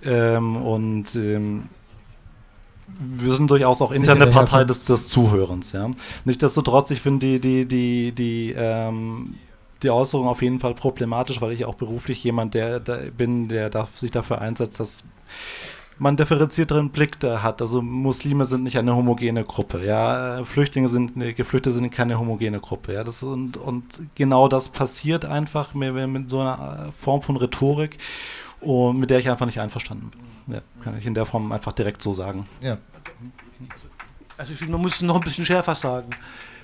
ähm, 0.04 0.56
und 0.56 1.14
ähm, 1.16 1.64
wir 2.98 3.34
sind 3.34 3.50
durchaus 3.50 3.82
auch 3.82 3.92
interne 3.92 4.26
Partei 4.26 4.64
des, 4.64 4.84
des 4.84 5.08
Zuhörens. 5.08 5.72
Ja. 5.72 5.90
Nichtsdestotrotz, 6.24 6.90
ich 6.90 7.00
finde 7.00 7.38
die, 7.38 7.40
die, 7.40 7.66
die, 7.66 8.12
die, 8.12 8.54
ähm, 8.56 9.34
die 9.82 9.90
Äußerung 9.90 10.26
auf 10.26 10.42
jeden 10.42 10.58
Fall 10.58 10.74
problematisch, 10.74 11.40
weil 11.40 11.52
ich 11.52 11.64
auch 11.64 11.74
beruflich 11.74 12.22
jemand 12.24 12.54
der, 12.54 12.80
der 12.80 13.10
bin, 13.10 13.48
der 13.48 13.70
sich 13.94 14.10
dafür 14.10 14.40
einsetzt, 14.40 14.80
dass 14.80 15.04
man 15.98 16.16
differenzierteren 16.16 16.90
Blick 16.90 17.18
da 17.20 17.42
hat. 17.42 17.60
Also 17.60 17.82
Muslime 17.82 18.44
sind 18.44 18.64
nicht 18.64 18.78
eine 18.78 18.94
homogene 18.94 19.44
Gruppe, 19.44 19.84
ja. 19.84 20.44
Flüchtlinge 20.44 20.88
sind, 20.88 21.14
Geflüchtete 21.36 21.72
sind 21.72 21.90
keine 21.90 22.18
homogene 22.18 22.60
Gruppe, 22.60 22.94
ja. 22.94 23.04
Das, 23.04 23.22
und, 23.22 23.56
und 23.56 23.84
genau 24.14 24.48
das 24.48 24.68
passiert 24.68 25.24
einfach 25.24 25.74
mit, 25.74 25.94
mit 26.08 26.30
so 26.30 26.40
einer 26.40 26.92
Form 26.98 27.22
von 27.22 27.36
Rhetorik, 27.36 27.98
und 28.60 28.98
mit 28.98 29.10
der 29.10 29.18
ich 29.18 29.30
einfach 29.30 29.46
nicht 29.46 29.60
einverstanden 29.60 30.10
bin. 30.10 30.54
Ja, 30.54 30.62
kann 30.82 30.96
ich 30.98 31.06
in 31.06 31.14
der 31.14 31.26
Form 31.26 31.52
einfach 31.52 31.72
direkt 31.72 32.02
so 32.02 32.14
sagen. 32.14 32.46
Ja. 32.60 32.78
Also 34.36 34.52
ich 34.52 34.58
finde, 34.58 34.72
man 34.72 34.82
muss 34.82 34.96
es 34.96 35.02
noch 35.02 35.16
ein 35.16 35.20
bisschen 35.22 35.44
schärfer 35.44 35.74
sagen. 35.74 36.10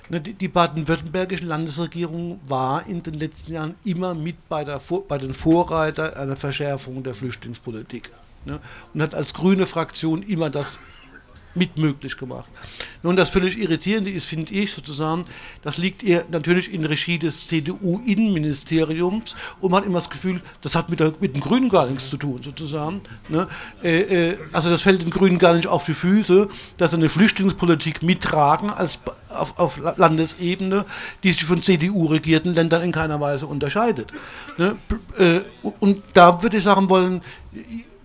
Ne, 0.09 0.21
die 0.21 0.47
baden-württembergische 0.47 1.45
Landesregierung 1.45 2.39
war 2.47 2.85
in 2.85 3.01
den 3.01 3.15
letzten 3.15 3.53
Jahren 3.53 3.75
immer 3.83 4.13
mit 4.13 4.47
bei, 4.49 4.63
der, 4.63 4.79
bei 5.07 5.17
den 5.17 5.33
Vorreitern 5.33 6.13
einer 6.13 6.35
Verschärfung 6.35 7.01
der 7.03 7.15
Flüchtlingspolitik. 7.15 8.11
Ne? 8.45 8.59
Und 8.93 9.01
hat 9.01 9.15
als 9.15 9.33
grüne 9.33 9.65
Fraktion 9.65 10.21
immer 10.21 10.51
das 10.51 10.77
mit 11.55 11.77
möglich 11.77 12.17
gemacht. 12.17 12.49
Nun, 13.03 13.15
das 13.15 13.29
völlig 13.29 13.57
Irritierende 13.57 14.11
ist, 14.11 14.25
finde 14.25 14.53
ich 14.53 14.71
sozusagen, 14.71 15.25
das 15.61 15.77
liegt 15.77 16.03
eher 16.03 16.25
natürlich 16.29 16.73
in 16.73 16.85
Regie 16.85 17.19
des 17.19 17.47
CDU-Innenministeriums 17.47 19.35
und 19.61 19.71
man 19.71 19.81
hat 19.81 19.85
immer 19.87 19.99
das 19.99 20.09
Gefühl, 20.09 20.41
das 20.61 20.75
hat 20.75 20.89
mit, 20.89 20.99
der, 20.99 21.13
mit 21.19 21.35
den 21.35 21.41
Grünen 21.41 21.69
gar 21.69 21.87
nichts 21.87 22.09
zu 22.09 22.17
tun, 22.17 22.41
sozusagen. 22.43 23.01
Ne? 23.29 23.47
Äh, 23.83 24.01
äh, 24.31 24.37
also 24.51 24.69
das 24.69 24.81
fällt 24.81 25.01
den 25.01 25.09
Grünen 25.09 25.39
gar 25.39 25.53
nicht 25.53 25.67
auf 25.67 25.85
die 25.85 25.93
Füße, 25.93 26.47
dass 26.77 26.91
sie 26.91 26.97
eine 26.97 27.09
Flüchtlingspolitik 27.09 28.03
mittragen 28.03 28.69
als, 28.69 28.99
auf, 29.29 29.57
auf 29.57 29.79
Landesebene, 29.97 30.85
die 31.23 31.31
sich 31.31 31.45
von 31.45 31.61
CDU-regierten 31.61 32.53
Ländern 32.53 32.83
in 32.83 32.91
keiner 32.91 33.19
Weise 33.19 33.47
unterscheidet. 33.47 34.11
Ne? 34.57 34.75
Äh, 35.17 35.41
und 35.79 36.03
da 36.13 36.41
würde 36.43 36.57
ich 36.57 36.63
sagen 36.63 36.89
wollen, 36.89 37.21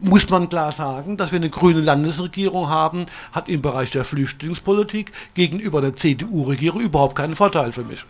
muss 0.00 0.28
man 0.30 0.48
klar 0.48 0.72
sagen, 0.72 1.16
dass 1.16 1.32
wir 1.32 1.36
eine 1.36 1.50
grüne 1.50 1.80
Landesregierung 1.80 2.68
haben, 2.68 3.06
hat 3.32 3.48
im 3.48 3.62
Bereich 3.62 3.90
der 3.90 4.04
Flüchtlingspolitik 4.04 5.12
gegenüber 5.34 5.80
der 5.80 5.94
CDU-Regierung 5.94 6.80
überhaupt 6.80 7.16
keinen 7.16 7.36
Vorteil 7.36 7.72
für 7.72 7.84
mich. 7.84 8.04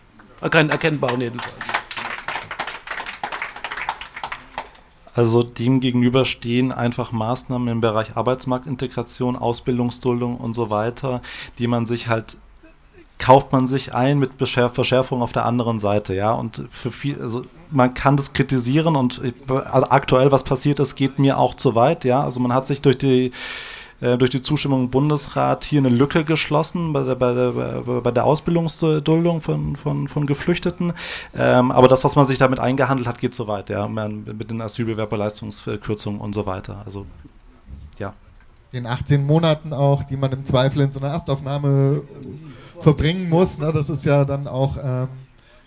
Keinen 0.50 0.70
erkennbaren 0.70 1.20
jedenfalls. 1.20 1.54
Also 5.14 5.42
dem 5.42 5.80
gegenüber 5.80 6.24
stehen 6.24 6.72
einfach 6.72 7.12
Maßnahmen 7.12 7.68
im 7.68 7.80
Bereich 7.80 8.16
Arbeitsmarktintegration, 8.16 9.36
Ausbildungsduldung 9.36 10.36
und 10.36 10.54
so 10.54 10.70
weiter, 10.70 11.20
die 11.58 11.66
man 11.66 11.84
sich 11.84 12.08
halt 12.08 12.38
kauft 13.20 13.52
man 13.52 13.68
sich 13.68 13.94
ein 13.94 14.18
mit 14.18 14.32
Verschärfung 14.38 15.22
auf 15.22 15.32
der 15.32 15.46
anderen 15.46 15.78
Seite, 15.78 16.14
ja. 16.14 16.32
Und 16.32 16.66
für 16.70 16.90
viel, 16.90 17.20
also 17.20 17.42
man 17.70 17.94
kann 17.94 18.16
das 18.16 18.32
kritisieren 18.32 18.96
und 18.96 19.20
also 19.48 19.86
aktuell, 19.90 20.32
was 20.32 20.42
passiert 20.42 20.80
ist, 20.80 20.96
geht 20.96 21.20
mir 21.20 21.38
auch 21.38 21.54
zu 21.54 21.76
weit, 21.76 22.04
ja. 22.04 22.24
Also 22.24 22.40
man 22.40 22.52
hat 22.52 22.66
sich 22.66 22.80
durch 22.80 22.98
die 22.98 23.30
äh, 24.00 24.16
durch 24.16 24.30
die 24.30 24.40
Zustimmung 24.40 24.84
im 24.84 24.90
Bundesrat 24.90 25.64
hier 25.64 25.80
eine 25.80 25.90
Lücke 25.90 26.24
geschlossen 26.24 26.92
bei 26.92 27.02
der, 27.02 27.14
bei 27.14 27.34
der, 27.34 27.50
bei 28.00 28.10
der 28.10 28.24
Ausbildungsduldung 28.24 29.40
von, 29.40 29.76
von, 29.76 30.08
von 30.08 30.26
Geflüchteten. 30.26 30.94
Ähm, 31.36 31.70
aber 31.70 31.86
das, 31.86 32.02
was 32.02 32.16
man 32.16 32.26
sich 32.26 32.38
damit 32.38 32.60
eingehandelt 32.60 33.06
hat, 33.06 33.18
geht 33.18 33.34
zu 33.34 33.46
weit, 33.46 33.68
ja, 33.68 33.86
mit 33.86 34.50
den 34.50 34.62
Asylbewerberleistungskürzungen 34.62 36.20
und 36.20 36.34
so 36.34 36.46
weiter. 36.46 36.82
Also. 36.84 37.06
Den 38.72 38.86
18 38.86 39.26
Monaten 39.26 39.72
auch, 39.72 40.04
die 40.04 40.16
man 40.16 40.30
im 40.32 40.44
Zweifel 40.44 40.82
in 40.82 40.92
so 40.92 41.00
einer 41.00 41.10
Erstaufnahme 41.10 42.02
verbringen 42.78 43.28
muss. 43.28 43.58
Ne? 43.58 43.72
Das 43.72 43.90
ist 43.90 44.04
ja 44.04 44.24
dann 44.24 44.46
auch, 44.46 44.76
ähm, 44.82 45.08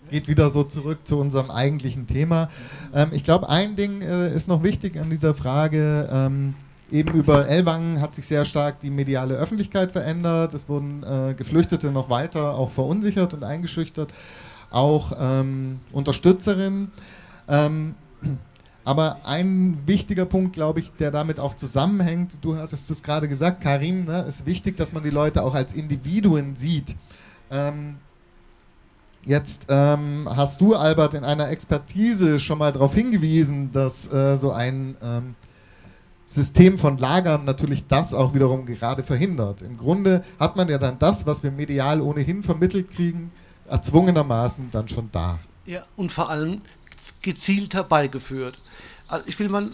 geht 0.09 0.27
wieder 0.27 0.49
so 0.49 0.63
zurück 0.63 1.05
zu 1.05 1.19
unserem 1.19 1.51
eigentlichen 1.51 2.07
Thema. 2.07 2.49
Ähm, 2.93 3.09
ich 3.11 3.23
glaube, 3.23 3.49
ein 3.49 3.75
Ding 3.75 4.01
äh, 4.01 4.34
ist 4.34 4.47
noch 4.47 4.63
wichtig 4.63 4.99
an 4.99 5.09
dieser 5.09 5.35
Frage. 5.35 6.09
Ähm, 6.11 6.55
eben 6.91 7.13
über 7.13 7.47
Ellwangen 7.47 7.99
hat 7.99 8.15
sich 8.15 8.27
sehr 8.27 8.45
stark 8.45 8.80
die 8.80 8.89
mediale 8.89 9.35
Öffentlichkeit 9.35 9.91
verändert. 9.91 10.53
Es 10.53 10.69
wurden 10.69 11.03
äh, 11.03 11.34
Geflüchtete 11.34 11.91
noch 11.91 12.09
weiter 12.09 12.55
auch 12.55 12.69
verunsichert 12.69 13.34
und 13.34 13.43
eingeschüchtert. 13.43 14.13
Auch 14.69 15.13
ähm, 15.19 15.80
Unterstützerinnen. 15.91 16.91
Aber 18.85 19.26
ein 19.26 19.77
wichtiger 19.85 20.26
Punkt, 20.26 20.53
glaube 20.53 20.81
ich, 20.81 20.91
der 20.91 21.10
damit 21.10 21.39
auch 21.39 21.55
zusammenhängt, 21.55 22.38
du 22.41 22.57
hattest 22.57 22.91
es 22.91 23.01
gerade 23.01 23.30
gesagt, 23.30 23.61
Karim, 23.61 24.05
ne, 24.05 24.23
ist 24.23 24.45
wichtig, 24.45 24.76
dass 24.76 24.91
man 24.91 25.03
die 25.03 25.10
Leute 25.10 25.43
auch 25.43 25.55
als 25.55 25.73
Individuen 25.73 26.57
sieht. 26.57 26.95
Ähm, 27.49 27.95
jetzt 29.23 29.68
ähm, 29.69 30.27
hast 30.35 30.60
du, 30.60 30.76
Albert, 30.76 31.14
in 31.14 31.23
einer 31.23 31.49
Expertise 31.49 32.39
schon 32.39 32.57
mal 32.57 32.73
darauf 32.73 32.93
hingewiesen, 32.93 33.72
dass 33.72 34.11
äh, 34.11 34.35
so 34.35 34.51
ein 34.51 34.97
ähm, 35.01 35.35
System 36.26 36.77
von 36.77 36.97
Lagern 36.97 37.45
natürlich 37.45 37.88
das 37.88 38.14
auch 38.14 38.34
wiederum 38.34 38.65
gerade 38.65 39.03
verhindert. 39.03 39.61
Im 39.61 39.77
Grunde 39.77 40.26
hat 40.39 40.57
man 40.57 40.68
ja 40.68 40.77
dann 40.77 40.99
das, 40.99 41.26
was 41.26 41.41
wir 41.41 41.51
medial 41.51 42.01
ohnehin 42.01 42.43
vermittelt 42.43 42.89
kriegen, 42.91 43.31
erzwungenermaßen 43.69 44.69
dann 44.72 44.89
schon 44.89 45.10
da. 45.11 45.39
Ja, 45.65 45.84
und 45.95 46.11
vor 46.11 46.30
allem 46.30 46.61
gezielt 47.22 47.73
herbeigeführt. 47.73 48.57
Also 49.07 49.23
ich 49.27 49.38
will 49.39 49.49
mal 49.49 49.69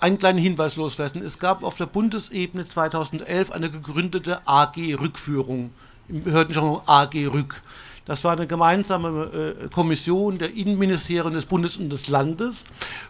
einen 0.00 0.18
kleinen 0.18 0.38
Hinweis 0.38 0.76
loswerden. 0.76 1.22
Es 1.22 1.38
gab 1.38 1.62
auf 1.62 1.76
der 1.76 1.86
Bundesebene 1.86 2.66
2011 2.66 3.52
eine 3.52 3.70
gegründete 3.70 4.40
AG 4.46 4.76
Rückführung, 4.98 5.70
im 6.08 6.22
Behördenjargon 6.22 6.80
AG 6.86 7.14
Rück. 7.32 7.60
Das 8.06 8.24
war 8.24 8.32
eine 8.32 8.46
gemeinsame 8.46 9.56
äh, 9.64 9.68
Kommission 9.68 10.38
der 10.38 10.54
Innenministerien 10.54 11.34
des 11.34 11.46
Bundes 11.46 11.76
und 11.76 11.90
des 11.90 12.08
Landes. 12.08 12.64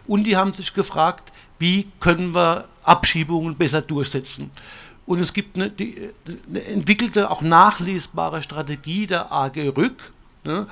Und 0.05 0.25
die 0.25 0.37
haben 0.37 0.53
sich 0.53 0.73
gefragt, 0.73 1.31
wie 1.57 1.87
können 1.99 2.35
wir 2.35 2.65
Abschiebungen 2.83 3.55
besser 3.55 3.81
durchsetzen. 3.81 4.51
Und 5.05 5.19
es 5.19 5.33
gibt 5.33 5.55
eine, 5.55 5.69
die, 5.69 6.09
eine 6.49 6.63
entwickelte, 6.65 7.31
auch 7.31 7.41
nachlesbare 7.41 8.43
Strategie 8.43 9.07
der 9.07 9.31
AG 9.31 9.57
Rück. 9.75 10.11
Ne? 10.43 10.67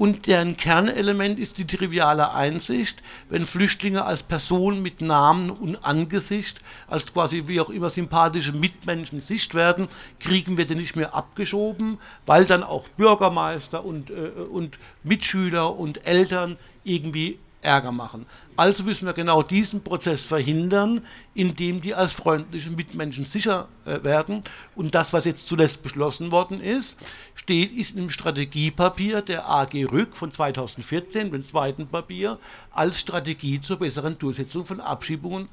Und 0.00 0.26
deren 0.26 0.56
Kernelement 0.56 1.38
ist 1.38 1.58
die 1.58 1.66
triviale 1.66 2.32
Einsicht, 2.32 3.02
wenn 3.28 3.44
Flüchtlinge 3.44 4.02
als 4.02 4.22
Person 4.22 4.80
mit 4.80 5.02
Namen 5.02 5.50
und 5.50 5.84
Angesicht, 5.84 6.58
als 6.88 7.12
quasi 7.12 7.48
wie 7.48 7.60
auch 7.60 7.68
immer 7.68 7.90
sympathische 7.90 8.52
Mitmenschen 8.52 9.20
sicht 9.20 9.52
werden, 9.52 9.88
kriegen 10.18 10.56
wir 10.56 10.64
die 10.64 10.74
nicht 10.74 10.96
mehr 10.96 11.14
abgeschoben, 11.14 11.98
weil 12.24 12.46
dann 12.46 12.62
auch 12.62 12.88
Bürgermeister 12.96 13.84
und, 13.84 14.08
äh, 14.08 14.30
und 14.50 14.78
Mitschüler 15.02 15.78
und 15.78 16.06
Eltern 16.06 16.56
irgendwie 16.82 17.38
Ärger 17.62 17.92
machen. 17.92 18.26
Also 18.56 18.82
müssen 18.84 19.06
wir 19.06 19.12
genau 19.12 19.42
diesen 19.42 19.82
Prozess 19.82 20.26
verhindern, 20.26 21.02
indem 21.34 21.80
die 21.80 21.94
als 21.94 22.12
freundliche 22.12 22.70
Mitmenschen 22.70 23.24
sicher 23.24 23.68
äh, 23.84 24.02
werden. 24.02 24.42
Und 24.74 24.94
das, 24.94 25.12
was 25.12 25.24
jetzt 25.24 25.46
zuletzt 25.46 25.82
beschlossen 25.82 26.32
worden 26.32 26.60
ist, 26.60 26.96
steht, 27.34 27.72
ist 27.72 27.96
im 27.96 28.10
Strategiepapier 28.10 29.22
der 29.22 29.48
AG 29.48 29.74
Rück 29.90 30.16
von 30.16 30.32
2014, 30.32 31.30
dem 31.30 31.44
zweiten 31.44 31.86
Papier, 31.86 32.38
als 32.70 33.00
Strategie 33.00 33.60
zur 33.60 33.78
besseren 33.78 34.18
Durchsetzung 34.18 34.64
von 34.64 34.80
Abschiebungen 34.80 35.48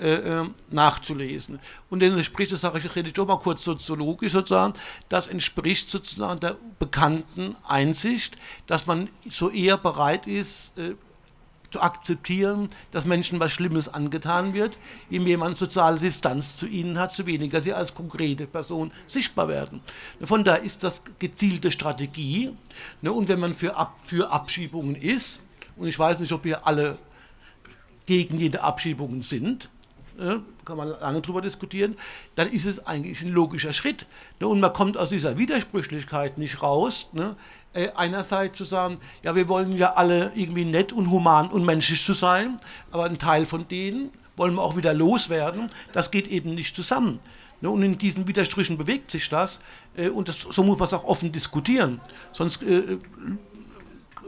äh, 0.00 0.14
ähm, 0.14 0.54
nachzulesen. 0.70 1.60
Und 1.90 2.02
dann 2.02 2.16
entspricht, 2.16 2.50
das 2.50 2.62
sage 2.62 2.78
ich, 2.78 2.96
rede 2.96 3.08
ich 3.08 3.14
doch 3.14 3.26
mal 3.26 3.38
kurz 3.38 3.62
soziologisch 3.62 4.32
sozusagen, 4.32 4.72
das 5.08 5.26
entspricht 5.26 5.90
sozusagen 5.90 6.40
der 6.40 6.56
bekannten 6.78 7.56
Einsicht, 7.68 8.36
dass 8.66 8.86
man 8.86 9.10
so 9.30 9.50
eher 9.50 9.76
bereit 9.76 10.26
ist, 10.26 10.72
äh, 10.78 10.94
zu 11.72 11.80
akzeptieren, 11.80 12.68
dass 12.90 13.06
Menschen 13.06 13.40
was 13.40 13.52
Schlimmes 13.52 13.88
angetan 13.88 14.54
wird. 14.54 14.78
Je 15.10 15.18
mehr 15.18 15.38
man 15.38 15.54
soziale 15.54 15.98
Distanz 15.98 16.56
zu 16.56 16.66
ihnen 16.66 16.98
hat, 16.98 17.12
so 17.12 17.26
weniger 17.26 17.60
sie 17.60 17.72
als 17.72 17.94
konkrete 17.94 18.46
Person 18.46 18.92
sichtbar 19.06 19.48
werden. 19.48 19.80
Von 20.22 20.44
daher 20.44 20.62
ist 20.62 20.84
das 20.84 21.02
gezielte 21.18 21.70
Strategie. 21.70 22.52
Ne, 23.00 23.12
und 23.12 23.28
wenn 23.28 23.40
man 23.40 23.54
für, 23.54 23.76
Ab 23.76 23.98
für 24.02 24.30
Abschiebungen 24.30 24.94
ist, 24.94 25.42
und 25.76 25.88
ich 25.88 25.98
weiß 25.98 26.20
nicht, 26.20 26.32
ob 26.32 26.44
wir 26.44 26.66
alle 26.66 26.98
gegen 28.06 28.36
jede 28.36 28.62
Abschiebungen 28.62 29.22
sind, 29.22 29.70
ne, 30.18 30.42
kann 30.64 30.76
man 30.76 30.88
lange 30.88 31.20
darüber 31.20 31.40
diskutieren, 31.40 31.96
dann 32.34 32.48
ist 32.50 32.66
es 32.66 32.86
eigentlich 32.86 33.22
ein 33.22 33.28
logischer 33.28 33.72
Schritt. 33.72 34.06
Ne, 34.40 34.46
und 34.46 34.60
man 34.60 34.72
kommt 34.72 34.96
aus 34.96 35.10
dieser 35.10 35.38
Widersprüchlichkeit 35.38 36.38
nicht 36.38 36.62
raus. 36.62 37.08
Äh, 37.74 37.88
einerseits 37.94 38.58
zu 38.58 38.64
sagen, 38.64 38.98
ja, 39.24 39.34
wir 39.34 39.48
wollen 39.48 39.76
ja 39.76 39.94
alle 39.94 40.32
irgendwie 40.34 40.64
nett 40.64 40.92
und 40.92 41.10
human 41.10 41.48
und 41.48 41.64
menschlich 41.64 42.04
zu 42.04 42.12
sein, 42.12 42.60
aber 42.90 43.04
ein 43.04 43.18
Teil 43.18 43.46
von 43.46 43.66
denen 43.66 44.10
wollen 44.36 44.54
wir 44.54 44.62
auch 44.62 44.76
wieder 44.76 44.92
loswerden. 44.92 45.70
Das 45.92 46.10
geht 46.10 46.26
eben 46.26 46.54
nicht 46.54 46.76
zusammen. 46.76 47.20
Ne, 47.62 47.70
und 47.70 47.82
in 47.82 47.96
diesen 47.96 48.26
Widersprüchen 48.28 48.76
bewegt 48.76 49.10
sich 49.10 49.28
das. 49.28 49.60
Äh, 49.96 50.08
und 50.08 50.28
das, 50.28 50.40
so 50.40 50.62
muss 50.64 50.78
man 50.78 50.86
es 50.86 50.92
auch 50.92 51.04
offen 51.04 51.32
diskutieren. 51.32 52.00
Sonst 52.32 52.62
äh, 52.62 52.98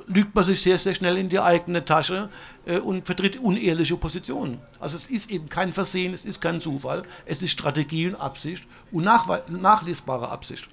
lügt 0.06 0.34
man 0.34 0.44
sich 0.44 0.62
sehr, 0.62 0.78
sehr 0.78 0.94
schnell 0.94 1.18
in 1.18 1.28
die 1.28 1.40
eigene 1.40 1.84
Tasche 1.84 2.30
äh, 2.64 2.78
und 2.78 3.04
vertritt 3.04 3.36
unehrliche 3.38 3.96
Positionen. 3.96 4.58
Also 4.80 4.96
es 4.96 5.06
ist 5.08 5.30
eben 5.30 5.48
kein 5.48 5.72
Versehen, 5.72 6.14
es 6.14 6.24
ist 6.24 6.40
kein 6.40 6.60
Zufall, 6.60 7.02
es 7.26 7.42
ist 7.42 7.50
Strategie 7.50 8.08
und 8.08 8.14
Absicht 8.14 8.64
und 8.92 9.04
nachlesbare 9.04 10.28
Absicht. 10.28 10.68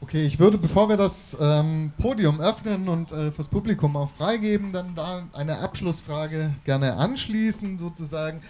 Okay, 0.00 0.24
ich 0.24 0.38
würde, 0.38 0.58
bevor 0.58 0.88
wir 0.88 0.96
das 0.96 1.36
ähm, 1.40 1.92
Podium 1.98 2.40
öffnen 2.40 2.88
und 2.88 3.10
äh, 3.10 3.32
fürs 3.32 3.48
Publikum 3.48 3.96
auch 3.96 4.10
freigeben, 4.10 4.72
dann 4.72 4.94
da 4.94 5.24
eine 5.32 5.58
Abschlussfrage 5.58 6.54
gerne 6.64 6.94
anschließen, 6.94 7.78
sozusagen. 7.78 8.40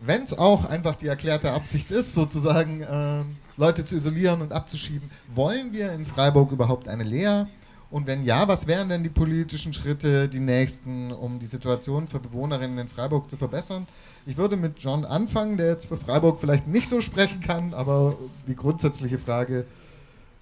Wenn 0.00 0.22
es 0.22 0.36
auch 0.36 0.64
einfach 0.64 0.96
die 0.96 1.06
erklärte 1.06 1.52
Absicht 1.52 1.90
ist, 1.92 2.12
sozusagen 2.12 2.82
äh, 2.82 3.22
Leute 3.56 3.84
zu 3.84 3.96
isolieren 3.96 4.42
und 4.42 4.52
abzuschieben, 4.52 5.08
wollen 5.32 5.72
wir 5.72 5.92
in 5.92 6.04
Freiburg 6.04 6.50
überhaupt 6.50 6.88
eine 6.88 7.04
Lea? 7.04 7.44
Und 7.90 8.06
wenn 8.06 8.24
ja, 8.24 8.46
was 8.46 8.66
wären 8.66 8.88
denn 8.88 9.02
die 9.02 9.08
politischen 9.08 9.72
Schritte, 9.72 10.28
die 10.28 10.40
nächsten, 10.40 11.12
um 11.12 11.38
die 11.38 11.46
Situation 11.46 12.06
für 12.06 12.18
Bewohnerinnen 12.18 12.78
in 12.78 12.88
Freiburg 12.88 13.30
zu 13.30 13.36
verbessern? 13.36 13.86
Ich 14.26 14.36
würde 14.36 14.56
mit 14.56 14.80
John 14.80 15.04
anfangen, 15.04 15.56
der 15.56 15.68
jetzt 15.68 15.86
für 15.86 15.96
Freiburg 15.96 16.38
vielleicht 16.38 16.66
nicht 16.66 16.88
so 16.88 17.00
sprechen 17.00 17.40
kann, 17.40 17.72
aber 17.74 18.16
die 18.46 18.56
grundsätzliche 18.56 19.18
Frage 19.18 19.64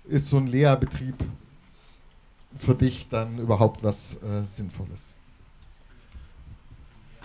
ist 0.09 0.29
so 0.29 0.37
ein 0.37 0.47
Lea-Betrieb 0.47 1.17
für 2.57 2.75
dich 2.75 3.09
dann 3.09 3.39
überhaupt 3.39 3.83
was 3.83 4.23
äh, 4.23 4.43
Sinnvolles? 4.45 5.13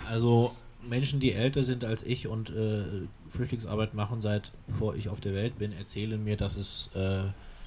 Also 0.08 0.54
Menschen, 0.88 1.20
die 1.20 1.34
älter 1.34 1.64
sind 1.64 1.86
als 1.86 2.04
ich 2.04 2.28
und 2.28 2.50
äh, 2.50 2.84
Flüchtlingsarbeit 3.30 3.94
machen 3.94 4.20
seit 4.20 4.52
bevor 4.68 4.96
ich 4.96 5.10
auf 5.10 5.22
der 5.22 5.34
Welt 5.34 5.58
bin, 5.58 5.72
erzählen 5.72 6.22
mir, 6.22 6.38
dass 6.38 6.58
es 6.58 6.92
äh, 6.96 7.24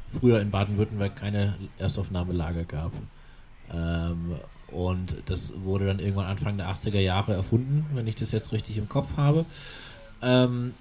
früher 0.09 0.41
in 0.41 0.51
Baden-Württemberg 0.51 1.17
keine 1.17 1.55
Erstaufnahmelager 1.79 2.65
gab. 2.65 2.93
Ähm, 3.73 4.37
und 4.73 5.17
das 5.27 5.55
wurde 5.63 5.87
dann 5.87 6.01
irgendwann 6.01 6.27
Anfang 6.27 6.57
der 6.57 6.69
80er 6.69 7.01
Jahre 7.01 7.33
erfunden, 7.35 7.87
wenn 7.95 8.07
ich 8.07 8.17
das 8.17 8.33
jetzt 8.33 8.53
richtig 8.53 8.77
im 8.77 8.89
Kopf 8.89 9.17
habe. 9.17 9.45
Ähm, 10.21 10.75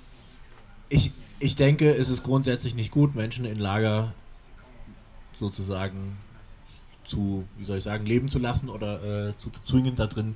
ich, 0.90 1.12
ich 1.40 1.56
denke, 1.56 1.92
es 1.94 2.10
ist 2.10 2.24
grundsätzlich 2.24 2.76
nicht 2.76 2.92
gut, 2.92 3.16
Menschen 3.16 3.46
in 3.46 3.60
Lager 3.60 4.14
sozusagen 5.38 6.18
zu, 7.06 7.46
wie 7.58 7.64
soll 7.64 7.78
ich 7.78 7.84
sagen, 7.84 8.06
leben 8.06 8.30
zu 8.30 8.40
lassen 8.40 8.70
oder 8.70 9.30
äh, 9.30 9.38
zu, 9.38 9.50
zwingen, 9.66 9.96
da 9.96 10.08
drin 10.08 10.36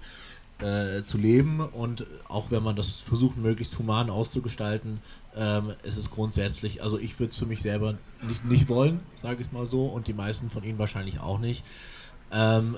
äh, 0.59 1.03
zu 1.03 1.17
leben. 1.17 1.59
Und 1.59 2.05
auch 2.27 2.51
wenn 2.51 2.63
man 2.63 2.75
das 2.75 2.89
versucht, 2.89 3.37
möglichst 3.37 3.77
human 3.79 4.09
auszugestalten, 4.09 4.99
ähm, 5.35 5.73
ist 5.83 5.97
es 5.97 6.09
grundsätzlich, 6.09 6.81
also 6.81 6.99
ich 6.99 7.19
würde 7.19 7.31
es 7.31 7.37
für 7.37 7.45
mich 7.45 7.61
selber 7.61 7.97
nicht, 8.27 8.45
nicht 8.45 8.69
wollen, 8.69 8.99
sage 9.15 9.41
ich 9.41 9.51
mal 9.51 9.67
so, 9.67 9.85
und 9.85 10.07
die 10.07 10.13
meisten 10.13 10.49
von 10.49 10.63
Ihnen 10.63 10.79
wahrscheinlich 10.79 11.19
auch 11.19 11.39
nicht. 11.39 11.63
Ähm, 12.31 12.77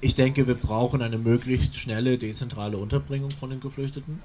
ich 0.00 0.14
denke, 0.14 0.46
wir 0.46 0.54
brauchen 0.54 1.02
eine 1.02 1.18
möglichst 1.18 1.76
schnelle, 1.76 2.18
dezentrale 2.18 2.76
Unterbringung 2.76 3.30
von 3.30 3.50
den 3.50 3.60
Geflüchteten. 3.60 4.20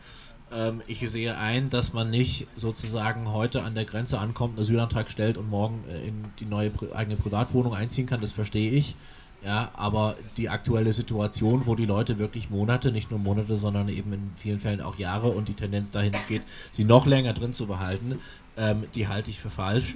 Ähm, 0.54 0.82
ich 0.88 1.00
sehe 1.10 1.38
ein, 1.38 1.70
dass 1.70 1.94
man 1.94 2.10
nicht 2.10 2.48
sozusagen 2.56 3.32
heute 3.32 3.64
an 3.64 3.76
der 3.76 3.86
Grenze 3.86 4.20
ankommt, 4.20 4.54
einen 4.54 4.64
Asylantrag 4.64 5.10
stellt 5.10 5.38
und 5.38 5.50
morgen 5.50 5.84
äh, 5.90 6.08
in 6.08 6.26
die 6.40 6.46
neue 6.46 6.72
eigene 6.94 7.16
Privatwohnung 7.16 7.74
einziehen 7.74 8.06
kann. 8.06 8.22
Das 8.22 8.32
verstehe 8.32 8.72
ich. 8.72 8.96
Ja, 9.44 9.72
aber 9.74 10.18
die 10.38 10.50
aktuelle 10.50 10.94
Situation, 10.94 11.66
wo 11.66 11.74
die 11.74 11.88
Leute 11.88 12.20
wirklich 12.20 12.52
Monate, 12.52 12.92
nicht 12.92 13.10
nur 13.10 13.20
Monate, 13.20 13.58
sondern 13.58 13.90
eben 13.90 14.14
in 14.14 14.32
vielen 14.36 14.60
Fällen 14.60 14.82
auch 14.82 15.00
Jahre 15.00 15.30
und 15.30 15.48
die 15.48 15.56
Tendenz 15.56 15.90
dahin 15.90 16.14
geht, 16.28 16.44
sie 16.72 16.84
noch 16.84 17.08
länger 17.08 17.34
drin 17.34 17.56
zu 17.56 17.66
behalten, 17.66 18.20
ähm, 18.56 18.84
die 18.94 19.08
halte 19.08 19.32
ich 19.32 19.40
für 19.40 19.50
falsch. 19.50 19.96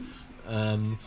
Ähm, 0.49 0.97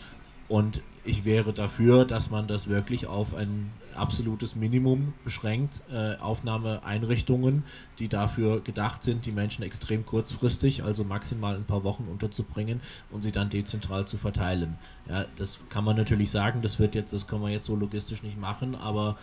und 0.46 0.82
ich 1.04 1.24
wäre 1.24 1.52
dafür, 1.52 2.04
dass 2.04 2.30
man 2.30 2.46
das 2.46 2.68
wirklich 2.68 3.06
auf 3.06 3.34
ein 3.34 3.70
absolutes 3.98 4.56
Minimum 4.56 5.14
beschränkt. 5.24 5.80
Äh, 5.92 6.16
Aufnahmeeinrichtungen, 6.16 7.64
die 7.98 8.08
dafür 8.08 8.60
gedacht 8.60 9.02
sind, 9.02 9.26
die 9.26 9.32
Menschen 9.32 9.62
extrem 9.64 10.06
kurzfristig, 10.06 10.82
also 10.82 11.04
maximal 11.04 11.54
ein 11.54 11.64
paar 11.64 11.84
Wochen 11.84 12.06
unterzubringen 12.10 12.80
und 13.10 13.22
sie 13.22 13.32
dann 13.32 13.50
dezentral 13.50 14.06
zu 14.06 14.18
verteilen. 14.18 14.78
Ja, 15.08 15.24
das 15.36 15.60
kann 15.68 15.84
man 15.84 15.96
natürlich 15.96 16.30
sagen, 16.30 16.62
das 16.62 16.78
wird 16.78 16.94
jetzt, 16.94 17.12
das 17.12 17.26
können 17.26 17.42
wir 17.42 17.50
jetzt 17.50 17.66
so 17.66 17.76
logistisch 17.76 18.22
nicht 18.22 18.38
machen, 18.38 18.74
aber 18.74 19.16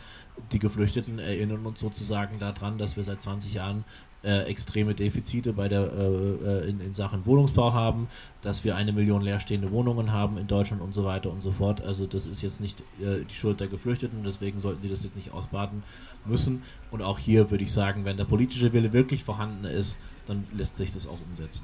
die 0.51 0.59
Geflüchteten 0.59 1.19
erinnern 1.19 1.65
uns 1.65 1.79
sozusagen 1.79 2.39
daran, 2.39 2.77
dass 2.77 2.97
wir 2.97 3.03
seit 3.03 3.21
20 3.21 3.53
Jahren 3.53 3.85
äh, 4.25 4.41
extreme 4.43 4.95
Defizite 4.95 5.53
bei 5.53 5.69
der, 5.69 5.81
äh, 5.81 5.85
äh, 5.85 6.69
in, 6.69 6.79
in, 6.81 6.93
Sachen 6.93 7.25
Wohnungsbau 7.25 7.73
haben, 7.73 8.07
dass 8.41 8.63
wir 8.63 8.75
eine 8.75 8.91
Million 8.91 9.21
leerstehende 9.21 9.71
Wohnungen 9.71 10.11
haben 10.11 10.37
in 10.37 10.47
Deutschland 10.47 10.81
und 10.81 10.93
so 10.93 11.05
weiter 11.05 11.31
und 11.31 11.41
so 11.41 11.51
fort. 11.51 11.81
Also 11.81 12.07
das 12.07 12.25
ist 12.25 12.41
jetzt 12.41 12.59
nicht 12.59 12.81
äh, 12.99 13.23
die 13.29 13.33
Schuld 13.35 13.59
der 13.59 13.67
Geflüchteten, 13.67 14.23
deswegen 14.23 14.59
sollten 14.59 14.81
die 14.81 14.89
das 14.89 15.03
jetzt 15.03 15.15
nicht 15.15 15.31
ausbaden 15.31 15.83
müssen. 16.25 16.63
Und 16.89 17.03
auch 17.03 17.19
hier 17.19 17.51
würde 17.51 17.63
ich 17.63 17.71
sagen, 17.71 18.03
wenn 18.03 18.17
der 18.17 18.25
politische 18.25 18.73
Wille 18.73 18.93
wirklich 18.93 19.23
vorhanden 19.23 19.65
ist, 19.65 19.97
dann 20.25 20.45
lässt 20.53 20.77
sich 20.77 20.91
das 20.91 21.05
auch 21.05 21.19
umsetzen. 21.29 21.63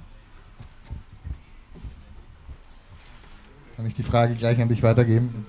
Kann 3.75 3.87
ich 3.87 3.95
die 3.95 4.03
Frage 4.03 4.35
gleich 4.35 4.61
an 4.61 4.67
dich 4.67 4.83
weitergeben? 4.83 5.45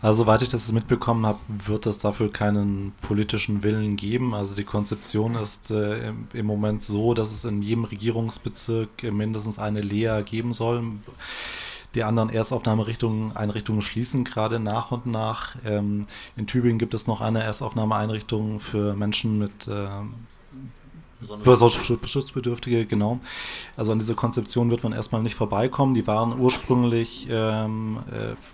Also, 0.00 0.24
soweit 0.24 0.42
ich 0.42 0.48
das 0.48 0.70
mitbekommen 0.72 1.26
habe, 1.26 1.38
wird 1.48 1.86
es 1.86 1.98
dafür 1.98 2.32
keinen 2.32 2.92
politischen 3.02 3.62
Willen 3.62 3.96
geben. 3.96 4.34
Also, 4.34 4.54
die 4.54 4.64
Konzeption 4.64 5.34
ist 5.34 5.70
äh, 5.70 6.12
im, 6.32 6.46
Moment 6.46 6.82
so, 6.82 7.14
dass 7.14 7.32
es 7.32 7.44
in 7.44 7.62
jedem 7.62 7.84
Regierungsbezirk 7.84 9.02
mindestens 9.12 9.58
eine 9.58 9.80
Lea 9.80 10.22
geben 10.24 10.52
soll. 10.52 10.84
Die 11.94 12.04
anderen 12.04 12.28
Erstaufnahmeeinrichtungen 12.30 13.36
Einrichtungen 13.36 13.82
schließen 13.82 14.24
gerade 14.24 14.60
nach 14.60 14.92
und 14.92 15.06
nach. 15.06 15.56
Ähm, 15.64 16.06
in 16.36 16.46
Tübingen 16.46 16.78
gibt 16.78 16.94
es 16.94 17.06
noch 17.06 17.20
eine 17.20 17.42
Erstaufnahmeeinrichtung 17.42 18.60
für 18.60 18.94
Menschen 18.94 19.38
mit 19.38 19.66
äh, 19.68 19.88
Schutzbedürftige, 22.06 22.86
genau. 22.86 23.18
Also 23.76 23.92
an 23.92 23.98
diese 23.98 24.14
Konzeption 24.14 24.70
wird 24.70 24.84
man 24.84 24.92
erstmal 24.92 25.22
nicht 25.22 25.34
vorbeikommen. 25.34 25.94
Die 25.94 26.06
waren 26.06 26.38
ursprünglich 26.38 27.26
ähm, 27.30 27.98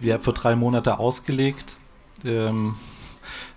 äh, 0.02 0.18
für 0.18 0.32
drei 0.32 0.56
Monate 0.56 0.98
ausgelegt. 0.98 1.76
Ähm, 2.24 2.74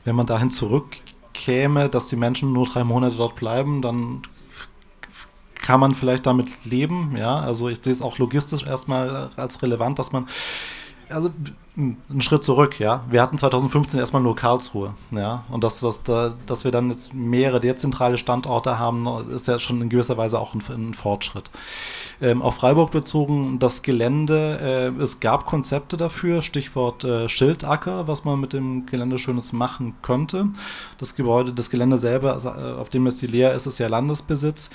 wenn 0.03 0.15
man 0.15 0.25
dahin 0.25 0.51
zurückkäme, 0.51 1.89
dass 1.89 2.07
die 2.07 2.15
Menschen 2.15 2.51
nur 2.53 2.65
drei 2.65 2.83
Monate 2.83 3.15
dort 3.15 3.35
bleiben, 3.35 3.81
dann 3.81 4.23
kann 5.55 5.79
man 5.79 5.93
vielleicht 5.93 6.25
damit 6.25 6.65
leben. 6.65 7.15
Ja, 7.17 7.39
also 7.39 7.69
ich 7.69 7.79
sehe 7.81 7.91
es 7.91 8.01
auch 8.01 8.17
logistisch 8.17 8.63
erstmal 8.63 9.29
als 9.35 9.61
relevant, 9.61 9.99
dass 9.99 10.11
man 10.11 10.27
also 11.09 11.29
einen 11.77 12.21
Schritt 12.21 12.43
zurück, 12.43 12.79
ja. 12.79 13.03
Wir 13.09 13.21
hatten 13.21 13.37
2015 13.37 13.99
erstmal 13.99 14.23
nur 14.23 14.35
Karlsruhe, 14.35 14.95
ja. 15.11 15.43
Und 15.49 15.63
dass, 15.63 15.79
dass, 15.79 16.01
dass 16.03 16.63
wir 16.63 16.71
dann 16.71 16.89
jetzt 16.89 17.13
mehrere 17.13 17.59
dezentrale 17.59 18.17
Standorte 18.17 18.79
haben, 18.79 19.07
ist 19.29 19.47
ja 19.47 19.59
schon 19.59 19.81
in 19.81 19.89
gewisser 19.89 20.17
Weise 20.17 20.39
auch 20.39 20.55
ein, 20.55 20.63
ein 20.69 20.93
Fortschritt. 20.95 21.51
Ähm, 22.19 22.41
auf 22.41 22.55
Freiburg 22.55 22.89
bezogen, 22.89 23.59
das 23.59 23.83
Gelände, 23.83 24.93
äh, 24.97 25.01
es 25.01 25.19
gab 25.19 25.45
Konzepte 25.45 25.97
dafür, 25.97 26.41
Stichwort 26.41 27.03
äh, 27.03 27.29
Schildacker, 27.29 28.07
was 28.07 28.25
man 28.25 28.39
mit 28.39 28.53
dem 28.53 28.87
Gelände 28.87 29.19
Schönes 29.19 29.53
machen 29.53 29.93
könnte. 30.01 30.47
Das 30.97 31.13
Gebäude, 31.13 31.53
das 31.53 31.69
Gelände 31.69 31.99
selber, 31.99 32.39
äh, 32.43 32.79
auf 32.81 32.89
dem 32.89 33.05
es 33.05 33.17
die 33.17 33.27
Lea 33.27 33.53
ist, 33.55 33.67
ist 33.67 33.77
ja 33.77 33.87
Landesbesitz. 33.87 34.71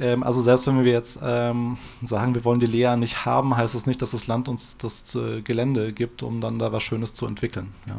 Ähm, 0.00 0.22
also 0.22 0.40
selbst 0.40 0.66
wenn 0.66 0.82
wir 0.82 0.92
jetzt 0.92 1.18
ähm, 1.22 1.76
sagen, 2.02 2.34
wir 2.34 2.46
wollen 2.46 2.60
die 2.60 2.66
Lea 2.66 2.96
nicht 2.96 3.26
haben, 3.26 3.54
heißt 3.54 3.74
das 3.74 3.84
nicht, 3.84 4.00
dass 4.00 4.12
das 4.12 4.26
Land 4.26 4.48
uns 4.48 4.78
das 4.78 5.14
äh, 5.16 5.42
Gelände 5.42 5.92
gibt, 5.92 6.22
um 6.22 6.40
dann 6.40 6.45
da 6.50 6.72
was 6.72 6.82
Schönes 6.82 7.14
zu 7.14 7.26
entwickeln. 7.26 7.72
Ja. 7.86 7.96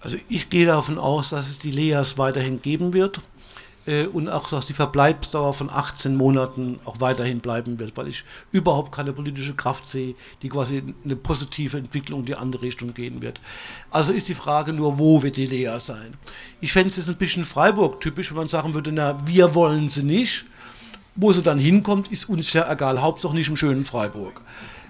Also 0.00 0.18
ich 0.28 0.50
gehe 0.50 0.66
davon 0.66 0.98
aus, 0.98 1.30
dass 1.30 1.48
es 1.48 1.58
die 1.58 1.70
Leas 1.70 2.16
weiterhin 2.16 2.62
geben 2.62 2.92
wird 2.92 3.20
äh, 3.86 4.06
und 4.06 4.28
auch, 4.28 4.50
dass 4.50 4.66
die 4.66 4.72
Verbleibsdauer 4.72 5.54
von 5.54 5.70
18 5.70 6.16
Monaten 6.16 6.78
auch 6.84 7.00
weiterhin 7.00 7.40
bleiben 7.40 7.78
wird, 7.78 7.96
weil 7.96 8.08
ich 8.08 8.24
überhaupt 8.52 8.92
keine 8.92 9.12
politische 9.12 9.54
Kraft 9.54 9.86
sehe, 9.86 10.14
die 10.42 10.48
quasi 10.48 10.82
eine 11.04 11.16
positive 11.16 11.78
Entwicklung 11.78 12.20
in 12.20 12.26
die 12.26 12.34
andere 12.34 12.62
Richtung 12.62 12.94
gehen 12.94 13.22
wird. 13.22 13.40
Also 13.90 14.12
ist 14.12 14.28
die 14.28 14.34
Frage 14.34 14.72
nur, 14.72 14.98
wo 14.98 15.22
wird 15.22 15.36
die 15.36 15.46
Lea 15.46 15.78
sein? 15.78 16.14
Ich 16.60 16.72
fände 16.72 16.88
es 16.88 16.96
jetzt 16.96 17.08
ein 17.08 17.16
bisschen 17.16 17.44
Freiburg-typisch, 17.44 18.30
wenn 18.30 18.38
man 18.38 18.48
sagen 18.48 18.74
würde, 18.74 18.92
na, 18.92 19.16
wir 19.26 19.54
wollen 19.54 19.88
sie 19.88 20.02
nicht. 20.02 20.44
Wo 21.18 21.32
sie 21.32 21.42
dann 21.42 21.58
hinkommt, 21.58 22.12
ist 22.12 22.28
uns 22.28 22.52
ja 22.52 22.70
egal, 22.70 23.00
Hauptsache 23.00 23.34
nicht 23.34 23.48
im 23.48 23.56
schönen 23.56 23.84
Freiburg. 23.84 24.42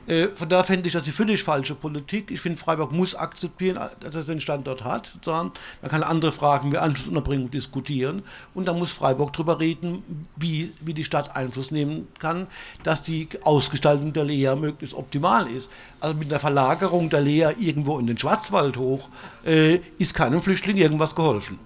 Äh, 0.07 0.29
von 0.29 0.49
daher 0.49 0.65
fände 0.65 0.87
ich 0.87 0.93
das 0.93 1.05
die 1.05 1.13
völlig 1.13 1.43
falsche 1.43 1.75
Politik. 1.75 2.31
Ich 2.31 2.41
finde, 2.41 2.59
Freiburg 2.59 2.93
muss 2.93 3.15
akzeptieren, 3.15 3.79
dass 4.01 4.15
er 4.15 4.23
den 4.23 4.41
Standort 4.41 4.85
hat. 4.85 5.13
Man 5.27 5.53
kann 5.89 6.03
andere 6.03 6.33
Fragen 6.33 6.73
wie 6.73 6.79
Anschlussunterbringung 6.79 7.51
diskutieren. 7.51 8.23
Und 8.55 8.67
dann 8.67 8.79
muss 8.79 8.93
Freiburg 8.93 9.33
darüber 9.33 9.61
reden, 9.61 10.03
wie, 10.37 10.73
wie 10.81 10.95
die 10.95 11.05
Stadt 11.05 11.35
Einfluss 11.35 11.71
nehmen 11.71 12.09
kann, 12.19 12.47
dass 12.83 13.03
die 13.03 13.29
Ausgestaltung 13.43 14.13
der 14.13 14.25
Lea 14.25 14.55
möglichst 14.57 14.95
optimal 14.95 15.47
ist. 15.49 15.71
Also 16.01 16.17
mit 16.17 16.31
der 16.31 16.41
Verlagerung 16.41 17.11
der 17.11 17.21
Lea 17.21 17.51
irgendwo 17.59 17.99
in 17.99 18.07
den 18.07 18.19
Schwarzwald 18.19 18.77
hoch 18.77 19.09
äh, 19.45 19.81
ist 19.99 20.15
keinem 20.15 20.41
Flüchtling 20.41 20.77
irgendwas 20.77 21.15
geholfen. 21.15 21.59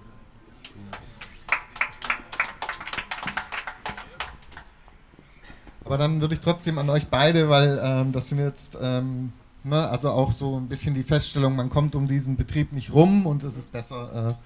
Aber 5.85 5.97
dann 5.97 6.21
würde 6.21 6.35
ich 6.35 6.41
trotzdem 6.41 6.77
an 6.77 6.89
euch 6.89 7.07
beide, 7.07 7.49
weil 7.49 7.79
ähm, 7.83 8.11
das 8.11 8.29
sind 8.29 8.39
jetzt 8.39 8.77
ähm, 8.81 9.33
Ne? 9.63 9.89
Also 9.89 10.09
auch 10.09 10.33
so 10.33 10.57
ein 10.57 10.67
bisschen 10.67 10.93
die 10.93 11.03
Feststellung, 11.03 11.55
man 11.55 11.69
kommt 11.69 11.95
um 11.95 12.07
diesen 12.07 12.35
Betrieb 12.35 12.73
nicht 12.73 12.93
rum 12.93 13.25
und 13.25 13.43
es 13.43 13.57
ist 13.57 13.71
besser, 13.71 14.29
äh, 14.29 14.43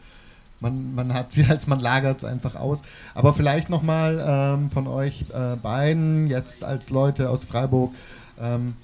man, 0.59 0.93
man 0.93 1.13
hat 1.13 1.31
sie 1.31 1.45
als 1.49 1.67
man 1.67 1.79
lagert 1.79 2.19
es 2.19 2.23
einfach 2.25 2.55
aus. 2.55 2.81
Aber 3.13 3.33
vielleicht 3.33 3.69
nochmal 3.69 4.23
ähm, 4.27 4.69
von 4.69 4.87
euch 4.87 5.25
äh, 5.33 5.55
beiden, 5.55 6.27
jetzt 6.27 6.63
als 6.63 6.89
Leute 6.89 7.29
aus 7.29 7.45
Freiburg, 7.45 7.93
ähm, 8.39 8.75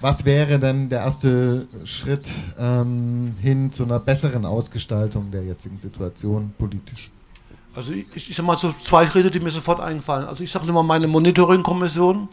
was 0.00 0.24
wäre 0.24 0.58
denn 0.58 0.88
der 0.88 1.00
erste 1.00 1.66
Schritt 1.84 2.28
ähm, 2.58 3.36
hin 3.40 3.72
zu 3.72 3.84
einer 3.84 4.00
besseren 4.00 4.44
Ausgestaltung 4.44 5.30
der 5.30 5.44
jetzigen 5.44 5.78
Situation 5.78 6.52
politisch? 6.58 7.10
Also 7.74 7.94
ich, 7.94 8.28
ich 8.28 8.36
sag 8.36 8.44
mal 8.44 8.58
so 8.58 8.74
zwei 8.84 9.06
Schritte, 9.06 9.30
die 9.30 9.40
mir 9.40 9.48
sofort 9.48 9.80
einfallen. 9.80 10.26
Also 10.26 10.44
ich 10.44 10.50
sage 10.50 10.68
immer, 10.68 10.82
meine 10.82 11.06
Monitoring-Kommission 11.06 12.28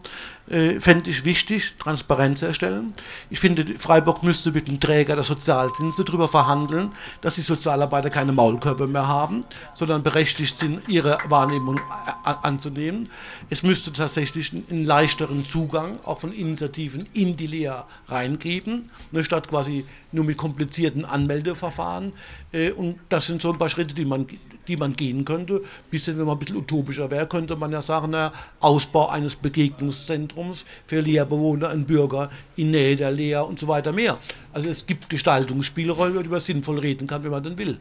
äh, 0.50 0.82
fände 0.82 1.10
ich 1.10 1.24
wichtig, 1.24 1.76
Transparenz 1.80 2.42
erstellen. 2.42 2.92
Ich 3.30 3.40
finde, 3.40 3.66
Freiburg 3.78 4.22
müsste 4.22 4.52
mit 4.52 4.68
dem 4.68 4.82
Träger 4.82 5.16
der 5.16 5.24
Sozialdienste 5.24 6.04
darüber 6.04 6.28
verhandeln, 6.28 6.92
dass 7.22 7.36
die 7.36 7.42
Sozialarbeiter 7.42 8.10
keine 8.10 8.34
Maulkörper 8.34 8.86
mehr 8.88 9.08
haben, 9.08 9.42
sondern 9.74 10.04
berechtigt 10.04 10.58
sind, 10.58 10.90
ihre 10.90 11.18
Wahrnehmung 11.30 11.80
anzunehmen. 12.24 13.10
Es 13.50 13.64
müsste 13.64 13.94
tatsächlich 13.94 14.52
einen 14.52 14.84
leichteren 14.84 15.46
Zugang 15.46 16.00
auch 16.04 16.20
von 16.20 16.34
Initiativen 16.34 17.08
in 17.14 17.38
die 17.38 17.48
Lehre 17.48 17.86
reingeben, 18.10 18.90
ne, 19.12 19.24
statt 19.24 19.48
quasi 19.48 19.86
nur 20.12 20.26
mit 20.26 20.38
komplizierten 20.38 21.06
Anmeldeverfahren. 21.06 22.12
Äh, 22.52 22.72
und 22.72 23.00
das 23.08 23.28
sind 23.28 23.42
so 23.42 23.54
ein 23.54 23.58
paar 23.58 23.70
Schritte, 23.70 23.94
die 23.94 24.04
man 24.04 24.28
die 24.70 24.78
man 24.78 24.96
gehen 24.96 25.26
könnte. 25.26 25.62
Bisschen, 25.92 26.18
wenn 26.18 26.26
man 26.26 26.36
ein 26.36 26.40
bisschen 26.40 26.58
utopischer 26.58 27.12
wäre, 27.12 27.28
könnte 27.28 27.56
man 27.56 27.72
ja 27.72 27.82
sagen, 27.82 28.10
na, 28.12 28.32
Ausbau 28.60 29.10
eines 29.10 29.36
Begegnungszentrums 29.36 30.66
für 30.86 31.02
Lehrbewohner 31.02 31.72
und 31.72 31.88
Bürger 31.88 32.30
in 32.56 32.72
Nähe 32.72 32.96
der 32.96 33.12
Lehr 33.12 33.46
und 33.46 33.60
so 33.60 33.68
weiter 33.68 33.92
mehr. 33.92 34.18
Also 34.54 34.70
es 34.70 34.86
gibt 34.86 35.10
Gestaltungsspielräume, 35.10 36.16
über 36.16 36.24
die 36.24 36.30
man 36.30 36.40
sinnvoll 36.40 36.80
reden 36.80 37.08
kann, 37.08 37.24
wenn 37.24 37.32
man 37.32 37.44
denn 37.44 37.58
will. 37.58 37.80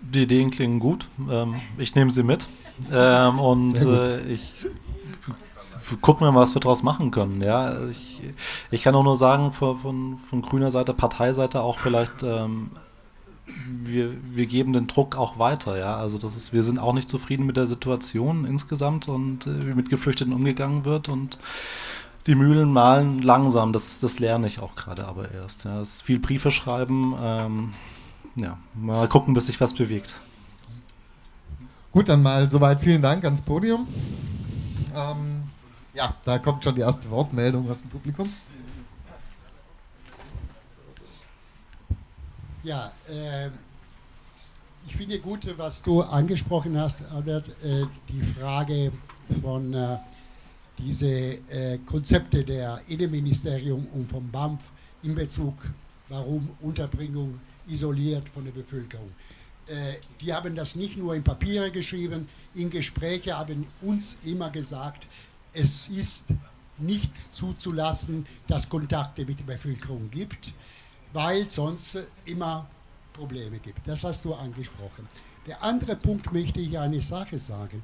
Die 0.00 0.22
Ideen 0.22 0.50
klingen 0.50 0.78
gut. 0.78 1.08
Ähm, 1.28 1.56
ich 1.78 1.94
nehme 1.94 2.10
sie 2.10 2.22
mit. 2.22 2.46
Ähm, 2.92 3.40
und 3.40 3.84
äh, 3.84 4.20
ich 4.26 4.52
gucken 6.00 6.26
wir 6.26 6.32
mal, 6.32 6.40
was 6.40 6.54
wir 6.54 6.60
daraus 6.60 6.82
machen 6.82 7.10
können. 7.10 7.40
Ja, 7.42 7.86
ich, 7.88 8.20
ich 8.70 8.82
kann 8.82 8.94
auch 8.94 9.04
nur 9.04 9.16
sagen, 9.16 9.52
von, 9.52 9.78
von, 9.78 10.18
von 10.28 10.42
grüner 10.42 10.70
Seite, 10.70 10.94
Parteiseite 10.94 11.60
auch 11.60 11.78
vielleicht 11.78 12.22
ähm, 12.22 12.70
wir, 13.82 14.12
wir 14.34 14.46
geben 14.46 14.72
den 14.72 14.86
Druck 14.86 15.16
auch 15.16 15.38
weiter, 15.38 15.78
ja. 15.78 15.96
Also 15.96 16.18
das 16.18 16.36
ist, 16.36 16.52
wir 16.52 16.62
sind 16.62 16.78
auch 16.78 16.92
nicht 16.92 17.08
zufrieden 17.08 17.46
mit 17.46 17.56
der 17.56 17.66
Situation 17.66 18.44
insgesamt 18.44 19.08
und 19.08 19.46
äh, 19.46 19.66
wie 19.66 19.74
mit 19.74 19.90
Geflüchteten 19.90 20.32
umgegangen 20.32 20.84
wird 20.84 21.08
und 21.08 21.38
die 22.26 22.34
Mühlen 22.34 22.72
malen 22.72 23.22
langsam, 23.22 23.72
das, 23.72 24.00
das 24.00 24.18
lerne 24.18 24.46
ich 24.46 24.60
auch 24.60 24.74
gerade 24.74 25.06
aber 25.06 25.30
erst. 25.30 25.64
Ja. 25.64 25.78
Das 25.78 25.94
ist 25.94 26.02
viel 26.02 26.18
Briefe 26.18 26.50
schreiben, 26.50 27.14
ähm, 27.20 27.72
ja, 28.34 28.58
mal 28.74 29.08
gucken, 29.08 29.32
bis 29.32 29.46
sich 29.46 29.60
was 29.60 29.74
bewegt. 29.74 30.14
Gut, 31.92 32.08
dann 32.08 32.22
mal 32.22 32.50
soweit 32.50 32.80
vielen 32.80 33.00
Dank 33.00 33.24
ans 33.24 33.40
Podium. 33.40 33.86
Ähm, 34.94 35.44
ja, 35.94 36.14
da 36.24 36.38
kommt 36.38 36.62
schon 36.64 36.74
die 36.74 36.82
erste 36.82 37.10
Wortmeldung 37.10 37.70
aus 37.70 37.80
dem 37.80 37.90
Publikum. 37.90 38.28
Ja, 42.66 42.92
äh, 43.08 43.48
ich 44.88 44.96
finde 44.96 45.20
gut, 45.20 45.46
was 45.56 45.80
du 45.82 46.02
angesprochen 46.02 46.76
hast, 46.76 47.00
Albert, 47.12 47.48
äh, 47.62 47.86
die 48.08 48.20
Frage 48.20 48.90
von 49.40 49.72
äh, 49.72 49.98
diese 50.76 51.06
äh, 51.06 51.78
Konzepte 51.86 52.42
der 52.44 52.80
Innenministerium 52.88 53.86
und 53.94 54.10
vom 54.10 54.28
BAMF 54.32 54.72
in 55.04 55.14
Bezug, 55.14 55.54
warum 56.08 56.50
Unterbringung 56.60 57.38
isoliert 57.68 58.28
von 58.28 58.44
der 58.44 58.50
Bevölkerung. 58.50 59.12
Äh, 59.68 59.92
die 60.20 60.34
haben 60.34 60.56
das 60.56 60.74
nicht 60.74 60.96
nur 60.96 61.14
in 61.14 61.22
Papiere 61.22 61.70
geschrieben, 61.70 62.26
in 62.56 62.68
Gespräche 62.68 63.38
haben 63.38 63.68
uns 63.80 64.16
immer 64.24 64.50
gesagt, 64.50 65.06
es 65.52 65.86
ist 65.86 66.34
nicht 66.78 67.16
zuzulassen, 67.32 68.26
dass 68.48 68.68
Kontakte 68.68 69.24
mit 69.24 69.38
der 69.38 69.44
Bevölkerung 69.44 70.10
gibt 70.10 70.52
weil 71.16 71.48
sonst 71.48 71.98
immer 72.26 72.66
Probleme 73.14 73.58
gibt. 73.58 73.88
Das 73.88 74.04
hast 74.04 74.26
du 74.26 74.34
angesprochen. 74.34 75.08
Der 75.46 75.62
andere 75.62 75.96
Punkt 75.96 76.30
möchte 76.30 76.60
ich 76.60 76.78
eine 76.78 77.00
Sache 77.00 77.38
sagen. 77.38 77.82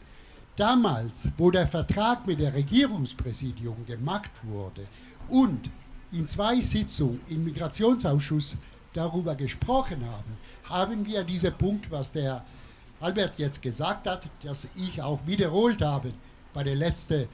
Damals, 0.54 1.28
wo 1.38 1.50
der 1.50 1.66
Vertrag 1.66 2.26
mit 2.26 2.40
der 2.40 2.52
Regierungspräsidium 2.52 3.86
gemacht 3.86 4.30
wurde 4.42 4.86
und 5.28 5.70
in 6.12 6.26
zwei 6.26 6.60
Sitzungen 6.60 7.20
im 7.30 7.44
Migrationsausschuss 7.44 8.58
darüber 8.92 9.34
gesprochen 9.34 10.04
haben, 10.06 10.36
haben 10.64 11.06
wir 11.06 11.24
diesen 11.24 11.54
Punkt, 11.54 11.90
was 11.90 12.12
der 12.12 12.44
Albert 13.00 13.38
jetzt 13.38 13.62
gesagt 13.62 14.06
hat, 14.08 14.28
das 14.42 14.68
ich 14.74 15.00
auch 15.00 15.20
wiederholt 15.24 15.80
habe 15.80 16.12
bei 16.52 16.64
der 16.64 16.74
letzten 16.74 17.26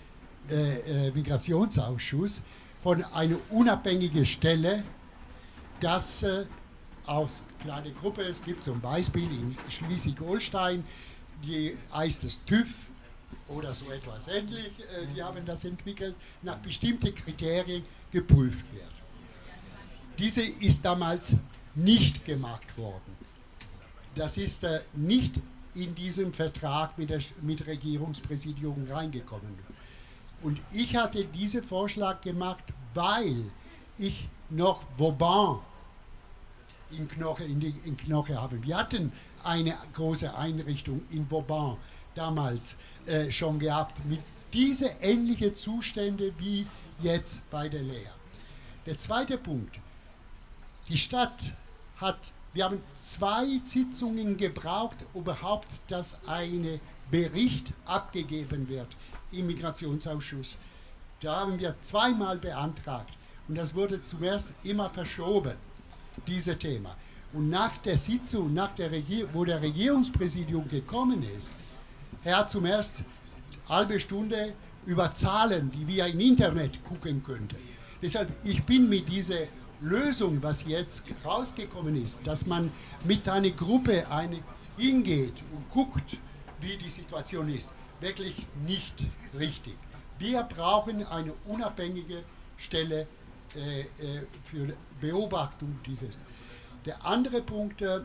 äh, 0.49 1.09
äh, 1.09 1.11
Migrationsausschuss, 1.11 2.41
von 2.85 3.03
einer 3.13 3.37
unabhängigen 3.51 4.25
Stelle 4.25 4.85
dass 5.81 6.23
äh, 6.23 6.45
aus 7.07 7.43
kleine 7.61 7.93
Gruppe, 7.93 8.23
es 8.23 8.43
gibt 8.43 8.65
zum 8.65 8.81
Beispiel 8.81 9.25
in 9.25 9.57
Schleswig-Holstein, 9.69 10.85
die 11.43 11.77
heißt 11.93 12.25
es 12.25 12.45
TÜV 12.45 12.69
oder 13.49 13.73
so 13.73 13.91
etwas 13.91 14.29
ähnlich, 14.29 14.73
äh, 14.81 15.07
die 15.15 15.23
haben 15.23 15.45
das 15.45 15.65
entwickelt, 15.65 16.15
nach 16.43 16.57
bestimmten 16.59 17.15
Kriterien 17.15 17.83
geprüft 18.11 18.65
wird. 18.73 18.85
Diese 20.19 20.43
ist 20.43 20.85
damals 20.85 21.35
nicht 21.75 22.25
gemacht 22.25 22.77
worden. 22.77 23.17
Das 24.15 24.37
ist 24.37 24.65
äh, 24.65 24.81
nicht 24.95 25.41
in 25.75 25.95
diesen 25.95 26.33
Vertrag 26.33 26.99
mit, 26.99 27.11
der, 27.11 27.21
mit 27.41 27.67
Regierungspräsidium 27.67 28.87
reingekommen. 28.91 29.55
Und 30.43 30.61
ich 30.73 30.97
hatte 30.97 31.25
diesen 31.25 31.63
Vorschlag 31.63 32.21
gemacht, 32.21 32.65
weil 32.95 33.45
ich 33.97 34.29
noch 34.51 34.83
Vauban 34.97 35.61
in 36.91 37.09
Knoche, 37.09 37.45
in, 37.45 37.61
die, 37.61 37.75
in 37.85 37.97
Knoche 37.97 38.41
haben. 38.41 38.63
Wir 38.63 38.77
hatten 38.77 39.13
eine 39.45 39.77
große 39.93 40.35
Einrichtung 40.35 41.03
in 41.11 41.31
Vauban 41.31 41.77
damals 42.15 42.77
äh, 43.07 43.31
schon 43.31 43.59
gehabt 43.59 44.05
mit 44.07 44.21
diese 44.53 44.87
ähnliche 45.01 45.53
Zustände 45.53 46.33
wie 46.39 46.67
jetzt 47.01 47.41
bei 47.51 47.69
der 47.69 47.83
Lea. 47.83 48.11
Der 48.87 48.97
zweite 48.97 49.37
Punkt. 49.37 49.79
Die 50.89 50.97
Stadt 50.97 51.53
hat, 51.99 52.33
wir 52.55 52.65
haben 52.65 52.81
zwei 52.99 53.61
Sitzungen 53.63 54.37
gebraucht, 54.37 54.97
überhaupt, 55.15 55.69
dass 55.89 56.17
ein 56.27 56.81
Bericht 57.11 57.73
abgegeben 57.85 58.69
wird 58.69 58.89
im 59.31 59.47
Migrationsausschuss. 59.47 60.57
Da 61.21 61.41
haben 61.41 61.59
wir 61.59 61.75
zweimal 61.83 62.39
beantragt. 62.39 63.13
Und 63.49 63.57
das 63.57 63.75
wurde 63.75 64.03
zuerst 64.03 64.51
immer 64.63 64.91
verschoben, 64.91 65.55
dieses 66.27 66.59
Thema. 66.59 66.97
Und 67.33 67.51
nach 67.51 67.77
der 67.79 67.99
Sitzung, 67.99 68.53
nach 68.53 68.75
der 68.75 68.91
Regier 68.91 69.29
wo 69.33 69.45
der 69.45 69.61
Regierungspräsidium 69.61 70.69
gekommen 70.69 71.23
ist, 71.39 71.55
er 72.25 72.39
hat 72.39 72.51
zuerst 72.51 73.03
halbe 73.69 74.01
Stunde 74.01 74.55
über 74.87 75.13
Zahlen, 75.13 75.71
die 75.71 75.87
wir 75.87 76.07
im 76.07 76.21
Internet 76.21 76.83
gucken 76.85 77.23
könnten. 77.23 77.57
Deshalb, 78.01 78.31
ich 78.45 78.63
bin 78.65 78.89
mit 78.89 79.09
dieser 79.09 79.47
Lösung, 79.81 80.43
was 80.43 80.65
jetzt 80.65 81.05
rausgekommen 81.25 82.03
ist, 82.03 82.19
dass 82.25 82.47
man 82.47 82.71
mit 83.05 83.29
einer 83.29 83.51
Gruppe 83.51 84.07
eine 84.11 84.39
hingeht 84.77 85.43
und 85.53 85.69
guckt, 85.71 86.17
wie 86.61 86.77
die 86.77 86.91
Situation 86.91 87.49
ist, 87.49 87.73
wirklich 88.01 88.47
nicht 88.65 88.95
richtig. 89.39 89.77
Wir 90.19 90.43
brauchen 90.43 91.05
eine 91.07 91.33
unabhängige 91.47 92.23
Stelle 92.57 93.07
äh, 93.59 93.81
äh, 93.81 93.87
für 94.45 94.73
Beobachtung 95.01 95.81
dieses. 95.85 96.11
Der 96.85 97.05
andere 97.05 97.43
Punkt, 97.43 97.83
äh, 97.83 98.01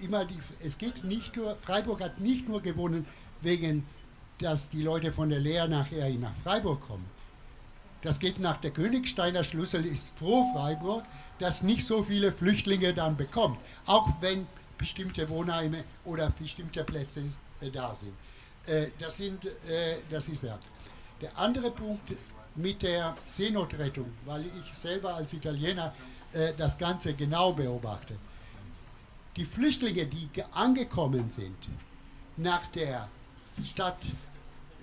immer 0.00 0.24
die, 0.24 0.38
es 0.64 0.78
geht 0.78 1.02
nicht 1.02 1.36
nur, 1.36 1.56
Freiburg 1.56 2.00
hat 2.00 2.20
nicht 2.20 2.48
nur 2.48 2.62
gewonnen 2.62 3.06
wegen, 3.40 3.84
dass 4.38 4.68
die 4.68 4.82
Leute 4.82 5.12
von 5.12 5.28
der 5.28 5.40
Lehre 5.40 5.68
nachher 5.68 6.08
nach 6.10 6.34
Freiburg 6.34 6.80
kommen. 6.82 7.04
Das 8.02 8.20
geht 8.20 8.38
nach 8.38 8.58
der 8.58 8.70
Königsteiner 8.70 9.44
Schlüssel, 9.44 9.86
ist 9.86 10.16
froh 10.18 10.52
Freiburg, 10.52 11.04
dass 11.40 11.62
nicht 11.62 11.84
so 11.84 12.02
viele 12.04 12.32
Flüchtlinge 12.32 12.94
dann 12.94 13.16
bekommt, 13.16 13.58
auch 13.86 14.08
wenn 14.20 14.46
bestimmte 14.78 15.28
Wohnheime 15.28 15.84
oder 16.04 16.30
bestimmte 16.30 16.84
Plätze 16.84 17.24
äh, 17.60 17.70
da 17.70 17.94
sind. 17.94 18.14
Das, 19.00 19.16
sind 19.16 19.48
das 20.08 20.28
ist 20.28 20.44
ja. 20.44 20.56
Der 21.20 21.36
andere 21.36 21.72
Punkt, 21.72 22.12
mit 22.54 22.82
der 22.82 23.16
Seenotrettung, 23.24 24.12
weil 24.24 24.44
ich 24.44 24.78
selber 24.78 25.14
als 25.14 25.32
Italiener 25.32 25.92
äh, 26.34 26.52
das 26.58 26.78
Ganze 26.78 27.14
genau 27.14 27.52
beobachte. 27.52 28.16
Die 29.36 29.44
Flüchtlinge, 29.44 30.06
die 30.06 30.28
angekommen 30.52 31.30
sind 31.30 31.56
nach 32.36 32.66
der 32.68 33.08
Stadt 33.66 34.04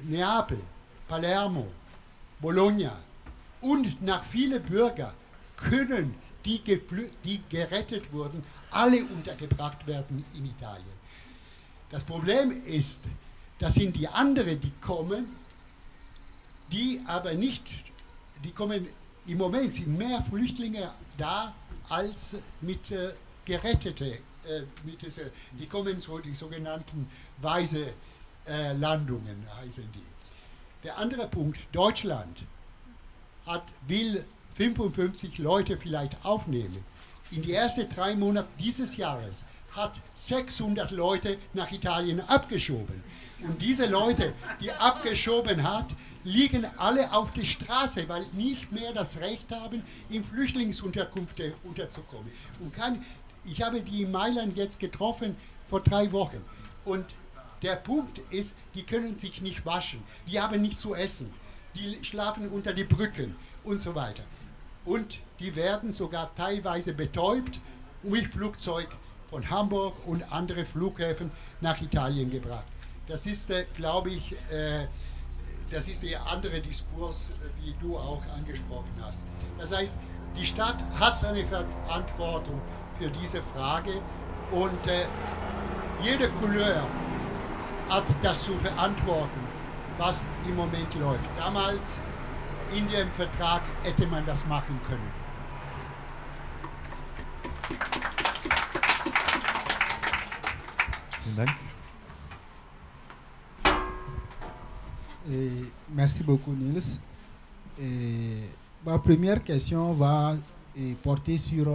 Neapel, 0.03 0.59
Palermo, 1.07 1.67
Bologna, 2.39 2.97
Und 3.61 4.01
nach 4.01 4.23
vielen 4.25 4.63
Bürgern 4.63 5.13
können 5.57 6.15
die, 6.45 6.61
die 7.25 7.41
gerettet 7.49 8.11
wurden, 8.13 8.43
alle 8.71 9.03
untergebracht 9.03 9.85
werden 9.85 10.23
in 10.33 10.45
Italien. 10.45 10.85
Das 11.91 12.03
Problem 12.03 12.63
ist, 12.65 13.01
das 13.59 13.73
sind 13.75 13.95
die 13.95 14.07
anderen, 14.07 14.61
die 14.61 14.71
kommen, 14.79 15.35
die 16.71 17.01
aber 17.07 17.33
nicht, 17.33 17.63
die 18.43 18.51
kommen, 18.51 18.87
im 19.27 19.37
Moment 19.37 19.73
sind 19.73 19.97
mehr 19.97 20.21
Flüchtlinge 20.21 20.91
da 21.17 21.53
als 21.89 22.35
mit 22.61 22.91
äh, 22.91 23.13
Gerettete, 23.45 24.05
äh, 24.05 24.17
mit 24.85 25.01
diese, 25.01 25.31
die 25.59 25.65
kommen 25.65 25.99
so, 25.99 26.19
die 26.19 26.33
sogenannten 26.33 27.09
weise 27.41 27.93
äh, 28.47 28.73
Landungen 28.73 29.45
heißen 29.61 29.87
die. 29.93 30.03
Der 30.83 30.97
andere 30.97 31.27
Punkt, 31.27 31.59
Deutschland 31.71 32.43
hat, 33.45 33.63
will 33.87 34.23
55 34.55 35.37
Leute 35.39 35.77
vielleicht 35.77 36.23
aufnehmen. 36.23 36.83
In 37.31 37.41
die 37.41 37.53
ersten 37.53 37.89
drei 37.89 38.15
Monate 38.15 38.47
dieses 38.59 38.97
Jahres 38.97 39.43
hat 39.71 39.99
600 40.13 40.91
Leute 40.91 41.37
nach 41.53 41.71
Italien 41.71 42.21
abgeschoben. 42.21 43.03
Und 43.41 43.61
diese 43.61 43.85
Leute, 43.85 44.33
die 44.59 44.71
abgeschoben 44.71 45.63
hat, 45.63 45.85
liegen 46.23 46.65
alle 46.77 47.13
auf 47.13 47.31
der 47.31 47.45
Straße, 47.45 48.09
weil 48.09 48.25
nicht 48.33 48.71
mehr 48.71 48.91
das 48.93 49.19
Recht 49.19 49.51
haben, 49.51 49.83
in 50.09 50.23
Flüchtlingsunterkünfte 50.23 51.53
unterzukommen. 51.63 52.31
Und 52.59 52.73
kann, 52.75 53.05
ich 53.45 53.61
habe 53.61 53.81
die 53.81 54.01
in 54.01 54.11
Mailand 54.11 54.57
jetzt 54.57 54.79
getroffen 54.79 55.37
vor 55.67 55.81
drei 55.81 56.11
Wochen. 56.11 56.43
Und 56.83 57.05
der 57.61 57.75
Punkt 57.75 58.19
ist, 58.31 58.53
die 58.75 58.83
können 58.83 59.15
sich 59.15 59.41
nicht 59.41 59.65
waschen, 59.65 60.03
die 60.27 60.39
haben 60.39 60.61
nichts 60.61 60.81
zu 60.81 60.95
essen, 60.95 61.29
die 61.75 62.03
schlafen 62.03 62.49
unter 62.49 62.73
die 62.73 62.83
Brücken 62.83 63.35
und 63.63 63.79
so 63.79 63.95
weiter. 63.95 64.23
Und 64.85 65.19
die 65.39 65.55
werden 65.55 65.93
sogar 65.93 66.33
teilweise 66.35 66.93
betäubt 66.93 67.59
mit 68.03 68.27
Flugzeug 68.27 68.87
von 69.29 69.49
Hamburg 69.49 69.95
und 70.05 70.31
andere 70.31 70.65
Flughäfen 70.65 71.31
nach 71.61 71.81
Italien 71.81 72.29
gebracht. 72.29 72.65
Das 73.07 73.25
ist, 73.25 73.49
äh, 73.49 73.65
glaube 73.75 74.09
ich, 74.09 74.33
äh, 74.51 74.85
das 75.71 75.87
ist 75.87 76.03
der 76.03 76.25
andere 76.27 76.61
Diskurs, 76.61 77.29
äh, 77.29 77.65
wie 77.65 77.75
du 77.81 77.97
auch 77.97 78.21
angesprochen 78.35 78.91
hast. 79.01 79.23
Das 79.57 79.75
heißt, 79.75 79.97
die 80.37 80.45
Stadt 80.45 80.83
hat 80.99 81.23
eine 81.25 81.43
Verantwortung 81.45 82.61
für 82.97 83.09
diese 83.09 83.41
Frage 83.41 83.93
und 84.51 84.79
jede 86.03 86.29
Couleur 86.29 86.87
hat 87.89 88.03
das 88.21 88.43
zu 88.43 88.57
verantworten, 88.59 89.39
was 89.97 90.27
im 90.47 90.55
Moment 90.55 90.93
läuft. 90.95 91.29
Damals 91.37 91.99
in 92.73 92.87
dem 92.89 93.11
Vertrag 93.11 93.61
hätte 93.83 94.05
man 94.05 94.25
das 94.25 94.45
machen 94.45 94.79
können. 94.83 95.11
Vielen 101.29 101.35
Dank. 101.35 101.49
Et 105.31 105.51
merci 105.89 106.23
beaucoup, 106.23 106.53
Niels. 106.53 106.99
Et 107.79 108.49
ma 108.85 108.97
première 108.99 109.43
question 109.43 109.93
va 109.93 110.35
porter 111.03 111.37
sur 111.37 111.67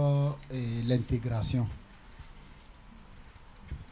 l'intégration. 0.85 1.67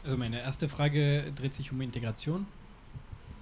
Also 0.04 0.18
meine 0.18 0.34
erste 0.34 0.68
Frage 0.68 1.32
dreht 1.34 1.54
sich 1.54 1.72
um 1.72 1.80
Integration. 1.80 2.44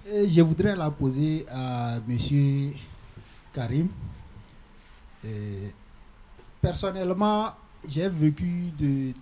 Et 0.06 0.28
je 0.28 0.42
voudrais 0.42 0.76
la 0.76 0.90
poser 0.90 1.44
à 1.48 1.98
Monsieur 2.06 2.72
Karim. 3.52 3.88
Et 5.24 5.72
personnellement, 6.60 7.52
j'ai 7.88 8.08
vécu 8.08 8.70
de, 8.78 9.12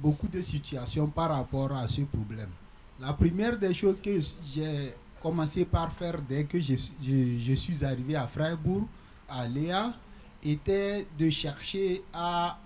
beaucoup 0.00 0.28
de 0.28 0.40
situations 0.40 1.08
par 1.08 1.30
rapport 1.30 1.72
à 1.72 1.86
ce 1.86 2.02
problème. 2.02 2.50
La 2.98 3.12
première 3.12 3.58
des 3.58 3.74
choses 3.74 4.00
que 4.00 4.18
j'ai 4.54 4.94
commencé 5.22 5.64
par 5.64 5.92
faire 5.92 6.20
dès 6.20 6.44
que 6.44 6.60
je, 6.60 6.74
je, 6.74 7.38
je 7.40 7.54
suis 7.54 7.84
arrivé 7.84 8.16
à 8.16 8.26
Freiburg, 8.26 8.84
à 9.28 9.46
Léa, 9.46 9.92
était 10.42 11.06
de 11.18 11.28
chercher 11.30 12.02
à 12.12 12.58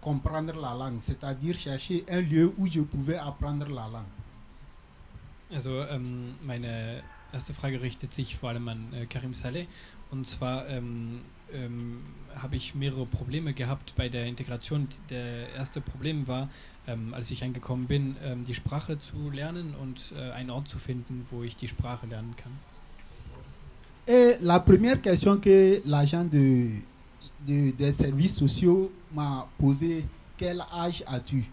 comprendre 0.00 0.54
la 0.60 0.74
langue, 0.74 0.98
c'est-à-dire 1.00 1.56
chercher 1.56 2.04
un 2.08 2.20
lieu 2.20 2.52
où 2.56 2.66
je 2.66 2.80
pouvais 2.80 3.16
apprendre 3.16 3.68
la 3.68 3.88
langue. 3.88 4.14
Also 5.50 5.82
ähm, 5.90 6.34
meine 6.42 7.02
erste 7.32 7.54
Frage 7.54 7.80
richtet 7.80 8.12
sich 8.12 8.36
vor 8.36 8.50
allem 8.50 8.68
an 8.68 8.92
äh, 8.92 9.06
Karim 9.06 9.32
Saleh. 9.34 9.66
Und 10.10 10.26
zwar 10.26 10.68
ähm, 10.68 11.20
ähm, 11.52 12.02
habe 12.36 12.56
ich 12.56 12.74
mehrere 12.74 13.06
Probleme 13.06 13.52
gehabt 13.54 13.94
bei 13.96 14.08
der 14.08 14.26
Integration. 14.26 14.88
Der 15.10 15.52
erste 15.54 15.80
Problem 15.80 16.26
war, 16.26 16.48
ähm, 16.88 17.14
als 17.14 17.30
ich 17.30 17.44
angekommen 17.44 17.86
bin, 17.86 18.16
ähm, 18.24 18.44
die 18.46 18.54
Sprache 18.54 18.98
zu 18.98 19.30
lernen 19.30 19.74
und 19.82 20.00
äh, 20.16 20.32
einen 20.32 20.50
Ort 20.50 20.68
zu 20.68 20.78
finden, 20.78 21.24
wo 21.30 21.42
ich 21.42 21.56
die 21.56 21.68
Sprache 21.68 22.06
lernen 22.06 22.34
kann. 22.36 22.52
Et 24.06 24.38
la 24.40 24.58
première 24.58 25.00
question 25.02 25.38
que 25.38 25.82
l'agent 25.84 26.24
de, 26.24 26.70
de, 27.46 27.72
des 27.72 27.92
services 27.92 28.36
sociaux 28.36 28.90
m'a 29.14 29.46
posé, 29.58 30.06
quel 30.38 30.64
âge 30.72 31.04
as-tu? 31.06 31.44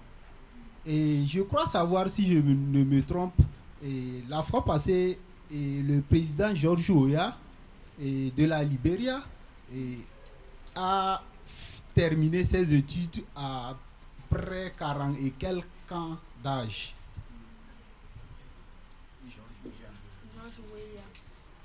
Et 0.85 1.25
je 1.25 1.41
crois 1.41 1.67
savoir 1.67 2.07
si 2.09 2.31
je 2.31 2.37
ne 2.37 2.83
me 2.83 3.01
trompe, 3.01 3.33
et 3.83 4.23
la 4.29 4.41
fois 4.41 4.63
passée, 4.63 5.19
et 5.51 5.81
le 5.81 6.01
président 6.01 6.55
George 6.55 6.89
Oya 6.89 7.37
et 8.01 8.31
de 8.31 8.45
la 8.45 8.63
Libéria 8.63 9.21
et 9.73 9.97
a 10.75 11.21
terminé 11.93 12.43
ses 12.43 12.73
études 12.73 13.23
à 13.35 13.75
près 14.29 14.73
40 14.77 15.15
et 15.25 15.31
quelques 15.31 15.65
ans 15.91 16.17
d'âge. 16.43 16.95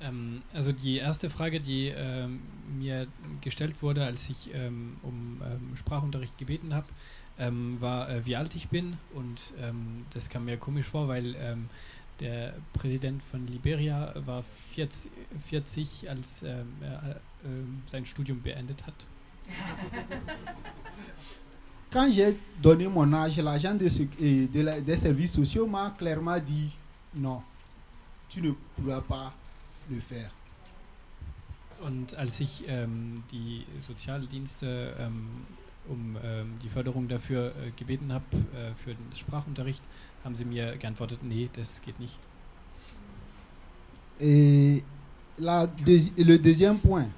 Ähm, 0.02 0.42
also 0.54 0.72
die 0.72 0.96
erste 0.96 1.30
Frage, 1.30 1.60
die 1.60 1.88
ähm, 1.88 2.40
mir 2.78 3.06
gestellt 3.40 3.82
wurde, 3.82 4.04
als 4.04 4.28
ich 4.30 4.50
ähm, 4.54 4.96
um 5.02 5.40
ähm, 5.44 5.76
Sprachunterricht 5.76 6.38
gebeten 6.38 6.74
habe, 6.74 6.86
ähm, 7.38 7.80
war, 7.80 8.10
äh, 8.10 8.24
wie 8.24 8.36
alt 8.36 8.54
ich 8.54 8.68
bin. 8.68 8.96
Und 9.14 9.52
ähm, 9.60 10.06
das 10.12 10.28
kam 10.30 10.46
mir 10.46 10.56
komisch 10.56 10.86
vor, 10.86 11.08
weil 11.08 11.36
der 12.20 12.54
Präsident 12.74 13.22
von 13.22 13.46
Liberia 13.46 14.12
war 14.26 14.44
40, 14.74 15.10
40 15.48 16.10
als 16.10 16.42
er 16.42 16.66
sein 17.86 18.04
Studium 18.04 18.42
beendet 18.42 18.86
hat. 18.86 18.94
Quand 21.90 22.08
j'ai 22.12 22.38
donné 22.62 22.86
mon 22.86 23.12
âge, 23.12 23.36
l'agent 23.38 23.74
de, 23.74 23.88
de 24.46 24.60
la, 24.60 24.80
des 24.80 24.96
services 24.96 25.32
sociaux 25.32 25.66
m'a 25.66 25.90
clairement 25.98 26.38
dit 26.38 26.76
non, 27.14 27.42
tu 28.28 28.40
ne 28.40 28.52
pourras 28.76 29.00
pas 29.00 29.32
le 29.90 30.00
faire. 30.00 30.30
Und 31.82 32.14
als 32.14 32.40
ich 32.40 32.64
ähm, 32.68 33.22
die 33.32 33.64
Sozialdienste 33.80 34.94
ähm, 35.00 35.26
um 35.88 36.16
ähm, 36.22 36.58
die 36.62 36.68
Förderung 36.68 37.08
dafür 37.08 37.48
äh, 37.48 37.70
gebeten 37.76 38.12
habe, 38.12 38.24
äh, 38.32 38.74
für 38.84 38.94
den 38.94 39.14
Sprachunterricht, 39.14 39.82
haben 40.24 40.34
sie 40.36 40.44
mir 40.44 40.76
geantwortet, 40.76 41.20
nee, 41.22 41.48
das 41.52 41.80
geht 41.82 41.98
nicht. 41.98 42.18
Et 44.20 44.84
la 45.38 45.66
deuxi 45.66 46.12
le 46.18 46.38
deuxième 46.38 46.78
point, 46.78 47.08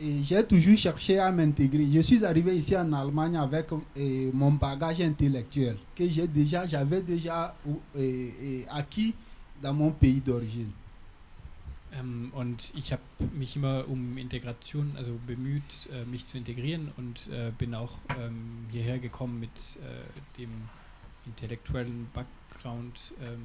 j'ai 0.00 0.46
toujours 0.46 0.76
cherché 0.78 1.18
à 1.18 1.30
m'intégrer. 1.32 1.86
Je 1.92 2.00
suis 2.00 2.24
arrivé 2.24 2.56
ici 2.56 2.76
en 2.76 2.92
Allemagne 2.92 3.36
avec 3.36 3.66
et, 3.96 4.30
mon 4.32 4.52
bagage 4.52 5.00
intellectuel 5.00 5.76
que 5.94 6.08
j'ai 6.08 6.26
déjà, 6.26 6.66
déjà 6.66 7.54
et 7.96 8.64
acquis 8.70 9.14
dans 9.62 9.74
mon 9.74 9.90
pays 9.90 10.20
d'origine. 10.20 10.70
Ähm, 11.92 12.30
und 12.34 12.72
ich 12.74 12.92
habe 12.92 13.02
mich 13.34 13.56
immer 13.56 13.86
um 13.88 14.18
Integration, 14.18 14.94
also 14.96 15.18
bemüht, 15.26 15.62
äh, 15.92 16.04
mich 16.04 16.26
zu 16.26 16.36
integrieren 16.36 16.92
und 16.96 17.28
äh, 17.28 17.50
bin 17.56 17.74
auch 17.74 17.98
ähm, 18.20 18.66
hierher 18.70 18.98
gekommen 18.98 19.40
mit 19.40 19.50
äh, 19.50 20.38
dem 20.38 20.50
intellektuellen 21.26 22.08
Background, 22.12 23.14
ähm, 23.22 23.42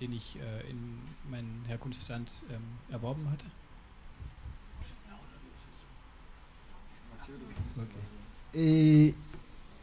den 0.00 0.12
ich 0.12 0.36
äh, 0.36 0.70
in 0.70 0.98
meinem 1.30 1.64
Herkunftsland 1.66 2.44
ähm, 2.50 2.62
erworben 2.90 3.30
hatte. 3.30 3.44
Okay. 7.76 8.54
Et 8.54 9.14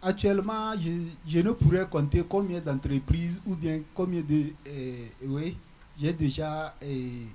actuellement, 0.01 0.73
je, 0.79 1.07
je, 1.27 1.39
ne 1.39 1.51
pourrais 1.51 1.87
compter 1.87 2.23
combien 2.27 2.59
d'entreprises 2.59 3.41
ou 3.45 3.55
bien 3.55 3.81
combien 3.93 4.21
de... 4.21 4.47
Eh, 4.65 5.11
oui, 5.23 5.57
j'ai 5.99 6.13
déjà... 6.13 6.75
Eh, 6.81 7.25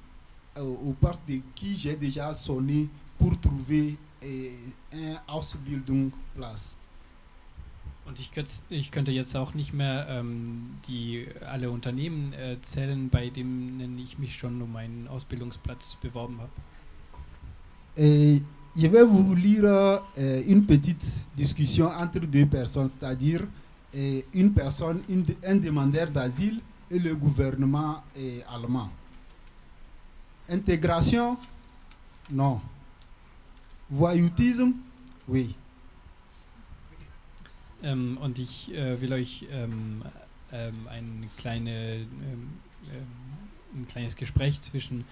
aux 0.59 0.95
portes 1.01 1.21
de 1.29 1.41
qui 1.55 1.77
j'ai 1.77 1.97
déjà 1.97 2.35
sonné 2.35 2.89
pour 3.19 3.39
trouver 3.41 3.97
eh, 4.23 4.53
un 4.93 5.21
Ausbildungsplatz. 5.29 6.77
Und 8.07 8.19
ich, 8.19 8.33
ich, 8.71 8.91
könnte 8.91 9.13
jetzt 9.13 9.37
auch 9.37 9.55
nicht 9.55 9.73
mehr 9.73 10.07
ähm, 10.09 10.79
die 10.89 11.27
alle 11.47 11.71
Unternehmen 11.71 12.33
äh, 12.33 12.61
zählen, 12.61 13.09
bei 13.09 13.29
denen 13.31 13.99
ich 13.99 14.19
mich 14.19 14.37
schon 14.37 14.61
um 14.61 14.75
einen 14.75 15.07
Ausbildungsplatz 15.07 15.97
beworben 16.01 16.41
habe. 16.41 16.51
Et 17.97 18.43
je 18.77 18.87
vais 18.87 19.03
vous 19.05 19.35
lire 19.35 19.65
euh, 19.65 20.43
une 20.47 20.65
petite 20.65 21.29
discussion 21.37 21.87
entre 21.89 22.21
deux 22.21 22.47
personnes, 22.47 22.91
c'est-à-dire 22.99 23.43
euh, 23.95 24.21
une 24.33 24.53
personne, 24.53 25.03
une, 25.09 25.25
un 25.45 25.57
demandeur 25.57 26.11
d'asile 26.11 26.61
et 26.91 26.99
le 26.99 27.15
gouvernement 27.15 28.03
euh, 28.17 28.41
allemand. 28.49 28.89
Intégration 30.49 31.37
Non. 32.31 32.61
Voyoutisme 33.89 34.73
Oui. 35.29 35.55
Ähm, 37.83 38.19
und 38.21 38.39
ich 38.39 38.73
äh, 38.75 39.01
will 39.01 39.13
euch 39.13 39.47
ähm, 39.51 40.03
ähm, 40.53 40.75
ein, 40.89 41.31
kleine, 41.39 41.95
ähm, 41.95 42.49
ähm, 42.93 43.07
ein 43.75 43.87
kleines 43.89 44.17
Gespräch 44.17 44.61
zwischen 44.61 45.05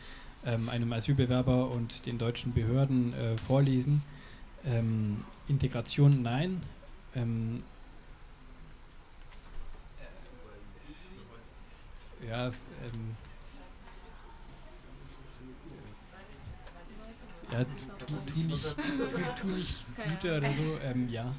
ähm, 0.44 0.68
einem 0.68 0.92
Asylbewerber 0.92 1.70
und 1.70 2.06
den 2.06 2.18
deutschen 2.18 2.52
Behörden 2.52 3.14
äh, 3.14 3.38
vorlesen. 3.38 4.02
Ähm, 4.64 5.24
Integration 5.48 6.22
nein. 6.22 6.62
Ähm, 7.14 7.62
äh, 12.22 12.28
ja, 12.28 12.46
ähm, 12.46 12.52
ja, 17.50 17.64
tu, 17.64 17.70
tu, 18.26 18.38
nicht, 18.40 18.76
tu, 18.76 18.82
tu 19.40 19.46
nicht 19.48 19.86
Güter 19.96 20.36
oder 20.38 20.52
so, 20.52 20.78
ähm, 20.84 21.08
ja. 21.08 21.34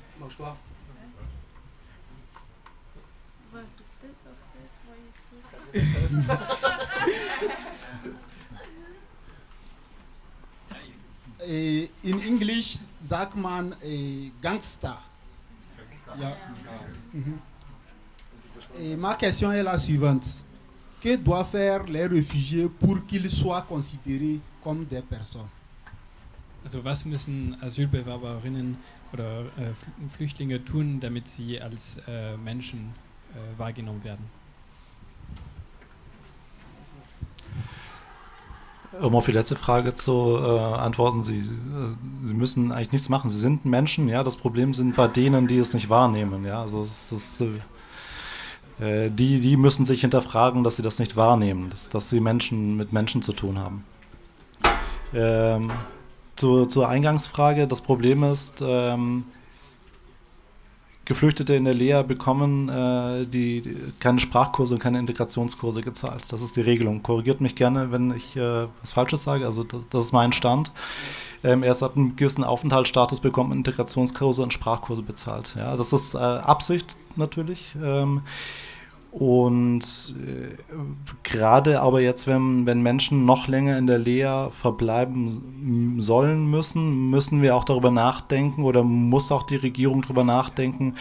Et 11.48 11.90
in 12.04 12.20
English 12.22 12.76
sagt 12.76 13.36
man 13.36 13.74
äh, 13.84 14.30
Gangster. 14.42 14.98
Ja. 16.20 16.36
Mhm. 17.14 17.40
Et 18.80 18.98
ma 18.98 19.16
question 19.16 19.52
est 19.52 19.64
la 19.64 19.78
suivante. 19.78 20.26
Que 21.02 21.16
doivent 21.16 21.50
faire 21.50 21.84
les 21.86 22.06
réfugiés 22.08 22.68
pour 22.68 23.06
qu'ils 23.08 23.30
soient 23.32 23.62
considérés 23.62 24.40
comme 24.62 24.86
des 24.86 25.02
personnes 25.02 25.48
Also 26.66 26.84
was 26.84 27.06
müssen 27.06 27.56
Asylbewerberinnen 27.62 28.76
oder 29.14 29.46
äh, 29.58 29.70
Fl- 29.70 30.10
Flüchtlinge 30.18 30.64
tun, 30.66 31.00
damit 31.00 31.28
sie 31.30 31.60
als 31.62 32.00
äh, 32.06 32.36
Menschen 32.36 32.94
äh, 33.34 33.58
wahrgenommen 33.58 34.04
werden? 34.04 34.26
Um 39.02 39.16
auf 39.16 39.26
die 39.26 39.32
letzte 39.32 39.56
Frage 39.56 39.94
zu 39.94 40.38
äh, 40.42 40.60
antworten, 40.60 41.22
Sie, 41.22 41.40
äh, 41.40 42.24
Sie 42.24 42.34
müssen 42.34 42.72
eigentlich 42.72 42.92
nichts 42.92 43.10
machen. 43.10 43.30
Sie 43.30 43.38
sind 43.38 43.64
Menschen, 43.66 44.10
ja. 44.10 44.24
Das 44.24 44.36
Problem 44.36 44.74
sind 44.74 44.96
bei 44.96 45.08
denen, 45.08 45.48
die 45.48 45.58
es 45.58 45.74
nicht 45.74 45.90
wahrnehmen, 45.90 46.44
ja. 46.44 46.62
Also 46.62 46.82
es 46.82 47.12
ist, 47.12 47.42
äh, 48.80 49.12
die, 49.12 49.40
die 49.40 49.58
müssen 49.58 49.86
sich 49.86 50.02
hinterfragen, 50.02 50.64
dass 50.64 50.78
sie 50.78 50.82
das 50.82 50.98
nicht 50.98 51.16
wahrnehmen, 51.16 51.70
dass, 51.70 51.90
dass 51.90 52.10
sie 52.10 52.20
Menschen 52.20 52.78
mit 52.78 52.92
Menschen 52.92 53.22
zu 53.22 53.34
tun 53.34 53.60
haben. 53.60 53.84
Ähm, 55.14 55.72
zu, 56.36 56.66
zur 56.66 56.88
Eingangsfrage, 56.88 57.68
das 57.68 57.82
Problem 57.82 58.24
ist, 58.24 58.64
ähm, 58.66 59.26
Geflüchtete 61.10 61.56
in 61.56 61.66
der 61.66 61.74
Lea 61.74 62.04
bekommen 62.08 62.70
äh, 62.70 63.26
die, 63.26 63.62
die, 63.62 63.76
keine 64.00 64.20
Sprachkurse 64.20 64.76
und 64.76 64.80
keine 64.80 65.00
Integrationskurse 65.00 65.82
gezahlt. 65.82 66.22
Das 66.30 66.44
ist 66.44 66.56
die 66.56 66.62
Regelung. 66.62 67.02
Korrigiert 67.02 67.42
mich 67.42 67.56
gerne, 67.56 67.92
wenn 67.92 68.12
ich 68.12 68.36
äh, 68.36 68.68
was 68.80 68.92
Falsches 68.92 69.24
sage. 69.24 69.48
Also 69.48 69.64
das, 69.64 69.90
das 69.90 70.06
ist 70.06 70.12
mein 70.12 70.34
Stand. 70.34 70.72
Ähm, 71.44 71.64
erst 71.64 71.82
ab 71.82 71.98
einem 71.98 72.16
gewissen 72.16 72.44
Aufenthaltsstatus 72.44 73.22
bekommt 73.22 73.50
man 73.50 73.58
Integrationskurse 73.58 74.44
und 74.44 74.54
Sprachkurse 74.54 75.02
bezahlt. 75.02 75.56
Ja, 75.58 75.76
das 75.76 75.94
ist 75.94 76.14
äh, 76.14 76.20
Absicht 76.20 76.96
natürlich. 77.16 77.76
Ähm, 77.84 78.22
und 79.12 79.82
äh, 80.20 80.56
gerade 81.24 81.82
aber 81.82 82.00
jetzt, 82.02 82.28
wenn, 82.28 82.66
wenn 82.68 82.82
Menschen 82.82 83.26
noch 83.26 83.48
länger 83.48 83.78
in 83.78 83.88
der 83.88 83.98
Lehre 83.98 84.52
verbleiben 84.52 85.96
sollen 86.00 86.50
müssen, 86.50 87.10
müssen 87.10 87.42
wir 87.42 87.56
auch 87.56 87.64
darüber 87.64 87.90
nachdenken 87.90 88.64
oder 88.64 88.84
muss 88.84 89.32
auch 89.32 89.44
die 89.44 89.56
Regierung 89.56 90.04
darüber 90.04 90.24
nachdenken, 90.24 90.96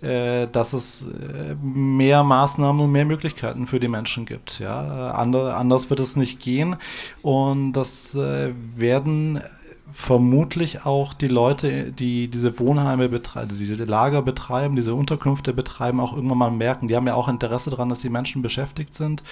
äh, 0.00 0.48
dass 0.48 0.72
es 0.72 1.06
äh, 1.06 1.54
mehr 1.62 2.22
Maßnahmen 2.22 2.82
und 2.82 2.92
mehr 2.92 3.04
Möglichkeiten 3.04 3.66
für 3.66 3.78
die 3.78 3.88
Menschen 3.88 4.24
gibt. 4.24 4.58
Ja? 4.58 5.10
Ander, 5.12 5.56
anders 5.56 5.90
wird 5.90 6.00
es 6.00 6.16
nicht 6.16 6.40
gehen. 6.40 6.76
Und 7.20 7.72
das 7.72 8.14
äh, 8.14 8.52
werden 8.76 9.40
vermutlich 9.92 10.84
auch 10.86 11.14
die 11.14 11.28
Leute, 11.28 11.92
die 11.92 12.28
diese 12.28 12.58
Wohnheime 12.58 13.08
betreiben, 13.08 13.48
diese 13.48 13.84
Lager 13.84 14.22
betreiben, 14.22 14.76
diese 14.76 14.94
Unterkünfte 14.94 15.52
betreiben, 15.52 16.00
auch 16.00 16.14
irgendwann 16.14 16.38
mal 16.38 16.50
merken. 16.50 16.88
Die 16.88 16.96
haben 16.96 17.06
ja 17.06 17.14
auch 17.14 17.28
Interesse 17.28 17.70
daran, 17.70 17.90
dass 17.90 18.00
die 18.00 18.08
Menschen 18.08 18.42
beschäftigt 18.42 18.94
sind 18.94 19.22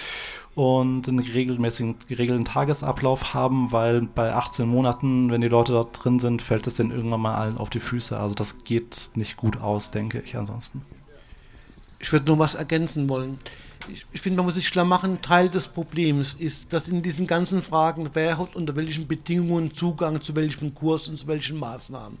und 0.55 1.09
einen 1.09 1.19
regelmäßigen, 1.19 1.95
geregelten 2.07 2.45
Tagesablauf 2.45 3.33
haben, 3.33 3.71
weil 3.71 4.01
bei 4.01 4.33
18 4.33 4.67
Monaten, 4.67 5.31
wenn 5.31 5.41
die 5.41 5.47
Leute 5.49 5.73
dort 5.73 6.03
drin 6.03 6.19
sind, 6.19 6.41
fällt 6.41 6.67
es 6.67 6.75
denen 6.75 6.91
irgendwann 6.91 7.21
mal 7.21 7.35
allen 7.35 7.57
auf 7.57 7.69
die 7.69 7.79
Füße. 7.79 8.17
Also 8.17 8.35
das 8.35 8.63
geht 8.63 9.11
nicht 9.15 9.37
gut 9.37 9.59
aus, 9.59 9.91
denke 9.91 10.21
ich 10.23 10.37
ansonsten. 10.37 10.83
Ich 11.99 12.11
würde 12.11 12.27
nur 12.27 12.39
was 12.39 12.55
ergänzen 12.55 13.09
wollen. 13.09 13.39
Ich, 13.91 14.05
ich 14.13 14.21
finde, 14.21 14.37
man 14.37 14.45
muss 14.45 14.55
sich 14.55 14.71
klar 14.71 14.85
machen, 14.85 15.21
Teil 15.21 15.49
des 15.49 15.67
Problems 15.67 16.35
ist, 16.35 16.71
dass 16.71 16.87
in 16.87 17.01
diesen 17.01 17.27
ganzen 17.27 17.61
Fragen, 17.61 18.09
wer 18.13 18.37
hat 18.37 18.55
unter 18.55 18.77
welchen 18.77 19.07
Bedingungen 19.07 19.73
Zugang 19.73 20.21
zu 20.21 20.35
welchem 20.37 20.73
Kurs 20.73 21.09
und 21.09 21.19
zu 21.19 21.27
welchen 21.27 21.57
Maßnahmen, 21.59 22.17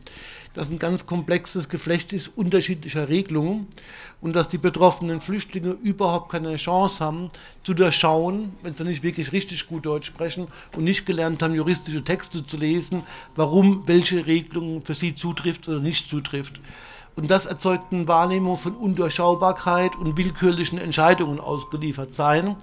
dass 0.53 0.69
ein 0.69 0.79
ganz 0.79 1.05
komplexes 1.05 1.69
Geflecht 1.69 2.11
ist 2.11 2.27
unterschiedlicher 2.35 3.07
Regelungen 3.07 3.67
und 4.19 4.35
dass 4.35 4.49
die 4.49 4.57
betroffenen 4.57 5.21
Flüchtlinge 5.21 5.71
überhaupt 5.71 6.33
keine 6.33 6.53
Chance 6.57 7.03
haben, 7.03 7.31
zu 7.63 7.73
durchschauen, 7.73 8.57
wenn 8.61 8.75
sie 8.75 8.83
nicht 8.83 9.03
wirklich 9.03 9.31
richtig 9.31 9.65
gut 9.67 9.85
Deutsch 9.85 10.07
sprechen 10.07 10.49
und 10.75 10.83
nicht 10.83 11.05
gelernt 11.05 11.41
haben, 11.41 11.55
juristische 11.55 12.03
Texte 12.03 12.45
zu 12.45 12.57
lesen, 12.57 13.03
warum 13.37 13.87
welche 13.87 14.25
Regelung 14.25 14.83
für 14.83 14.95
sie 14.95 15.15
zutrifft 15.15 15.69
oder 15.69 15.79
nicht 15.79 16.09
zutrifft. 16.09 16.59
Und 17.15 17.29
das 17.29 17.45
erzeugt 17.45 17.93
eine 17.93 18.07
Wahrnehmung 18.07 18.57
von 18.57 18.75
Undurchschaubarkeit 18.75 19.95
und 19.95 20.17
willkürlichen 20.17 20.79
Entscheidungen 20.79 21.39
ausgeliefert 21.39 22.15
sein. 22.15 22.55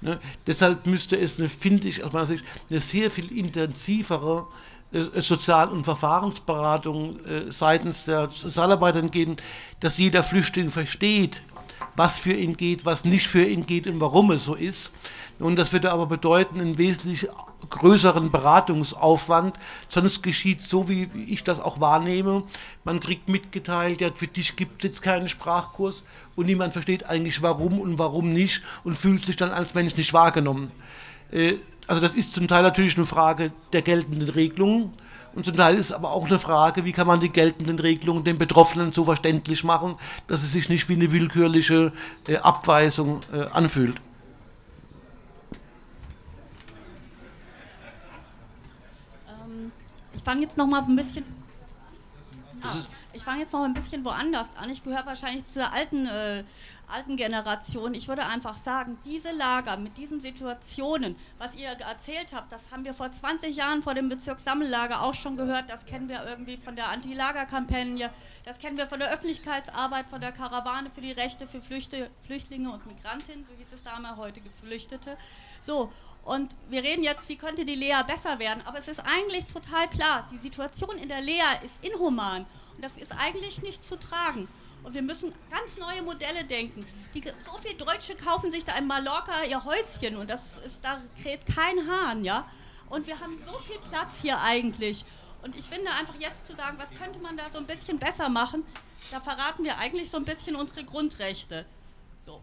Ne? 0.00 0.18
Deshalb 0.46 0.86
müsste 0.86 1.16
es, 1.16 1.38
eine, 1.38 1.48
finde 1.48 1.88
ich 1.88 2.02
aus 2.02 2.12
meiner 2.12 2.26
Sicht, 2.26 2.44
eine 2.70 2.80
sehr 2.80 3.10
viel 3.10 3.30
intensivere 3.36 4.46
äh, 4.92 5.20
Sozial- 5.20 5.68
und 5.68 5.84
Verfahrensberatung 5.84 7.18
äh, 7.26 7.50
seitens 7.50 8.06
der 8.06 8.30
Sozialarbeiter 8.30 9.02
geben, 9.02 9.36
dass 9.80 9.98
jeder 9.98 10.22
Flüchtling 10.22 10.70
versteht, 10.70 11.42
was 11.94 12.16
für 12.18 12.32
ihn 12.32 12.56
geht, 12.56 12.86
was 12.86 13.04
nicht 13.04 13.26
für 13.26 13.44
ihn 13.44 13.66
geht 13.66 13.86
und 13.86 14.00
warum 14.00 14.30
es 14.30 14.44
so 14.44 14.54
ist. 14.54 14.92
Und 15.38 15.56
das 15.56 15.72
würde 15.72 15.92
aber 15.92 16.06
bedeuten, 16.06 16.60
einen 16.60 16.78
wesentlich 16.78 17.28
größeren 17.68 18.30
Beratungsaufwand. 18.30 19.58
Sonst 19.88 20.22
geschieht 20.22 20.62
so, 20.62 20.88
wie 20.88 21.08
ich 21.26 21.44
das 21.44 21.60
auch 21.60 21.80
wahrnehme. 21.80 22.44
Man 22.84 23.00
kriegt 23.00 23.28
mitgeteilt, 23.28 24.00
ja, 24.00 24.10
für 24.12 24.26
dich 24.26 24.56
gibt 24.56 24.84
es 24.84 24.90
jetzt 24.90 25.02
keinen 25.02 25.28
Sprachkurs 25.28 26.02
und 26.36 26.46
niemand 26.46 26.72
versteht 26.72 27.08
eigentlich 27.08 27.42
warum 27.42 27.80
und 27.80 27.98
warum 27.98 28.32
nicht 28.32 28.62
und 28.84 28.96
fühlt 28.96 29.24
sich 29.24 29.36
dann 29.36 29.50
als 29.50 29.74
Mensch 29.74 29.96
nicht 29.96 30.12
wahrgenommen. 30.12 30.70
Äh, 31.30 31.54
also 31.88 32.02
das 32.02 32.14
ist 32.14 32.32
zum 32.32 32.46
Teil 32.48 32.62
natürlich 32.62 32.96
eine 32.96 33.06
Frage 33.06 33.52
der 33.72 33.82
geltenden 33.82 34.28
Regelungen. 34.28 34.92
Und 35.34 35.44
zum 35.44 35.56
Teil 35.56 35.76
ist 35.76 35.92
aber 35.92 36.10
auch 36.10 36.26
eine 36.26 36.38
Frage, 36.38 36.84
wie 36.84 36.92
kann 36.92 37.06
man 37.06 37.20
die 37.20 37.28
geltenden 37.28 37.78
Regelungen 37.78 38.24
den 38.24 38.38
Betroffenen 38.38 38.92
so 38.92 39.04
verständlich 39.04 39.64
machen, 39.64 39.96
dass 40.26 40.42
es 40.42 40.52
sich 40.52 40.68
nicht 40.68 40.88
wie 40.88 40.94
eine 40.94 41.12
willkürliche 41.12 41.92
äh, 42.26 42.36
Abweisung 42.38 43.20
äh, 43.32 43.44
anfühlt. 43.52 43.96
Ähm, 49.28 49.70
ich 50.12 50.16
fange 50.28 50.42
jetzt 50.42 50.58
noch 50.58 50.66
mal 50.66 50.82
ein 50.82 50.94
bisschen. 50.94 51.24
Ah, 52.60 52.74
ich 53.14 53.22
fange 53.22 53.40
jetzt 53.40 53.54
noch 53.54 53.62
ein 53.62 53.72
bisschen 53.72 54.04
woanders 54.04 54.54
an. 54.58 54.68
Ich 54.68 54.82
gehöre 54.82 55.06
wahrscheinlich 55.06 55.44
zu 55.46 55.54
der 55.54 55.72
alten, 55.72 56.06
äh, 56.06 56.44
alten 56.86 57.16
Generation. 57.16 57.94
Ich 57.94 58.08
würde 58.08 58.26
einfach 58.26 58.58
sagen, 58.58 58.98
diese 59.06 59.32
Lager 59.32 59.78
mit 59.78 59.96
diesen 59.96 60.20
Situationen, 60.20 61.16
was 61.38 61.54
ihr 61.54 61.68
erzählt 61.68 62.34
habt, 62.34 62.52
das 62.52 62.70
haben 62.70 62.84
wir 62.84 62.92
vor 62.92 63.10
20 63.10 63.56
Jahren 63.56 63.82
vor 63.82 63.94
dem 63.94 64.10
Bezirkssammellager 64.10 65.02
auch 65.02 65.14
schon 65.14 65.38
gehört. 65.38 65.70
Das 65.70 65.86
kennen 65.86 66.10
wir 66.10 66.22
irgendwie 66.28 66.58
von 66.58 66.76
der 66.76 66.90
Anti-Lager-Kampagne. 66.90 68.10
Das 68.44 68.58
kennen 68.58 68.76
wir 68.76 68.86
von 68.86 68.98
der 68.98 69.10
Öffentlichkeitsarbeit, 69.10 70.08
von 70.08 70.20
der 70.20 70.32
Karawane 70.32 70.90
für 70.90 71.00
die 71.00 71.12
Rechte 71.12 71.46
für 71.46 71.62
Flüchte, 71.62 72.10
Flüchtlinge 72.26 72.70
und 72.70 72.84
Migrantinnen, 72.84 73.46
so 73.46 73.54
hieß 73.56 73.72
es 73.72 73.82
damals, 73.82 74.18
heute 74.18 74.42
Geflüchtete. 74.42 75.16
So, 75.62 75.90
und 76.28 76.54
wir 76.68 76.82
reden 76.82 77.02
jetzt, 77.02 77.26
wie 77.30 77.36
könnte 77.36 77.64
die 77.64 77.74
Lea 77.74 78.02
besser 78.06 78.38
werden, 78.38 78.62
aber 78.66 78.76
es 78.76 78.86
ist 78.86 79.00
eigentlich 79.00 79.46
total 79.46 79.88
klar, 79.88 80.28
die 80.30 80.36
Situation 80.36 80.98
in 80.98 81.08
der 81.08 81.22
Lea 81.22 81.40
ist 81.64 81.82
inhuman 81.82 82.44
und 82.76 82.84
das 82.84 82.98
ist 82.98 83.12
eigentlich 83.12 83.62
nicht 83.62 83.84
zu 83.84 83.98
tragen. 83.98 84.46
Und 84.82 84.92
wir 84.92 85.00
müssen 85.00 85.32
ganz 85.50 85.78
neue 85.78 86.02
Modelle 86.02 86.44
denken. 86.44 86.86
Die, 87.14 87.22
so 87.22 87.56
viele 87.62 87.76
Deutsche 87.76 88.14
kaufen 88.14 88.50
sich 88.50 88.62
da 88.62 88.76
in 88.76 88.86
Mallorca 88.86 89.42
ihr 89.48 89.64
Häuschen 89.64 90.16
und 90.16 90.28
das 90.28 90.58
ist, 90.58 90.80
da 90.82 91.00
kräht 91.22 91.46
kein 91.46 91.88
Hahn, 91.90 92.22
ja. 92.22 92.46
Und 92.90 93.06
wir 93.06 93.18
haben 93.18 93.42
so 93.44 93.58
viel 93.60 93.78
Platz 93.88 94.20
hier 94.20 94.38
eigentlich. 94.40 95.06
Und 95.42 95.56
ich 95.56 95.64
finde 95.64 95.90
einfach 95.92 96.16
jetzt 96.20 96.46
zu 96.46 96.54
sagen, 96.54 96.76
was 96.78 96.90
könnte 96.90 97.20
man 97.20 97.38
da 97.38 97.44
so 97.50 97.58
ein 97.58 97.66
bisschen 97.66 97.98
besser 97.98 98.28
machen, 98.28 98.64
da 99.10 99.20
verraten 99.20 99.64
wir 99.64 99.78
eigentlich 99.78 100.10
so 100.10 100.18
ein 100.18 100.24
bisschen 100.26 100.56
unsere 100.56 100.84
Grundrechte. 100.84 101.64
So. 102.26 102.42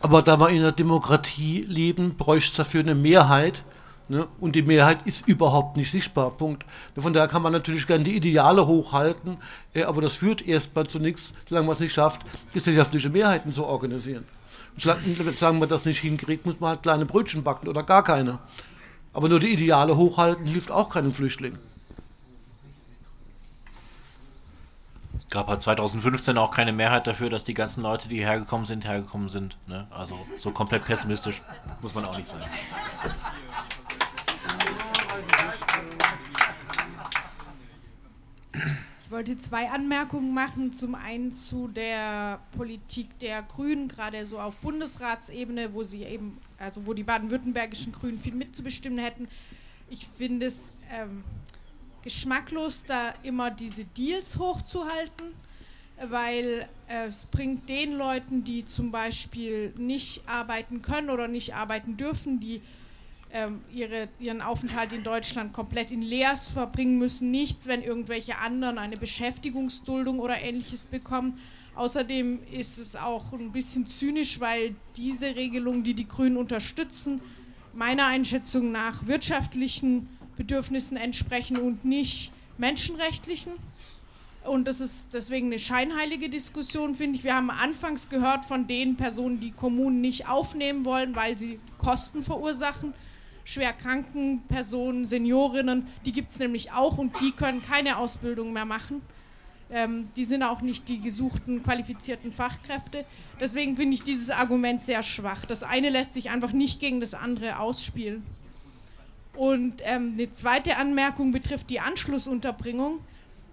Aber 0.00 0.22
da 0.22 0.38
wir 0.38 0.50
in 0.50 0.58
einer 0.58 0.72
Demokratie 0.72 1.62
leben, 1.62 2.16
bräuchte 2.16 2.50
es 2.50 2.56
dafür 2.56 2.80
eine 2.80 2.94
Mehrheit. 2.94 3.64
Ne? 4.08 4.26
Und 4.38 4.54
die 4.54 4.62
Mehrheit 4.62 5.06
ist 5.06 5.26
überhaupt 5.26 5.76
nicht 5.76 5.90
sichtbar. 5.90 6.30
Punkt. 6.30 6.64
Von 6.96 7.12
daher 7.12 7.28
kann 7.28 7.42
man 7.42 7.52
natürlich 7.52 7.86
gerne 7.86 8.04
die 8.04 8.16
Ideale 8.16 8.66
hochhalten, 8.66 9.38
äh, 9.74 9.82
aber 9.82 10.02
das 10.02 10.14
führt 10.14 10.46
erstmal 10.46 10.86
zu 10.86 10.98
nichts, 10.98 11.32
solange 11.48 11.66
man 11.66 11.72
es 11.72 11.80
nicht 11.80 11.94
schafft, 11.94 12.20
gesellschaftliche 12.52 13.08
Mehrheiten 13.10 13.52
zu 13.52 13.64
organisieren. 13.64 14.24
Und 14.74 14.82
solange, 15.38 15.58
man 15.58 15.68
das 15.68 15.86
nicht 15.86 16.00
hinkriegt, 16.00 16.46
muss 16.46 16.60
man 16.60 16.70
halt 16.70 16.82
kleine 16.82 17.06
Brötchen 17.06 17.42
backen 17.42 17.66
oder 17.66 17.82
gar 17.82 18.04
keine. 18.04 18.38
Aber 19.12 19.28
nur 19.28 19.40
die 19.40 19.54
Ideale 19.54 19.96
hochhalten 19.96 20.44
hilft 20.44 20.70
auch 20.70 20.90
keinem 20.90 21.12
Flüchtling. 21.12 21.58
Gab 25.30 25.48
halt 25.48 25.60
2015 25.60 26.38
auch 26.38 26.54
keine 26.54 26.72
Mehrheit 26.72 27.06
dafür, 27.06 27.30
dass 27.30 27.44
die 27.44 27.54
ganzen 27.54 27.82
Leute, 27.82 28.08
die 28.08 28.24
hergekommen 28.24 28.66
sind, 28.66 28.86
hergekommen 28.86 29.28
sind. 29.28 29.56
Ne? 29.66 29.86
Also 29.90 30.18
so 30.38 30.50
komplett 30.50 30.84
pessimistisch 30.84 31.42
muss 31.82 31.94
man 31.94 32.04
auch 32.04 32.16
nicht 32.16 32.28
sein. 32.28 32.42
Ich 39.04 39.12
wollte 39.12 39.38
zwei 39.38 39.70
Anmerkungen 39.70 40.34
machen. 40.34 40.72
Zum 40.72 40.96
einen 40.96 41.30
zu 41.30 41.68
der 41.68 42.40
Politik 42.56 43.18
der 43.20 43.42
Grünen, 43.42 43.86
gerade 43.86 44.26
so 44.26 44.40
auf 44.40 44.56
Bundesratsebene, 44.58 45.72
wo 45.74 45.84
sie 45.84 46.02
eben, 46.02 46.38
also 46.58 46.86
wo 46.86 46.92
die 46.92 47.04
baden-württembergischen 47.04 47.92
Grünen 47.92 48.18
viel 48.18 48.34
mitzubestimmen 48.34 48.98
hätten. 48.98 49.28
Ich 49.88 50.08
finde 50.08 50.46
es 50.46 50.72
ähm, 50.90 51.22
geschmacklos, 52.06 52.84
da 52.84 53.14
immer 53.24 53.50
diese 53.50 53.84
Deals 53.84 54.38
hochzuhalten, 54.38 55.26
weil 56.08 56.68
es 56.86 57.26
bringt 57.26 57.68
den 57.68 57.94
Leuten, 57.94 58.44
die 58.44 58.64
zum 58.64 58.92
Beispiel 58.92 59.74
nicht 59.76 60.22
arbeiten 60.28 60.82
können 60.82 61.10
oder 61.10 61.26
nicht 61.26 61.56
arbeiten 61.56 61.96
dürfen, 61.96 62.38
die 62.38 62.62
ähm, 63.32 63.60
ihre, 63.74 64.08
ihren 64.20 64.40
Aufenthalt 64.40 64.92
in 64.92 65.02
Deutschland 65.02 65.52
komplett 65.52 65.90
in 65.90 66.00
Leers 66.00 66.46
verbringen 66.46 66.96
müssen, 66.96 67.32
nichts, 67.32 67.66
wenn 67.66 67.82
irgendwelche 67.82 68.38
anderen 68.38 68.78
eine 68.78 68.96
Beschäftigungsduldung 68.96 70.20
oder 70.20 70.40
ähnliches 70.40 70.86
bekommen. 70.86 71.40
Außerdem 71.74 72.38
ist 72.52 72.78
es 72.78 72.94
auch 72.94 73.32
ein 73.32 73.50
bisschen 73.50 73.84
zynisch, 73.84 74.38
weil 74.38 74.76
diese 74.96 75.34
Regelungen, 75.34 75.82
die 75.82 75.94
die 75.94 76.06
Grünen 76.06 76.36
unterstützen, 76.36 77.20
meiner 77.74 78.06
Einschätzung 78.06 78.70
nach 78.70 79.08
wirtschaftlichen 79.08 80.08
Bedürfnissen 80.36 80.96
entsprechen 80.96 81.56
und 81.58 81.84
nicht 81.84 82.32
menschenrechtlichen. 82.58 83.52
Und 84.44 84.68
das 84.68 84.80
ist 84.80 85.12
deswegen 85.12 85.46
eine 85.46 85.58
scheinheilige 85.58 86.28
Diskussion, 86.28 86.94
finde 86.94 87.18
ich. 87.18 87.24
Wir 87.24 87.34
haben 87.34 87.50
anfangs 87.50 88.08
gehört 88.08 88.44
von 88.44 88.66
den 88.66 88.96
Personen, 88.96 89.40
die 89.40 89.50
Kommunen 89.50 90.00
nicht 90.00 90.28
aufnehmen 90.28 90.84
wollen, 90.84 91.16
weil 91.16 91.36
sie 91.36 91.58
Kosten 91.78 92.22
verursachen. 92.22 92.94
Schwer 93.44 93.72
kranken 93.72 94.42
Personen, 94.48 95.06
Seniorinnen, 95.06 95.86
die 96.04 96.12
gibt 96.12 96.30
es 96.30 96.38
nämlich 96.38 96.72
auch 96.72 96.98
und 96.98 97.12
die 97.20 97.32
können 97.32 97.62
keine 97.62 97.96
Ausbildung 97.96 98.52
mehr 98.52 98.64
machen. 98.64 99.02
Ähm, 99.70 100.08
die 100.14 100.24
sind 100.24 100.42
auch 100.42 100.60
nicht 100.60 100.88
die 100.88 101.00
gesuchten 101.00 101.62
qualifizierten 101.62 102.32
Fachkräfte. 102.32 103.04
Deswegen 103.40 103.76
finde 103.76 103.94
ich 103.94 104.02
dieses 104.02 104.30
Argument 104.30 104.80
sehr 104.80 105.02
schwach. 105.02 105.44
Das 105.44 105.62
eine 105.64 105.90
lässt 105.90 106.14
sich 106.14 106.30
einfach 106.30 106.52
nicht 106.52 106.80
gegen 106.80 107.00
das 107.00 107.14
andere 107.14 107.58
ausspielen. 107.58 108.22
Und 109.36 109.82
ähm, 109.84 110.14
eine 110.14 110.32
zweite 110.32 110.76
Anmerkung 110.76 111.30
betrifft 111.30 111.70
die 111.70 111.80
Anschlussunterbringung, 111.80 113.00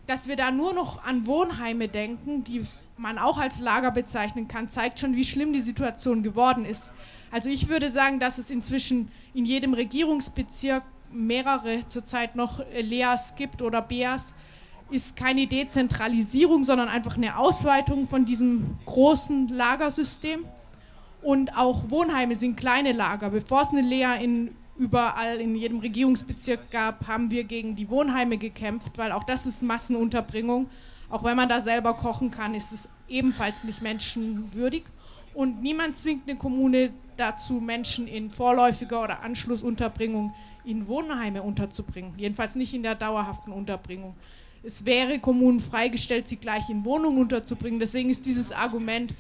dass 0.06 0.28
wir 0.28 0.36
da 0.36 0.52
nur 0.52 0.74
noch 0.74 1.04
an 1.04 1.26
Wohnheime 1.28 1.88
denken, 1.88 2.44
die 2.44 2.66
man 2.98 3.18
auch 3.18 3.38
als 3.38 3.60
Lager 3.60 3.92
bezeichnen 3.92 4.48
kann, 4.48 4.70
zeigt 4.70 5.00
schon, 5.00 5.16
wie 5.16 5.24
schlimm 5.24 5.52
die 5.52 5.62
Situation 5.62 6.24
geworden 6.24 6.66
ist. 6.66 6.94
Also 7.32 7.50
ich 7.50 7.68
würde 7.68 7.90
sagen, 7.90 8.20
dass 8.20 8.38
es 8.38 8.52
inzwischen 8.52 9.12
in 9.34 9.46
jedem 9.46 9.74
Regierungsbezirk 9.74 10.84
mehrere 11.12 11.88
zurzeit 11.88 12.36
noch 12.36 12.64
LEAs 12.74 13.36
gibt 13.36 13.62
oder 13.62 13.82
BEAs, 13.82 14.36
ist 14.90 15.16
keine 15.16 15.48
Dezentralisierung, 15.48 16.64
sondern 16.64 16.88
einfach 16.88 17.18
eine 17.18 17.38
Ausweitung 17.38 18.08
von 18.08 18.26
diesem 18.26 18.78
großen 18.86 19.48
Lagersystem. 19.50 20.46
Und 21.22 21.58
auch 21.58 21.90
Wohnheime 21.90 22.36
sind 22.36 22.58
kleine 22.58 22.92
Lager. 22.92 23.30
Bevor 23.30 23.62
es 23.62 23.70
eine 23.70 23.82
Lea 23.82 24.22
in 24.22 24.54
überall 24.84 25.40
in 25.40 25.56
jedem 25.56 25.80
Regierungsbezirk 25.80 26.70
gab, 26.70 27.08
haben 27.08 27.32
wir 27.32 27.46
gegen 27.46 27.76
die 27.76 27.90
Wohnheime 27.90 28.38
gekämpft, 28.38 28.98
weil 28.98 29.14
auch 29.14 29.24
das 29.24 29.46
ist 29.46 29.64
Massenunterbringung. 29.64 30.70
Auch 31.10 31.24
wenn 31.24 31.38
man 31.38 31.48
da 31.48 31.62
selber 31.62 31.94
kochen 31.94 32.32
kann, 32.32 32.54
ist 32.54 32.74
es 32.74 32.90
ebenfalls 33.08 33.64
nicht 33.64 33.82
menschenwürdig. 33.82 34.84
Und 35.34 35.62
niemand 35.62 35.98
zwingt 35.98 36.28
eine 36.28 36.38
Kommune 36.38 36.92
dazu, 37.16 37.56
Menschen 37.56 38.08
in 38.08 38.30
vorläufiger 38.30 39.02
oder 39.02 39.24
Anschlussunterbringung 39.24 40.34
in 40.66 40.88
Wohnheime 40.88 41.42
unterzubringen. 41.42 42.14
Jedenfalls 42.18 42.56
nicht 42.56 42.74
in 42.74 42.84
der 42.84 42.96
dauerhaften 42.96 43.54
Unterbringung. 43.54 44.16
Es 44.64 44.86
wäre 44.86 45.20
Kommunen 45.20 45.60
freigestellt, 45.60 46.28
sie 46.28 46.38
gleich 46.38 46.70
in 46.70 46.86
Wohnungen 46.86 47.20
unterzubringen. 47.20 47.80
Deswegen 47.80 48.10
ist 48.10 48.26
dieses 48.26 48.52
Argument, 48.52 49.14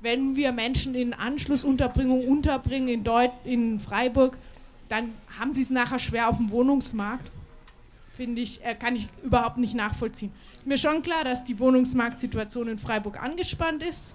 wenn 0.00 0.36
wir 0.36 0.52
Menschen 0.52 0.94
in 0.94 1.12
Anschlussunterbringung 1.12 2.26
unterbringen 2.26 2.88
in, 2.88 3.04
Deut 3.04 3.32
in 3.44 3.80
Freiburg, 3.80 4.38
dann 4.88 5.14
haben 5.38 5.52
sie 5.52 5.62
es 5.62 5.70
nachher 5.70 5.98
schwer 5.98 6.28
auf 6.28 6.36
dem 6.36 6.50
Wohnungsmarkt. 6.50 7.30
Finde 8.16 8.42
ich, 8.42 8.64
äh, 8.64 8.74
kann 8.74 8.96
ich 8.96 9.08
überhaupt 9.22 9.58
nicht 9.58 9.74
nachvollziehen. 9.74 10.32
Ist 10.58 10.66
mir 10.66 10.78
schon 10.78 11.02
klar, 11.02 11.24
dass 11.24 11.44
die 11.44 11.58
Wohnungsmarktsituation 11.58 12.68
in 12.68 12.78
Freiburg 12.78 13.22
angespannt 13.22 13.82
ist. 13.82 14.14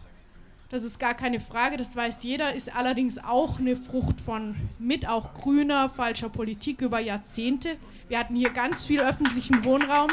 Das 0.74 0.84
ist 0.84 1.00
gar 1.00 1.14
keine 1.14 1.40
Frage, 1.40 1.78
das 1.78 1.95
weiß 1.95 2.24
jeder, 2.24 2.56
ist 2.56 2.76
allerdings 2.76 3.20
auch 3.20 3.60
eine 3.60 3.76
Frucht 3.76 4.20
von 4.20 4.56
mit 4.80 5.08
auch 5.08 5.36
grüner, 5.36 5.88
falscher 5.88 6.30
Politik 6.30 6.82
über 6.82 7.00
Jahrzehnte. 7.00 7.78
Wir 8.08 8.18
hatten 8.18 8.36
hier 8.36 8.50
ganz 8.50 8.84
viel 8.84 9.00
öffentlichen 9.00 9.64
Wohnraum. 9.64 10.10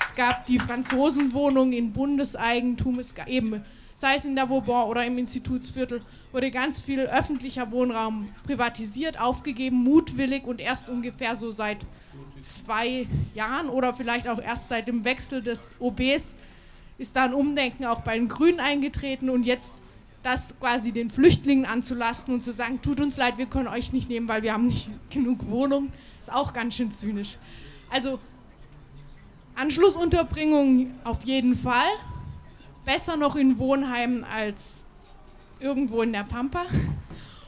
Es 0.00 0.14
gab 0.14 0.46
die 0.46 0.58
Franzosenwohnung 0.58 1.74
in 1.74 1.92
Bundeseigentum, 1.92 2.98
es 2.98 3.14
gab 3.14 3.28
eben 3.28 3.62
sei 3.98 4.14
es 4.14 4.24
in 4.24 4.36
der 4.36 4.48
Vauban 4.48 4.86
oder 4.86 5.04
im 5.04 5.18
Institutsviertel, 5.18 6.02
wurde 6.30 6.52
ganz 6.52 6.80
viel 6.80 7.00
öffentlicher 7.00 7.72
Wohnraum 7.72 8.28
privatisiert, 8.44 9.18
aufgegeben, 9.18 9.82
mutwillig 9.82 10.46
und 10.46 10.60
erst 10.60 10.88
ungefähr 10.88 11.34
so 11.34 11.50
seit 11.50 11.84
zwei 12.38 13.08
Jahren 13.34 13.68
oder 13.68 13.92
vielleicht 13.92 14.28
auch 14.28 14.40
erst 14.40 14.68
seit 14.68 14.86
dem 14.86 15.04
Wechsel 15.04 15.42
des 15.42 15.74
OBs 15.80 16.36
ist 16.98 17.16
da 17.16 17.24
ein 17.24 17.34
Umdenken 17.34 17.86
auch 17.86 18.02
bei 18.02 18.16
den 18.16 18.28
Grünen 18.28 18.60
eingetreten 18.60 19.30
und 19.30 19.44
jetzt 19.44 19.82
das 20.22 20.56
quasi 20.60 20.92
den 20.92 21.10
Flüchtlingen 21.10 21.66
anzulasten 21.66 22.34
und 22.34 22.44
zu 22.44 22.52
sagen, 22.52 22.80
tut 22.80 23.00
uns 23.00 23.16
leid, 23.16 23.36
wir 23.36 23.46
können 23.46 23.66
euch 23.66 23.92
nicht 23.92 24.08
nehmen, 24.08 24.28
weil 24.28 24.44
wir 24.44 24.52
haben 24.52 24.68
nicht 24.68 24.90
genug 25.10 25.50
Wohnung, 25.50 25.90
ist 26.20 26.32
auch 26.32 26.52
ganz 26.52 26.76
schön 26.76 26.92
zynisch. 26.92 27.36
Also 27.90 28.20
Anschlussunterbringung 29.56 30.92
auf 31.02 31.24
jeden 31.24 31.56
Fall, 31.56 31.88
besser 32.88 33.18
noch 33.18 33.36
in 33.36 33.58
Wohnheimen 33.58 34.24
als 34.24 34.86
irgendwo 35.60 36.00
in 36.00 36.14
der 36.14 36.24
Pampa 36.24 36.62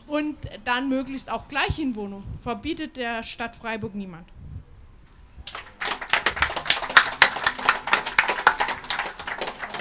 und 0.06 0.36
dann 0.66 0.90
möglichst 0.90 1.32
auch 1.32 1.48
gleich 1.48 1.78
in 1.78 1.96
Wohnung. 1.96 2.24
Verbietet 2.42 2.98
der 2.98 3.22
Stadt 3.22 3.56
Freiburg 3.56 3.94
niemand. 3.94 4.28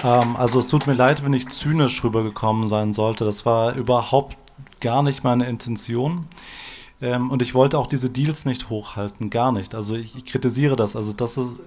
Ähm, 0.02 0.34
also 0.36 0.60
es 0.60 0.68
tut 0.68 0.86
mir 0.86 0.94
leid, 0.94 1.22
wenn 1.22 1.34
ich 1.34 1.46
zynisch 1.50 2.02
rübergekommen 2.02 2.66
sein 2.66 2.94
sollte. 2.94 3.26
Das 3.26 3.44
war 3.44 3.74
überhaupt 3.74 4.38
gar 4.80 5.02
nicht 5.02 5.24
meine 5.24 5.46
Intention. 5.46 6.26
Ähm, 7.02 7.30
und 7.30 7.42
ich 7.42 7.54
wollte 7.54 7.78
auch 7.78 7.86
diese 7.86 8.08
Deals 8.08 8.46
nicht 8.46 8.70
hochhalten, 8.70 9.28
gar 9.28 9.52
nicht. 9.52 9.74
Also 9.74 9.94
ich, 9.94 10.16
ich 10.16 10.24
kritisiere 10.24 10.76
das. 10.76 10.96
Also 10.96 11.12
das 11.12 11.36
ist 11.36 11.58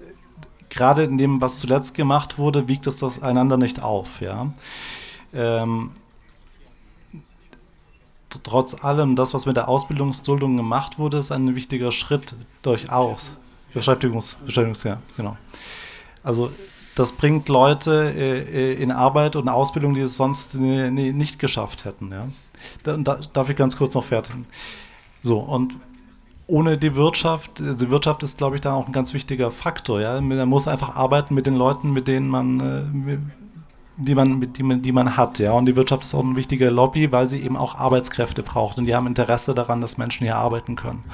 gerade 0.74 1.04
in 1.04 1.18
dem, 1.18 1.40
was 1.40 1.58
zuletzt 1.58 1.94
gemacht 1.94 2.38
wurde, 2.38 2.68
wiegt 2.68 2.86
es 2.86 2.96
das 2.96 3.22
einander 3.22 3.56
nicht 3.56 3.80
auf. 3.80 4.20
Ja. 4.20 4.52
Ähm, 5.32 5.90
trotz 8.42 8.82
allem, 8.82 9.16
das, 9.16 9.34
was 9.34 9.46
mit 9.46 9.56
der 9.56 9.68
Ausbildungsduldung 9.68 10.56
gemacht 10.56 10.98
wurde, 10.98 11.18
ist 11.18 11.32
ein 11.32 11.54
wichtiger 11.54 11.92
Schritt 11.92 12.34
durchaus. 12.62 13.32
Beschäftigungs, 13.72 14.36
Beschäftigungs 14.44 14.84
ja, 14.84 15.00
genau. 15.16 15.36
Also 16.22 16.52
das 16.94 17.12
bringt 17.12 17.48
Leute 17.48 18.12
äh, 18.16 18.72
äh 18.72 18.74
in 18.74 18.92
Arbeit 18.92 19.36
und 19.36 19.48
Ausbildung, 19.48 19.94
die 19.94 20.02
es 20.02 20.16
sonst 20.16 20.54
äh, 20.54 20.90
nicht 20.90 21.38
geschafft 21.38 21.84
hätten. 21.84 22.12
Ja. 22.12 22.28
Da, 22.84 22.96
da, 22.96 23.18
darf 23.32 23.50
ich 23.50 23.56
ganz 23.56 23.76
kurz 23.76 23.94
noch 23.94 24.04
fertig? 24.04 24.36
So, 25.22 25.38
und 25.38 25.74
ohne 26.46 26.76
die 26.76 26.94
Wirtschaft, 26.94 27.58
die 27.58 27.90
Wirtschaft 27.90 28.22
ist, 28.22 28.38
glaube 28.38 28.56
ich, 28.56 28.60
da 28.60 28.74
auch 28.74 28.86
ein 28.86 28.92
ganz 28.92 29.14
wichtiger 29.14 29.50
Faktor. 29.50 30.00
Ja? 30.00 30.20
Man 30.20 30.48
muss 30.48 30.68
einfach 30.68 30.94
arbeiten 30.94 31.34
mit 31.34 31.46
den 31.46 31.56
Leuten, 31.56 31.92
mit 31.92 32.08
denen 32.08 32.28
man, 32.28 32.60
äh, 32.60 33.18
die 33.96 34.14
man, 34.14 34.52
die, 34.52 34.62
man, 34.62 34.82
die 34.82 34.92
man 34.92 35.16
hat. 35.16 35.38
Ja? 35.38 35.52
Und 35.52 35.66
die 35.66 35.76
Wirtschaft 35.76 36.02
ist 36.02 36.14
auch 36.14 36.24
eine 36.24 36.36
wichtige 36.36 36.70
Lobby, 36.70 37.10
weil 37.12 37.28
sie 37.28 37.42
eben 37.42 37.56
auch 37.56 37.76
Arbeitskräfte 37.76 38.42
braucht 38.42 38.78
und 38.78 38.84
die 38.84 38.94
haben 38.94 39.06
Interesse 39.06 39.54
daran, 39.54 39.80
dass 39.80 39.96
Menschen 39.96 40.24
hier 40.24 40.36
arbeiten 40.36 40.76
können. 40.76 41.04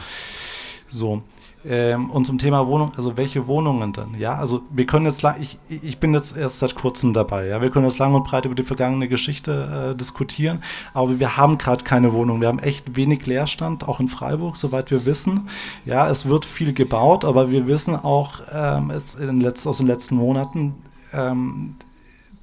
So. 0.89 1.23
Ähm, 1.63 2.11
und 2.11 2.25
zum 2.25 2.39
Thema 2.39 2.67
Wohnung, 2.67 2.93
also 2.97 3.19
welche 3.19 3.47
Wohnungen 3.47 3.93
denn? 3.93 4.15
Ja, 4.19 4.37
also 4.37 4.63
wir 4.71 4.87
können 4.87 5.05
jetzt 5.05 5.21
lang, 5.21 5.37
ich, 5.41 5.59
ich 5.69 5.99
bin 5.99 6.15
jetzt 6.15 6.37
erst 6.37 6.61
seit 6.61 6.75
kurzem 6.75 7.13
dabei, 7.13 7.47
ja, 7.49 7.61
wir 7.61 7.71
können 7.71 7.85
jetzt 7.85 7.99
lang 7.99 8.15
und 8.15 8.25
breit 8.25 8.47
über 8.47 8.55
die 8.55 8.63
vergangene 8.63 9.09
Geschichte 9.09 9.91
äh, 9.93 9.97
diskutieren, 9.97 10.63
aber 10.95 11.21
wir 11.21 11.37
haben 11.37 11.59
gerade 11.59 11.85
keine 11.85 12.15
Wohnung. 12.15 12.41
Wir 12.41 12.49
haben 12.49 12.61
echt 12.61 12.97
wenig 12.97 13.27
Leerstand, 13.27 13.87
auch 13.87 14.01
in 14.01 14.09
Freiburg, 14.09 14.57
soweit 14.57 14.91
wir 14.91 15.05
wissen. 15.05 15.49
Ja, 15.85 16.09
es 16.09 16.27
wird 16.27 16.47
viel 16.47 16.73
gebaut, 16.73 17.27
aber 17.27 17.51
wir 17.51 17.67
wissen 17.67 17.95
auch 17.95 18.41
ähm, 18.53 18.91
jetzt 18.91 19.21
in 19.21 19.41
den 19.41 19.51
aus 19.51 19.79
den 19.79 19.87
letzten 19.87 20.17
Monaten, 20.17 20.75
ähm, 21.13 21.75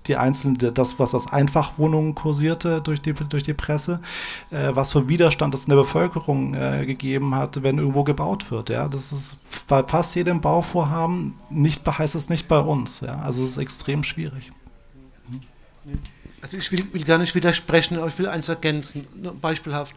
die 0.08 0.18
einzelnen, 0.18 0.58
das, 0.74 1.00
was 1.00 1.14
als 1.14 1.28
Einfachwohnungen 1.28 2.16
kursierte 2.16 2.82
durch 2.82 3.02
die, 3.02 3.14
durch 3.14 3.44
die 3.44 3.54
Presse, 3.54 4.02
äh, 4.52 4.70
was 4.74 4.92
für 4.94 5.08
Widerstand 5.08 5.54
es 5.54 5.64
in 5.64 5.70
der 5.70 5.78
Bevölkerung 5.78 6.54
äh, 6.54 6.86
gegeben 6.86 7.36
hat, 7.36 7.62
wenn 7.64 7.78
irgendwo 7.78 8.04
gebaut 8.04 8.50
wird. 8.52 8.70
Ja? 8.70 8.88
Das 8.88 9.12
ist 9.12 9.38
bei 9.68 9.84
fast 9.84 10.16
jedem 10.16 10.42
Bauvorhaben, 10.42 11.36
nicht, 11.50 11.86
heißt 11.86 12.16
es 12.16 12.30
nicht 12.30 12.48
bei 12.48 12.60
uns. 12.60 13.02
Ja? 13.02 13.20
Also 13.20 13.44
es 13.44 13.50
ist 13.50 13.58
extrem 13.58 14.04
schwierig. 14.04 14.52
Also 16.42 16.58
ich 16.58 16.72
will, 16.72 16.86
will 16.94 17.04
gar 17.04 17.18
nicht 17.18 17.36
widersprechen, 17.36 17.98
aber 17.98 18.08
ich 18.08 18.18
will 18.20 18.28
eins 18.28 18.48
ergänzen, 18.48 19.08
beispielhaft. 19.42 19.96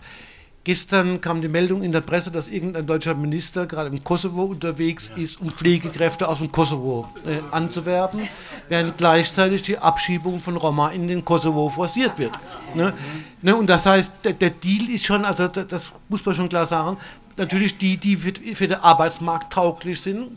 Gestern 0.70 1.20
kam 1.20 1.40
die 1.40 1.48
Meldung 1.48 1.82
in 1.82 1.90
der 1.90 2.01
Presse, 2.01 2.30
dass 2.30 2.47
irgendein 2.47 2.86
deutscher 2.86 3.16
Minister 3.16 3.66
gerade 3.66 3.90
im 3.90 4.05
Kosovo 4.05 4.44
unterwegs 4.44 5.12
ist, 5.16 5.40
um 5.40 5.51
Pflegekräfte 5.51 6.28
aus 6.28 6.38
dem 6.38 6.52
Kosovo 6.52 7.09
äh, 7.26 7.40
anzuwerben, 7.51 8.28
während 8.68 8.97
gleichzeitig 8.97 9.62
die 9.62 9.76
Abschiebung 9.76 10.38
von 10.38 10.56
Roma 10.56 10.90
in 10.90 11.09
den 11.09 11.24
Kosovo 11.24 11.68
forciert 11.70 12.16
wird. 12.20 12.38
Ne? 12.76 12.92
Ne? 13.42 13.56
Und 13.56 13.68
das 13.68 13.84
heißt, 13.84 14.14
der, 14.22 14.34
der, 14.34 14.51
Deal 14.51 14.88
ist 14.90 15.06
schon, 15.06 15.24
also 15.24 15.48
das 15.48 15.90
muss 16.09 16.24
man 16.24 16.36
schon 16.36 16.48
klar 16.48 16.66
sagen, 16.66 16.98
natürlich 17.41 17.79
die, 17.79 17.97
die 17.97 18.17
für, 18.17 18.33
für 18.55 18.69
den 18.69 18.79
Arbeitsmarkt 18.79 19.53
tauglich 19.53 20.01
sind, 20.01 20.29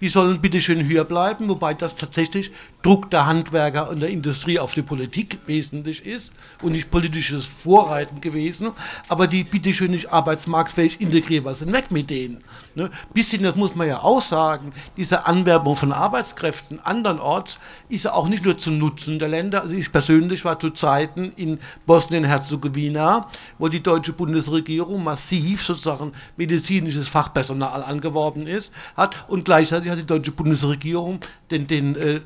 die 0.00 0.08
sollen 0.08 0.40
bitte 0.40 0.60
schön 0.60 0.86
höher 0.86 1.04
bleiben, 1.04 1.48
wobei 1.48 1.74
das 1.74 1.96
tatsächlich 1.96 2.52
Druck 2.82 3.10
der 3.10 3.26
Handwerker 3.26 3.88
und 3.88 4.00
der 4.00 4.10
Industrie 4.10 4.58
auf 4.58 4.74
die 4.74 4.82
Politik 4.82 5.38
wesentlich 5.46 6.04
ist 6.04 6.32
und 6.60 6.72
nicht 6.72 6.90
politisches 6.90 7.46
Vorreiten 7.46 8.20
gewesen, 8.20 8.72
aber 9.08 9.28
die 9.28 9.44
bitte 9.44 9.72
schön 9.72 9.92
nicht 9.92 10.12
arbeitsmarktfähig 10.12 11.00
integrierbar 11.00 11.54
sind, 11.54 11.72
weg 11.72 11.92
mit 11.92 12.10
denen. 12.10 12.42
Ne? 12.74 12.90
Bisschen, 13.14 13.44
das 13.44 13.54
muss 13.54 13.76
man 13.76 13.86
ja 13.86 14.00
auch 14.02 14.20
sagen, 14.20 14.72
diese 14.96 15.26
Anwerbung 15.26 15.76
von 15.76 15.92
Arbeitskräften 15.92 16.80
andernorts 16.80 17.58
ist 17.88 18.04
ja 18.04 18.14
auch 18.14 18.28
nicht 18.28 18.44
nur 18.44 18.58
zum 18.58 18.78
Nutzen 18.78 19.20
der 19.20 19.28
Länder. 19.28 19.62
Also 19.62 19.76
ich 19.76 19.92
persönlich 19.92 20.44
war 20.44 20.58
zu 20.58 20.70
Zeiten 20.70 21.30
in 21.36 21.58
Bosnien-Herzegowina, 21.86 23.28
wo 23.58 23.68
die 23.68 23.82
deutsche 23.82 24.12
Bundesregierung 24.12 25.04
massiv 25.04 25.62
sozusagen 25.62 26.12
medizinisches 26.42 27.08
Fachpersonal 27.08 27.84
angeworben 27.84 28.46
ist, 28.46 28.72
hat 28.96 29.28
und 29.28 29.44
gleichzeitig 29.44 29.90
hat 29.90 29.98
die 29.98 30.06
deutsche 30.06 30.32
Bundesregierung 30.32 31.20
den, 31.50 31.66
den 31.66 31.96
äh, 31.96 32.20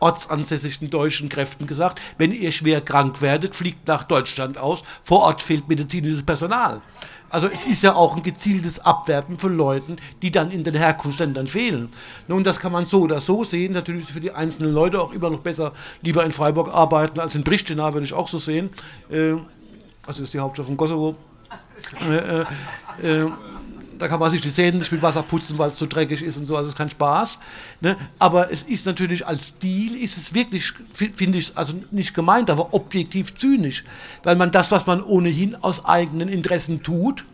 ortsansässigen 0.00 0.90
deutschen 0.90 1.28
Kräften 1.28 1.66
gesagt, 1.66 2.00
wenn 2.18 2.32
ihr 2.32 2.50
schwer 2.52 2.80
krank 2.80 3.20
werdet, 3.20 3.54
fliegt 3.54 3.86
nach 3.86 4.04
Deutschland 4.04 4.58
aus, 4.58 4.82
vor 5.02 5.20
Ort 5.20 5.42
fehlt 5.42 5.68
medizinisches 5.68 6.24
Personal. 6.24 6.80
Also 7.28 7.46
es 7.46 7.64
ist 7.64 7.84
ja 7.84 7.94
auch 7.94 8.16
ein 8.16 8.24
gezieltes 8.24 8.80
Abwerben 8.80 9.38
von 9.38 9.56
Leuten, 9.56 9.96
die 10.20 10.32
dann 10.32 10.50
in 10.50 10.64
den 10.64 10.74
Herkunftsländern 10.74 11.46
fehlen. 11.46 11.90
Nun, 12.26 12.42
das 12.42 12.58
kann 12.58 12.72
man 12.72 12.86
so 12.86 13.02
oder 13.02 13.20
so 13.20 13.44
sehen. 13.44 13.72
Natürlich 13.72 14.02
ist 14.04 14.10
für 14.10 14.20
die 14.20 14.32
einzelnen 14.32 14.72
Leute 14.72 15.00
auch 15.00 15.12
immer 15.12 15.30
noch 15.30 15.38
besser, 15.38 15.72
lieber 16.02 16.24
in 16.24 16.32
Freiburg 16.32 16.74
arbeiten 16.74 17.20
als 17.20 17.36
in 17.36 17.44
Pristina, 17.44 17.94
würde 17.94 18.04
ich 18.04 18.14
auch 18.14 18.26
so 18.26 18.38
sehen. 18.38 18.70
Äh, 19.10 19.34
also 20.04 20.24
ist 20.24 20.34
die 20.34 20.40
Hauptstadt 20.40 20.66
von 20.66 20.76
Kosovo. 20.76 21.14
Äh, 22.00 22.16
äh, 22.16 23.22
äh 23.22 23.30
da 24.00 24.08
kann 24.08 24.18
man 24.18 24.30
sich 24.30 24.40
die 24.40 24.52
Zähne 24.52 24.78
nicht 24.78 24.90
mit 24.90 25.02
Wasser 25.02 25.22
putzen, 25.22 25.58
weil 25.58 25.68
es 25.68 25.76
zu 25.76 25.86
dreckig 25.86 26.22
ist 26.22 26.38
und 26.38 26.46
so, 26.46 26.56
also 26.56 26.66
es 26.66 26.72
ist 26.72 26.78
kein 26.78 26.90
Spaß. 26.90 27.38
Ne? 27.80 27.96
Aber 28.18 28.50
es 28.50 28.62
ist 28.62 28.86
natürlich 28.86 29.26
als 29.26 29.48
Stil, 29.48 29.94
ist 29.94 30.16
es 30.16 30.34
wirklich, 30.34 30.72
finde 30.92 31.38
ich, 31.38 31.56
also 31.56 31.74
nicht 31.90 32.14
gemeint, 32.14 32.50
aber 32.50 32.72
objektiv 32.72 33.34
zynisch, 33.34 33.84
weil 34.22 34.36
man 34.36 34.50
das, 34.50 34.70
was 34.70 34.86
man 34.86 35.02
ohnehin 35.02 35.54
aus 35.54 35.84
eigenen 35.84 36.28
Interessen 36.28 36.82
tut, 36.82 37.24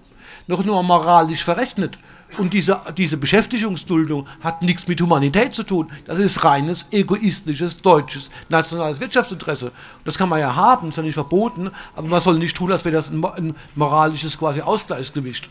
noch 0.48 0.64
nur 0.64 0.82
moralisch 0.82 1.42
verrechnet. 1.42 1.98
Und 2.38 2.52
diese, 2.52 2.80
diese 2.96 3.16
Beschäftigungsduldung 3.16 4.26
hat 4.40 4.62
nichts 4.62 4.88
mit 4.88 5.00
Humanität 5.00 5.54
zu 5.54 5.62
tun. 5.62 5.90
Das 6.06 6.18
ist 6.18 6.42
reines 6.42 6.86
egoistisches 6.90 7.80
deutsches 7.80 8.30
nationales 8.48 9.00
Wirtschaftsinteresse. 9.00 9.70
Das 10.04 10.18
kann 10.18 10.28
man 10.28 10.40
ja 10.40 10.54
haben, 10.54 10.88
ist 10.88 10.96
ja 10.96 11.02
nicht 11.04 11.14
verboten, 11.14 11.70
aber 11.94 12.08
man 12.08 12.20
soll 12.20 12.38
nicht 12.38 12.56
tun, 12.56 12.72
als 12.72 12.84
wäre 12.84 12.96
das 12.96 13.10
ein, 13.10 13.24
ein 13.24 13.54
moralisches 13.76 14.36
quasi 14.36 14.60
Ausgleichsgewicht. 14.60 15.48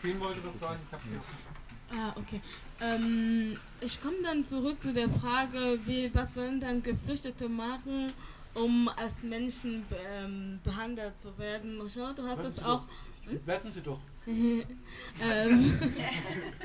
Fien 0.00 0.20
wollte 0.20 0.40
das 0.40 0.58
sagen, 0.58 0.80
ich 0.86 0.92
habe 0.92 1.08
sie. 1.08 1.96
Ah, 1.96 2.12
okay. 2.16 2.40
Ähm, 2.80 3.56
ich 3.80 4.00
komme 4.00 4.16
dann 4.22 4.42
zurück 4.42 4.82
zu 4.82 4.92
der 4.92 5.08
Frage, 5.08 5.78
wie, 5.84 6.12
was 6.12 6.34
sollen 6.34 6.58
dann 6.58 6.82
Geflüchtete 6.82 7.48
machen, 7.48 8.12
um 8.54 8.88
als 8.88 9.22
Menschen 9.22 9.84
ähm, 10.08 10.58
behandelt 10.64 11.16
zu 11.18 11.38
werden? 11.38 11.80
Jean, 11.86 12.16
du 12.16 12.24
hast 12.24 12.40
es 12.40 12.58
auch. 12.58 12.82
Hm? 13.26 13.46
Werden 13.46 13.70
Sie 13.70 13.80
doch. 13.80 14.00
ähm. 14.26 14.64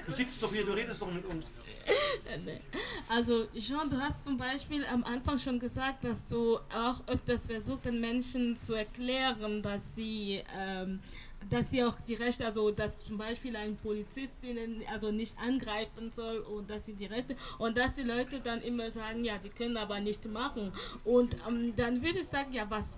Du 0.06 0.12
sitzt 0.12 0.42
doch 0.42 0.52
hier, 0.52 0.66
du 0.66 0.72
redest 0.72 1.00
doch 1.00 1.12
mit 1.12 1.26
uns. 1.26 1.46
Also 3.10 3.46
Jean, 3.58 3.90
du 3.90 3.98
hast 3.98 4.26
zum 4.26 4.38
Beispiel 4.38 4.86
am 4.94 5.04
Anfang 5.06 5.38
schon 5.40 5.60
gesagt, 5.60 6.04
dass 6.04 6.26
du 6.26 6.58
auch 6.58 7.02
öfters 7.08 7.46
versucht, 7.46 7.86
den 7.86 8.02
Menschen 8.02 8.58
zu 8.58 8.74
erklären, 8.74 9.62
dass 9.62 9.96
sie 9.96 10.44
ähm, 10.58 11.00
dass 11.50 11.72
sie 11.72 11.84
auch 11.84 11.96
die 12.08 12.16
Rechte, 12.16 12.46
also 12.46 12.72
dass 12.72 13.06
zum 13.06 13.18
Beispiel 13.18 13.56
ein 13.56 13.78
Polizist 13.78 14.44
ihnen 14.44 14.84
also 14.92 15.12
nicht 15.12 15.38
angreifen 15.40 16.12
soll 16.14 16.40
und 16.40 16.70
dass 16.70 16.86
sie 16.86 16.94
die 16.94 17.06
Rechte 17.06 17.36
und 17.58 17.78
dass 17.78 17.94
die 17.94 18.04
Leute 18.04 18.40
dann 18.40 18.62
immer 18.62 18.92
sagen, 18.92 19.24
ja, 19.24 19.38
die 19.38 19.50
können 19.50 19.78
aber 19.78 20.00
nicht 20.00 20.26
machen. 20.26 20.74
Und 21.06 21.36
ähm, 21.48 21.74
dann 21.76 22.02
würde 22.02 22.20
ich 22.20 22.28
sagen, 22.28 22.52
ja, 22.52 22.66
was 22.70 22.96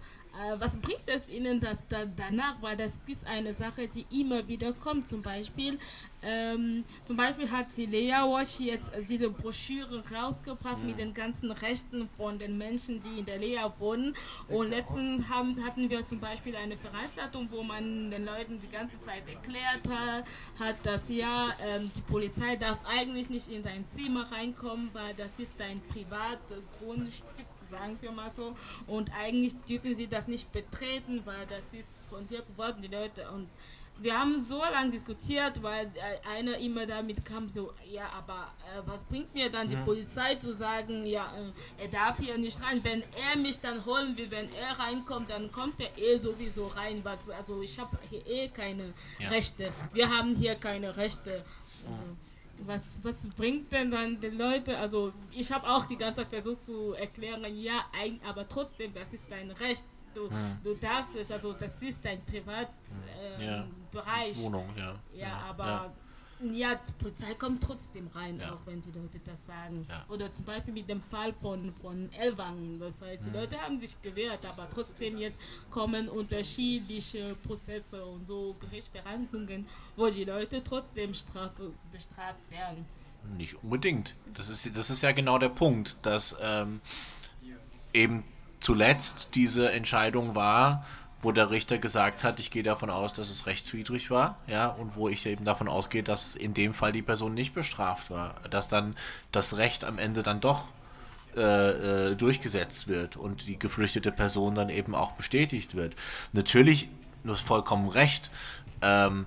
was 0.58 0.78
bringt 0.78 1.08
es 1.08 1.28
Ihnen 1.30 1.60
das 1.60 1.86
da, 1.88 2.06
danach? 2.06 2.62
Weil 2.62 2.78
das 2.78 3.00
ist 3.08 3.28
eine 3.28 3.54
Sache, 3.54 3.88
die 3.88 4.06
immer 4.10 4.48
wieder 4.48 4.74
kommt. 4.74 5.08
Zum 5.08 5.22
Beispiel, 5.22 5.78
ähm, 6.22 6.84
zum 7.06 7.18
Beispiel 7.18 7.50
hat 7.52 7.68
die 7.76 7.86
Lea 7.86 8.22
Wash 8.24 8.60
jetzt 8.60 8.92
diese 9.08 9.30
Broschüre 9.30 10.04
rausgebracht 10.14 10.82
mhm. 10.82 10.88
mit 10.88 10.98
den 10.98 11.14
ganzen 11.14 11.52
Rechten 11.52 12.10
von 12.18 12.40
den 12.40 12.58
Menschen, 12.58 13.02
die 13.02 13.20
in 13.20 13.26
der 13.26 13.38
Lea 13.38 13.66
wohnen. 13.80 14.16
Und 14.48 14.70
letztens 14.70 15.28
haben, 15.30 15.64
hatten 15.66 15.90
wir 15.90 16.06
zum 16.06 16.20
Beispiel 16.20 16.56
eine 16.56 16.78
Veranstaltung, 16.78 17.50
wo 17.52 17.62
man 17.62 18.10
den 18.10 18.26
Leuten 18.26 18.60
die 18.60 18.70
ganze 18.70 19.00
Zeit 19.02 19.24
erklärt 19.28 19.88
hat, 19.90 20.26
hat 20.58 20.76
dass 20.84 21.10
ja, 21.10 21.50
ähm, 21.66 21.92
die 21.96 22.02
Polizei 22.02 22.56
darf 22.56 22.80
eigentlich 22.86 23.30
nicht 23.30 23.50
in 23.50 23.64
dein 23.64 23.88
Zimmer 23.88 24.32
reinkommen, 24.32 24.90
weil 24.94 25.14
das 25.16 25.38
ist 25.38 25.54
dein 25.58 25.82
Privatgrundstück 25.88 27.49
sagen 27.70 27.98
wir 28.02 28.12
mal 28.12 28.32
so. 28.32 28.56
Und 28.88 29.12
eigentlich 29.18 29.54
dürfen 29.68 29.96
sie 29.96 30.08
das 30.08 30.28
nicht 30.28 30.52
betreten, 30.52 31.22
weil 31.26 31.46
das 31.48 31.80
ist 31.80 32.10
von 32.10 32.28
dir 32.28 32.42
geworden, 32.42 32.82
die 32.82 32.88
Leute. 32.88 33.30
Und 33.32 33.48
wir 34.02 34.18
haben 34.18 34.40
so 34.40 34.60
lange 34.60 34.92
diskutiert, 34.92 35.62
weil 35.62 35.88
äh, 35.88 36.28
einer 36.28 36.58
immer 36.58 36.86
damit 36.86 37.26
kam, 37.26 37.50
so, 37.50 37.74
ja, 37.92 38.10
aber 38.18 38.54
äh, 38.66 38.82
was 38.86 39.04
bringt 39.04 39.34
mir 39.34 39.50
dann 39.50 39.68
die 39.68 39.76
ja. 39.76 39.84
Polizei 39.84 40.36
zu 40.36 40.54
sagen, 40.54 41.06
ja, 41.06 41.34
äh, 41.78 41.84
er 41.84 41.88
darf 41.90 42.18
hier 42.18 42.38
nicht 42.38 42.62
rein. 42.64 42.84
Wenn 42.84 43.02
er 43.02 43.38
mich 43.38 43.60
dann 43.60 43.86
holen 43.86 44.18
will, 44.18 44.32
wenn 44.32 44.50
er 44.54 44.80
reinkommt, 44.80 45.30
dann 45.30 45.52
kommt 45.52 45.80
er 45.82 45.98
eh 45.98 46.18
sowieso 46.18 46.68
rein. 46.68 47.02
Was, 47.04 47.30
also 47.30 47.62
ich 47.62 47.78
habe 47.80 47.98
hier 48.10 48.26
eh 48.26 48.48
keine 48.48 48.94
ja. 49.20 49.30
Rechte. 49.30 49.72
Wir 49.94 50.10
haben 50.10 50.36
hier 50.36 50.56
keine 50.56 50.96
Rechte. 50.96 51.44
Also, 51.88 52.04
was, 52.66 53.04
was 53.04 53.28
bringt 53.28 53.72
denn 53.72 53.92
dann 53.92 54.20
den 54.20 54.38
Leuten, 54.38 54.72
also 54.72 55.14
ich 55.32 55.52
habe 55.52 55.68
auch 55.68 55.86
die 55.86 55.98
ganze 55.98 56.22
Zeit 56.22 56.30
versucht 56.30 56.64
zu 56.64 56.94
erklären, 56.94 57.44
ja, 57.56 57.86
ein, 58.00 58.20
aber 58.28 58.48
trotzdem, 58.48 58.94
das 58.94 59.14
ist 59.14 59.26
dein 59.30 59.52
Recht. 59.52 59.84
Du, 60.14 60.26
ja. 60.26 60.58
du 60.64 60.74
darfst 60.76 61.16
es, 61.16 61.32
also 61.32 61.54
das 61.54 61.82
ist 61.82 62.04
dein 62.04 62.20
Privatbereich. 62.26 62.70
Äh, 63.40 63.46
ja. 63.46 63.68
Wohnung, 64.44 64.68
ja. 64.76 64.96
Ja, 65.14 65.28
ja. 65.28 65.38
aber 65.50 65.94
ja, 66.42 66.76
die 66.76 66.92
Polizei 66.94 67.34
kommt 67.34 67.64
trotzdem 67.64 68.08
rein, 68.08 68.40
ja. 68.40 68.54
auch 68.54 68.60
wenn 68.66 68.82
die 68.82 68.92
Leute 68.92 69.20
das 69.26 69.46
sagen. 69.46 69.86
Ja. 69.90 70.06
Oder 70.10 70.32
zum 70.32 70.46
Beispiel 70.46 70.74
mit 70.74 70.90
dem 70.90 71.02
Fall 71.02 71.34
von, 71.42 71.74
von 71.74 72.12
Elwang. 72.14 72.80
Das 72.80 73.02
heißt, 73.02 73.26
die 73.26 73.30
mhm. 73.30 73.36
Leute 73.36 73.60
haben 73.60 73.80
sich 73.80 74.02
gewehrt, 74.02 74.46
aber 74.46 74.70
trotzdem 74.70 75.18
jetzt 75.18 75.38
kommen 75.70 76.08
unterschiedliche 76.08 77.36
Prozesse 77.44 78.06
und 78.06 78.28
so 78.28 78.56
Gerichtsverhandlungen, 78.60 79.68
wo 79.96 80.10
die 80.10 80.24
Leute 80.24 80.64
trotzdem 80.64 81.14
Strafe 81.14 81.74
bestraft 81.92 82.50
werden. 82.50 82.86
Nicht 83.38 83.62
unbedingt. 83.64 84.16
Das 84.34 84.50
ist, 84.50 84.76
das 84.76 84.90
ist 84.90 85.02
ja 85.02 85.12
genau 85.12 85.38
der 85.38 85.50
Punkt, 85.50 85.98
dass 86.04 86.38
ähm, 86.42 86.80
eben 87.94 88.24
zuletzt 88.60 89.36
diese 89.36 89.72
Entscheidung 89.72 90.36
war, 90.36 90.86
wo 91.22 91.32
der 91.32 91.50
Richter 91.50 91.78
gesagt 91.78 92.24
hat, 92.24 92.40
ich 92.40 92.52
gehe 92.52 92.64
davon 92.64 92.90
aus, 92.90 93.14
dass 93.14 93.30
es 93.30 93.46
rechtswidrig 93.46 94.10
war, 94.10 94.38
ja, 94.48 94.68
und 94.68 94.96
wo 94.96 95.10
ich 95.10 95.26
eben 95.26 95.46
davon 95.46 95.68
ausgehe, 95.68 96.04
dass 96.04 96.36
in 96.36 96.54
dem 96.54 96.74
Fall 96.74 96.92
die 96.92 97.02
Person 97.02 97.34
nicht 97.34 97.54
bestraft 97.54 98.10
war, 98.10 98.36
dass 98.50 98.70
dann 98.70 98.96
das 99.32 99.58
Recht 99.58 99.84
am 99.84 99.98
Ende 99.98 100.24
dann 100.24 100.40
doch 100.40 100.66
äh, 101.36 102.12
äh, 102.12 102.16
durchgesetzt 102.16 102.88
wird 102.88 103.18
und 103.18 103.48
die 103.48 103.60
geflüchtete 103.60 104.12
Person 104.12 104.56
dann 104.56 104.70
eben 104.70 104.96
auch 104.96 105.12
bestätigt 105.12 105.76
wird. 105.76 105.96
Natürlich, 106.34 106.90
du 107.24 107.34
hast 107.34 107.42
vollkommen 107.42 107.90
recht, 107.90 108.32
ähm, 108.82 109.26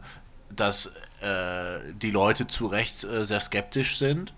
dass 0.51 0.87
äh, 1.21 1.79
die 1.95 2.11
Leute 2.11 2.47
zu 2.47 2.67
Recht 2.67 3.05
äh, 3.05 3.25
sehr 3.25 3.41
skeptisch 3.41 3.99
sind 3.99 4.35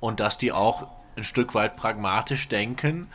und 0.00 0.20
dass 0.20 0.38
die 0.38 0.52
auch 0.52 0.88
ein 1.16 1.24
Stück 1.24 1.54
weit 1.54 1.76
pragmatisch 1.76 2.48
denken, 2.48 3.08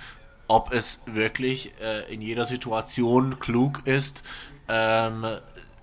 ob 0.49 0.73
es 0.73 1.03
wirklich 1.05 1.71
äh, 1.79 2.11
in 2.11 2.21
jeder 2.21 2.43
Situation 2.43 3.39
klug 3.39 3.83
ist, 3.85 4.23
ähm, 4.67 5.25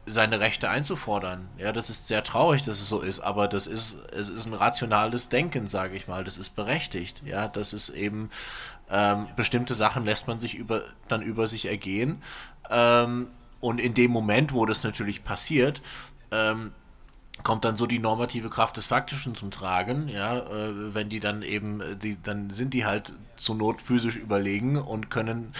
seine 0.06 0.40
Rechte 0.40 0.68
einzufordern. 0.68 1.48
Ja, 1.56 1.72
das 1.72 1.88
ist 1.88 2.08
sehr 2.08 2.22
traurig, 2.22 2.62
dass 2.62 2.80
es 2.80 2.88
so 2.88 3.00
ist, 3.00 3.20
aber 3.20 3.48
das 3.48 3.66
ist, 3.66 3.96
es 4.12 4.28
ist 4.28 4.46
ein 4.46 4.54
rationales 4.54 5.28
Denken, 5.28 5.68
sage 5.68 5.96
ich 5.96 6.08
mal. 6.08 6.24
Das 6.24 6.36
ist 6.36 6.50
berechtigt. 6.50 7.22
Ja, 7.24 7.48
das 7.48 7.72
ist 7.72 7.88
eben 7.90 8.30
ähm, 8.90 9.28
bestimmte 9.36 9.74
Sachen 9.74 10.04
lässt 10.04 10.28
man 10.28 10.40
sich 10.40 10.54
über, 10.56 10.82
dann 11.08 11.22
über 11.22 11.46
sich 11.46 11.66
ergehen. 11.66 12.22
Ähm, 12.68 13.28
und 13.60 13.80
in 13.80 13.94
dem 13.94 14.10
Moment, 14.10 14.52
wo 14.52 14.66
das 14.66 14.82
natürlich 14.82 15.24
passiert, 15.24 15.80
ähm, 16.30 16.72
kommt 17.46 17.64
dann 17.64 17.76
so 17.76 17.86
die 17.86 18.00
normative 18.00 18.50
Kraft 18.50 18.76
des 18.76 18.86
Faktischen 18.86 19.36
zum 19.36 19.52
Tragen, 19.52 20.08
ja, 20.08 20.38
äh, 20.38 20.94
wenn 20.94 21.08
die 21.08 21.20
dann 21.20 21.42
eben, 21.42 21.80
die, 22.02 22.20
dann 22.20 22.50
sind 22.50 22.74
die 22.74 22.84
halt 22.84 23.12
zur 23.36 23.54
Not 23.54 23.80
physisch 23.80 24.16
überlegen 24.16 24.76
und 24.76 25.10
können, 25.10 25.52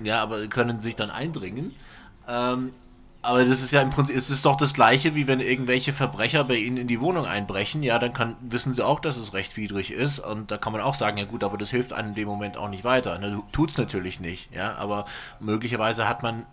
ja, 0.00 0.20
aber 0.20 0.46
können 0.48 0.80
sich 0.80 0.96
dann 0.96 1.08
eindringen. 1.10 1.74
Ähm, 2.28 2.74
aber 3.22 3.46
das 3.46 3.62
ist 3.62 3.70
ja 3.70 3.80
im 3.80 3.88
Prinzip, 3.88 4.14
es 4.14 4.28
ist 4.28 4.44
doch 4.44 4.58
das 4.58 4.74
Gleiche, 4.74 5.14
wie 5.14 5.26
wenn 5.26 5.40
irgendwelche 5.40 5.94
Verbrecher 5.94 6.44
bei 6.44 6.56
Ihnen 6.56 6.76
in 6.76 6.88
die 6.88 7.00
Wohnung 7.00 7.24
einbrechen. 7.24 7.82
Ja, 7.82 7.98
dann 7.98 8.12
kann, 8.12 8.36
wissen 8.42 8.74
Sie 8.74 8.84
auch, 8.84 9.00
dass 9.00 9.16
es 9.16 9.32
rechtwidrig 9.32 9.92
ist. 9.92 10.18
Und 10.18 10.50
da 10.50 10.58
kann 10.58 10.74
man 10.74 10.82
auch 10.82 10.92
sagen, 10.92 11.16
ja 11.16 11.24
gut, 11.24 11.42
aber 11.42 11.56
das 11.56 11.70
hilft 11.70 11.94
einem 11.94 12.10
in 12.10 12.16
dem 12.16 12.28
Moment 12.28 12.58
auch 12.58 12.68
nicht 12.68 12.84
weiter. 12.84 13.18
Ne, 13.18 13.42
es 13.66 13.78
natürlich 13.78 14.20
nicht. 14.20 14.52
Ja, 14.52 14.74
aber 14.74 15.06
möglicherweise 15.40 16.06
hat 16.06 16.22
man 16.22 16.44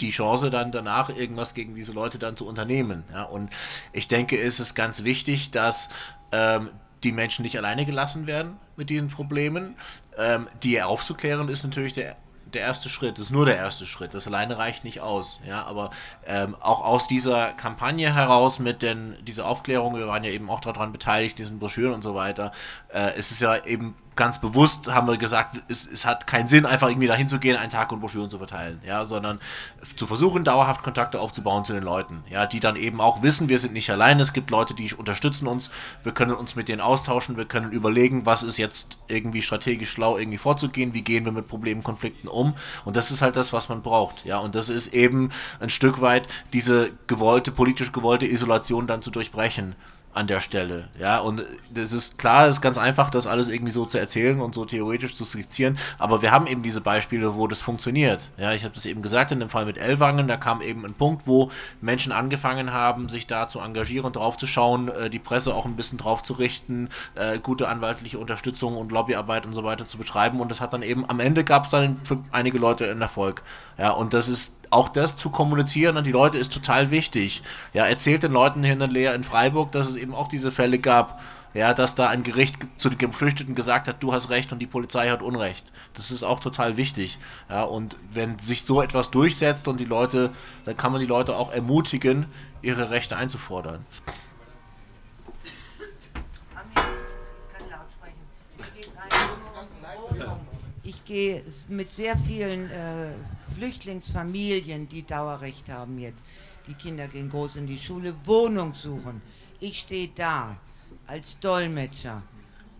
die 0.00 0.10
Chance 0.10 0.50
dann 0.50 0.72
danach 0.72 1.08
irgendwas 1.10 1.54
gegen 1.54 1.74
diese 1.74 1.92
Leute 1.92 2.18
dann 2.18 2.36
zu 2.36 2.46
unternehmen. 2.46 3.04
Ja, 3.12 3.24
und 3.24 3.50
ich 3.92 4.08
denke, 4.08 4.40
es 4.40 4.60
ist 4.60 4.74
ganz 4.74 5.04
wichtig, 5.04 5.50
dass 5.50 5.88
ähm, 6.32 6.70
die 7.04 7.12
Menschen 7.12 7.42
nicht 7.42 7.56
alleine 7.56 7.86
gelassen 7.86 8.26
werden 8.26 8.56
mit 8.76 8.90
diesen 8.90 9.08
Problemen. 9.08 9.76
Ähm, 10.16 10.48
die 10.62 10.82
aufzuklären 10.82 11.48
ist 11.48 11.64
natürlich 11.64 11.92
der 11.92 12.16
der 12.54 12.62
erste 12.62 12.88
Schritt, 12.88 13.18
das 13.18 13.26
ist 13.26 13.30
nur 13.30 13.46
der 13.46 13.56
erste 13.56 13.86
Schritt. 13.86 14.14
Das 14.14 14.26
alleine 14.26 14.58
reicht 14.58 14.84
nicht 14.84 15.00
aus. 15.00 15.40
Ja, 15.46 15.64
aber 15.64 15.90
ähm, 16.26 16.54
auch 16.60 16.84
aus 16.84 17.06
dieser 17.06 17.52
Kampagne 17.52 18.14
heraus 18.14 18.58
mit 18.58 18.82
den, 18.82 19.16
dieser 19.22 19.46
Aufklärung, 19.46 19.96
wir 19.96 20.06
waren 20.06 20.24
ja 20.24 20.30
eben 20.30 20.50
auch 20.50 20.60
daran 20.60 20.92
beteiligt, 20.92 21.38
diesen 21.38 21.58
Broschüren 21.58 21.94
und 21.94 22.02
so 22.02 22.14
weiter, 22.14 22.52
äh, 22.92 23.18
ist 23.18 23.30
es 23.30 23.40
ja 23.40 23.64
eben 23.64 23.96
ganz 24.18 24.38
bewusst 24.38 24.92
haben 24.92 25.06
wir 25.06 25.16
gesagt, 25.16 25.60
es, 25.68 25.86
es 25.86 26.04
hat 26.04 26.26
keinen 26.26 26.48
Sinn, 26.48 26.66
einfach 26.66 26.88
irgendwie 26.88 27.06
dahin 27.06 27.28
zu 27.28 27.38
gehen, 27.38 27.56
einen 27.56 27.70
Tag 27.70 27.92
und 27.92 28.00
Broschüren 28.00 28.28
zu 28.28 28.36
verteilen, 28.36 28.82
ja, 28.84 29.04
sondern 29.06 29.38
zu 29.96 30.06
versuchen, 30.06 30.44
dauerhaft 30.44 30.82
Kontakte 30.82 31.20
aufzubauen 31.20 31.64
zu 31.64 31.72
den 31.72 31.84
Leuten, 31.84 32.24
ja, 32.28 32.44
die 32.44 32.60
dann 32.60 32.76
eben 32.76 33.00
auch 33.00 33.22
wissen, 33.22 33.48
wir 33.48 33.58
sind 33.58 33.72
nicht 33.72 33.88
allein, 33.90 34.20
es 34.20 34.34
gibt 34.34 34.50
Leute, 34.50 34.74
die 34.74 34.92
unterstützen 34.92 35.46
uns, 35.46 35.70
wir 36.02 36.12
können 36.12 36.32
uns 36.32 36.56
mit 36.56 36.68
denen 36.68 36.82
austauschen, 36.82 37.36
wir 37.36 37.46
können 37.46 37.70
überlegen, 37.70 38.26
was 38.26 38.42
ist 38.42 38.58
jetzt 38.58 38.98
irgendwie 39.06 39.40
strategisch 39.40 39.90
schlau, 39.90 40.18
irgendwie 40.18 40.38
vorzugehen, 40.38 40.92
wie 40.92 41.02
gehen 41.02 41.24
wir 41.24 41.32
mit 41.32 41.46
Problemen, 41.46 41.82
Konflikten 41.82 42.26
um? 42.28 42.54
Und 42.84 42.96
das 42.96 43.10
ist 43.12 43.22
halt 43.22 43.36
das, 43.36 43.52
was 43.52 43.68
man 43.68 43.82
braucht, 43.82 44.24
ja, 44.24 44.38
und 44.38 44.56
das 44.56 44.68
ist 44.68 44.88
eben 44.88 45.30
ein 45.60 45.70
Stück 45.70 46.00
weit 46.00 46.26
diese 46.52 46.90
gewollte, 47.06 47.52
politisch 47.52 47.92
gewollte 47.92 48.26
Isolation 48.26 48.88
dann 48.88 49.00
zu 49.00 49.12
durchbrechen 49.12 49.76
an 50.14 50.26
der 50.26 50.40
Stelle. 50.40 50.88
Ja, 50.98 51.18
und 51.18 51.44
es 51.74 51.92
ist 51.92 52.18
klar, 52.18 52.46
es 52.46 52.56
ist 52.56 52.60
ganz 52.60 52.78
einfach, 52.78 53.10
das 53.10 53.26
alles 53.26 53.48
irgendwie 53.48 53.72
so 53.72 53.84
zu 53.84 53.98
erzählen 53.98 54.40
und 54.40 54.54
so 54.54 54.64
theoretisch 54.64 55.14
zu 55.14 55.24
skizzieren, 55.24 55.78
aber 55.98 56.22
wir 56.22 56.32
haben 56.32 56.46
eben 56.46 56.62
diese 56.62 56.80
Beispiele, 56.80 57.36
wo 57.36 57.46
das 57.46 57.60
funktioniert. 57.60 58.28
Ja, 58.36 58.52
ich 58.52 58.64
habe 58.64 58.74
das 58.74 58.86
eben 58.86 59.02
gesagt, 59.02 59.30
in 59.30 59.40
dem 59.40 59.48
Fall 59.48 59.64
mit 59.64 59.78
Ellwangen, 59.78 60.26
da 60.26 60.36
kam 60.36 60.60
eben 60.62 60.84
ein 60.84 60.94
Punkt, 60.94 61.26
wo 61.26 61.50
Menschen 61.80 62.12
angefangen 62.12 62.72
haben, 62.72 63.08
sich 63.08 63.26
da 63.26 63.48
zu 63.48 63.60
engagieren 63.60 64.06
und 64.06 64.16
drauf 64.16 64.36
zu 64.36 64.46
schauen, 64.46 64.88
äh, 64.88 65.10
die 65.10 65.18
Presse 65.18 65.54
auch 65.54 65.66
ein 65.66 65.76
bisschen 65.76 65.98
drauf 65.98 66.22
zu 66.22 66.32
richten, 66.32 66.88
äh, 67.14 67.38
gute 67.38 67.68
anwaltliche 67.68 68.18
Unterstützung 68.18 68.76
und 68.76 68.90
Lobbyarbeit 68.90 69.46
und 69.46 69.54
so 69.54 69.62
weiter 69.62 69.86
zu 69.86 69.98
betreiben 69.98 70.40
und 70.40 70.50
das 70.50 70.60
hat 70.60 70.72
dann 70.72 70.82
eben, 70.82 71.08
am 71.08 71.20
Ende 71.20 71.44
gab 71.44 71.64
es 71.64 71.70
dann 71.70 72.00
für 72.02 72.24
einige 72.32 72.58
Leute 72.58 72.90
einen 72.90 73.02
Erfolg. 73.02 73.42
Ja, 73.76 73.90
und 73.90 74.14
das 74.14 74.28
ist 74.28 74.67
auch 74.70 74.88
das 74.88 75.16
zu 75.16 75.30
kommunizieren 75.30 75.96
an 75.96 76.04
die 76.04 76.12
Leute 76.12 76.38
ist 76.38 76.52
total 76.52 76.90
wichtig. 76.90 77.42
Ja, 77.72 77.86
erzählt 77.86 78.22
den 78.22 78.32
Leuten 78.32 78.62
hier 78.62 78.72
in 78.72 78.78
der 78.78 78.88
Lehre 78.88 79.14
in 79.14 79.24
Freiburg, 79.24 79.72
dass 79.72 79.88
es 79.88 79.96
eben 79.96 80.14
auch 80.14 80.28
diese 80.28 80.52
Fälle 80.52 80.78
gab. 80.78 81.20
Ja, 81.54 81.72
dass 81.72 81.94
da 81.94 82.08
ein 82.08 82.22
Gericht 82.22 82.58
zu 82.76 82.90
den 82.90 82.98
Geflüchteten 82.98 83.54
gesagt 83.54 83.88
hat, 83.88 84.02
du 84.02 84.12
hast 84.12 84.28
Recht 84.28 84.52
und 84.52 84.58
die 84.58 84.66
Polizei 84.66 85.08
hat 85.08 85.22
Unrecht. 85.22 85.72
Das 85.94 86.10
ist 86.10 86.22
auch 86.22 86.40
total 86.40 86.76
wichtig. 86.76 87.18
Ja, 87.48 87.62
und 87.62 87.96
wenn 88.12 88.38
sich 88.38 88.64
so 88.64 88.82
etwas 88.82 89.10
durchsetzt 89.10 89.66
und 89.66 89.80
die 89.80 89.86
Leute, 89.86 90.30
dann 90.66 90.76
kann 90.76 90.92
man 90.92 91.00
die 91.00 91.06
Leute 91.06 91.36
auch 91.36 91.50
ermutigen, 91.50 92.26
ihre 92.60 92.90
Rechte 92.90 93.16
einzufordern. 93.16 93.84
Gehe 101.08 101.42
mit 101.68 101.92
sehr 101.92 102.16
vielen 102.18 102.70
äh, 102.70 103.12
Flüchtlingsfamilien, 103.56 104.88
die 104.88 105.02
Dauerrecht 105.02 105.68
haben 105.70 105.98
jetzt. 105.98 106.24
Die 106.68 106.74
Kinder 106.74 107.08
gehen 107.08 107.30
groß 107.30 107.56
in 107.56 107.66
die 107.66 107.78
Schule, 107.78 108.14
Wohnung 108.26 108.74
suchen. 108.74 109.22
Ich 109.58 109.80
stehe 109.80 110.10
da 110.14 110.56
als 111.06 111.38
Dolmetscher 111.40 112.22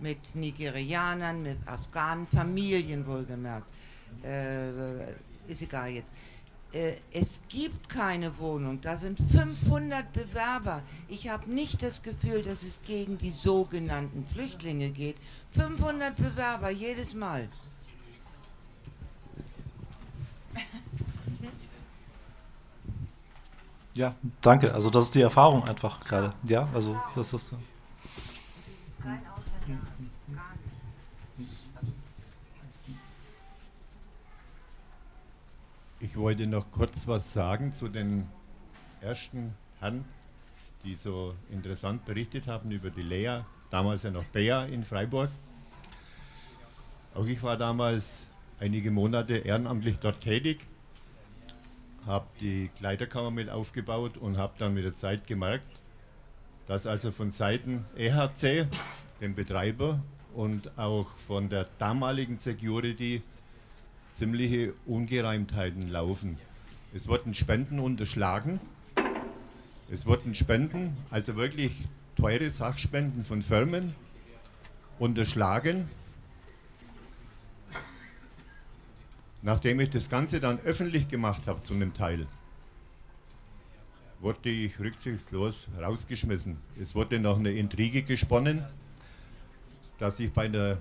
mit 0.01 0.19
Nigerianern, 0.35 1.43
mit 1.43 1.67
Afghanen, 1.67 2.27
Familien 2.27 3.07
wohlgemerkt. 3.07 3.67
Äh, 4.23 5.13
ist 5.51 5.63
egal 5.63 5.91
jetzt. 5.91 6.13
Äh, 6.73 6.93
es 7.11 7.41
gibt 7.49 7.89
keine 7.89 8.39
Wohnung. 8.39 8.79
Da 8.83 8.97
sind 8.97 9.19
500 9.19 10.13
Bewerber. 10.13 10.83
Ich 11.09 11.31
habe 11.31 11.51
nicht 11.51 11.83
das 11.83 12.03
Gefühl, 12.03 12.43
dass 12.43 12.63
es 12.63 12.81
gegen 12.87 13.17
die 13.17 13.31
sogenannten 13.31 14.27
Flüchtlinge 14.27 14.91
geht. 14.91 15.17
500 15.53 16.15
Bewerber 16.15 16.69
jedes 16.69 17.15
Mal. 17.15 17.49
Ja, 23.99 24.15
danke. 24.43 24.73
Also 24.73 24.91
das 24.91 25.07
ist 25.07 25.17
die 25.17 25.23
Erfahrung 25.23 25.65
einfach 25.65 26.05
gerade. 26.05 26.33
Ja, 26.45 26.69
also 26.73 26.97
das 27.17 27.33
ist. 27.33 27.53
Ich 35.99 36.17
wollte 36.17 36.47
noch 36.47 36.71
kurz 36.71 37.09
was 37.09 37.33
sagen 37.33 37.73
zu 37.73 37.89
den 37.89 38.29
ersten 39.01 39.55
Herren, 39.81 40.05
die 40.85 40.95
so 40.95 41.35
interessant 41.51 42.05
berichtet 42.05 42.47
haben 42.47 42.71
über 42.71 42.91
die 42.91 43.03
Lea, 43.03 43.41
damals 43.69 44.05
ja 44.05 44.13
noch 44.13 44.25
Bea 44.27 44.65
in 44.67 44.85
Freiburg. 44.85 45.29
Auch 47.17 47.27
ich 47.27 47.43
war 47.43 47.57
damals 47.57 48.28
einige 48.61 48.91
Monate 48.91 49.39
ehrenamtlich 49.39 49.99
dort 49.99 50.21
tätig 50.21 50.67
habe 52.09 52.27
die 52.41 52.71
Kleiderkammer 52.79 53.31
mit 53.31 53.51
aufgebaut 53.51 54.17
und 54.17 54.39
habe 54.39 54.55
dann 54.59 54.75
mit 54.75 54.85
der 54.85 54.95
Zeit 54.95 55.27
gemerkt, 55.27 55.67
dass 56.67 56.87
also 56.87 57.13
von 57.13 57.31
Seiten 57.31 57.85
EHC, 57.97 58.67
dem 59.21 59.35
Betreiber, 59.35 60.01
und 60.35 60.79
auch 60.79 61.07
von 61.27 61.49
der 61.49 61.67
damaligen 61.79 62.37
Security 62.37 63.23
ziemliche 64.11 64.73
Ungereimtheiten 64.87 65.89
laufen. 65.89 66.39
Es 66.95 67.09
wurden 67.09 67.35
Spenden 67.35 67.79
unterschlagen. 67.79 68.61
Es 69.91 70.07
wurden 70.07 70.35
Spenden, 70.35 70.97
also 71.11 71.37
wirklich 71.37 71.85
teure 72.17 72.51
Sachspenden 72.51 73.25
von 73.25 73.43
Firmen 73.43 73.95
unterschlagen 74.99 75.89
Nachdem 79.43 79.79
ich 79.81 79.91
das 79.91 80.11
Ganze 80.11 80.41
dann 80.41 80.59
öffentlich 80.61 81.09
gemacht 81.09 81.43
habe 81.47 81.63
zu 81.63 81.75
einem 81.75 81.95
Teil, 81.95 82.27
wurde 84.21 84.49
ich 84.51 84.79
rücksichtslos 84.81 85.69
rausgeschmissen. 85.81 86.59
Es 86.81 86.95
wurde 86.95 87.21
noch 87.21 87.39
eine 87.39 87.53
Intrige 87.53 88.03
gesponnen, 88.03 88.65
dass 89.99 90.19
ich 90.19 90.33
bei 90.33 90.49
der 90.49 90.79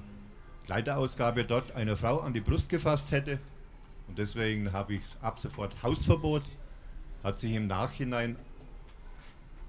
Kleiderausgabe 0.66 1.46
dort 1.46 1.72
einer 1.74 1.96
Frau 1.96 2.20
an 2.20 2.34
die 2.34 2.42
Brust 2.42 2.70
gefasst 2.70 3.12
hätte. 3.12 3.40
Und 4.08 4.18
deswegen 4.18 4.74
habe 4.74 4.96
ich 4.96 5.04
ab 5.22 5.40
sofort 5.40 5.84
Hausverbot. 5.84 6.44
Hat 7.24 7.38
sich 7.38 7.54
im 7.54 7.68
Nachhinein 7.68 8.38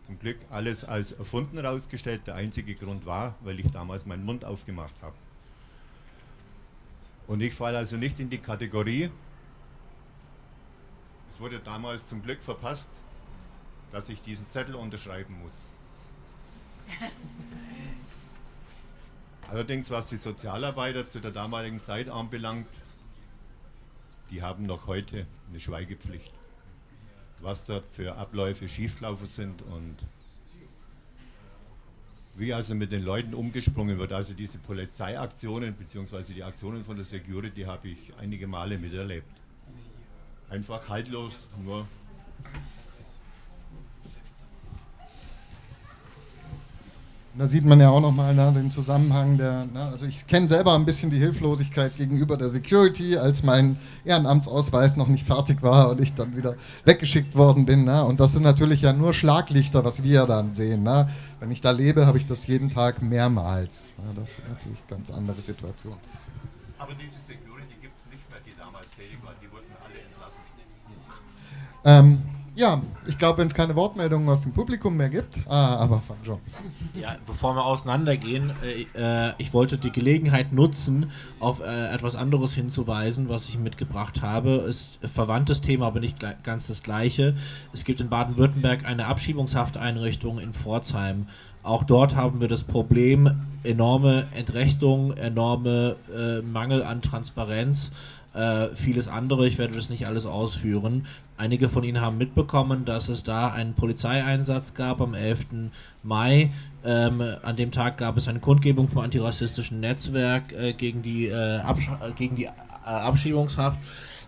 zum 0.06 0.18
Glück 0.18 0.38
alles 0.48 0.84
als 0.84 1.12
erfunden 1.12 1.58
herausgestellt. 1.58 2.22
Der 2.26 2.36
einzige 2.36 2.74
Grund 2.74 3.04
war, 3.04 3.34
weil 3.42 3.60
ich 3.60 3.70
damals 3.70 4.06
meinen 4.06 4.24
Mund 4.24 4.44
aufgemacht 4.44 4.94
habe. 5.02 5.14
Und 7.28 7.42
ich 7.42 7.54
falle 7.54 7.78
also 7.78 7.96
nicht 7.96 8.18
in 8.18 8.30
die 8.30 8.38
Kategorie 8.38 9.10
Es 11.28 11.38
wurde 11.38 11.60
damals 11.60 12.08
zum 12.08 12.22
Glück 12.22 12.42
verpasst, 12.42 12.90
dass 13.92 14.08
ich 14.08 14.22
diesen 14.22 14.48
Zettel 14.48 14.74
unterschreiben 14.74 15.38
muss. 15.42 15.66
Allerdings, 19.50 19.90
was 19.90 20.08
die 20.08 20.16
Sozialarbeiter 20.16 21.06
zu 21.06 21.20
der 21.20 21.30
damaligen 21.30 21.80
Zeit 21.82 22.08
anbelangt, 22.08 22.66
die 24.30 24.42
haben 24.42 24.64
noch 24.64 24.86
heute 24.86 25.26
eine 25.50 25.60
Schweigepflicht. 25.60 26.32
Was 27.40 27.66
dort 27.66 27.88
für 27.90 28.16
Abläufe 28.16 28.68
schiefgelaufen 28.68 29.26
sind 29.26 29.62
und 29.62 29.96
wie 32.38 32.54
also 32.54 32.74
mit 32.74 32.92
den 32.92 33.02
Leuten 33.02 33.34
umgesprungen 33.34 33.98
wird. 33.98 34.12
Also 34.12 34.32
diese 34.32 34.58
Polizeiaktionen 34.58 35.74
bzw. 35.74 36.32
die 36.34 36.44
Aktionen 36.44 36.84
von 36.84 36.96
der 36.96 37.04
Security 37.04 37.62
habe 37.62 37.88
ich 37.88 38.12
einige 38.18 38.46
Male 38.46 38.78
miterlebt. 38.78 39.26
Einfach 40.48 40.88
haltlos, 40.88 41.48
nur 41.64 41.86
Da 47.36 47.46
sieht 47.46 47.64
man 47.64 47.78
ja 47.78 47.90
auch 47.90 48.00
nochmal 48.00 48.34
ne, 48.34 48.50
den 48.52 48.70
Zusammenhang 48.70 49.36
der, 49.36 49.66
ne, 49.66 49.82
also 49.92 50.06
ich 50.06 50.26
kenne 50.26 50.48
selber 50.48 50.74
ein 50.74 50.84
bisschen 50.84 51.08
die 51.10 51.18
Hilflosigkeit 51.18 51.96
gegenüber 51.96 52.36
der 52.36 52.48
Security, 52.48 53.16
als 53.16 53.44
mein 53.44 53.76
Ehrenamtsausweis 54.04 54.96
noch 54.96 55.06
nicht 55.06 55.24
fertig 55.24 55.62
war 55.62 55.90
und 55.90 56.00
ich 56.00 56.14
dann 56.14 56.36
wieder 56.36 56.56
weggeschickt 56.84 57.36
worden 57.36 57.64
bin. 57.64 57.84
Ne, 57.84 58.04
und 58.04 58.18
das 58.18 58.32
sind 58.32 58.42
natürlich 58.42 58.82
ja 58.82 58.92
nur 58.92 59.14
Schlaglichter, 59.14 59.84
was 59.84 60.02
wir 60.02 60.26
dann 60.26 60.54
sehen. 60.54 60.82
Ne. 60.82 61.08
Wenn 61.38 61.50
ich 61.52 61.60
da 61.60 61.70
lebe, 61.70 62.06
habe 62.06 62.18
ich 62.18 62.26
das 62.26 62.46
jeden 62.48 62.70
Tag 62.70 63.02
mehrmals. 63.02 63.92
Ne, 63.98 64.14
das 64.16 64.30
ist 64.30 64.40
natürlich 64.48 64.78
eine 64.88 64.96
ganz 64.96 65.10
andere 65.10 65.40
Situation. 65.40 65.96
Aber 66.78 66.92
diese 66.94 67.20
Security 67.20 67.74
gibt 67.80 67.98
es 67.98 68.06
nicht 68.10 68.28
mehr, 68.30 68.40
die 68.44 68.56
damals 68.58 68.86
tätig 68.96 69.18
war, 69.22 69.34
die 69.40 69.50
wurden 69.52 69.70
alle 69.84 70.00
entlassen. 70.00 70.42
Ähm, 71.84 72.27
ja, 72.58 72.82
ich 73.06 73.16
glaube, 73.16 73.38
wenn 73.38 73.46
es 73.46 73.54
keine 73.54 73.76
Wortmeldungen 73.76 74.28
aus 74.28 74.40
dem 74.40 74.52
Publikum 74.52 74.96
mehr 74.96 75.08
gibt. 75.08 75.38
Ah, 75.46 75.76
aber 75.76 76.00
fang 76.00 76.16
schon. 76.24 76.38
Ja, 77.00 77.14
bevor 77.24 77.54
wir 77.54 77.64
auseinandergehen, 77.64 78.50
äh, 78.64 79.28
äh, 79.28 79.32
ich 79.38 79.54
wollte 79.54 79.78
die 79.78 79.90
Gelegenheit 79.90 80.52
nutzen, 80.52 81.12
auf 81.38 81.60
äh, 81.60 81.94
etwas 81.94 82.16
anderes 82.16 82.54
hinzuweisen, 82.54 83.28
was 83.28 83.48
ich 83.48 83.58
mitgebracht 83.58 84.22
habe. 84.22 84.64
Ist 84.68 84.98
ein 85.04 85.08
verwandtes 85.08 85.60
Thema, 85.60 85.86
aber 85.86 86.00
nicht 86.00 86.16
ganz 86.42 86.66
das 86.66 86.82
gleiche. 86.82 87.36
Es 87.72 87.84
gibt 87.84 88.00
in 88.00 88.08
Baden-Württemberg 88.08 88.84
eine 88.84 89.06
Abschiebungshafteinrichtung 89.06 90.40
in 90.40 90.52
Pforzheim. 90.52 91.28
Auch 91.62 91.84
dort 91.84 92.16
haben 92.16 92.40
wir 92.40 92.48
das 92.48 92.64
Problem 92.64 93.30
enorme 93.62 94.26
Entrechtung, 94.34 95.12
enorme 95.12 95.96
äh, 96.12 96.40
Mangel 96.42 96.82
an 96.82 97.02
Transparenz 97.02 97.92
äh, 98.34 98.68
vieles 98.74 99.08
andere. 99.08 99.46
Ich 99.46 99.58
werde 99.58 99.74
das 99.74 99.90
nicht 99.90 100.06
alles 100.06 100.26
ausführen. 100.26 101.06
Einige 101.36 101.68
von 101.68 101.84
Ihnen 101.84 102.00
haben 102.00 102.18
mitbekommen, 102.18 102.84
dass 102.84 103.08
es 103.08 103.22
da 103.22 103.48
einen 103.48 103.74
Polizeieinsatz 103.74 104.74
gab 104.74 105.00
am 105.00 105.14
11. 105.14 105.46
Mai. 106.02 106.50
Ähm, 106.84 107.22
an 107.42 107.56
dem 107.56 107.70
Tag 107.70 107.98
gab 107.98 108.16
es 108.16 108.28
eine 108.28 108.40
Kundgebung 108.40 108.88
vom 108.88 109.02
antirassistischen 109.02 109.80
Netzwerk 109.80 110.52
äh, 110.52 110.72
gegen 110.72 111.02
die, 111.02 111.26
äh, 111.28 111.60
gegen 112.16 112.36
die 112.36 112.44
äh, 112.44 112.50
Abschiebungshaft. 112.84 113.78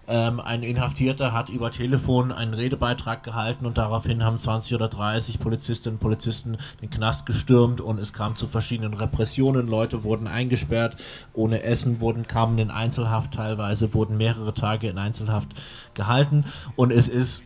Ähm, 0.09 0.41
ein 0.41 0.63
Inhaftierter 0.63 1.33
hat 1.33 1.49
über 1.51 1.71
Telefon 1.71 2.33
einen 2.33 2.55
Redebeitrag 2.55 3.23
gehalten 3.23 3.67
und 3.67 3.79
daraufhin 3.79 4.25
haben 4.25 4.39
20 4.39 4.75
oder 4.75 4.89
30 4.89 5.39
Polizistinnen 5.39 5.97
und 5.97 6.01
Polizisten 6.01 6.59
den 6.83 6.91
Knast 6.91 7.27
gestürmt 7.27 7.81
und 7.81 7.99
es 7.99 8.13
kam 8.13 8.37
zu 8.37 8.47
verschiedenen 8.47 8.95
Repressionen. 8.95 9.69
Leute 9.69 10.03
wurden 10.03 10.27
eingesperrt, 10.27 10.97
ohne 11.33 11.63
Essen, 11.63 12.01
wurden, 12.01 12.27
kamen 12.27 12.59
in 12.59 12.71
Einzelhaft 12.71 13.35
teilweise, 13.35 13.95
wurden 13.95 14.17
mehrere 14.17 14.55
Tage 14.55 14.89
in 14.89 14.99
Einzelhaft 14.99 15.49
gehalten 15.95 16.45
und 16.77 16.91
es 16.91 17.09
ist 17.09 17.43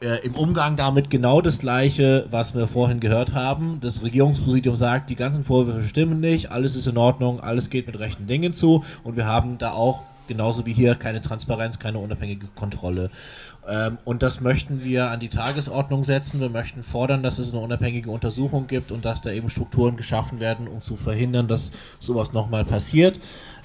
äh, 0.00 0.24
im 0.24 0.34
Umgang 0.34 0.76
damit 0.76 1.10
genau 1.10 1.40
das 1.40 1.58
Gleiche, 1.58 2.26
was 2.30 2.54
wir 2.54 2.68
vorhin 2.68 3.00
gehört 3.00 3.32
haben. 3.32 3.78
Das 3.80 4.02
Regierungspräsidium 4.02 4.76
sagt, 4.76 5.10
die 5.10 5.16
ganzen 5.16 5.44
Vorwürfe 5.44 5.82
stimmen 5.82 6.20
nicht, 6.20 6.52
alles 6.52 6.76
ist 6.76 6.86
in 6.86 6.96
Ordnung, 6.96 7.40
alles 7.40 7.70
geht 7.70 7.86
mit 7.86 7.98
rechten 7.98 8.26
Dingen 8.26 8.54
zu 8.54 8.84
und 9.02 9.16
wir 9.16 9.26
haben 9.26 9.58
da 9.58 9.72
auch 9.72 10.04
genauso 10.28 10.66
wie 10.66 10.72
hier 10.72 10.94
keine 10.94 11.20
Transparenz, 11.20 11.78
keine 11.78 11.98
unabhängige 11.98 12.46
Kontrolle. 12.54 13.10
Ähm, 13.68 13.98
und 14.04 14.22
das 14.22 14.40
möchten 14.40 14.84
wir 14.84 15.10
an 15.10 15.20
die 15.20 15.28
Tagesordnung 15.28 16.04
setzen. 16.04 16.40
Wir 16.40 16.50
möchten 16.50 16.82
fordern, 16.82 17.22
dass 17.22 17.38
es 17.38 17.52
eine 17.52 17.60
unabhängige 17.60 18.10
Untersuchung 18.10 18.66
gibt 18.66 18.92
und 18.92 19.04
dass 19.04 19.20
da 19.20 19.30
eben 19.30 19.50
Strukturen 19.50 19.96
geschaffen 19.96 20.40
werden, 20.40 20.68
um 20.68 20.80
zu 20.80 20.96
verhindern, 20.96 21.48
dass 21.48 21.72
sowas 22.00 22.32
nochmal 22.32 22.64
passiert. 22.64 23.18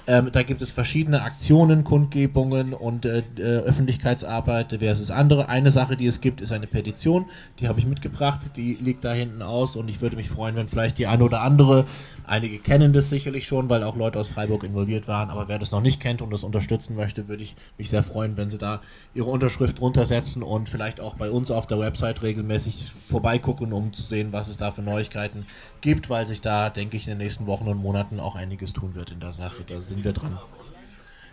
Ähm, 0.06 0.28
da 0.32 0.42
gibt 0.42 0.60
es 0.60 0.70
verschiedene 0.70 1.22
Aktionen, 1.22 1.82
Kundgebungen 1.82 2.74
und 2.74 3.06
äh, 3.06 3.22
äh, 3.38 3.40
Öffentlichkeitsarbeit 3.40 4.76
versus 4.78 5.10
andere. 5.10 5.48
Eine 5.48 5.70
Sache, 5.70 5.96
die 5.96 6.06
es 6.06 6.20
gibt, 6.20 6.42
ist 6.42 6.52
eine 6.52 6.66
Petition. 6.66 7.26
Die 7.58 7.68
habe 7.68 7.78
ich 7.78 7.86
mitgebracht. 7.86 8.40
Die 8.56 8.74
liegt 8.74 9.04
da 9.04 9.12
hinten 9.12 9.40
aus 9.40 9.76
und 9.76 9.88
ich 9.88 10.02
würde 10.02 10.16
mich 10.16 10.28
freuen, 10.28 10.56
wenn 10.56 10.68
vielleicht 10.68 10.98
die 10.98 11.06
eine 11.06 11.24
oder 11.24 11.40
andere, 11.40 11.86
einige 12.26 12.58
kennen 12.58 12.92
das 12.92 13.08
sicherlich 13.08 13.46
schon, 13.46 13.68
weil 13.68 13.82
auch 13.82 13.96
Leute 13.96 14.18
aus 14.18 14.28
Freiburg 14.28 14.64
involviert 14.64 15.08
waren, 15.08 15.30
aber 15.30 15.48
wer 15.48 15.58
das 15.58 15.70
noch 15.70 15.80
nicht 15.80 16.00
kennt 16.00 16.22
und 16.22 16.32
das 16.32 16.44
unterstützen 16.44 16.96
möchte, 16.96 17.28
würde 17.28 17.42
ich 17.42 17.56
mich 17.78 17.90
sehr 17.90 18.02
freuen, 18.02 18.36
wenn 18.36 18.50
sie 18.50 18.58
da 18.58 18.80
ihre 19.14 19.30
Unterschrift 19.30 19.80
runtersetzen 19.80 20.42
und 20.42 20.68
vielleicht 20.68 21.00
auch 21.00 21.14
bei 21.14 21.30
uns 21.30 21.50
auf 21.50 21.66
der 21.66 21.78
Website 21.78 22.22
regelmäßig 22.22 22.92
vorbeigucken, 23.08 23.72
um 23.72 23.92
zu 23.92 24.02
sehen, 24.02 24.32
was 24.32 24.48
es 24.48 24.56
da 24.56 24.70
für 24.70 24.82
Neuigkeiten 24.82 25.46
gibt, 25.80 26.10
weil 26.10 26.26
sich 26.26 26.40
da, 26.40 26.70
denke 26.70 26.96
ich, 26.96 27.06
in 27.06 27.12
den 27.12 27.18
nächsten 27.18 27.46
Wochen 27.46 27.68
und 27.68 27.78
Monaten 27.78 28.20
auch 28.20 28.36
einiges 28.36 28.72
tun 28.72 28.94
wird 28.94 29.10
in 29.10 29.20
der 29.20 29.32
Sache. 29.32 29.64
Da 29.66 29.80
sind 29.80 30.04
wir 30.04 30.12
dran. 30.12 30.38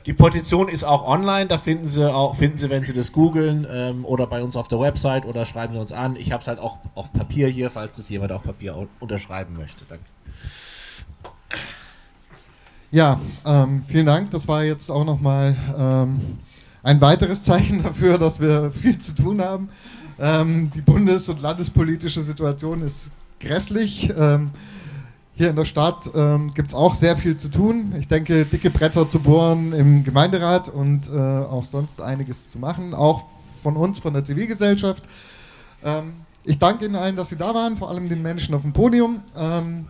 Die 0.08 0.14
Petition 0.14 0.68
ist 0.68 0.84
auch 0.84 1.08
online, 1.08 1.46
da 1.46 1.60
finden 1.60 1.86
Sie 1.86 2.12
auch, 2.12 2.36
finden 2.36 2.58
Sie, 2.58 2.72
wenn 2.72 2.84
Sie 2.84 2.94
das 2.94 3.12
googeln 3.12 3.68
ähm, 3.70 4.04
oder 4.04 4.26
bei 4.26 4.42
uns 4.42 4.56
auf 4.56 4.68
der 4.68 4.80
Website 4.80 5.28
oder 5.28 5.46
schreiben 5.46 5.76
Sie 5.76 5.80
uns 5.80 5.92
an. 5.92 6.16
Ich 6.16 6.32
habe 6.32 6.42
es 6.42 6.48
halt 6.48 6.58
auch 6.58 6.80
auf 6.96 7.14
Papier 7.14 7.48
hier, 7.48 7.70
falls 7.70 7.98
das 7.98 8.10
jemand 8.10 8.32
auf 8.32 8.42
Papier 8.42 8.88
unterschreiben 9.00 9.56
möchte. 9.56 9.86
Danke. 9.88 10.04
Ja, 12.94 13.22
ähm, 13.46 13.84
vielen 13.88 14.06
Dank. 14.06 14.32
Das 14.32 14.50
war 14.50 14.66
jetzt 14.66 14.92
auch 14.92 15.06
nochmal 15.06 15.56
ähm, 15.78 16.20
ein 16.84 17.00
weiteres 17.00 17.42
Zeichen 17.44 17.84
dafür, 17.84 18.18
dass 18.18 18.42
wir 18.42 18.70
viel 18.70 18.98
zu 18.98 19.16
tun 19.16 19.40
haben. 19.42 19.70
Ähm, 20.20 20.70
die 20.76 20.82
bundes- 20.82 21.30
und 21.30 21.42
landespolitische 21.42 22.22
Situation 22.22 22.82
ist 22.82 23.10
grässlich. 23.40 24.12
Ähm, 24.18 24.52
hier 25.36 25.52
in 25.52 25.56
der 25.56 25.64
Stadt 25.64 26.10
ähm, 26.14 26.54
gibt 26.54 26.68
es 26.68 26.76
auch 26.76 26.94
sehr 26.94 27.16
viel 27.16 27.38
zu 27.38 27.50
tun. 27.50 27.94
Ich 27.98 28.10
denke, 28.10 28.46
dicke 28.46 28.70
Bretter 28.70 29.10
zu 29.10 29.20
bohren 29.20 29.72
im 29.72 30.04
Gemeinderat 30.04 30.68
und 30.68 31.08
äh, 31.08 31.18
auch 31.18 31.64
sonst 31.64 32.02
einiges 32.02 32.50
zu 32.50 32.60
machen, 32.60 32.94
auch 32.94 33.24
von 33.64 33.78
uns, 33.78 34.00
von 34.00 34.14
der 34.14 34.26
Zivilgesellschaft. 34.26 35.04
Ähm, 35.86 36.12
ich 36.44 36.60
danke 36.60 36.86
Ihnen 36.86 36.96
allen, 36.96 37.16
dass 37.16 37.30
Sie 37.30 37.38
da 37.38 37.56
waren, 37.56 37.78
vor 37.78 37.90
allem 37.90 38.10
den 38.10 38.22
Menschen 38.22 38.54
auf 38.54 38.64
dem 38.64 38.74
Podium. 38.74 39.22
Ähm, 39.38 39.88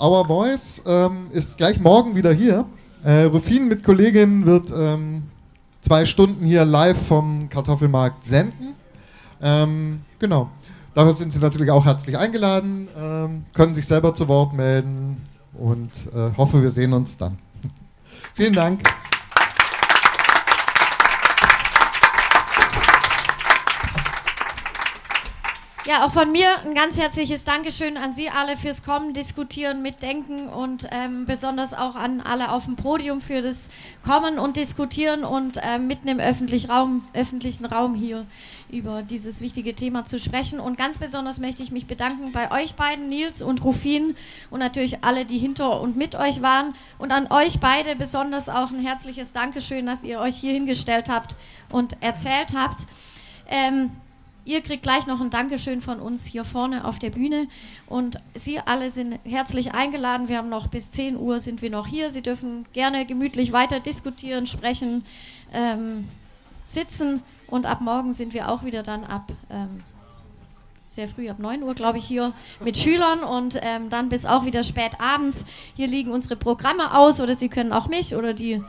Our 0.00 0.26
Voice 0.26 0.82
ähm, 0.86 1.26
ist 1.32 1.58
gleich 1.58 1.80
morgen 1.80 2.14
wieder 2.14 2.32
hier. 2.32 2.64
Äh, 3.04 3.24
Rufin 3.24 3.66
mit 3.66 3.82
Kolleginnen 3.82 4.46
wird 4.46 4.70
ähm, 4.70 5.24
zwei 5.80 6.06
Stunden 6.06 6.44
hier 6.44 6.64
live 6.64 7.00
vom 7.06 7.48
Kartoffelmarkt 7.48 8.24
senden. 8.24 8.74
Ähm, 9.42 10.00
genau. 10.20 10.50
Dafür 10.94 11.16
sind 11.16 11.32
Sie 11.32 11.40
natürlich 11.40 11.70
auch 11.70 11.84
herzlich 11.84 12.16
eingeladen, 12.16 12.88
ähm, 12.96 13.44
können 13.54 13.74
sich 13.74 13.86
selber 13.86 14.14
zu 14.14 14.26
Wort 14.28 14.52
melden 14.52 15.20
und 15.54 15.90
äh, 16.14 16.36
hoffe, 16.36 16.62
wir 16.62 16.70
sehen 16.70 16.92
uns 16.92 17.16
dann. 17.16 17.38
Vielen 18.34 18.54
Dank. 18.54 18.82
Ja, 25.88 26.04
auch 26.04 26.10
von 26.10 26.30
mir 26.30 26.50
ein 26.66 26.74
ganz 26.74 26.98
herzliches 26.98 27.44
Dankeschön 27.44 27.96
an 27.96 28.14
Sie 28.14 28.28
alle 28.28 28.58
fürs 28.58 28.82
Kommen, 28.82 29.14
Diskutieren, 29.14 29.80
Mitdenken 29.80 30.46
und 30.50 30.86
ähm, 30.90 31.24
besonders 31.24 31.72
auch 31.72 31.94
an 31.94 32.20
alle 32.20 32.52
auf 32.52 32.66
dem 32.66 32.76
Podium 32.76 33.22
für 33.22 33.40
das 33.40 33.70
Kommen 34.04 34.38
und 34.38 34.58
Diskutieren 34.58 35.24
und 35.24 35.58
ähm, 35.62 35.86
mitten 35.86 36.08
im 36.08 36.20
öffentlich 36.20 36.68
Raum, 36.68 37.08
öffentlichen 37.14 37.64
Raum 37.64 37.94
hier 37.94 38.26
über 38.70 39.00
dieses 39.02 39.40
wichtige 39.40 39.74
Thema 39.74 40.04
zu 40.04 40.18
sprechen. 40.18 40.60
Und 40.60 40.76
ganz 40.76 40.98
besonders 40.98 41.38
möchte 41.38 41.62
ich 41.62 41.72
mich 41.72 41.86
bedanken 41.86 42.32
bei 42.32 42.52
euch 42.52 42.74
beiden, 42.74 43.08
Nils 43.08 43.40
und 43.40 43.64
Rufin 43.64 44.14
und 44.50 44.58
natürlich 44.58 45.02
alle, 45.04 45.24
die 45.24 45.38
hinter 45.38 45.80
und 45.80 45.96
mit 45.96 46.16
euch 46.16 46.42
waren. 46.42 46.74
Und 46.98 47.12
an 47.12 47.28
euch 47.32 47.60
beide 47.60 47.96
besonders 47.96 48.50
auch 48.50 48.72
ein 48.72 48.80
herzliches 48.80 49.32
Dankeschön, 49.32 49.86
dass 49.86 50.04
ihr 50.04 50.20
euch 50.20 50.36
hier 50.36 50.52
hingestellt 50.52 51.08
habt 51.08 51.34
und 51.70 51.96
erzählt 52.02 52.48
habt. 52.54 52.80
Ähm, 53.48 53.90
Ihr 54.48 54.62
kriegt 54.62 54.82
gleich 54.82 55.06
noch 55.06 55.20
ein 55.20 55.28
Dankeschön 55.28 55.82
von 55.82 56.00
uns 56.00 56.24
hier 56.24 56.42
vorne 56.42 56.86
auf 56.86 56.98
der 56.98 57.10
Bühne. 57.10 57.48
Und 57.86 58.18
Sie 58.32 58.58
alle 58.58 58.88
sind 58.88 59.18
herzlich 59.24 59.74
eingeladen. 59.74 60.28
Wir 60.28 60.38
haben 60.38 60.48
noch 60.48 60.68
bis 60.68 60.90
10 60.90 61.18
Uhr 61.18 61.38
sind 61.38 61.60
wir 61.60 61.68
noch 61.68 61.86
hier. 61.86 62.08
Sie 62.08 62.22
dürfen 62.22 62.64
gerne 62.72 63.04
gemütlich 63.04 63.52
weiter 63.52 63.78
diskutieren, 63.78 64.46
sprechen, 64.46 65.04
ähm, 65.52 66.08
sitzen. 66.64 67.22
Und 67.46 67.66
ab 67.66 67.82
morgen 67.82 68.14
sind 68.14 68.32
wir 68.32 68.50
auch 68.50 68.64
wieder 68.64 68.82
dann 68.82 69.04
ab 69.04 69.30
ähm, 69.50 69.82
sehr 70.86 71.08
früh, 71.08 71.28
ab 71.28 71.38
9 71.38 71.62
Uhr, 71.62 71.74
glaube 71.74 71.98
ich, 71.98 72.06
hier 72.06 72.32
mit 72.64 72.78
Schülern 72.78 73.20
und 73.20 73.58
ähm, 73.60 73.90
dann 73.90 74.08
bis 74.08 74.24
auch 74.24 74.46
wieder 74.46 74.64
spät 74.64 74.92
abends. 74.98 75.44
Hier 75.76 75.88
liegen 75.88 76.10
unsere 76.10 76.36
Programme 76.36 76.96
aus 76.96 77.20
oder 77.20 77.34
Sie 77.34 77.50
können 77.50 77.74
auch 77.74 77.88
mich 77.88 78.16
oder 78.16 78.32
die 78.32 78.62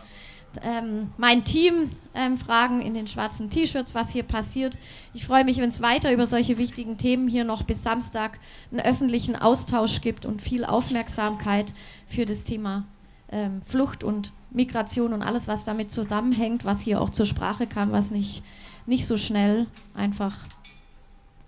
ähm, 0.63 1.11
mein 1.17 1.43
Team 1.43 1.91
ähm, 2.13 2.38
fragen 2.38 2.81
in 2.81 2.93
den 2.93 3.07
schwarzen 3.07 3.49
T-Shirts, 3.49 3.95
was 3.95 4.11
hier 4.11 4.23
passiert. 4.23 4.77
Ich 5.13 5.26
freue 5.26 5.45
mich, 5.45 5.57
wenn 5.57 5.69
es 5.69 5.81
weiter 5.81 6.11
über 6.11 6.26
solche 6.26 6.57
wichtigen 6.57 6.97
Themen 6.97 7.27
hier 7.27 7.43
noch 7.43 7.63
bis 7.63 7.84
Samstag 7.84 8.39
einen 8.71 8.81
öffentlichen 8.81 9.35
Austausch 9.35 10.01
gibt 10.01 10.26
und 10.26 10.41
viel 10.41 10.65
Aufmerksamkeit 10.65 11.73
für 12.07 12.26
das 12.26 12.43
Thema 12.43 12.85
ähm, 13.31 13.61
Flucht 13.61 14.03
und 14.03 14.31
Migration 14.51 15.13
und 15.13 15.21
alles, 15.21 15.47
was 15.47 15.63
damit 15.63 15.91
zusammenhängt, 15.91 16.65
was 16.65 16.81
hier 16.81 17.01
auch 17.01 17.09
zur 17.09 17.26
Sprache 17.26 17.67
kam, 17.67 17.91
was 17.91 18.11
nicht, 18.11 18.43
nicht 18.85 19.05
so 19.05 19.17
schnell 19.17 19.67
einfach 19.93 20.35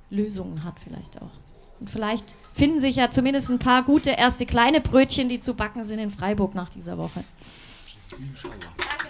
Lösungen 0.10 0.64
hat 0.64 0.76
vielleicht 0.80 1.22
auch. 1.22 1.32
Und 1.80 1.90
vielleicht 1.90 2.36
finden 2.54 2.80
sich 2.80 2.98
ja 2.98 3.10
zumindest 3.10 3.50
ein 3.50 3.58
paar 3.58 3.84
gute 3.84 4.12
erste 4.12 4.46
kleine 4.46 4.82
Brötchen, 4.82 5.30
die 5.30 5.40
zu 5.40 5.56
backen 5.56 5.84
sind 5.84 5.98
in 5.98 6.12
Freiburg 6.12 6.54
nach 6.54 6.70
dieser 6.70 6.98
Woche. 7.00 7.24
inshallah. 8.20 9.01